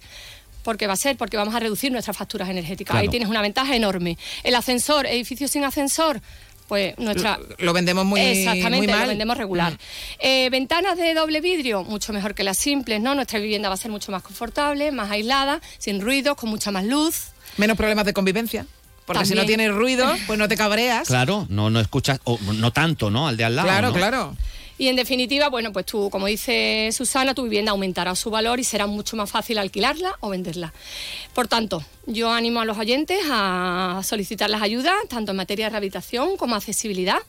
Porque 0.64 0.88
va 0.88 0.94
a 0.94 0.98
ser, 0.98 1.18
porque 1.18 1.38
vamos 1.38 1.54
a 1.54 1.60
reducir 1.60 1.92
nuestras 1.92 2.18
facturas 2.18 2.50
energéticas. 2.50 2.94
Claro. 2.94 3.04
Ahí 3.04 3.10
tienes 3.10 3.30
una 3.30 3.44
ventaja 3.44 3.76
enorme. 3.76 4.18
El 4.44 4.56
ascensor, 4.56 5.06
edificio 5.06 5.48
sin 5.48 5.64
ascensor, 5.64 6.20
pues 6.68 6.98
nuestra... 6.98 7.40
Lo 7.60 7.74
vendemos 7.74 8.06
muy, 8.06 8.20
Exactamente, 8.20 8.78
muy 8.78 8.88
mal. 8.88 9.02
lo 9.02 9.08
vendemos 9.08 9.38
regular. 9.38 9.78
Eh, 10.20 10.50
ventanas 10.50 10.98
de 10.98 11.14
doble 11.14 11.42
vidrio, 11.42 11.84
mucho 11.84 12.14
mejor 12.14 12.34
que 12.34 12.44
las 12.44 12.58
simples, 12.58 13.02
¿no? 13.02 13.16
Nuestra 13.16 13.40
vivienda 13.40 13.70
va 13.70 13.76
a 13.76 13.78
ser 13.78 13.92
mucho 13.92 14.12
más 14.12 14.24
confortable, 14.24 14.92
más 14.92 15.12
aislada, 15.12 15.62
sin 15.78 16.02
ruidos, 16.02 16.36
con 16.36 16.50
mucha 16.50 16.72
más 16.72 16.86
luz. 16.86 17.28
Menos 17.58 17.78
problemas 17.78 18.06
de 18.06 18.14
convivencia. 18.14 18.66
Porque 19.06 19.26
si 19.26 19.36
no 19.36 19.46
tienes 19.46 19.72
ruido, 19.72 20.12
pues 20.26 20.40
no 20.40 20.48
te 20.48 20.58
cabreas. 20.58 21.08
Claro, 21.08 21.46
no, 21.50 21.70
no 21.70 21.80
escuchas, 21.80 22.20
o 22.24 22.40
no 22.54 22.72
tanto, 22.72 23.12
¿no? 23.12 23.28
Al 23.28 23.38
de 23.38 23.46
al 23.46 23.56
lado. 23.56 23.68
Claro, 23.68 23.88
¿no? 23.90 23.94
claro. 23.94 24.38
Y 24.78 24.90
en 24.90 24.98
definitiva, 24.98 25.48
bueno, 25.50 25.72
pues 25.72 25.86
tú, 25.86 26.10
como 26.10 26.26
dice 26.28 26.90
Susana, 26.92 27.34
tu 27.34 27.44
vivienda 27.44 27.72
aumentará 27.72 28.14
su 28.16 28.30
valor 28.30 28.60
y 28.60 28.66
será 28.66 28.88
mucho 28.88 29.16
más 29.16 29.32
fácil 29.32 29.58
alquilarla 29.58 30.16
o 30.20 30.30
venderla. 30.30 30.74
Por 31.34 31.48
tanto, 31.48 31.82
yo 32.08 32.30
animo 32.32 32.60
a 32.60 32.66
los 32.66 32.78
oyentes 32.78 33.20
a 33.32 34.02
solicitar 34.04 34.50
las 34.50 34.62
ayudas, 34.62 34.94
tanto 35.08 35.32
en 35.32 35.38
materia 35.38 35.68
de 35.68 35.70
rehabilitación 35.70 36.36
como 36.36 36.56
accesibilidad, 36.56 37.20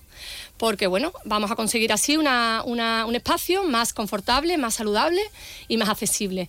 porque 0.56 0.89
bueno, 0.89 1.12
vamos 1.24 1.51
a 1.52 1.55
conseguir 1.55 1.93
así 1.93 2.16
una- 2.16 2.62
una- 2.64 3.06
un 3.06 3.14
espacio 3.14 3.62
más 3.62 3.93
confortable, 3.93 4.59
más 4.59 4.74
saludable 4.74 5.20
y 5.68 5.77
más 5.77 5.89
accesible. 5.89 6.48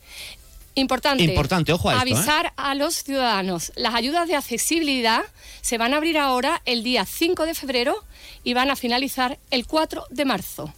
Importante, 0.75 1.23
Importante, 1.23 1.73
ojo 1.73 1.89
a 1.89 1.93
esto, 1.93 2.05
¿eh? 2.07 2.11
avisar 2.13 2.53
a 2.55 2.75
los 2.75 3.03
ciudadanos. 3.03 3.71
Las 3.75 3.95
ayudas 3.95 4.27
de 4.27 4.35
accesibilidad 4.35 5.21
se 5.61 5.79
van 5.79 5.93
a 5.93 5.97
abrir 5.97 6.19
ahora 6.19 6.61
el 6.65 6.83
día 6.83 7.03
5 7.05 7.47
de 7.47 7.55
febrero 7.55 7.95
y 8.43 8.53
van 8.53 8.69
a 8.69 8.75
finalizar 8.75 9.39
el 9.49 9.65
4 9.65 10.05
de 10.11 10.25
marzo. 10.25 10.71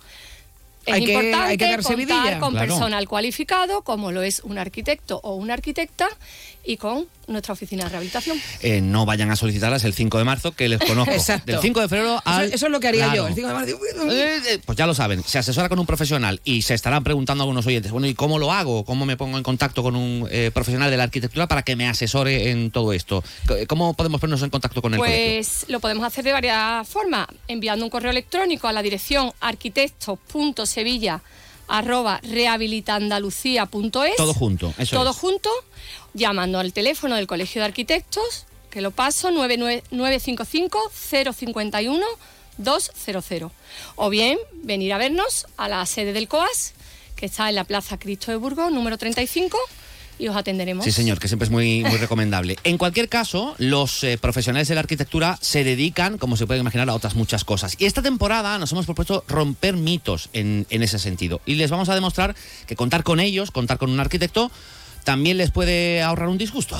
Es 0.86 0.94
Hay 0.94 1.06
que- 1.06 1.12
importante 1.14 1.48
hay 1.50 1.58
que 1.58 1.66
darse 1.66 1.94
contar 1.94 1.98
vidilla. 2.24 2.40
con 2.40 2.52
Claro. 2.52 2.68
personal 2.68 3.08
cualificado, 3.08 3.82
como 3.84 4.12
lo 4.12 4.22
es 4.24 4.40
un 4.42 4.58
arquitecto 4.58 5.20
o 5.24 5.36
una 5.36 5.54
arquitecta, 5.54 6.08
y 6.64 6.78
con 6.78 7.06
nuestra 7.30 7.54
oficina 7.54 7.84
de 7.86 7.90
rehabilitación. 7.90 8.38
Eh, 8.62 8.82
no 8.82 9.06
vayan 9.06 9.32
a 9.32 9.36
solicitarlas 9.36 9.84
el 9.84 9.94
5 9.94 10.18
de 10.18 10.24
marzo, 10.24 10.52
que 10.52 10.68
les 10.68 10.80
conozco. 10.80 11.12
Exacto. 11.14 11.52
Del 11.52 11.62
5 11.62 11.80
de 11.82 11.88
febrero 11.90 12.22
al... 12.26 12.46
Eso, 12.46 12.56
eso 12.56 12.66
es 12.66 12.72
lo 12.72 12.80
que 12.80 12.88
haría 12.88 13.06
Claro. 13.06 13.16
yo. 13.24 13.28
El 13.28 13.36
5 13.36 13.48
de 13.48 13.54
marzo, 13.54 13.80
Eh, 14.12 14.42
eh, 14.48 14.60
Pues 14.66 14.78
ya 14.78 14.86
lo 14.88 14.94
saben, 14.94 15.24
se 15.24 15.38
asesora 15.40 15.70
con 15.70 15.80
un 15.80 15.86
profesional 15.86 16.42
y 16.44 16.62
se 16.64 16.74
estarán 16.74 17.04
preguntando 17.04 17.44
algunos 17.44 17.66
oyentes, 17.66 17.92
bueno, 17.92 18.08
¿y 18.08 18.14
cómo 18.14 18.40
lo 18.40 18.52
hago? 18.52 18.84
¿Cómo 18.86 19.06
me 19.06 19.16
pongo 19.18 19.38
en 19.38 19.44
contacto 19.44 19.84
con 19.84 19.96
un 19.96 20.28
eh, 20.32 20.52
profesional 20.54 20.90
de 20.92 20.98
la 20.98 21.04
arquitectura 21.04 21.48
para 21.48 21.64
que 21.64 21.76
me 21.76 21.88
asesore 21.88 22.52
en 22.52 22.72
todo 22.72 22.94
esto? 22.94 23.24
¿Cómo 23.68 23.94
podemos 23.94 24.20
ponernos 24.20 24.42
en 24.44 24.50
contacto 24.50 24.82
con 24.82 24.94
el 24.94 25.00
colegio? 25.00 25.36
Pues 25.36 25.66
lo 25.70 25.80
podemos 25.80 26.06
hacer 26.06 26.24
de 26.24 26.32
varias 26.34 26.88
formas, 26.88 27.28
enviando 27.48 27.86
un 27.86 27.90
correo 27.92 28.12
electrónico 28.12 28.68
a 28.68 28.74
la 28.74 28.82
dirección 28.82 29.32
arquitectos.sevilla 29.40 31.22
arroba 31.70 32.20
rehabilitandalucía.es 32.24 34.16
Todo 34.18 34.34
junto, 34.34 34.74
eso 34.78 34.98
todo 34.98 35.12
es. 35.12 35.16
junto, 35.16 35.50
llamando 36.14 36.60
al 36.60 36.74
teléfono 36.74 37.16
del 37.16 37.28
Colegio 37.28 37.62
de 37.62 37.68
Arquitectos, 37.68 38.46
que 38.70 38.82
lo 38.82 38.92
paso, 38.92 39.30
955-051-200. 42.60 43.52
O 43.96 44.10
bien 44.10 44.38
venir 44.64 44.94
a 44.94 44.98
vernos 44.98 45.48
a 45.58 45.70
la 45.70 45.86
sede 45.86 46.12
del 46.14 46.28
COAS, 46.28 46.74
que 47.16 47.28
está 47.28 47.50
en 47.50 47.56
la 47.56 47.64
Plaza 47.64 47.98
Cristo 47.98 48.32
de 48.32 48.38
Burgos, 48.38 48.72
número 48.72 48.98
35, 48.98 49.58
y 50.20 50.28
os 50.28 50.36
atenderemos. 50.36 50.86
Sí, 50.86 50.92
señor, 50.92 51.18
que 51.18 51.28
siempre 51.28 51.46
es 51.46 51.52
muy, 51.52 51.84
muy 51.84 51.98
recomendable. 51.98 52.58
En 52.64 52.78
cualquier 52.78 53.10
caso, 53.10 53.56
los 53.58 54.04
eh, 54.04 54.18
profesionales 54.18 54.68
de 54.68 54.76
la 54.76 54.82
arquitectura 54.82 55.40
se 55.42 55.64
dedican, 55.64 56.18
como 56.18 56.38
se 56.38 56.46
puede 56.46 56.60
imaginar, 56.60 56.90
a 56.90 56.94
otras 56.94 57.16
muchas 57.16 57.46
cosas. 57.46 57.76
Y 57.80 57.86
esta 57.86 58.02
temporada 58.02 58.58
nos 58.60 58.72
hemos 58.74 58.86
propuesto 58.86 59.24
romper 59.28 59.76
mitos 59.76 60.30
en, 60.34 60.68
en 60.70 60.84
ese 60.84 61.00
sentido. 61.00 61.42
Y 61.46 61.56
les 61.56 61.72
vamos 61.72 61.90
a 61.90 61.96
demostrar 61.96 62.36
que 62.68 62.76
contar 62.76 63.04
con 63.04 63.20
ellos, 63.20 63.52
contar 63.52 63.78
con 63.78 63.90
un 63.90 64.00
arquitecto, 64.00 64.52
también 65.04 65.38
les 65.38 65.52
puede 65.52 66.04
ahorrar 66.04 66.28
un 66.28 66.38
disgusto. 66.38 66.78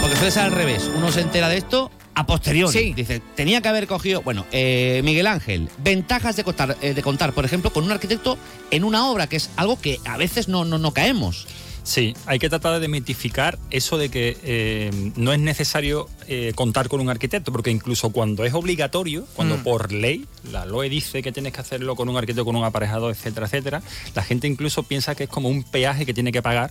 Porque 0.00 0.16
suele 0.16 0.30
ser 0.30 0.44
al 0.44 0.52
revés. 0.52 0.88
Uno 0.94 1.10
se 1.10 1.20
entera 1.20 1.48
de 1.48 1.58
esto 1.58 1.90
a 2.14 2.26
posteriori. 2.26 2.92
Dice, 2.94 3.20
tenía 3.34 3.60
que 3.60 3.68
haber 3.68 3.86
cogido. 3.86 4.22
Bueno, 4.22 4.46
eh, 4.52 5.00
Miguel 5.04 5.26
Ángel, 5.26 5.68
ventajas 5.78 6.36
de 6.36 6.44
contar, 6.44 6.76
eh, 6.82 6.94
de 6.94 7.02
contar, 7.02 7.32
por 7.32 7.44
ejemplo, 7.44 7.72
con 7.72 7.84
un 7.84 7.92
arquitecto 7.92 8.38
en 8.70 8.84
una 8.84 9.08
obra, 9.10 9.26
que 9.26 9.36
es 9.36 9.50
algo 9.56 9.80
que 9.80 9.98
a 10.04 10.16
veces 10.16 10.48
no, 10.48 10.64
no, 10.64 10.78
no 10.78 10.92
caemos. 10.92 11.46
Sí, 11.84 12.14
hay 12.26 12.38
que 12.38 12.48
tratar 12.48 12.74
de 12.74 12.78
demitificar 12.80 13.58
eso 13.70 13.98
de 13.98 14.08
que 14.08 14.38
eh, 14.44 14.90
no 15.16 15.32
es 15.32 15.40
necesario 15.40 16.08
eh, 16.28 16.52
contar 16.54 16.88
con 16.88 17.00
un 17.00 17.08
arquitecto, 17.08 17.50
porque 17.50 17.72
incluso 17.72 18.10
cuando 18.10 18.44
es 18.44 18.54
obligatorio, 18.54 19.26
cuando 19.34 19.56
Mm. 19.56 19.62
por 19.64 19.90
ley 19.90 20.24
la 20.52 20.64
LOE 20.64 20.88
dice 20.88 21.22
que 21.22 21.32
tienes 21.32 21.52
que 21.52 21.60
hacerlo 21.60 21.96
con 21.96 22.08
un 22.08 22.16
arquitecto, 22.16 22.44
con 22.44 22.54
un 22.54 22.62
aparejador, 22.62 23.10
etcétera, 23.10 23.46
etcétera, 23.46 23.82
la 24.14 24.22
gente 24.22 24.46
incluso 24.46 24.84
piensa 24.84 25.16
que 25.16 25.24
es 25.24 25.28
como 25.28 25.48
un 25.48 25.64
peaje 25.64 26.06
que 26.06 26.14
tiene 26.14 26.30
que 26.30 26.40
pagar. 26.40 26.70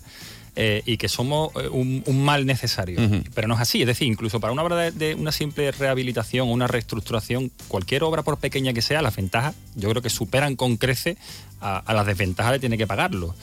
Eh, 0.55 0.81
y 0.85 0.97
que 0.97 1.07
somos 1.07 1.51
eh, 1.55 1.69
un, 1.69 2.03
un 2.05 2.23
mal 2.23 2.45
necesario. 2.45 2.99
Pero 3.33 3.47
no 3.47 3.55
es 3.55 3.61
así. 3.61 3.81
Es 3.81 3.87
decir, 3.87 4.07
incluso 4.07 4.39
para 4.39 4.51
una 4.51 4.63
obra 4.63 4.75
de, 4.75 4.91
de 4.91 5.15
una 5.15 5.31
simple 5.31 5.71
rehabilitación 5.71 6.49
o 6.49 6.51
una 6.51 6.67
reestructuración, 6.67 7.51
cualquier 7.67 8.03
obra, 8.03 8.23
por 8.23 8.37
pequeña 8.37 8.73
que 8.73 8.81
sea, 8.81 9.01
las 9.01 9.15
ventajas 9.15 9.55
yo 9.75 9.89
creo 9.89 10.01
que 10.01 10.09
superan 10.09 10.55
con 10.55 10.77
crece 10.77 11.17
a, 11.61 11.77
a 11.77 11.93
las 11.93 12.05
desventajas 12.05 12.53
de 12.53 12.59
tener 12.59 12.77
que 12.77 12.87
pagarlo. 12.87 13.33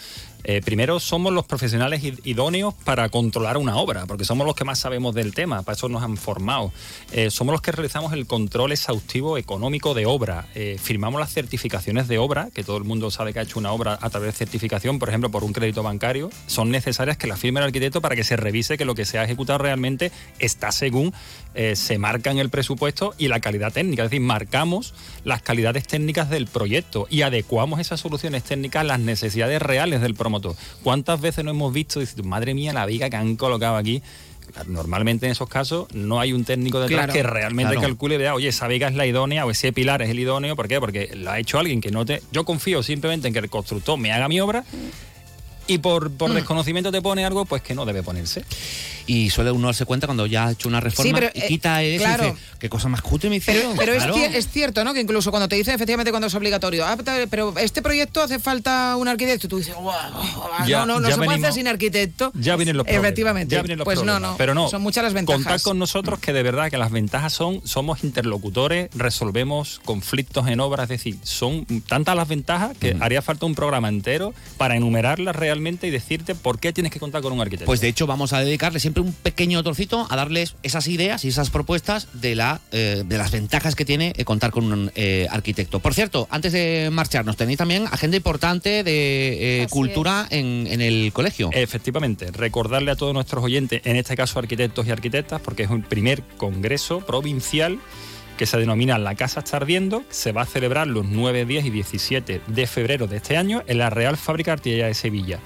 Eh, 0.45 0.63
primero 0.65 0.99
somos 1.01 1.33
los 1.33 1.45
profesionales 1.45 2.03
id- 2.03 2.21
idóneos 2.25 2.73
para 2.85 3.09
controlar 3.09 3.57
una 3.57 3.77
obra, 3.77 4.07
porque 4.07 4.25
somos 4.25 4.47
los 4.47 4.55
que 4.57 4.65
más 4.65 4.79
sabemos 4.79 5.15
del 5.15 5.35
tema, 5.35 5.63
para 5.63 5.77
eso 5.77 5.89
nos 5.89 6.03
han 6.03 6.17
formado. 6.17 6.73
Eh, 7.13 7.31
somos 7.31 7.53
los 7.53 7.61
que 7.61 7.73
realizamos 7.73 8.13
el 8.13 8.27
control 8.27 8.73
exhaustivo 8.73 9.37
económico 9.37 9.95
de 9.95 10.07
obra. 10.07 10.47
Eh, 10.55 10.79
firmamos 10.83 11.21
las 11.21 11.33
certificaciones 11.33 12.09
de 12.09 12.19
obra, 12.19 12.49
que 12.55 12.65
todo 12.65 12.77
el 12.79 12.85
mundo 12.85 13.11
sabe 13.11 13.33
que 13.33 13.41
ha 13.41 13.43
hecho 13.43 13.59
una 13.59 13.73
obra 13.73 13.99
a 14.01 14.11
través 14.11 14.33
de 14.33 14.39
certificación, 14.39 14.99
por 14.99 15.09
ejemplo, 15.09 15.31
por 15.31 15.45
un 15.45 15.53
crédito 15.53 15.83
bancario. 15.83 16.31
Son 16.47 16.71
necesarias 16.71 17.17
que 17.17 17.27
la 17.27 17.37
firme 17.37 17.61
el 17.61 17.67
arquitecto 17.67 18.01
para 18.01 18.17
que 18.17 18.25
se 18.25 18.37
revise 18.37 18.79
que 18.79 18.85
lo 18.85 18.95
que 18.95 19.05
se 19.05 19.19
ha 19.19 19.25
ejecutado 19.25 19.59
realmente 19.59 20.13
está 20.39 20.73
según 20.73 21.13
eh, 21.55 21.77
se 21.77 21.99
marca 21.99 22.31
en 22.31 22.39
el 22.39 22.51
presupuesto 22.51 23.15
y 23.19 23.29
la 23.29 23.41
calidad 23.41 23.73
técnica. 23.73 24.05
Es 24.05 24.11
decir, 24.11 24.25
marcamos 24.25 24.95
las 25.25 25.43
calidades 25.43 25.87
técnicas 25.87 26.31
del 26.31 26.47
proyecto 26.47 27.07
y 27.11 27.23
adecuamos 27.23 27.81
esas 27.81 28.01
soluciones 28.01 28.45
técnicas 28.45 28.83
a 28.83 28.85
las 28.85 29.01
necesidades 29.01 29.61
reales 29.61 30.01
del 30.01 30.15
promotor. 30.15 30.55
¿Cuántas 30.83 31.21
veces 31.21 31.45
no 31.45 31.51
hemos 31.51 31.73
visto, 31.73 32.01
dices, 32.01 32.25
madre 32.25 32.55
mía, 32.55 32.73
la 32.73 32.87
viga 32.87 33.11
que 33.11 33.17
han 33.17 33.37
colocado 33.37 33.77
aquí? 33.77 34.03
Normalmente 34.67 35.27
en 35.27 35.33
esos 35.33 35.49
casos 35.49 35.89
no 35.93 36.21
hay 36.21 36.33
un 36.33 36.45
técnico 36.45 36.81
detrás 36.81 37.07
Claro, 37.07 37.13
que 37.13 37.23
realmente 37.23 37.75
claro. 37.75 37.89
calcule 37.89 38.15
y 38.15 38.19
vea, 38.19 38.35
oye, 38.35 38.49
esa 38.49 38.67
viga 38.67 38.89
es 38.89 38.95
la 38.95 39.07
idónea 39.07 39.45
o 39.45 39.51
ese 39.51 39.73
pilar 39.73 40.01
es 40.03 40.11
el 40.11 40.19
idóneo. 40.19 40.57
¿Por 40.57 40.69
qué? 40.69 40.81
Porque 40.81 41.11
lo 41.15 41.31
ha 41.31 41.39
hecho 41.39 41.59
alguien 41.59 41.81
que 41.81 41.91
no 41.91 42.07
te... 42.07 42.23
Yo 42.33 42.45
confío 42.45 42.83
simplemente 42.83 43.29
en 43.29 43.35
que 43.35 43.41
el 43.41 43.51
constructor 43.51 43.99
me 43.99 44.13
haga 44.13 44.29
mi 44.29 44.41
obra 44.41 44.65
y 45.69 45.79
por, 45.79 46.11
Mm. 46.11 46.17
por 46.17 46.33
desconocimiento 46.35 46.91
te 46.91 47.01
pone 47.01 47.25
algo 47.25 47.45
pues 47.45 47.63
que 47.63 47.75
no 47.77 47.87
debe 47.87 48.03
ponerse. 48.03 48.45
Y 49.07 49.31
suele 49.31 49.51
uno 49.53 49.69
darse 49.69 49.87
cuenta 49.87 50.07
cuando 50.07 50.27
ya 50.27 50.49
ha 50.49 50.51
hecho 50.51 50.69
una 50.69 50.81
reforma 50.81 51.09
Sí, 51.09 51.15
pero, 51.15 51.31
y 51.35 51.41
eh, 51.41 51.49
quita 51.49 51.83
eso 51.83 52.05
claro. 52.05 52.25
y 52.25 52.31
dice, 52.33 52.43
qué 52.59 52.69
cosa 52.69 52.89
más 52.89 53.01
cutre 53.01 53.31
me 53.31 53.37
hicieron. 53.37 53.75
pero 53.77 53.93
es, 53.93 53.99
Claro. 54.03 54.15
cier- 54.17 54.35
es 54.35 54.49
cierto, 54.51 54.85
¿no? 54.85 54.93
Que 54.93 55.01
incluso 55.01 55.31
cuando 55.31 55.49
te 55.49 55.57
dicen 55.57 55.75
efectivamente 55.75 56.11
cuando 56.11 56.27
es 56.27 56.35
obligatorio, 56.35 56.85
ah, 56.85 56.97
pero 57.31 57.55
este 57.59 57.81
proyecto 57.81 58.21
hace 58.23 58.39
falta 58.39 58.97
un 58.97 59.09
arquitecto, 59.09 59.49
tú 59.49 59.59
dices, 59.59 59.75
"Guau, 59.75 60.13
guau, 60.13 60.67
Ya- 60.69 60.81
no, 60.81 60.87
no, 60.87 61.01
no 61.01 61.09
se 61.09 61.15
puede 61.17 61.29
venimos- 61.31 61.45
hacer 61.49 61.53
sin 61.55 61.69
arquitecto. 61.69 62.33
Ya 62.35 62.57
vienen 62.57 62.77
los 62.77 62.85
problemas. 62.85 63.05
Efectivamente. 63.07 63.55
Ya 63.55 63.63
vienen 63.63 63.79
los 63.79 63.85
pues 63.87 63.99
problemas. 63.99 64.21
no, 64.21 64.29
no. 64.33 64.37
Pero 64.37 64.55
no. 64.55 64.69
Son 64.69 64.83
muchas 64.83 65.03
las 65.05 65.15
ventajas. 65.15 65.43
Contad 65.43 65.61
con 65.63 65.79
nosotros 65.79 66.19
que 66.19 66.35
de 66.35 66.43
verdad 66.43 66.69
que 66.71 66.77
las 66.77 66.91
ventajas 66.91 67.33
son, 67.33 67.67
somos 67.67 68.05
interlocutores, 68.05 68.91
resolvemos 68.95 69.81
conflictos 69.87 70.49
en 70.49 70.61
obras, 70.61 70.85
es 70.85 70.89
decir, 70.91 71.17
son 71.23 71.65
tantas 71.89 72.15
las 72.15 72.29
ventajas 72.29 72.77
que 72.79 72.95
haría 73.01 73.23
falta 73.23 73.47
un 73.47 73.55
programa 73.55 73.89
entero 73.89 74.35
para 74.59 74.77
enumerarlas 74.77 75.35
realmente 75.35 75.58
realmente 75.59 75.89
y 75.89 75.91
decirte 75.91 76.37
por 76.37 76.61
qué 76.61 76.73
tienes 76.73 76.93
que 76.93 77.01
contar 77.01 77.21
con 77.21 77.33
un 77.33 77.41
arquitecto. 77.41 77.67
Pues 77.67 77.81
de 77.81 77.89
hecho 77.89 78.07
vamos 78.07 78.33
a 78.33 78.41
dedicarle 78.41 78.79
siempre 78.79 79.03
un 79.03 79.13
pequeño 79.13 79.61
trocito 79.65 80.07
a 80.09 80.15
darles 80.15 80.55
esas 80.63 80.87
ideas 80.87 81.25
y 81.25 81.29
esas 81.29 81.51
propuestas 81.51 82.07
de, 82.13 82.37
la, 82.37 82.61
eh, 82.71 83.03
de 83.05 83.19
las 83.19 83.33
ventajas 83.33 83.75
que 83.75 83.85
tiene 83.85 84.13
eh, 84.17 84.25
contar 84.25 84.53
con 84.53 84.73
un 84.73 84.93
eh, 84.95 85.27
arquitecto. 85.31 85.81
Por 85.81 85.95
cierto, 85.95 86.29
antes 86.31 86.53
de 86.53 86.91
marcharnos, 86.93 87.37
tenéis 87.37 87.59
también 87.59 87.87
agenda 87.91 88.17
importante 88.17 88.85
de 88.85 89.63
eh, 89.63 89.67
cultura 89.69 90.29
en, 90.31 90.69
en 90.71 90.81
el 90.81 91.13
colegio. 91.13 91.51
Efectivamente, 91.53 92.31
recordarle 92.31 92.93
a 92.93 92.97
todos 92.97 93.13
nuestros 93.13 93.43
oyentes, 93.43 93.83
en 93.85 93.97
este 93.97 94.17
caso 94.17 94.39
arquitectos 94.39 94.87
y 94.87 94.93
arquitectas, 94.93 95.41
porque 95.41 95.65
es 95.65 95.71
un 95.71 95.83
primer 95.83 96.23
congreso 96.37 97.01
provincial 97.01 97.81
que 98.39 98.47
se 98.47 98.57
denomina 98.57 98.97
La 98.99 99.17
Casa 99.17 99.41
está 99.41 99.59
ardiendo, 99.59 100.03
se 100.09 100.33
va 100.33 100.43
a 100.43 100.47
celebrar 100.47 100.87
los 100.87 101.05
9, 101.05 101.45
10 101.45 101.67
y 101.67 101.71
17 101.71 102.41
de 102.47 102.67
febrero 102.67 103.07
de 103.07 103.19
este 103.19 103.37
año 103.37 103.63
en 103.67 103.79
la 103.79 103.91
Real 103.91 104.17
Fábrica 104.17 104.53
Artillería 104.53 104.87
de 104.87 104.95
Sevilla. 104.95 105.41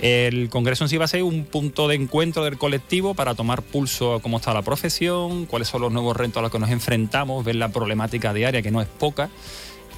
El 0.00 0.48
congreso 0.48 0.84
en 0.84 0.88
sí 0.88 0.96
va 0.96 1.06
a 1.06 1.08
ser 1.08 1.24
un 1.24 1.44
punto 1.44 1.88
de 1.88 1.96
encuentro 1.96 2.44
del 2.44 2.56
colectivo 2.56 3.14
para 3.14 3.34
tomar 3.34 3.62
pulso 3.62 4.14
a 4.14 4.22
cómo 4.22 4.36
está 4.36 4.54
la 4.54 4.62
profesión, 4.62 5.46
cuáles 5.46 5.66
son 5.66 5.82
los 5.82 5.92
nuevos 5.92 6.16
retos 6.16 6.36
a 6.38 6.42
los 6.42 6.52
que 6.52 6.60
nos 6.60 6.70
enfrentamos, 6.70 7.44
ver 7.44 7.56
la 7.56 7.70
problemática 7.70 8.32
diaria 8.32 8.62
que 8.62 8.70
no 8.70 8.80
es 8.80 8.86
poca. 8.86 9.28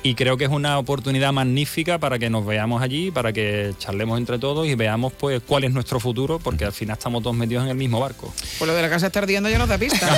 Y 0.02 0.14
creo 0.14 0.38
que 0.38 0.44
es 0.44 0.50
una 0.50 0.78
oportunidad 0.78 1.30
magnífica 1.32 1.98
para 1.98 2.18
que 2.18 2.30
nos 2.30 2.46
veamos 2.46 2.80
allí, 2.82 3.10
para 3.10 3.34
que 3.34 3.74
charlemos 3.78 4.18
entre 4.18 4.38
todos 4.38 4.66
y 4.66 4.74
veamos 4.74 5.12
pues 5.12 5.42
cuál 5.46 5.64
es 5.64 5.72
nuestro 5.72 6.00
futuro, 6.00 6.38
porque 6.38 6.64
al 6.64 6.72
final 6.72 6.96
estamos 6.96 7.22
todos 7.22 7.36
metidos 7.36 7.64
en 7.64 7.70
el 7.70 7.76
mismo 7.76 8.00
barco. 8.00 8.32
Pues 8.58 8.66
lo 8.66 8.74
de 8.74 8.80
la 8.80 8.88
casa 8.88 9.08
está 9.08 9.18
ardiendo 9.18 9.50
ya 9.50 9.58
no 9.58 9.66
da 9.66 9.76
pista. 9.76 10.08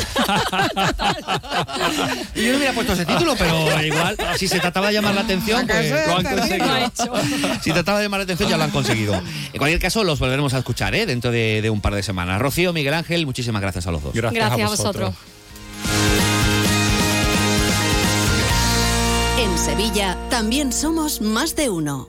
Yo 2.36 2.52
no 2.52 2.59
hubiera 2.59 2.72
puesto 2.74 2.92
ese 2.92 3.04
título, 3.06 3.34
pero 3.36 3.82
igual, 3.82 4.16
si 4.36 4.46
se 4.46 4.60
trataba 4.60 4.86
de 4.88 4.94
llamar 4.94 5.16
la 5.16 5.22
atención, 5.22 5.66
La 5.66 5.74
pues, 5.74 5.90
lo 5.90 6.16
han 6.16 6.24
conseguido. 6.24 6.92
Si 7.60 7.72
trataba 7.72 7.98
de 7.98 8.04
llamar 8.04 8.20
la 8.20 8.24
atención, 8.24 8.48
ya 8.48 8.56
lo 8.56 8.62
han 8.64 8.70
conseguido. 8.70 9.14
En 9.14 9.59
cualquier 9.59 9.80
caso, 9.80 10.04
los 10.04 10.20
volveremos 10.20 10.54
a 10.54 10.59
escuchar 10.59 10.94
¿eh? 10.94 11.06
dentro 11.06 11.32
de, 11.32 11.60
de 11.60 11.70
un 11.70 11.80
par 11.80 11.96
de 11.96 12.04
semanas. 12.04 12.40
Rocío, 12.40 12.72
Miguel 12.72 12.94
Ángel, 12.94 13.26
muchísimas 13.26 13.60
gracias 13.60 13.88
a 13.88 13.90
los 13.90 14.02
dos. 14.02 14.14
Gracias 14.14 14.52
a 14.52 14.56
vosotros. 14.56 15.14
Sevilla 19.62 20.18
también 20.28 20.72
somos 20.72 21.20
más 21.20 21.55
de 21.55 21.70
uno. 21.70 22.09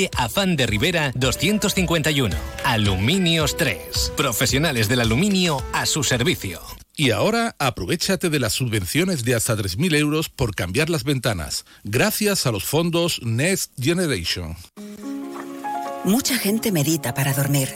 Afán 0.17 0.55
de 0.55 0.65
Rivera 0.65 1.11
251. 1.15 2.35
Aluminios 2.63 3.57
3. 3.57 4.13
Profesionales 4.17 4.89
del 4.89 5.01
aluminio 5.01 5.61
a 5.73 5.85
su 5.85 6.03
servicio. 6.03 6.61
Y 6.95 7.11
ahora 7.11 7.55
aprovechate 7.57 8.29
de 8.29 8.39
las 8.39 8.53
subvenciones 8.53 9.23
de 9.23 9.35
hasta 9.35 9.55
3.000 9.55 9.95
euros 9.95 10.29
por 10.29 10.55
cambiar 10.55 10.89
las 10.89 11.03
ventanas, 11.03 11.65
gracias 11.83 12.45
a 12.45 12.51
los 12.51 12.63
fondos 12.63 13.21
Next 13.23 13.71
Generation. 13.79 14.55
Mucha 16.03 16.37
gente 16.37 16.71
medita 16.71 17.13
para 17.13 17.33
dormir. 17.33 17.69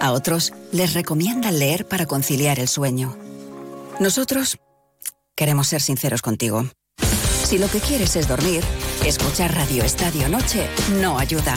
A 0.00 0.12
otros 0.12 0.52
les 0.72 0.94
recomiendan 0.94 1.58
leer 1.58 1.86
para 1.86 2.06
conciliar 2.06 2.60
el 2.60 2.68
sueño. 2.68 3.16
Nosotros 4.00 4.58
queremos 5.34 5.68
ser 5.68 5.82
sinceros 5.82 6.22
contigo. 6.22 6.68
Si 7.48 7.56
lo 7.56 7.70
que 7.70 7.80
quieres 7.80 8.14
es 8.14 8.28
dormir, 8.28 8.62
escuchar 9.06 9.54
Radio 9.54 9.82
Estadio 9.82 10.28
Noche 10.28 10.68
no 11.00 11.18
ayuda. 11.18 11.54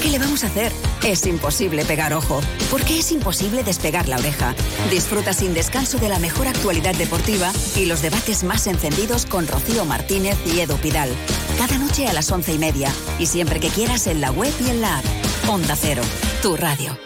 ¿Qué 0.00 0.08
le 0.08 0.18
vamos 0.18 0.44
a 0.44 0.46
hacer? 0.46 0.72
Es 1.04 1.26
imposible 1.26 1.84
pegar 1.84 2.14
ojo, 2.14 2.40
porque 2.70 3.00
es 3.00 3.12
imposible 3.12 3.62
despegar 3.62 4.08
la 4.08 4.16
oreja. 4.16 4.54
Disfruta 4.90 5.34
sin 5.34 5.52
descanso 5.52 5.98
de 5.98 6.08
la 6.08 6.18
mejor 6.18 6.48
actualidad 6.48 6.94
deportiva 6.94 7.52
y 7.76 7.84
los 7.84 8.00
debates 8.00 8.44
más 8.44 8.66
encendidos 8.66 9.26
con 9.26 9.46
Rocío 9.46 9.84
Martínez 9.84 10.38
y 10.46 10.60
Edu 10.60 10.78
Pidal. 10.78 11.10
Cada 11.58 11.76
noche 11.76 12.06
a 12.06 12.14
las 12.14 12.32
once 12.32 12.54
y 12.54 12.58
media 12.58 12.90
y 13.18 13.26
siempre 13.26 13.60
que 13.60 13.68
quieras 13.68 14.06
en 14.06 14.22
la 14.22 14.30
web 14.30 14.54
y 14.64 14.70
en 14.70 14.80
la 14.80 15.00
app. 15.00 15.04
Onda 15.48 15.76
Cero, 15.76 16.02
tu 16.40 16.56
radio. 16.56 16.98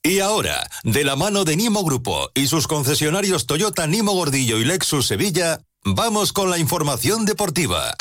Y 0.00 0.20
ahora, 0.20 0.70
de 0.84 1.02
la 1.02 1.16
mano 1.16 1.44
de 1.44 1.56
Nimo 1.56 1.82
Grupo 1.82 2.30
y 2.34 2.46
sus 2.46 2.68
concesionarios 2.68 3.46
Toyota 3.46 3.88
Nimo 3.88 4.12
Gordillo 4.12 4.58
y 4.58 4.64
Lexus 4.64 5.08
Sevilla, 5.08 5.58
vamos 5.84 6.32
con 6.32 6.50
la 6.50 6.58
información 6.58 7.24
deportiva. 7.24 7.94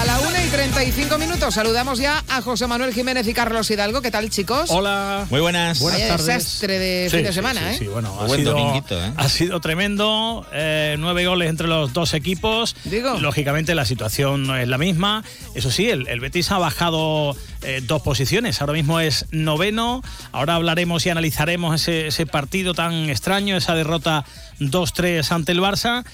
A 0.00 0.04
la 0.04 0.18
1 0.20 0.28
y 0.46 0.48
35 0.48 1.16
minutos 1.18 1.54
saludamos 1.54 1.98
ya 1.98 2.22
a 2.28 2.42
José 2.42 2.66
Manuel 2.66 2.92
Jiménez 2.92 3.26
y 3.28 3.32
Carlos 3.34 3.70
Hidalgo. 3.70 4.02
¿Qué 4.02 4.10
tal, 4.10 4.28
chicos? 4.30 4.70
Hola. 4.70 5.26
Muy 5.30 5.40
buenas. 5.40 5.80
Vaya 5.82 6.16
desastre 6.16 6.78
de 6.78 7.08
Sí, 7.10 7.16
fin 7.16 7.24
de 7.26 7.32
semana, 7.32 7.60
sí, 7.60 7.66
¿eh? 7.66 7.78
sí, 7.80 7.86
bueno, 7.86 8.14
ha 8.20 8.26
Buen 8.26 8.40
sido, 8.40 8.52
dominguito, 8.52 9.02
¿eh? 9.02 9.12
ha 9.16 9.28
sido 9.28 9.60
tremendo. 9.60 10.44
eh, 10.52 10.96
nueve 10.98 11.26
goles 11.26 11.48
entre 11.48 11.68
los 11.68 11.92
dos 11.92 12.12
equipos. 12.14 12.76
Lógicamente 13.20 13.74
la 13.74 13.84
situación 13.86 14.46
no 14.46 14.56
es 14.56 14.68
la 14.68 14.76
misma. 14.78 15.24
Eso 15.54 15.70
sí, 15.70 15.88
el, 15.88 16.08
el 16.08 16.20
Betis 16.20 16.50
ha 16.50 16.58
bajado 16.58 17.34
eh, 17.62 17.80
dos 17.86 18.02
posiciones. 18.02 18.60
Ahora 18.60 18.72
mismo 18.74 19.00
es 19.00 19.26
noveno. 19.30 20.02
Ahora 20.32 20.56
hablaremos 20.56 21.06
y 21.06 21.10
analizaremos 21.10 21.80
ese, 21.80 22.08
ese 22.08 22.26
partido 22.26 22.74
tan 22.74 23.08
extraño, 23.08 23.56
esa 23.56 23.74
derrota 23.74 24.24
2-3 24.60 25.30
ante 25.32 25.52
el 25.52 25.60
Barça. 25.60 26.04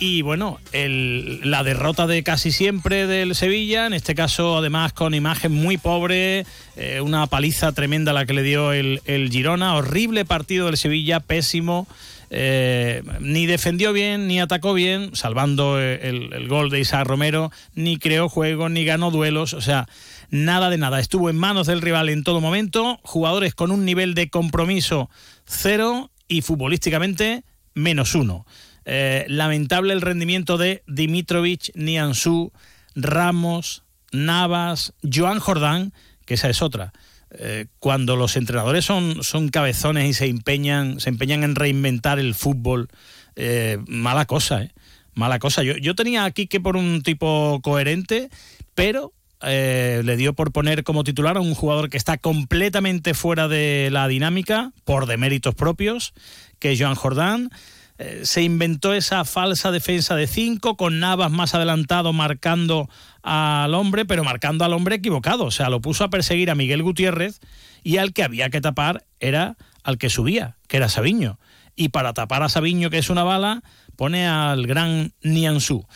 Y 0.00 0.22
bueno, 0.22 0.60
el- 0.70 1.40
la 1.50 1.64
derrota 1.64 2.06
de 2.06 2.22
casi 2.22 2.52
siempre 2.52 3.08
del 3.08 3.34
Sevilla, 3.34 3.86
en 3.86 3.94
este 3.94 4.14
caso 4.14 4.56
además 4.56 4.92
con 4.92 5.12
imagen 5.12 5.50
muy 5.50 5.76
pobre, 5.76 6.46
eh, 6.76 7.00
una 7.02 7.26
paliza 7.26 7.72
tremenda 7.72 8.12
la 8.12 8.24
que 8.24 8.32
le 8.32 8.44
dio 8.44 8.72
el, 8.72 9.00
el 9.06 9.28
Girona, 9.28 9.74
horrible 9.74 10.24
partido 10.24 10.66
del 10.66 10.76
Sevilla, 10.76 11.18
pésimo, 11.18 11.88
eh, 12.30 13.02
ni 13.18 13.46
defendió 13.46 13.92
bien, 13.92 14.28
ni 14.28 14.38
atacó 14.38 14.72
bien, 14.72 15.16
salvando 15.16 15.80
eh, 15.80 15.98
el, 16.08 16.32
el 16.32 16.46
gol 16.46 16.70
de 16.70 16.78
Isaac 16.78 17.04
Romero, 17.04 17.50
ni 17.74 17.96
creó 17.96 18.28
juego, 18.28 18.68
ni 18.68 18.84
ganó 18.84 19.10
duelos, 19.10 19.52
o 19.52 19.60
sea, 19.60 19.88
nada 20.30 20.70
de 20.70 20.78
nada, 20.78 21.00
estuvo 21.00 21.28
en 21.28 21.36
manos 21.36 21.66
del 21.66 21.80
rival 21.80 22.08
en 22.08 22.22
todo 22.22 22.40
momento, 22.40 23.00
jugadores 23.02 23.52
con 23.54 23.72
un 23.72 23.84
nivel 23.84 24.14
de 24.14 24.30
compromiso 24.30 25.10
cero 25.44 26.12
y 26.28 26.42
futbolísticamente 26.42 27.42
menos 27.78 28.14
uno. 28.14 28.44
Eh, 28.84 29.26
lamentable 29.28 29.92
el 29.92 30.00
rendimiento 30.00 30.56
de 30.56 30.82
Dimitrovic, 30.86 31.70
Nianzú, 31.74 32.52
Ramos, 32.94 33.82
Navas, 34.12 34.94
Joan 35.02 35.40
Jordán, 35.40 35.92
que 36.24 36.34
esa 36.34 36.48
es 36.48 36.62
otra. 36.62 36.92
Eh, 37.30 37.66
cuando 37.78 38.16
los 38.16 38.36
entrenadores 38.36 38.86
son, 38.86 39.22
son 39.22 39.50
cabezones 39.50 40.08
y 40.08 40.14
se 40.14 40.26
empeñan, 40.26 41.00
se 41.00 41.10
empeñan 41.10 41.44
en 41.44 41.54
reinventar 41.54 42.18
el 42.18 42.34
fútbol, 42.34 42.88
eh, 43.36 43.78
mala 43.86 44.24
cosa, 44.24 44.62
¿eh? 44.62 44.72
Mala 45.12 45.38
cosa. 45.38 45.62
Yo, 45.62 45.76
yo 45.76 45.94
tenía 45.94 46.24
aquí 46.24 46.46
que 46.46 46.60
por 46.60 46.76
un 46.76 47.02
tipo 47.02 47.60
coherente, 47.62 48.30
pero 48.74 49.12
le 49.40 50.16
dio 50.16 50.32
por 50.32 50.50
poner 50.50 50.82
como 50.82 51.04
titular 51.04 51.36
a 51.36 51.40
un 51.40 51.54
jugador 51.54 51.90
que 51.90 51.96
está 51.96 52.18
completamente 52.18 53.14
fuera 53.14 53.46
de 53.46 53.88
la 53.92 54.08
dinámica, 54.08 54.72
por 54.84 55.06
deméritos 55.06 55.54
propios, 55.54 56.12
que 56.58 56.76
Joan 56.78 56.94
Jordán. 56.94 57.50
Eh, 57.98 58.20
se 58.22 58.42
inventó 58.42 58.94
esa 58.94 59.24
falsa 59.24 59.72
defensa 59.72 60.14
de 60.14 60.28
cinco 60.28 60.76
con 60.76 61.00
Navas 61.00 61.32
más 61.32 61.54
adelantado 61.54 62.12
marcando 62.12 62.88
al 63.22 63.74
hombre, 63.74 64.04
pero 64.04 64.22
marcando 64.22 64.64
al 64.64 64.72
hombre 64.72 64.96
equivocado. 64.96 65.44
O 65.44 65.50
sea, 65.50 65.68
lo 65.68 65.80
puso 65.80 66.04
a 66.04 66.10
perseguir 66.10 66.50
a 66.50 66.54
Miguel 66.54 66.82
Gutiérrez 66.82 67.40
y 67.82 67.96
al 67.96 68.12
que 68.12 68.22
había 68.22 68.50
que 68.50 68.60
tapar 68.60 69.04
era 69.18 69.56
al 69.82 69.98
que 69.98 70.10
subía, 70.10 70.56
que 70.68 70.76
era 70.76 70.88
Sabiño. 70.88 71.38
Y 71.74 71.88
para 71.88 72.12
tapar 72.12 72.42
a 72.42 72.48
Sabiño, 72.48 72.90
que 72.90 72.98
es 72.98 73.10
una 73.10 73.24
bala, 73.24 73.62
pone 73.96 74.28
al 74.28 74.66
gran 74.66 75.12
Nianzú. 75.22 75.86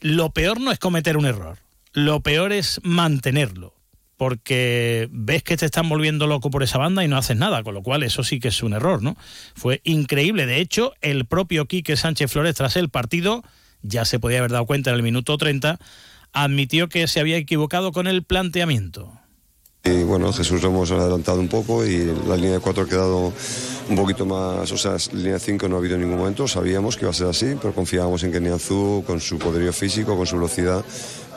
Lo 0.00 0.30
peor 0.30 0.60
no 0.60 0.70
es 0.70 0.78
cometer 0.78 1.16
un 1.16 1.26
error, 1.26 1.58
lo 1.92 2.20
peor 2.20 2.52
es 2.52 2.80
mantenerlo 2.84 3.77
porque 4.18 5.08
ves 5.12 5.44
que 5.44 5.56
te 5.56 5.64
están 5.64 5.88
volviendo 5.88 6.26
loco 6.26 6.50
por 6.50 6.62
esa 6.62 6.76
banda 6.76 7.04
y 7.04 7.08
no 7.08 7.16
haces 7.16 7.36
nada, 7.36 7.62
con 7.62 7.72
lo 7.72 7.82
cual 7.82 8.02
eso 8.02 8.24
sí 8.24 8.40
que 8.40 8.48
es 8.48 8.62
un 8.62 8.74
error, 8.74 9.00
¿no? 9.00 9.16
Fue 9.54 9.80
increíble. 9.84 10.44
De 10.44 10.60
hecho, 10.60 10.92
el 11.00 11.24
propio 11.24 11.66
Quique 11.66 11.96
Sánchez 11.96 12.32
Flores, 12.32 12.56
tras 12.56 12.76
el 12.76 12.90
partido, 12.90 13.44
ya 13.80 14.04
se 14.04 14.18
podía 14.18 14.40
haber 14.40 14.50
dado 14.50 14.66
cuenta 14.66 14.90
en 14.90 14.96
el 14.96 15.02
minuto 15.04 15.38
30, 15.38 15.78
admitió 16.32 16.88
que 16.88 17.06
se 17.06 17.20
había 17.20 17.36
equivocado 17.36 17.92
con 17.92 18.08
el 18.08 18.24
planteamiento. 18.24 19.12
Y 19.84 20.02
bueno, 20.02 20.32
Jesús 20.32 20.62
lo 20.62 20.70
hemos 20.70 20.90
adelantado 20.90 21.40
un 21.40 21.48
poco 21.48 21.86
y 21.86 22.04
la 22.26 22.34
línea 22.34 22.54
de 22.54 22.60
4 22.60 22.82
ha 22.82 22.88
quedado 22.88 23.32
un 23.88 23.96
poquito 23.96 24.26
más, 24.26 24.70
o 24.72 24.76
sea, 24.76 24.96
línea 25.12 25.38
5 25.38 25.68
no 25.68 25.76
ha 25.76 25.78
habido 25.78 25.94
en 25.94 26.02
ningún 26.02 26.18
momento, 26.18 26.46
sabíamos 26.48 26.96
que 26.96 27.04
iba 27.04 27.10
a 27.10 27.14
ser 27.14 27.28
así, 27.28 27.54
pero 27.62 27.72
confiábamos 27.72 28.22
en 28.24 28.32
que 28.32 28.40
Nianzú, 28.40 29.04
con 29.06 29.20
su 29.20 29.38
poderío 29.38 29.72
físico, 29.72 30.16
con 30.16 30.26
su 30.26 30.36
velocidad, 30.36 30.84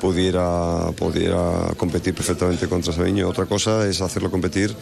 pudiera, 0.02 0.92
pudiera 0.98 1.74
competir 1.78 2.16
perfectamente 2.16 2.68
contra 2.68 2.92
Sabiño. 2.92 3.30
Otra 3.30 3.46
cosa 3.46 3.88
es 3.88 4.02
hacerlo 4.02 4.32
competir 4.32 4.76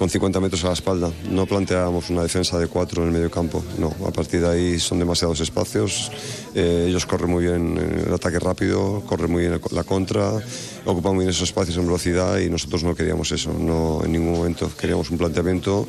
con 0.00 0.08
50 0.08 0.40
metros 0.40 0.64
a 0.64 0.68
la 0.68 0.72
espalda. 0.72 1.10
No 1.30 1.44
planteábamos 1.44 2.08
una 2.08 2.22
defensa 2.22 2.58
de 2.58 2.68
cuatro 2.68 3.02
en 3.02 3.08
el 3.08 3.14
medio 3.14 3.30
campo, 3.30 3.62
no. 3.76 3.94
A 4.06 4.10
partir 4.10 4.40
de 4.40 4.48
ahí 4.48 4.80
son 4.80 4.98
demasiados 4.98 5.40
espacios. 5.40 6.10
Eh, 6.54 6.86
ellos 6.88 7.04
corren 7.04 7.30
muy 7.30 7.44
bien 7.44 7.76
el 8.06 8.14
ataque 8.14 8.38
rápido, 8.38 9.02
corren 9.06 9.30
muy 9.30 9.42
bien 9.42 9.60
la 9.72 9.84
contra, 9.84 10.40
ocupan 10.86 11.14
muy 11.14 11.24
bien 11.24 11.30
esos 11.30 11.50
espacios 11.50 11.76
en 11.76 11.84
velocidad 11.84 12.38
y 12.38 12.48
nosotros 12.48 12.82
no 12.82 12.94
queríamos 12.94 13.30
eso, 13.32 13.52
no 13.52 14.00
en 14.02 14.12
ningún 14.12 14.32
momento. 14.32 14.70
Queríamos 14.74 15.10
un 15.10 15.18
planteamiento 15.18 15.86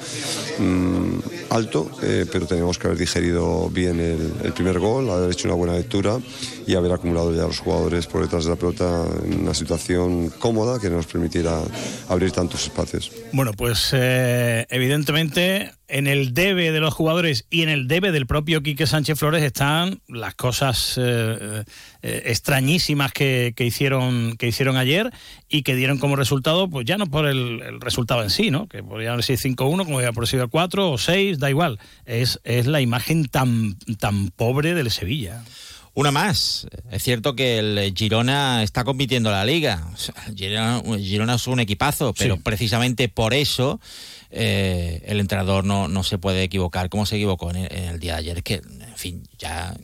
mm, 0.60 1.20
alto, 1.50 1.90
eh, 2.04 2.26
pero 2.30 2.46
teníamos 2.46 2.78
que 2.78 2.88
haber 2.88 3.00
digerido 3.00 3.70
bien 3.70 3.98
el, 4.02 4.52
primer 4.52 4.80
gol, 4.80 5.10
haber 5.10 5.32
hecho 5.32 5.48
una 5.48 5.56
buena 5.56 5.74
lectura 5.76 6.20
y 6.68 6.76
haber 6.76 6.92
acumulado 6.92 7.34
ya 7.34 7.44
los 7.44 7.60
jugadores 7.60 8.08
por 8.08 8.22
detrás 8.22 8.44
de 8.44 8.50
la 8.50 8.58
pelota 8.58 9.06
en 9.24 9.40
una 9.40 9.54
situación 9.54 10.30
cómoda 10.38 10.80
que 10.80 10.90
nos 10.90 11.08
permitiera 11.08 11.62
abrir 12.10 12.34
tantos 12.34 12.64
espacios. 12.64 13.10
Bueno, 13.32 13.54
pues 13.54 13.94
eh, 13.94 14.01
evidentemente 14.02 15.72
en 15.88 16.08
el 16.08 16.34
debe 16.34 16.72
de 16.72 16.80
los 16.80 16.94
jugadores 16.94 17.46
y 17.50 17.64
en 17.64 17.70
el 17.70 17.88
debe 17.88 18.12
del 18.12 18.26
propio 18.26 18.64
Quique 18.64 18.88
Sánchez 18.88 19.20
Flores 19.20 19.44
están 19.44 20.02
las 20.08 20.36
cosas 20.36 20.98
eh, 20.98 21.64
eh, 22.02 22.24
extrañísimas 22.26 23.12
que, 23.12 23.54
hicieron 23.60 24.38
que 24.38 24.48
hicieron 24.48 24.78
ayer 24.78 25.12
y 25.50 25.64
que 25.64 25.76
dieron 25.76 25.98
como 25.98 26.16
resultado, 26.16 26.70
pues 26.70 26.86
ya 26.86 26.98
no 26.98 27.08
por 27.08 27.26
el, 27.28 27.82
resultado 27.82 28.24
en 28.24 28.30
sí, 28.30 28.52
¿no? 28.52 28.68
Que 28.68 28.82
podría 28.84 29.12
haber 29.12 29.24
sido 29.24 29.40
5-1, 29.40 29.86
como 29.86 30.00
haber 30.00 30.28
sido 30.28 30.50
4 30.50 30.92
o 30.92 30.98
6, 30.98 31.40
da 31.40 31.50
igual. 31.50 31.80
Es, 32.06 32.40
es 32.44 32.68
la 32.68 32.82
imagen 32.82 33.26
tan, 33.26 33.78
tan 34.00 34.30
pobre 34.30 34.74
del 34.74 34.92
Sevilla. 34.92 35.44
Una 35.94 36.12
más. 36.12 36.68
Es 36.90 37.04
cierto 37.04 37.36
que 37.36 37.60
el 37.60 37.94
Girona 37.96 38.64
está 38.64 38.84
compitiendo 38.86 39.30
en 39.30 39.36
la 39.36 39.46
liga. 39.46 39.88
O 39.94 39.98
sea, 39.98 40.14
Girona, 40.36 40.82
Girona 40.98 41.36
es 41.36 41.48
un 41.48 41.60
equipazo, 41.60 42.14
pero 42.14 42.36
Sí. 42.36 42.42
precisamente 42.44 43.10
por 43.10 43.34
eso 43.34 43.82
eh, 44.30 45.02
el 45.06 45.20
entrenador 45.20 45.66
no, 45.66 45.90
no 45.90 46.04
se 46.04 46.18
puede 46.18 46.44
equivocar 46.44 46.88
como 46.90 47.06
se 47.06 47.18
equivocó 47.18 47.50
en 47.52 47.58
el, 47.58 47.72
en 47.74 47.84
el 47.90 48.00
día 48.00 48.14
de 48.14 48.20
ayer. 48.20 48.38
Es 48.38 48.44
que, 48.44 48.54
en 48.56 48.96
fin, 48.96 49.24
ya 49.38 49.76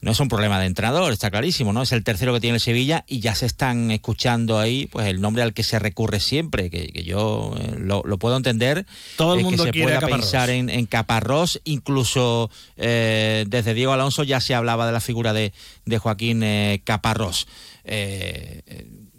no 0.00 0.12
es 0.12 0.20
un 0.20 0.28
problema 0.28 0.60
de 0.60 0.66
entrenador, 0.66 1.12
está 1.12 1.30
clarísimo, 1.30 1.72
¿no? 1.72 1.82
Es 1.82 1.92
el 1.92 2.04
tercero 2.04 2.32
que 2.32 2.40
tiene 2.40 2.56
el 2.56 2.60
Sevilla 2.60 3.04
y 3.08 3.18
ya 3.20 3.34
se 3.34 3.46
están 3.46 3.90
escuchando 3.90 4.58
ahí 4.58 4.86
pues 4.86 5.08
el 5.08 5.20
nombre 5.20 5.42
al 5.42 5.52
que 5.52 5.64
se 5.64 5.78
recurre 5.78 6.20
siempre, 6.20 6.70
que, 6.70 6.88
que 6.88 7.02
yo 7.02 7.54
eh, 7.58 7.74
lo, 7.78 8.02
lo 8.04 8.18
puedo 8.18 8.36
entender. 8.36 8.86
Todo 9.16 9.34
el 9.34 9.40
eh, 9.40 9.42
mundo 9.42 9.64
que 9.64 9.68
se 9.68 9.72
quiere 9.72 9.86
a 9.94 9.98
pueda 9.98 10.00
Caparrós. 10.00 10.20
pensar 10.20 10.50
en, 10.50 10.70
en 10.70 10.86
Caparrós, 10.86 11.60
incluso 11.64 12.50
eh, 12.76 13.44
desde 13.48 13.74
Diego 13.74 13.92
Alonso 13.92 14.22
ya 14.22 14.40
se 14.40 14.54
hablaba 14.54 14.86
de 14.86 14.92
la 14.92 15.00
figura 15.00 15.32
de, 15.32 15.52
de 15.84 15.98
Joaquín 15.98 16.42
eh, 16.44 16.80
Caparrós. 16.84 17.48
Eh, 17.84 18.62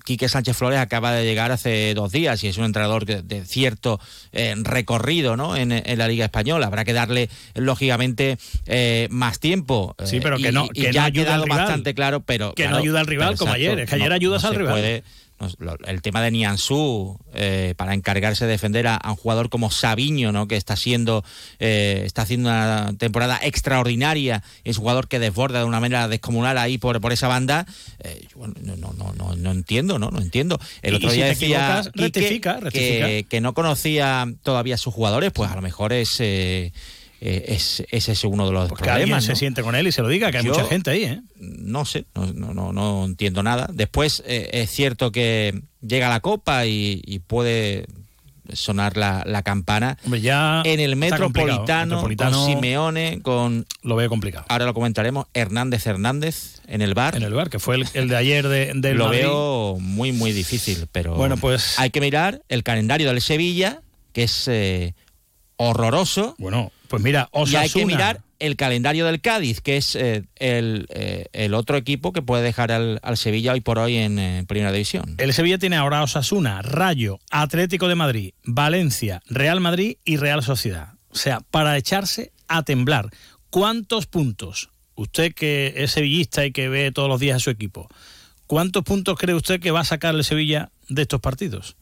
Quique 0.10 0.28
Sánchez 0.28 0.58
Flores 0.58 0.80
acaba 0.80 1.12
de 1.12 1.24
llegar 1.24 1.52
hace 1.52 1.94
dos 1.94 2.12
días 2.12 2.44
y 2.44 2.48
es 2.48 2.58
un 2.58 2.66
entrenador 2.66 3.06
de, 3.06 3.46
cierto 3.46 4.00
eh, 4.32 4.56
recorrido 4.58 5.38
¿no? 5.38 5.56
en, 5.56 5.72
en 5.72 5.98
la 6.00 6.08
Liga 6.08 6.26
Española. 6.26 6.66
Habrá 6.66 6.84
que 6.84 6.94
darle, 6.94 7.30
lógicamente, 7.54 8.40
eh, 8.66 9.08
más 9.12 9.40
tiempo. 9.40 9.96
Sí, 10.04 10.16
Eh, 10.18 10.20
pero 10.24 10.38
que 10.38 10.52
no- 10.52 10.66
y 10.74 10.82
que 10.82 10.88
no 10.88 10.94
ya 10.94 11.04
ha 11.04 11.06
ayuda 11.06 11.22
al 11.22 11.26
quedado 11.28 11.44
rival. 11.46 11.60
bastante 11.60 11.94
claro, 11.94 12.22
pero. 12.22 12.56
Que 12.56 12.68
no 12.68 12.78
ayuda 12.78 13.02
al 13.02 13.06
rival 13.06 13.38
como 13.38 13.54
ayer, 13.54 13.78
es 13.82 13.88
que 13.88 13.96
ayer 13.98 14.12
ayudas 14.12 14.44
al 14.46 14.56
rival. 14.56 14.74
puede- 14.74 15.04
no, 15.04 15.29
el 15.86 16.02
tema 16.02 16.22
de 16.22 16.32
Nianzú 16.32 17.18
eh, 17.34 17.74
para 17.78 17.94
encargarse 17.94 18.46
de 18.46 18.52
defender 18.52 18.88
a, 18.88 18.96
a 18.96 19.12
un 19.12 19.18
jugador 19.18 19.50
como 19.50 19.72
Sabiño, 19.72 20.32
¿no? 20.32 20.48
que 20.48 20.56
está 20.56 20.76
siendo 20.76 21.24
eh, 21.60 22.04
está 22.06 22.24
haciendo 22.24 22.50
una 22.50 22.94
temporada 22.98 23.40
extraordinaria, 23.42 24.44
es 24.64 24.78
un 24.78 24.82
jugador 24.82 25.08
que 25.08 25.20
desborda 25.20 25.60
de 25.60 25.66
una 25.66 25.80
manera 25.80 26.08
descomunal 26.08 26.58
ahí 26.58 26.78
por, 26.78 27.00
por 27.02 27.14
esa 27.14 27.28
banda. 27.28 27.66
eh, 28.00 28.28
bueno, 28.36 28.56
no, 28.62 28.76
no, 28.76 28.94
no, 28.94 29.14
no, 29.14 29.36
no 29.36 29.52
entiendo, 29.52 30.00
¿no, 30.00 30.12
no 30.12 30.20
entiendo. 30.20 30.60
El 30.82 30.96
otro 30.96 31.12
día 31.12 31.26
decía 31.26 31.84
rectifica. 31.94 32.60
Que, 32.72 33.26
que 33.30 33.42
no 33.42 33.54
conocía 33.54 34.28
todavía 34.44 34.76
a 34.76 34.78
sus 34.78 34.94
jugadores, 34.94 35.32
pues 35.32 35.50
a 35.50 35.56
lo 35.56 35.62
mejor 35.62 35.94
es 35.94 36.22
eh, 37.22 37.46
es, 37.50 37.84
ese 37.92 38.12
es 38.14 38.24
uno 38.24 38.46
de 38.46 38.52
los 38.54 38.68
Que 38.70 38.90
alguien 38.90 39.10
problemas. 39.10 39.26
se 39.26 39.36
siente 39.36 39.62
con 39.62 39.76
él 39.76 39.88
y 39.88 39.92
se 39.92 40.02
lo 40.02 40.08
diga, 40.08 40.32
que 40.32 40.38
hay 40.40 40.46
mucha 40.46 40.66
gente 40.66 40.92
ahí, 40.92 41.04
¿eh? 41.04 41.22
no 41.38 41.86
sé, 41.86 42.06
no, 42.16 42.28
no, 42.34 42.54
no, 42.54 42.74
no 42.74 43.06
entiendo 43.06 43.44
nada. 43.44 43.70
Después 43.74 44.24
eh, 44.26 44.50
es 44.54 44.70
cierto 44.72 45.12
que 45.12 45.62
llega 45.82 46.10
la 46.10 46.20
Copa 46.22 46.66
y, 46.66 47.02
y 47.06 47.20
puede 47.20 47.86
sonar 48.52 48.98
la, 48.98 49.24
la 49.28 49.44
campana 49.44 50.00
Hombre, 50.06 50.22
ya 50.22 50.64
en 50.66 50.80
el. 50.80 50.96
Metropolitano, 50.96 51.98
Metropolitano 51.98 52.38
con 52.38 52.46
Simeone, 52.48 53.20
con... 53.22 53.66
Lo 53.84 53.96
veo 53.96 54.10
complicado. 54.10 54.44
Ahora 54.50 54.66
lo 54.66 54.74
comentaremos, 54.74 55.28
Hernández 55.36 55.86
Hernández 55.86 56.62
en 56.68 56.82
el 56.82 56.96
bar. 56.96 57.16
En 57.16 57.22
el 57.22 57.34
bar, 57.36 57.52
que 57.52 57.60
fue 57.60 57.76
el, 57.76 57.86
el 57.94 58.08
de 58.08 58.16
ayer 58.16 58.48
de, 58.48 58.72
del 58.74 58.98
lo 58.98 59.06
Madrid. 59.06 59.20
veo 59.20 59.78
muy, 59.80 60.12
muy 60.14 60.32
difícil, 60.32 60.88
pero 60.92 61.14
Bueno, 61.14 61.38
pues- 61.38 61.78
hay 61.78 61.92
que 61.92 62.02
mirar 62.02 62.42
el 62.50 62.64
calendario 62.64 63.10
del 63.10 63.22
Sevilla, 63.22 63.82
que 64.14 64.24
es 64.24 64.48
eh, 64.48 64.96
horroroso. 65.58 66.36
Bueno, 66.40 66.72
pues 66.90 67.02
mira, 67.04 67.30
Y 67.34 67.38
hay 67.38 67.70
que 67.70 67.80
Osasuna. 67.80 67.86
mirar 67.86 68.22
el 68.40 68.56
calendario 68.56 69.06
del 69.06 69.22
Cádiz, 69.22 69.62
que 69.62 69.78
es 69.78 69.96
eh, 69.96 70.24
el, 70.38 70.88
eh, 70.90 71.28
el 71.34 71.54
otro 71.54 71.78
equipo 71.78 72.12
que 72.12 72.22
puede 72.22 72.44
dejar 72.44 72.72
al, 72.72 73.00
al 73.04 73.18
Sevilla 73.18 73.54
hoy 73.54 73.62
por 73.62 73.80
hoy 73.80 73.98
en 73.98 74.18
eh, 74.18 74.44
Primera 74.48 74.72
División. 74.72 75.16
El 75.18 75.34
Sevilla 75.34 75.58
tiene 75.58 75.76
ahora 75.76 76.02
Osasuna, 76.02 76.62
Rayo, 76.62 77.20
Atlético 77.30 77.88
de 77.88 77.96
Madrid, 77.96 78.34
Valencia, 78.44 79.22
Real 79.28 79.62
Madrid 79.62 79.98
y 80.04 80.18
Real 80.18 80.44
Sociedad. 80.44 80.94
O 81.10 81.16
sea, 81.16 81.42
para 81.52 81.78
echarse 81.78 82.32
a 82.48 82.64
temblar. 82.64 83.10
¿Cuántos 83.50 84.06
puntos? 84.06 84.70
Usted 84.96 85.34
que 85.34 85.74
es 85.78 85.92
sevillista 85.92 86.46
y 86.46 86.52
que 86.52 86.70
ve 86.70 86.92
todos 86.92 87.08
los 87.08 87.20
días 87.20 87.38
a 87.38 87.40
su 87.40 87.50
equipo, 87.50 87.88
¿cuántos 88.48 88.84
puntos 88.84 89.18
cree 89.18 89.36
usted 89.36 89.60
que 89.60 89.72
va 89.72 89.82
a 89.82 89.86
sacar 89.86 90.16
el 90.16 90.24
Sevilla 90.24 90.72
de 90.88 91.04
estos 91.04 91.22
partidos? 91.22 91.76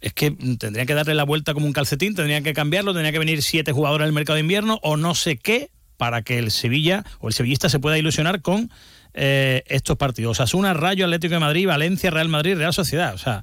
Es 0.00 0.12
que 0.12 0.30
mm, 0.30 0.56
tendría 0.56 0.86
que 0.86 0.94
darle 0.94 1.14
la 1.14 1.24
vuelta 1.24 1.54
como 1.54 1.66
un 1.66 1.72
calcetín, 1.72 2.14
tendría 2.14 2.40
que 2.42 2.52
cambiarlo, 2.52 2.92
tendría 2.92 3.12
que 3.12 3.18
venir 3.18 3.42
siete 3.42 3.72
jugadores 3.72 4.06
al 4.06 4.12
mercado 4.12 4.34
de 4.34 4.40
invierno 4.40 4.78
o 4.82 4.96
no 4.96 5.14
sé 5.14 5.36
qué 5.36 5.70
para 5.96 6.22
que 6.22 6.38
el 6.38 6.50
Sevilla 6.50 7.04
o 7.20 7.28
el 7.28 7.34
sevillista 7.34 7.68
se 7.68 7.78
pueda 7.78 7.98
ilusionar 7.98 8.42
con 8.42 8.70
eh, 9.14 9.62
estos 9.66 9.96
partidos. 9.96 10.38
Osasuna, 10.38 10.74
Rayo, 10.74 11.06
Atlético 11.06 11.34
de 11.34 11.40
Madrid, 11.40 11.66
Valencia, 11.66 12.10
Real 12.10 12.28
Madrid, 12.28 12.56
Real 12.56 12.74
Sociedad. 12.74 13.14
O 13.14 13.18
sea, 13.18 13.42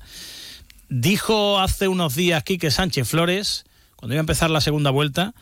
dijo 0.89 1.59
hace 1.59 1.88
unos 1.88 2.15
días 2.15 2.43
Quique 2.43 2.69
Sánchez 2.69 3.07
Flores, 3.07 3.65
cuando 3.95 4.13
iba 4.13 4.19
a 4.19 4.21
empezar 4.21 4.51
la 4.51 4.61
segunda 4.61 4.91
vuelta, 4.91 5.34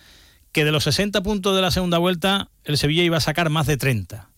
que 0.51 0.65
de 0.65 0.71
los 0.71 0.83
60 0.85 1.21
puntos 1.21 1.55
de 1.55 1.61
la 1.61 1.71
segunda 1.71 1.97
vuelta 1.97 2.49
el 2.63 2.77
Sevilla 2.77 3.03
iba 3.03 3.17
a 3.17 3.21
sacar 3.21 3.49
más 3.49 3.67
de 3.67 3.77
30. 3.77 4.29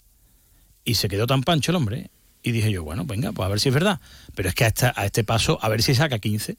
Y 0.84 0.96
se 0.96 1.08
quedó 1.08 1.28
tan 1.28 1.44
pancho 1.44 1.72
el 1.72 1.76
hombre. 1.76 2.10
Y 2.44 2.52
dije 2.52 2.72
yo, 2.72 2.84
bueno, 2.84 3.06
venga, 3.06 3.32
pues 3.32 3.46
a 3.46 3.50
ver 3.50 3.60
si 3.60 3.70
es 3.70 3.74
verdad. 3.76 4.00
Pero 4.36 4.50
es 4.50 4.56
que 4.56 4.66
a, 4.66 4.68
esta- 4.68 4.94
a 4.96 5.06
este 5.06 5.24
paso, 5.24 5.58
a 5.62 5.70
ver 5.70 5.82
si 5.82 5.96
saca 5.96 6.20
15. 6.20 6.58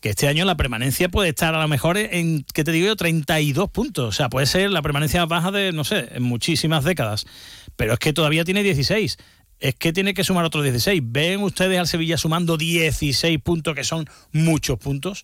Que 0.00 0.08
este 0.10 0.28
año 0.28 0.44
la 0.44 0.56
permanencia 0.56 1.08
puede 1.08 1.28
estar 1.28 1.54
a 1.54 1.60
lo 1.62 1.68
mejor 1.68 1.98
en, 1.98 2.44
¿qué 2.54 2.64
te 2.64 2.72
digo 2.72 2.86
yo? 2.86 2.96
32 2.96 3.70
puntos. 3.70 4.08
O 4.08 4.12
sea, 4.12 4.28
puede 4.30 4.46
ser 4.46 4.70
la 4.70 4.82
permanencia 4.82 5.24
baja 5.26 5.50
de, 5.50 5.72
no 5.72 5.84
sé, 5.84 6.08
en 6.12 6.22
muchísimas 6.22 6.84
décadas. 6.84 7.26
Pero 7.76 7.92
es 7.92 7.98
que 7.98 8.12
todavía 8.12 8.44
tiene 8.44 8.62
16. 8.62 9.18
Es 9.60 9.74
que 9.74 9.92
tiene 9.92 10.14
que 10.14 10.24
sumar 10.24 10.44
otros 10.46 10.64
16. 10.64 11.02
¿Ven 11.04 11.42
ustedes 11.42 11.78
al 11.78 11.86
Sevilla 11.86 12.16
sumando 12.16 12.56
16 12.56 13.38
puntos, 13.42 13.74
que 13.74 13.84
son 13.84 14.08
muchos 14.32 14.78
puntos? 14.78 15.22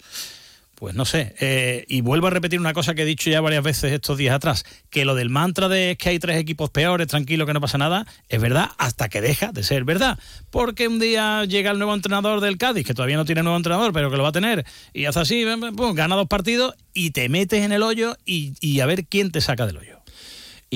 Pues 0.77 0.95
no 0.95 1.07
sé. 1.07 1.35
eh, 1.41 1.87
y 1.89 2.03
vuelvo 2.03 2.27
a 2.27 2.31
repetir 2.31 2.61
una 2.61 2.75
cosa 2.75 2.95
que 2.95 3.03
he 3.03 3.07
dicho 3.07 3.31
ya 3.31 3.41
varias 3.41 3.65
veces 3.65 3.93
estos 3.93 4.19
días 4.19 4.35
atrás, 4.35 4.65
que 4.91 5.07
lo 5.07 5.15
del 5.15 5.31
mantra 5.31 5.69
de 5.69 5.97
que 5.99 6.11
hay 6.11 6.19
tres 6.19 6.39
equipos 6.39 6.69
peores, 6.69 7.07
tranquilo, 7.07 7.47
que 7.47 7.55
no 7.55 7.63
pasa 7.63 7.79
nada, 7.79 8.07
es 8.29 8.41
verdad 8.43 8.71
hasta 8.77 9.09
que 9.09 9.23
deja 9.23 9.53
de 9.53 9.63
ser 9.63 9.85
verdad. 9.85 10.19
Porque 10.51 10.87
un 10.87 10.99
día 10.99 11.47
llega 11.47 11.71
el 11.71 11.79
nuevo 11.79 11.95
entrenador 11.95 12.41
del 12.41 12.59
Cádiz, 12.59 12.87
que 12.87 12.93
todavía 12.93 13.17
no 13.17 13.25
tiene 13.25 13.43
nuevo 13.43 13.57
entrenador, 13.57 13.95
pero 13.95 14.11
que 14.11 14.19
lo 14.19 14.23
va 14.23 14.29
a 14.29 14.33
tener, 14.33 14.67
y 14.93 15.07
hace 15.07 15.21
así, 15.21 15.47
pum, 15.75 15.95
gana 15.95 16.15
dos 16.15 16.29
partidos 16.29 16.75
y 16.93 17.11
te 17.11 17.31
metes 17.31 17.65
en 17.65 17.73
el 17.73 17.83
hoyo 17.83 18.17
y 18.27 18.81
a 18.81 18.87
ver 18.87 19.07
quién 19.07 19.33
te 19.33 19.41
saca 19.41 19.67
del 19.67 19.79
hoyo. 19.79 19.96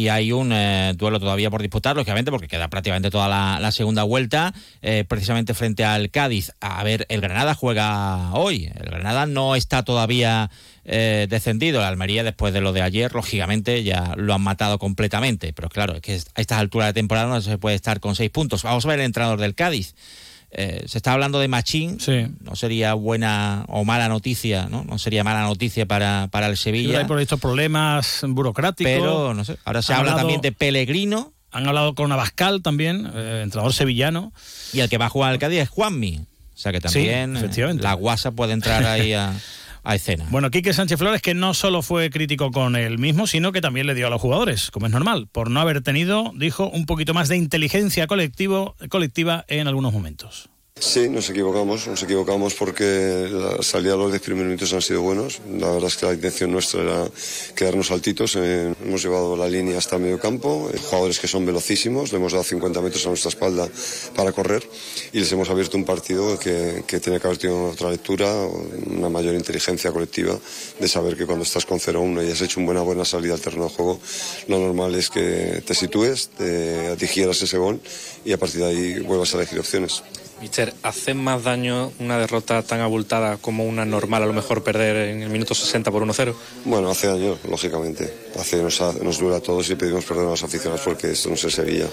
Y 0.01 0.09
hay 0.09 0.33
un 0.33 0.51
eh, 0.51 0.95
duelo 0.97 1.21
todavía 1.21 1.51
por 1.51 1.61
disputar, 1.61 1.95
lógicamente, 1.95 2.31
porque 2.31 2.49
queda 2.49 2.69
prácticamente 2.69 3.11
toda 3.11 3.29
la, 3.29 3.59
la 3.61 3.71
segunda 3.71 4.03
vuelta, 4.03 4.55
eh, 4.81 5.05
precisamente 5.07 5.53
frente 5.53 5.85
al 5.85 6.11
Cádiz. 6.11 6.53
A 6.61 6.83
ver, 6.85 7.05
el 7.11 7.21
Granada 7.21 7.55
juega 7.55 8.33
hoy. 8.33 8.73
El 8.75 8.87
Granada 8.87 9.27
no 9.27 9.57
está 9.57 9.83
todavía 9.83 10.51
eh, 10.87 11.27
descendido. 11.29 11.81
El 11.81 11.87
Almería, 11.87 12.25
después 12.25 12.55
de 12.55 12.63
lo 12.63 12.73
de 12.73 12.81
ayer, 12.81 13.13
lógicamente 13.13 13.83
ya 13.83 14.15
lo 14.17 14.33
han 14.33 14.41
matado 14.41 14.79
completamente. 14.79 15.53
Pero 15.53 15.69
claro, 15.69 15.97
es 15.97 16.01
que 16.01 16.15
a 16.15 16.41
estas 16.41 16.61
alturas 16.61 16.89
de 16.89 16.95
temporada 16.95 17.29
no 17.29 17.43
se 17.43 17.59
puede 17.59 17.77
estar 17.77 18.01
con 18.01 18.17
seis 18.17 18.31
puntos. 18.31 18.63
Vamos 18.63 18.87
a 18.87 18.89
ver 18.89 19.01
el 19.01 19.05
entrenador 19.05 19.39
del 19.39 19.55
Cádiz. 19.55 19.95
Eh, 20.53 20.83
se 20.87 20.99
está 20.99 21.13
hablando 21.13 21.39
de 21.39 21.47
Machín, 21.49 21.99
no 22.41 22.57
sería 22.57 22.95
buena 22.95 23.65
o 23.69 23.85
mala 23.85 24.09
noticia, 24.09 24.67
¿no? 24.69 24.83
No 24.85 24.99
sería 24.99 25.23
mala 25.23 25.43
noticia 25.43 25.87
para, 25.87 26.29
para 26.31 26.49
el 26.49 26.57
Sevilla. 26.57 26.99
Hay 26.99 27.05
por 27.05 27.21
estos 27.21 27.39
problemas 27.41 28.21
burocráticos. 28.27 28.93
Pero, 28.93 29.33
no 29.35 29.45
sé, 29.45 29.57
ahora 29.65 29.81
se 29.83 29.93
habla 29.93 30.11
hablado- 30.13 30.19
también 30.19 30.41
de 30.41 30.51
Pellegrino. 30.53 31.33
Han 31.53 31.67
hablado 31.69 31.95
con 31.95 32.11
Abascal 32.13 32.63
también, 32.63 33.11
eh, 33.15 33.41
entrenador 33.45 33.73
sevillano. 33.73 34.33
Y 34.73 34.81
el 34.81 34.89
que 34.89 34.99
va 34.99 35.07
a 35.07 35.09
jugar 35.09 35.31
al 35.33 35.39
Cádiz 35.39 35.61
es 35.61 35.69
Juanmi. 35.69 36.19
O 36.19 36.59
sea 36.63 36.73
que 36.73 36.79
Sí, 36.79 36.83
también 36.83 37.37
eh, 37.37 37.39
efectivamente. 37.39 37.83
la 37.83 37.95
guasa 37.95 38.31
puede 38.33 38.53
entrar 38.53 38.85
ahí 38.85 39.13
a, 39.15 39.33
Bueno, 40.31 40.51
Quique 40.51 40.73
Sánchez 40.73 40.99
Flores 40.99 41.23
que 41.23 41.35
no 41.35 41.55
solo 41.55 41.83
fue 41.83 42.11
crítico 42.11 42.51
con 42.51 42.77
él 42.77 42.99
mismo, 42.99 43.27
sino 43.27 43.53
que 43.53 43.61
también 43.61 43.87
le 43.87 43.95
dio 43.95 44.07
a 44.07 44.11
los 44.11 44.21
jugadores, 44.21 44.71
como 44.71 44.87
es 44.87 44.93
normal, 44.93 45.29
por 45.31 45.51
no 45.51 45.61
haber 45.61 45.83
tenido, 45.83 46.33
dijo, 46.35 46.69
un 46.69 46.87
poquito 46.87 47.15
más 47.15 47.29
de 47.29 47.37
inteligencia 47.37 48.07
colectivo, 48.07 48.77
colectiva 48.89 49.45
en 49.49 49.69
algunos 49.69 49.93
momentos. 49.93 50.51
Sí, 50.81 51.11
nos 51.11 51.29
equivocamos, 51.29 51.89
nos 51.89 52.03
equivocamos 52.03 52.55
porque 52.55 53.29
la 53.31 53.63
salida 53.63 53.93
de 53.93 53.99
los 53.99 54.13
10 54.13 54.23
primeros 54.23 54.47
minutos 54.47 54.73
han 54.73 54.81
sido 54.81 55.03
buenos. 55.03 55.43
La 55.59 55.71
verdad 55.73 55.89
es 55.89 55.97
que 55.99 56.07
la 56.07 56.15
intención 56.15 56.51
nuestra 56.51 56.81
era 56.81 57.11
quedarnos 57.55 57.91
altitos. 57.91 58.35
Eh, 58.37 58.75
hemos 58.83 59.03
llevado 59.03 59.37
la 59.37 59.47
línea 59.47 59.77
hasta 59.77 59.99
medio 59.99 60.19
campo, 60.19 60.71
eh, 60.73 60.79
jugadores 60.79 61.21
que 61.21 61.29
son 61.29 61.45
velocísimos, 61.45 62.13
le 62.13 62.17
hemos 62.17 62.33
dado 62.33 62.45
50 62.45 62.81
metros 62.81 63.05
a 63.05 63.11
nuestra 63.11 63.29
espalda 63.29 63.69
para 64.17 64.33
correr 64.33 64.67
y 65.13 65.21
les 65.21 65.31
hemos 65.31 65.51
abierto 65.51 65.77
un 65.77 65.85
partido 65.85 66.39
que, 66.39 66.83
que 66.87 66.99
tiene 66.99 67.21
que 67.21 67.27
haber 67.27 67.37
tenido 67.37 67.73
otra 67.73 67.91
lectura, 67.91 68.33
una 68.87 69.11
mayor 69.11 69.35
inteligencia 69.35 69.93
colectiva 69.93 70.39
de 70.81 70.89
saber 70.89 71.15
que 71.15 71.27
cuando 71.27 71.45
estás 71.45 71.67
con 71.67 71.79
0-1 71.79 72.27
y 72.27 72.33
has 72.33 72.41
hecho 72.41 72.59
una 72.59 72.69
buena, 72.69 72.81
buena 72.81 73.05
salida 73.05 73.35
al 73.35 73.41
terreno 73.41 73.65
de 73.65 73.71
juego, 73.71 74.01
lo 74.49 74.59
normal 74.59 74.95
es 74.95 75.11
que 75.11 75.63
te 75.63 75.75
sitúes, 75.75 76.31
te 76.31 76.97
digieras 76.97 77.43
ese 77.43 77.59
gol 77.59 77.79
y 78.25 78.33
a 78.33 78.39
partir 78.39 78.63
de 78.63 78.67
ahí 78.67 79.01
vuelvas 79.01 79.35
a 79.35 79.37
elegir 79.37 79.59
opciones. 79.59 80.03
Mister, 80.41 80.73
¿hace 80.83 81.13
más 81.13 81.45
daño 81.45 81.93
una 81.99 82.19
derrota 82.19 82.63
tan 82.63 82.81
abultada 82.81 83.37
como 83.37 83.65
una 83.65 83.85
normal, 83.85 84.23
a 84.23 84.27
lo 84.27 84.33
mejor 84.33 84.65
perder 84.65 85.09
en 85.11 85.23
el 85.23 85.29
minuto 85.29 85.55
60 85.55 85.91
por 85.91 86.03
1-0? 86.03 86.35
Bueno, 86.65 86.91
hace 86.91 87.09
daño, 87.09 87.37
lógicamente. 87.49 88.13
Hace, 88.39 88.63
nos, 88.63 88.81
nos 88.81 89.21
a 89.21 89.41
todos 89.41 89.69
y 89.69 89.75
pedimos 89.75 90.05
perdón 90.07 90.29
a 90.29 90.31
los 90.31 90.43
aficionados 90.43 90.81
porque 90.83 91.11
esto 91.11 91.29
no 91.29 91.37
se 91.37 91.51
Sevilla. 91.51 91.87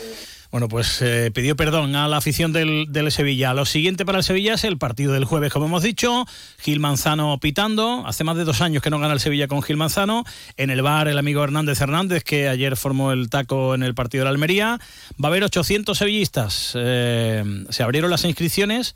Bueno, 0.52 0.70
pues 0.70 1.02
eh, 1.02 1.30
pidió 1.34 1.56
perdón 1.56 1.96
a 1.96 2.08
la 2.08 2.18
afición 2.18 2.54
del, 2.54 3.12
Sevilla. 3.12 3.54
Lo 3.54 3.66
siguiente 3.66 4.06
para 4.06 4.20
el 4.20 4.24
Sevilla 4.24 4.54
es 4.54 4.64
el 4.64 4.78
partido 4.78 5.12
del 5.14 5.26
jueves, 5.26 5.52
como 5.52 5.66
hemos 5.66 5.84
dicho. 5.84 6.26
Gil 6.60 6.80
Manzano 6.80 7.38
pitando. 7.40 8.06
Hace 8.08 8.24
más 8.24 8.38
de 8.38 8.46
dos 8.46 8.62
años 8.62 8.82
que 8.82 8.90
no 8.90 9.00
gana 9.00 9.14
el 9.14 9.20
Sevilla 9.20 9.48
con 9.48 9.62
Gil 9.62 9.76
Manzano. 9.76 10.24
En 10.56 10.70
el 10.70 10.82
bar, 10.82 11.08
el 11.10 11.18
amigo 11.18 11.44
Hernández 11.44 11.82
Hernández, 11.82 12.24
que 12.24 12.48
ayer 12.48 12.78
formó 12.78 13.12
el 13.12 13.30
taco 13.30 13.76
en 13.76 13.84
el 13.84 13.94
partido 13.94 14.22
de 14.22 14.26
la 14.26 14.30
Almería. 14.32 14.80
Va 15.22 15.28
a 15.28 15.32
haber 15.32 15.44
800 15.44 15.98
sevillistas. 15.98 16.72
Eh, 16.76 17.44
se 17.70 17.84
abrieron 17.84 18.10
las 18.10 18.24
inscripciones. 18.24 18.96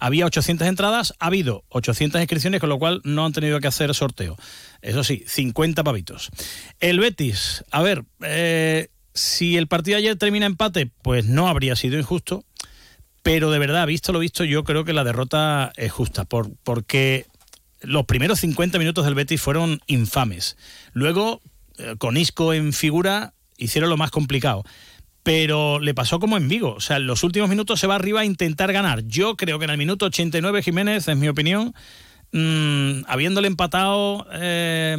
Había 0.00 0.26
800 0.26 0.66
entradas, 0.66 1.14
ha 1.18 1.26
habido 1.26 1.64
800 1.68 2.20
inscripciones, 2.20 2.60
con 2.60 2.68
lo 2.68 2.78
cual 2.78 3.00
no 3.04 3.24
han 3.24 3.32
tenido 3.32 3.60
que 3.60 3.68
hacer 3.68 3.94
sorteo. 3.94 4.36
Eso 4.82 5.04
sí, 5.04 5.24
50 5.26 5.84
pavitos. 5.84 6.30
El 6.80 6.98
Betis, 7.00 7.64
a 7.70 7.80
ver, 7.80 8.04
eh, 8.22 8.88
si 9.14 9.56
el 9.56 9.68
partido 9.68 9.96
ayer 9.96 10.16
termina 10.16 10.46
empate, 10.46 10.90
pues 11.02 11.26
no 11.26 11.48
habría 11.48 11.76
sido 11.76 11.98
injusto. 11.98 12.44
Pero 13.22 13.50
de 13.50 13.58
verdad, 13.58 13.86
visto 13.86 14.12
lo 14.12 14.18
visto, 14.18 14.44
yo 14.44 14.64
creo 14.64 14.84
que 14.84 14.92
la 14.92 15.04
derrota 15.04 15.72
es 15.76 15.90
justa. 15.90 16.24
Por, 16.26 16.50
porque 16.62 17.26
los 17.80 18.04
primeros 18.04 18.40
50 18.40 18.78
minutos 18.78 19.04
del 19.06 19.14
Betis 19.14 19.40
fueron 19.40 19.80
infames. 19.86 20.58
Luego, 20.92 21.40
eh, 21.78 21.94
con 21.96 22.16
Isco 22.16 22.52
en 22.52 22.72
figura, 22.72 23.32
hicieron 23.56 23.88
lo 23.88 23.96
más 23.96 24.10
complicado. 24.10 24.64
Pero 25.22 25.78
le 25.78 25.94
pasó 25.94 26.20
como 26.20 26.36
en 26.36 26.48
Vigo. 26.48 26.74
O 26.74 26.80
sea, 26.80 26.98
en 26.98 27.06
los 27.06 27.24
últimos 27.24 27.48
minutos 27.48 27.80
se 27.80 27.86
va 27.86 27.94
arriba 27.94 28.20
a 28.20 28.24
intentar 28.26 28.72
ganar. 28.74 29.04
Yo 29.06 29.36
creo 29.36 29.58
que 29.58 29.64
en 29.64 29.70
el 29.70 29.78
minuto 29.78 30.04
89, 30.06 30.62
Jiménez, 30.62 31.08
es 31.08 31.16
mi 31.16 31.28
opinión, 31.28 31.74
mmm, 32.34 33.04
habiéndole 33.06 33.46
empatado 33.46 34.26
eh, 34.32 34.96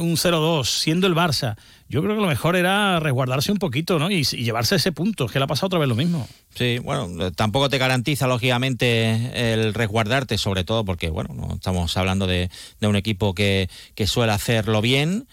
un 0.00 0.16
0-2, 0.16 0.64
siendo 0.64 1.06
el 1.06 1.14
Barça, 1.14 1.56
yo 1.88 2.02
creo 2.02 2.14
que 2.14 2.22
lo 2.22 2.28
mejor 2.28 2.56
era 2.56 3.00
resguardarse 3.00 3.52
un 3.52 3.58
poquito, 3.58 3.98
¿no? 3.98 4.10
Y, 4.10 4.22
llevarse 4.22 4.76
ese 4.76 4.92
punto, 4.92 5.26
que 5.26 5.38
le 5.38 5.44
ha 5.44 5.48
pasado 5.48 5.66
otra 5.66 5.78
vez 5.80 5.88
lo 5.88 5.96
mismo. 5.96 6.26
Sí, 6.54 6.78
bueno, 6.78 7.32
tampoco 7.32 7.68
te 7.68 7.78
garantiza, 7.78 8.26
lógicamente, 8.28 9.52
el 9.52 9.74
resguardarte, 9.74 10.38
sobre 10.38 10.64
todo 10.64 10.84
porque, 10.84 11.10
bueno, 11.10 11.34
no 11.34 11.54
estamos 11.54 11.96
hablando 11.96 12.26
de, 12.26 12.48
de 12.80 12.86
un 12.86 12.96
equipo 12.96 13.34
que, 13.34 13.68
que 13.94 14.06
suele 14.06 14.32
hacerlo 14.32 14.80
bien. 14.80 15.26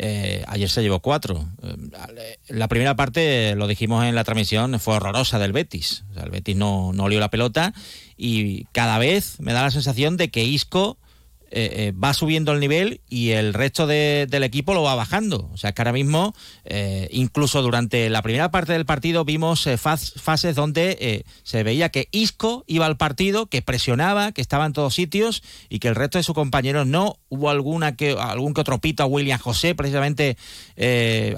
Eh, 0.00 0.44
ayer 0.46 0.70
se 0.70 0.80
llevó 0.80 1.00
cuatro. 1.00 1.46
Eh, 1.62 2.38
la 2.48 2.68
primera 2.68 2.96
parte, 2.96 3.54
lo 3.56 3.66
dijimos 3.66 4.04
en 4.04 4.14
la 4.14 4.24
transmisión, 4.24 4.78
fue 4.80 4.94
horrorosa 4.94 5.38
del 5.38 5.52
Betis. 5.52 6.04
O 6.10 6.14
sea, 6.14 6.22
el 6.22 6.30
Betis 6.30 6.56
no, 6.56 6.92
no 6.94 7.04
olió 7.04 7.20
la 7.20 7.30
pelota 7.30 7.74
y 8.18 8.66
cada 8.72 8.98
vez 8.98 9.40
me 9.40 9.52
da 9.52 9.62
la 9.62 9.70
sensación 9.70 10.16
de 10.16 10.30
que 10.30 10.44
Isco 10.44 10.98
eh, 11.50 11.88
eh, 11.88 11.92
va 11.92 12.12
subiendo 12.12 12.52
el 12.52 12.60
nivel 12.60 13.00
y 13.08 13.30
el 13.30 13.54
resto 13.54 13.86
de, 13.86 14.26
del 14.28 14.42
equipo 14.42 14.74
lo 14.74 14.82
va 14.82 14.94
bajando. 14.94 15.48
O 15.52 15.56
sea 15.56 15.72
que 15.72 15.80
ahora 15.80 15.92
mismo, 15.92 16.34
eh, 16.64 17.08
incluso 17.10 17.62
durante 17.62 18.10
la 18.10 18.20
primera 18.20 18.50
parte 18.50 18.74
del 18.74 18.84
partido, 18.84 19.24
vimos 19.24 19.66
faz, 19.78 20.12
fases 20.16 20.54
donde 20.54 21.24
se 21.42 21.62
veía 21.62 21.88
que 21.88 22.08
Isco 22.12 22.64
iba 22.66 22.84
al 22.84 22.96
partido, 22.96 23.46
que 23.46 23.62
presionaba, 23.62 24.32
que 24.32 24.42
estaba 24.42 24.66
en 24.66 24.74
todos 24.74 24.94
sitios 24.94 25.42
y 25.68 25.78
que 25.78 25.88
el 25.88 25.94
resto 25.94 26.18
de 26.18 26.24
sus 26.24 26.34
compañeros 26.34 26.86
no. 26.86 27.16
Hubo 27.30 27.50
alguna 27.50 27.96
que, 27.96 28.12
algún 28.18 28.52
que 28.52 28.60
otro 28.60 28.78
pito 28.78 29.02
a 29.02 29.06
William 29.06 29.38
José, 29.38 29.74
precisamente 29.74 30.36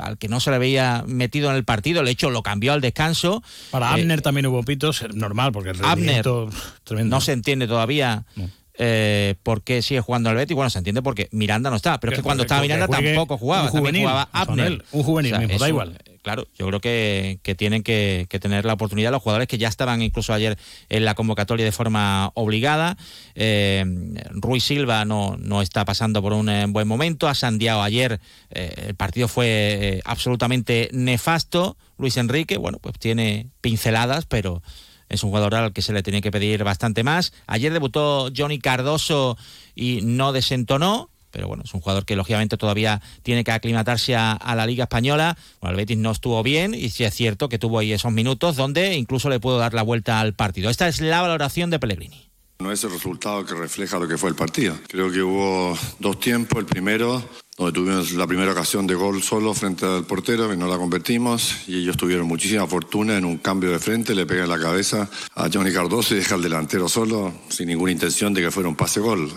al 0.01 0.19
que 0.19 0.29
no 0.29 0.41
se 0.41 0.51
le 0.51 0.59
veía 0.59 1.05
metido 1.07 1.51
en 1.51 1.57
el 1.57 1.65
partido. 1.65 2.03
De 2.03 2.11
hecho, 2.11 2.31
lo 2.31 2.43
cambió 2.43 2.73
al 2.73 2.81
descanso. 2.81 3.43
Para 3.71 3.93
Abner 3.93 4.23
también 4.23 4.47
hubo 4.47 4.63
pitos, 4.63 5.05
normal, 5.15 5.53
porque 5.53 5.71
el 5.71 5.85
Abner 5.85 6.27
no 6.27 7.21
se 7.21 7.33
entiende 7.33 7.67
todavía. 7.67 8.25
No 8.35 8.60
eh, 8.83 9.35
por 9.43 9.63
qué 9.63 9.83
sigue 9.83 10.01
jugando 10.01 10.31
al 10.31 10.37
Betis. 10.37 10.55
Bueno, 10.55 10.71
se 10.71 10.79
entiende 10.79 11.03
porque 11.03 11.29
Miranda 11.33 11.69
no 11.69 11.77
está, 11.77 12.01
pero 12.01 12.13
es 12.13 12.19
que 12.19 12.23
cuando 12.23 12.45
estaba 12.45 12.63
Miranda 12.63 12.89
tampoco 12.89 13.37
jugaba, 13.37 13.65
un 13.65 13.69
juvenil, 13.69 13.85
también 13.85 14.05
jugaba 14.05 14.29
Abner. 14.33 14.85
Un 14.93 15.03
juvenil 15.03 15.35
o 15.35 15.37
sea, 15.37 15.47
mismo, 15.47 15.59
da 15.59 15.69
igual. 15.69 15.99
Claro, 16.23 16.47
yo 16.59 16.67
creo 16.67 16.81
que, 16.81 17.41
que 17.43 17.55
tienen 17.55 17.83
que, 17.83 18.27
que, 18.29 18.39
tener 18.39 18.65
la 18.65 18.75
oportunidad 18.75 19.11
los 19.11 19.23
jugadores 19.23 19.49
que 19.49 19.59
ya 19.59 19.69
estaban 19.69 20.01
incluso 20.01 20.33
ayer 20.33 20.59
en 20.89 21.05
la 21.05 21.15
convocatoria 21.15 21.65
de 21.65 21.73
forma 21.73 22.31
obligada. 22.35 22.97
Eh, 23.35 23.85
Ruiz 24.31 24.65
Silva 24.65 25.05
no, 25.05 25.37
no 25.39 25.63
está 25.63 25.85
pasando 25.85 26.23
por 26.23 26.33
un 26.33 26.49
eh, 26.49 26.67
buen 26.69 26.89
momento. 26.89 27.29
A 27.29 27.35
Santiago 27.35 27.83
ayer 27.83 28.21
eh, 28.51 28.87
el 28.89 28.95
partido 28.95 29.29
fue 29.29 29.47
eh, 29.49 30.01
absolutamente 30.05 30.89
nefasto. 30.93 31.77
Luis 31.99 32.17
Enrique, 32.17 32.57
bueno, 32.57 32.79
pues 32.81 32.99
tiene 32.99 33.49
pinceladas, 33.61 34.27
pero 34.27 34.63
es 35.11 35.23
un 35.23 35.31
jugador 35.31 35.55
al 35.55 35.73
que 35.75 35.83
se 35.83 35.93
le 35.93 36.03
tiene 36.03 36.23
que 36.23 36.31
pedir 36.31 36.65
bastante 36.65 37.03
más. 37.05 37.35
Ayer 37.47 37.73
debutó 37.73 38.31
Johnny 38.35 38.59
Cardoso 38.59 39.37
y 39.75 40.01
no 40.03 40.33
desentonó, 40.33 41.11
pero 41.31 41.49
bueno, 41.49 41.65
es 41.65 41.75
un 41.75 41.81
jugador 41.81 42.07
que 42.07 42.17
lógicamente 42.17 42.57
todavía 42.57 43.03
tiene 43.23 43.45
que 43.45 43.53
aclimatarse 43.53 44.17
a, 44.17 44.33
a, 44.33 44.55
la 44.55 44.67
Liga 44.67 44.85
Española. 44.85 45.37
Bueno, 45.61 45.73
el 45.73 45.77
Betis 45.77 45.99
no 45.99 46.13
estuvo 46.13 46.43
bien 46.43 46.75
y 46.75 46.91
sí 46.91 47.05
es 47.05 47.15
cierto 47.15 47.49
que 47.49 47.59
tuvo 47.59 47.81
ahí 47.81 47.93
esos 47.93 48.13
minutos 48.13 48.57
donde 48.57 48.97
incluso 48.97 49.29
le 49.29 49.41
puedo 49.41 49.59
dar 49.59 49.75
la 49.75 49.83
vuelta 49.83 50.21
al 50.21 50.35
partido. 50.35 50.71
Esta 50.71 50.89
es 50.89 51.01
la 51.01 51.21
valoración 51.21 51.71
de 51.71 51.79
Pellegrini. 51.79 52.31
No 52.61 52.71
es 52.71 52.85
el 52.85 52.91
resultado 52.91 53.45
que 53.45 53.55
refleja 53.55 53.99
lo 53.99 54.07
que 54.07 54.19
fue 54.19 54.29
el 54.29 54.37
partido. 54.37 54.77
Creo 54.87 55.11
que 55.11 55.23
hubo 55.23 55.77
dos 55.99 56.21
tiempos. 56.21 56.59
El 56.59 56.67
primero, 56.67 57.25
donde 57.61 57.75
tuvimos 57.75 58.13
la 58.13 58.27
primera 58.27 58.53
ocasión 58.53 58.87
de 58.87 58.95
gol 58.95 59.23
solo 59.23 59.53
frente 59.53 59.85
al 59.85 60.07
portero, 60.07 60.49
que 60.49 60.57
no 60.57 60.67
la 60.67 60.79
convertimos, 60.79 61.69
y 61.69 61.83
ellos 61.83 61.99
tuvieron 61.99 62.27
muchísima 62.27 62.67
fortuna 62.67 63.19
en 63.19 63.27
un 63.27 63.37
cambio 63.37 63.71
de 63.71 63.79
frente, 63.79 64.15
le 64.15 64.25
pegan 64.25 64.49
la 64.49 64.59
cabeza 64.59 65.11
a 65.35 65.51
Johnny 65.53 65.71
Cardoso 65.71 66.15
y 66.15 66.19
deja 66.19 66.37
al 66.37 66.43
delantero 66.43 66.89
solo, 66.89 67.35
sin 67.51 67.69
ninguna 67.69 67.93
intención 67.93 68.33
de 68.33 68.41
que 68.41 68.51
fuera 68.51 68.67
un 68.67 68.77
pase-gol. 68.77 69.31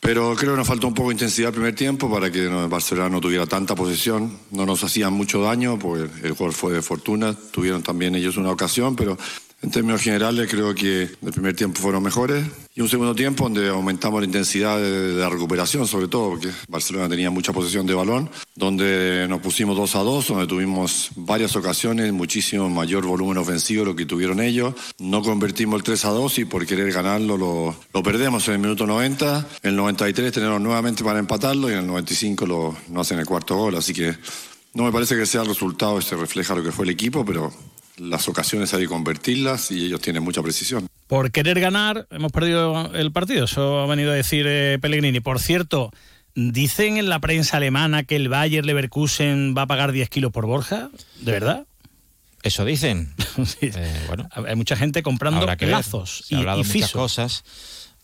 Pero 0.00 0.34
creo 0.34 0.52
que 0.52 0.56
nos 0.56 0.66
faltó 0.66 0.88
un 0.88 0.94
poco 0.94 1.10
de 1.10 1.14
intensidad 1.14 1.50
el 1.50 1.54
primer 1.54 1.74
tiempo 1.76 2.10
para 2.10 2.32
que 2.32 2.48
Barcelona 2.48 3.08
no 3.08 3.20
tuviera 3.20 3.46
tanta 3.46 3.76
posesión. 3.76 4.36
No 4.50 4.66
nos 4.66 4.82
hacían 4.82 5.12
mucho 5.12 5.42
daño, 5.42 5.78
porque 5.78 6.26
el 6.26 6.32
gol 6.32 6.52
fue 6.52 6.72
de 6.72 6.82
fortuna. 6.82 7.36
Tuvieron 7.52 7.84
también 7.84 8.16
ellos 8.16 8.36
una 8.36 8.50
ocasión, 8.50 8.96
pero 8.96 9.16
en 9.62 9.70
términos 9.70 10.02
generales 10.02 10.50
creo 10.50 10.74
que 10.74 11.02
el 11.02 11.32
primer 11.32 11.54
tiempo 11.54 11.80
fueron 11.80 12.02
mejores 12.02 12.44
y 12.74 12.80
un 12.80 12.88
segundo 12.88 13.14
tiempo 13.14 13.44
donde 13.44 13.68
aumentamos 13.68 14.20
la 14.20 14.26
intensidad 14.26 14.76
de 14.78 15.14
la 15.14 15.28
recuperación, 15.28 15.86
sobre 15.86 16.08
todo 16.08 16.30
porque 16.30 16.48
Barcelona 16.68 17.08
tenía 17.08 17.30
mucha 17.30 17.52
posesión 17.52 17.86
de 17.86 17.94
balón, 17.94 18.28
donde 18.56 19.26
nos 19.28 19.40
pusimos 19.40 19.76
2 19.76 19.96
a 19.96 19.98
2, 20.00 20.28
donde 20.28 20.46
tuvimos 20.46 21.10
varias 21.14 21.54
ocasiones, 21.54 22.12
muchísimo 22.12 22.68
mayor 22.68 23.06
volumen 23.06 23.38
ofensivo 23.38 23.84
lo 23.84 23.94
que 23.94 24.04
tuvieron 24.04 24.40
ellos. 24.40 24.74
No 24.98 25.22
convertimos 25.22 25.76
el 25.76 25.84
3 25.84 26.04
a 26.06 26.10
2 26.10 26.38
y 26.40 26.44
por 26.44 26.66
querer 26.66 26.92
ganarlo 26.92 27.36
lo, 27.36 27.76
lo 27.92 28.02
perdemos 28.02 28.48
en 28.48 28.54
el 28.54 28.60
minuto 28.60 28.86
90. 28.86 29.46
En 29.62 29.70
el 29.70 29.76
93 29.76 30.32
tenemos 30.32 30.60
nuevamente 30.60 31.04
para 31.04 31.20
empatarlo 31.20 31.68
y 31.68 31.74
en 31.74 31.80
el 31.80 31.86
95 31.86 32.46
lo, 32.46 32.76
no 32.88 33.00
hacen 33.00 33.18
el 33.18 33.26
cuarto 33.26 33.56
gol, 33.56 33.76
así 33.76 33.92
que 33.92 34.16
no 34.74 34.84
me 34.84 34.92
parece 34.92 35.14
que 35.16 35.26
sea 35.26 35.42
el 35.42 35.48
resultado, 35.48 35.98
este 35.98 36.16
refleja 36.16 36.54
lo 36.54 36.64
que 36.64 36.72
fue 36.72 36.86
el 36.86 36.90
equipo, 36.90 37.24
pero 37.24 37.52
las 38.02 38.28
ocasiones 38.28 38.74
hay 38.74 38.82
que 38.82 38.88
convertirlas 38.88 39.70
y 39.70 39.86
ellos 39.86 40.00
tienen 40.00 40.22
mucha 40.22 40.42
precisión. 40.42 40.86
Por 41.06 41.30
querer 41.30 41.60
ganar, 41.60 42.06
hemos 42.10 42.32
perdido 42.32 42.92
el 42.94 43.12
partido. 43.12 43.44
Eso 43.44 43.80
ha 43.80 43.86
venido 43.86 44.12
a 44.12 44.14
decir 44.14 44.46
eh, 44.48 44.78
Pellegrini. 44.80 45.20
Por 45.20 45.40
cierto, 45.40 45.90
dicen 46.34 46.96
en 46.96 47.08
la 47.08 47.20
prensa 47.20 47.58
alemana 47.58 48.02
que 48.04 48.16
el 48.16 48.28
Bayer 48.28 48.64
Leverkusen 48.64 49.54
va 49.56 49.62
a 49.62 49.66
pagar 49.66 49.92
10 49.92 50.08
kilos 50.08 50.32
por 50.32 50.46
Borja. 50.46 50.90
¿De 51.20 51.32
verdad? 51.32 51.66
Eso 52.42 52.64
dicen. 52.64 53.14
sí. 53.44 53.70
eh, 53.74 54.04
bueno, 54.08 54.28
hay 54.32 54.56
mucha 54.56 54.76
gente 54.76 55.02
comprando 55.02 55.46
lazos 55.46 56.24
Se 56.26 56.34
ha 56.34 56.38
y, 56.38 56.40
hablado 56.40 56.60
y 56.60 56.64
muchas 56.64 56.92
cosas. 56.92 57.44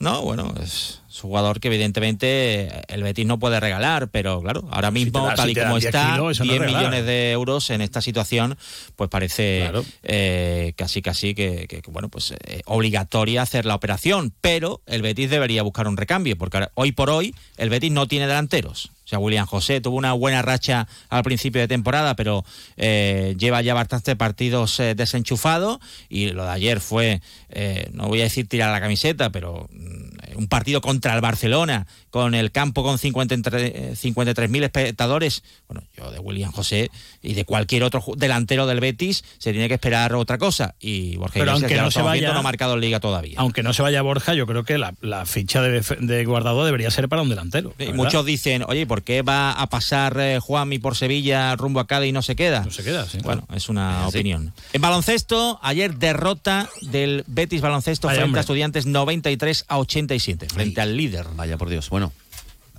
No, 0.01 0.23
bueno, 0.23 0.55
es 0.63 1.01
jugador 1.21 1.59
que 1.59 1.69
evidentemente 1.69 2.71
el 2.87 3.03
Betis 3.03 3.27
no 3.27 3.39
puede 3.39 3.59
regalar, 3.59 4.09
pero 4.09 4.41
claro, 4.41 4.69
ahora 4.71 4.91
mismo, 4.91 5.29
tal 5.35 5.51
y 5.51 5.55
como 5.55 5.79
está, 5.79 6.17
10, 6.17 6.41
millones 6.41 7.05
de 7.05 7.33
euros 7.33 7.71
en 7.71 7.81
esta 7.81 8.01
situación, 8.01 8.57
pues 8.95 9.11
parece 9.11 9.71
eh, 10.05 10.73
casi 10.77 11.03
casi 11.03 11.35
que, 11.35 11.83
bueno, 11.89 12.09
pues 12.09 12.33
eh, 12.45 12.63
obligatoria 12.67 13.43
hacer 13.43 13.67
la 13.67 13.75
operación, 13.75 14.33
pero 14.41 14.81
el 14.87 15.03
Betis 15.03 15.31
debería 15.31 15.63
buscar 15.63 15.89
un 15.89 15.97
recambio, 15.97 16.39
porque 16.39 16.69
hoy 16.75 16.93
por 16.93 17.11
hoy 17.11 17.35
el 17.57 17.69
Betis 17.69 17.91
no 17.91 18.07
tiene 18.07 18.29
delanteros. 18.29 18.91
O 19.09 19.11
sea, 19.11 19.19
William 19.21 19.47
José 19.47 19.81
tuvo 19.81 19.97
una 19.97 20.13
buena 20.13 20.43
racha 20.43 20.87
al 21.09 21.23
principio 21.23 21.63
de 21.63 21.69
temporada, 21.69 22.15
pero 22.15 22.45
eh, 22.77 23.35
lleva 23.39 23.63
ya 23.63 23.73
bastantes 23.73 24.15
partidos 24.17 24.79
eh, 24.81 24.95
desenchufados 24.95 25.79
y 26.11 26.29
lo 26.33 26.45
de 26.45 26.51
ayer 26.51 26.79
fue, 26.79 27.23
eh, 27.49 27.89
no 27.95 28.07
voy 28.09 28.21
a 28.21 28.25
decir 28.25 28.47
tirar 28.47 28.71
la 28.71 28.83
camiseta, 28.83 29.31
pero 29.31 29.67
mm, 29.73 30.37
un 30.37 30.47
partido 30.49 30.83
contra 30.83 31.15
el 31.15 31.23
Barcelona 31.23 31.87
con 32.11 32.35
el 32.35 32.51
campo 32.51 32.83
con 32.83 32.99
53.000 32.99 34.63
espectadores. 34.63 35.43
Bueno, 35.69 35.87
yo 35.97 36.11
de 36.11 36.19
William 36.19 36.53
José 36.53 36.91
y 37.23 37.35
de 37.35 37.45
cualquier 37.45 37.83
otro 37.83 38.03
delantero 38.17 38.67
del 38.67 38.81
Betis 38.81 39.25
se 39.39 39.53
tiene 39.53 39.69
que 39.69 39.75
esperar 39.75 40.15
otra 40.15 40.39
cosa. 40.39 40.75
Y 40.81 41.17
Borja 41.17 41.41
Pero 41.41 41.53
aunque 41.53 41.77
no 41.77 41.91
se 41.91 42.03
vaya, 42.03 42.33
no 42.33 42.39
ha 42.41 42.43
marcado 42.43 42.75
en 42.75 42.81
Liga 42.81 43.01
todavía. 43.01 43.35
Aunque 43.39 43.63
no 43.63 43.73
se 43.73 43.83
vaya 43.83 44.03
Borja, 44.03 44.35
yo 44.35 44.47
creo 44.47 44.65
que 44.65 44.79
la, 44.79 44.95
ficha 45.27 45.63
de, 45.63 46.25
guardado 46.25 46.65
debería 46.65 46.91
ser 46.91 47.09
para 47.09 47.23
un 47.23 47.29
delantero. 47.29 47.75
Y 47.79 47.93
muchos 47.93 48.25
dicen, 48.25 48.65
oye, 48.67 48.87
¿por 48.87 49.03
qué 49.03 49.23
va 49.23 49.53
a 49.53 49.67
pasar 49.69 50.19
eh, 50.19 50.39
Juanmi 50.41 50.79
por 50.79 50.97
Sevilla 50.97 51.55
rumbo 51.57 51.81
a 51.81 51.87
Cádiz 51.87 52.11
y 52.11 52.13
no 52.13 52.23
se 52.23 52.37
queda? 52.37 52.65
No 52.65 52.71
se 52.71 52.85
queda, 52.85 53.07
sí. 53.07 53.19
Bueno, 53.23 53.47
es 53.55 53.69
una 53.69 54.07
opinión. 54.09 54.53
En 54.73 54.81
baloncesto, 54.81 55.59
ayer 55.63 55.97
derrota 55.97 56.69
del 56.83 57.25
Betis 57.27 57.61
Baloncesto 57.61 58.09
frente 58.09 58.39
a 58.39 58.41
Estudiantes 58.41 58.87
93 58.87 59.65
a 59.69 59.79
87, 59.79 60.49
frente 60.49 60.81
al 60.81 60.97
líder. 60.97 61.27
Vaya 61.35 61.57
por 61.57 61.69
Dios. 61.69 61.91
Bueno, 61.91 62.08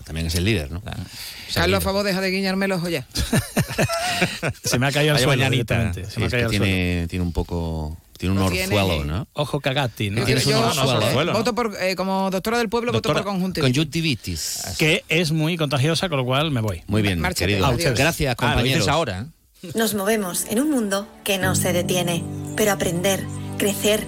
también 0.10 0.26
es 0.26 0.34
el 0.34 0.44
líder, 0.44 0.72
¿no? 0.72 0.82
Carlos, 1.54 1.78
a 1.78 1.82
favor, 1.82 2.04
deja 2.04 2.20
de 2.20 2.32
guiñarme 2.32 2.68
los 2.68 2.80
ojos 2.82 2.90
se 4.64 4.80
me 4.80 4.88
ha 4.88 4.92
caído 4.92 5.16
el 5.16 5.22
suelo. 5.22 5.44
Se 6.10 6.20
me 6.20 6.26
ha 6.26 6.30
caído 6.32 6.50
tiene, 6.50 7.06
tiene 7.08 7.24
un 7.24 7.32
poco 7.32 7.96
tiene 8.18 8.34
un 8.34 8.42
orzuelo, 8.42 9.06
¿no? 9.06 9.28
Ojo 9.34 9.60
cagati, 9.60 10.10
¿no? 10.10 10.26
Tienes 10.26 10.48
un 10.48 10.56
orzuelo. 10.56 11.34
Voto 11.34 11.54
por, 11.54 11.78
eh, 11.80 11.96
como 11.96 12.32
doctora 12.32 12.58
del 12.58 12.70
pueblo, 12.70 12.92
voto 12.92 13.14
por 13.14 13.24
conjuntivitis. 13.24 13.72
Conjuntivitis. 13.72 14.64
Que 14.80 15.04
es 15.10 15.32
muy 15.32 15.58
contagiosa, 15.58 16.10
con 16.10 16.18
lo 16.18 16.26
cual 16.26 16.50
me 16.50 16.62
voy. 16.62 16.82
Muy 16.88 17.04
bien, 17.04 17.22
querido. 17.36 17.72
Gracias, 17.96 18.32
ah, 18.32 18.36
compañeros. 18.36 18.88
ahora. 18.88 19.28
¿eh? 19.62 19.72
Nos 19.76 19.94
movemos 19.94 20.46
en 20.50 20.60
un 20.60 20.72
mundo 20.72 21.08
que 21.24 21.38
no 21.38 21.54
se 21.54 21.72
detiene, 21.72 22.24
pero 22.58 22.72
aprender, 22.72 23.24
crecer, 23.60 24.08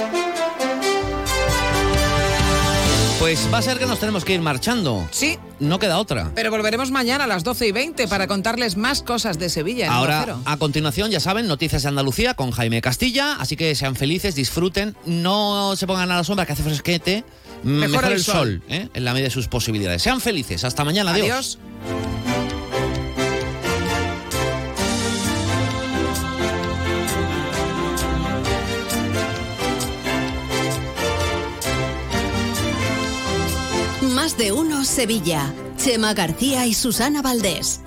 Pues 3.21 3.47
va 3.53 3.59
a 3.59 3.61
ser 3.61 3.77
que 3.77 3.85
nos 3.85 3.99
tenemos 3.99 4.25
que 4.25 4.33
ir 4.33 4.41
marchando. 4.41 5.07
Sí. 5.11 5.37
No 5.59 5.77
queda 5.77 5.99
otra. 5.99 6.31
Pero 6.33 6.49
volveremos 6.49 6.89
mañana 6.89 7.25
a 7.25 7.27
las 7.27 7.43
12 7.43 7.67
y 7.67 7.71
20 7.71 8.07
para 8.07 8.25
contarles 8.25 8.77
más 8.77 9.03
cosas 9.03 9.37
de 9.37 9.49
Sevilla. 9.49 9.93
Ahora, 9.93 10.39
a 10.43 10.57
continuación, 10.57 11.11
ya 11.11 11.19
saben, 11.19 11.47
noticias 11.47 11.83
de 11.83 11.89
Andalucía 11.89 12.33
con 12.33 12.49
Jaime 12.49 12.81
Castilla. 12.81 13.35
Así 13.35 13.55
que 13.55 13.75
sean 13.75 13.95
felices, 13.95 14.33
disfruten. 14.33 14.95
No 15.05 15.75
se 15.75 15.85
pongan 15.85 16.09
a 16.09 16.15
la 16.15 16.23
sombra, 16.23 16.47
que 16.47 16.53
hace 16.53 16.63
fresquete. 16.63 17.23
Mejor, 17.61 18.05
el, 18.05 18.23
sol, 18.23 18.63
¿eh? 18.67 18.89
en 18.91 19.05
la 19.05 19.13
medida 19.13 19.25
de 19.25 19.31
sus 19.31 19.47
posibilidades. 19.47 20.01
Sean 20.01 20.19
felices. 20.19 20.63
Hasta 20.63 20.83
mañana. 20.83 21.11
Adiós. 21.11 21.59
De 34.37 34.51
uno 34.51 34.85
Sevilla. 34.85 35.53
Chema 35.77 36.13
García 36.13 36.65
y 36.65 36.73
Susana 36.73 37.21
Valdés. 37.21 37.81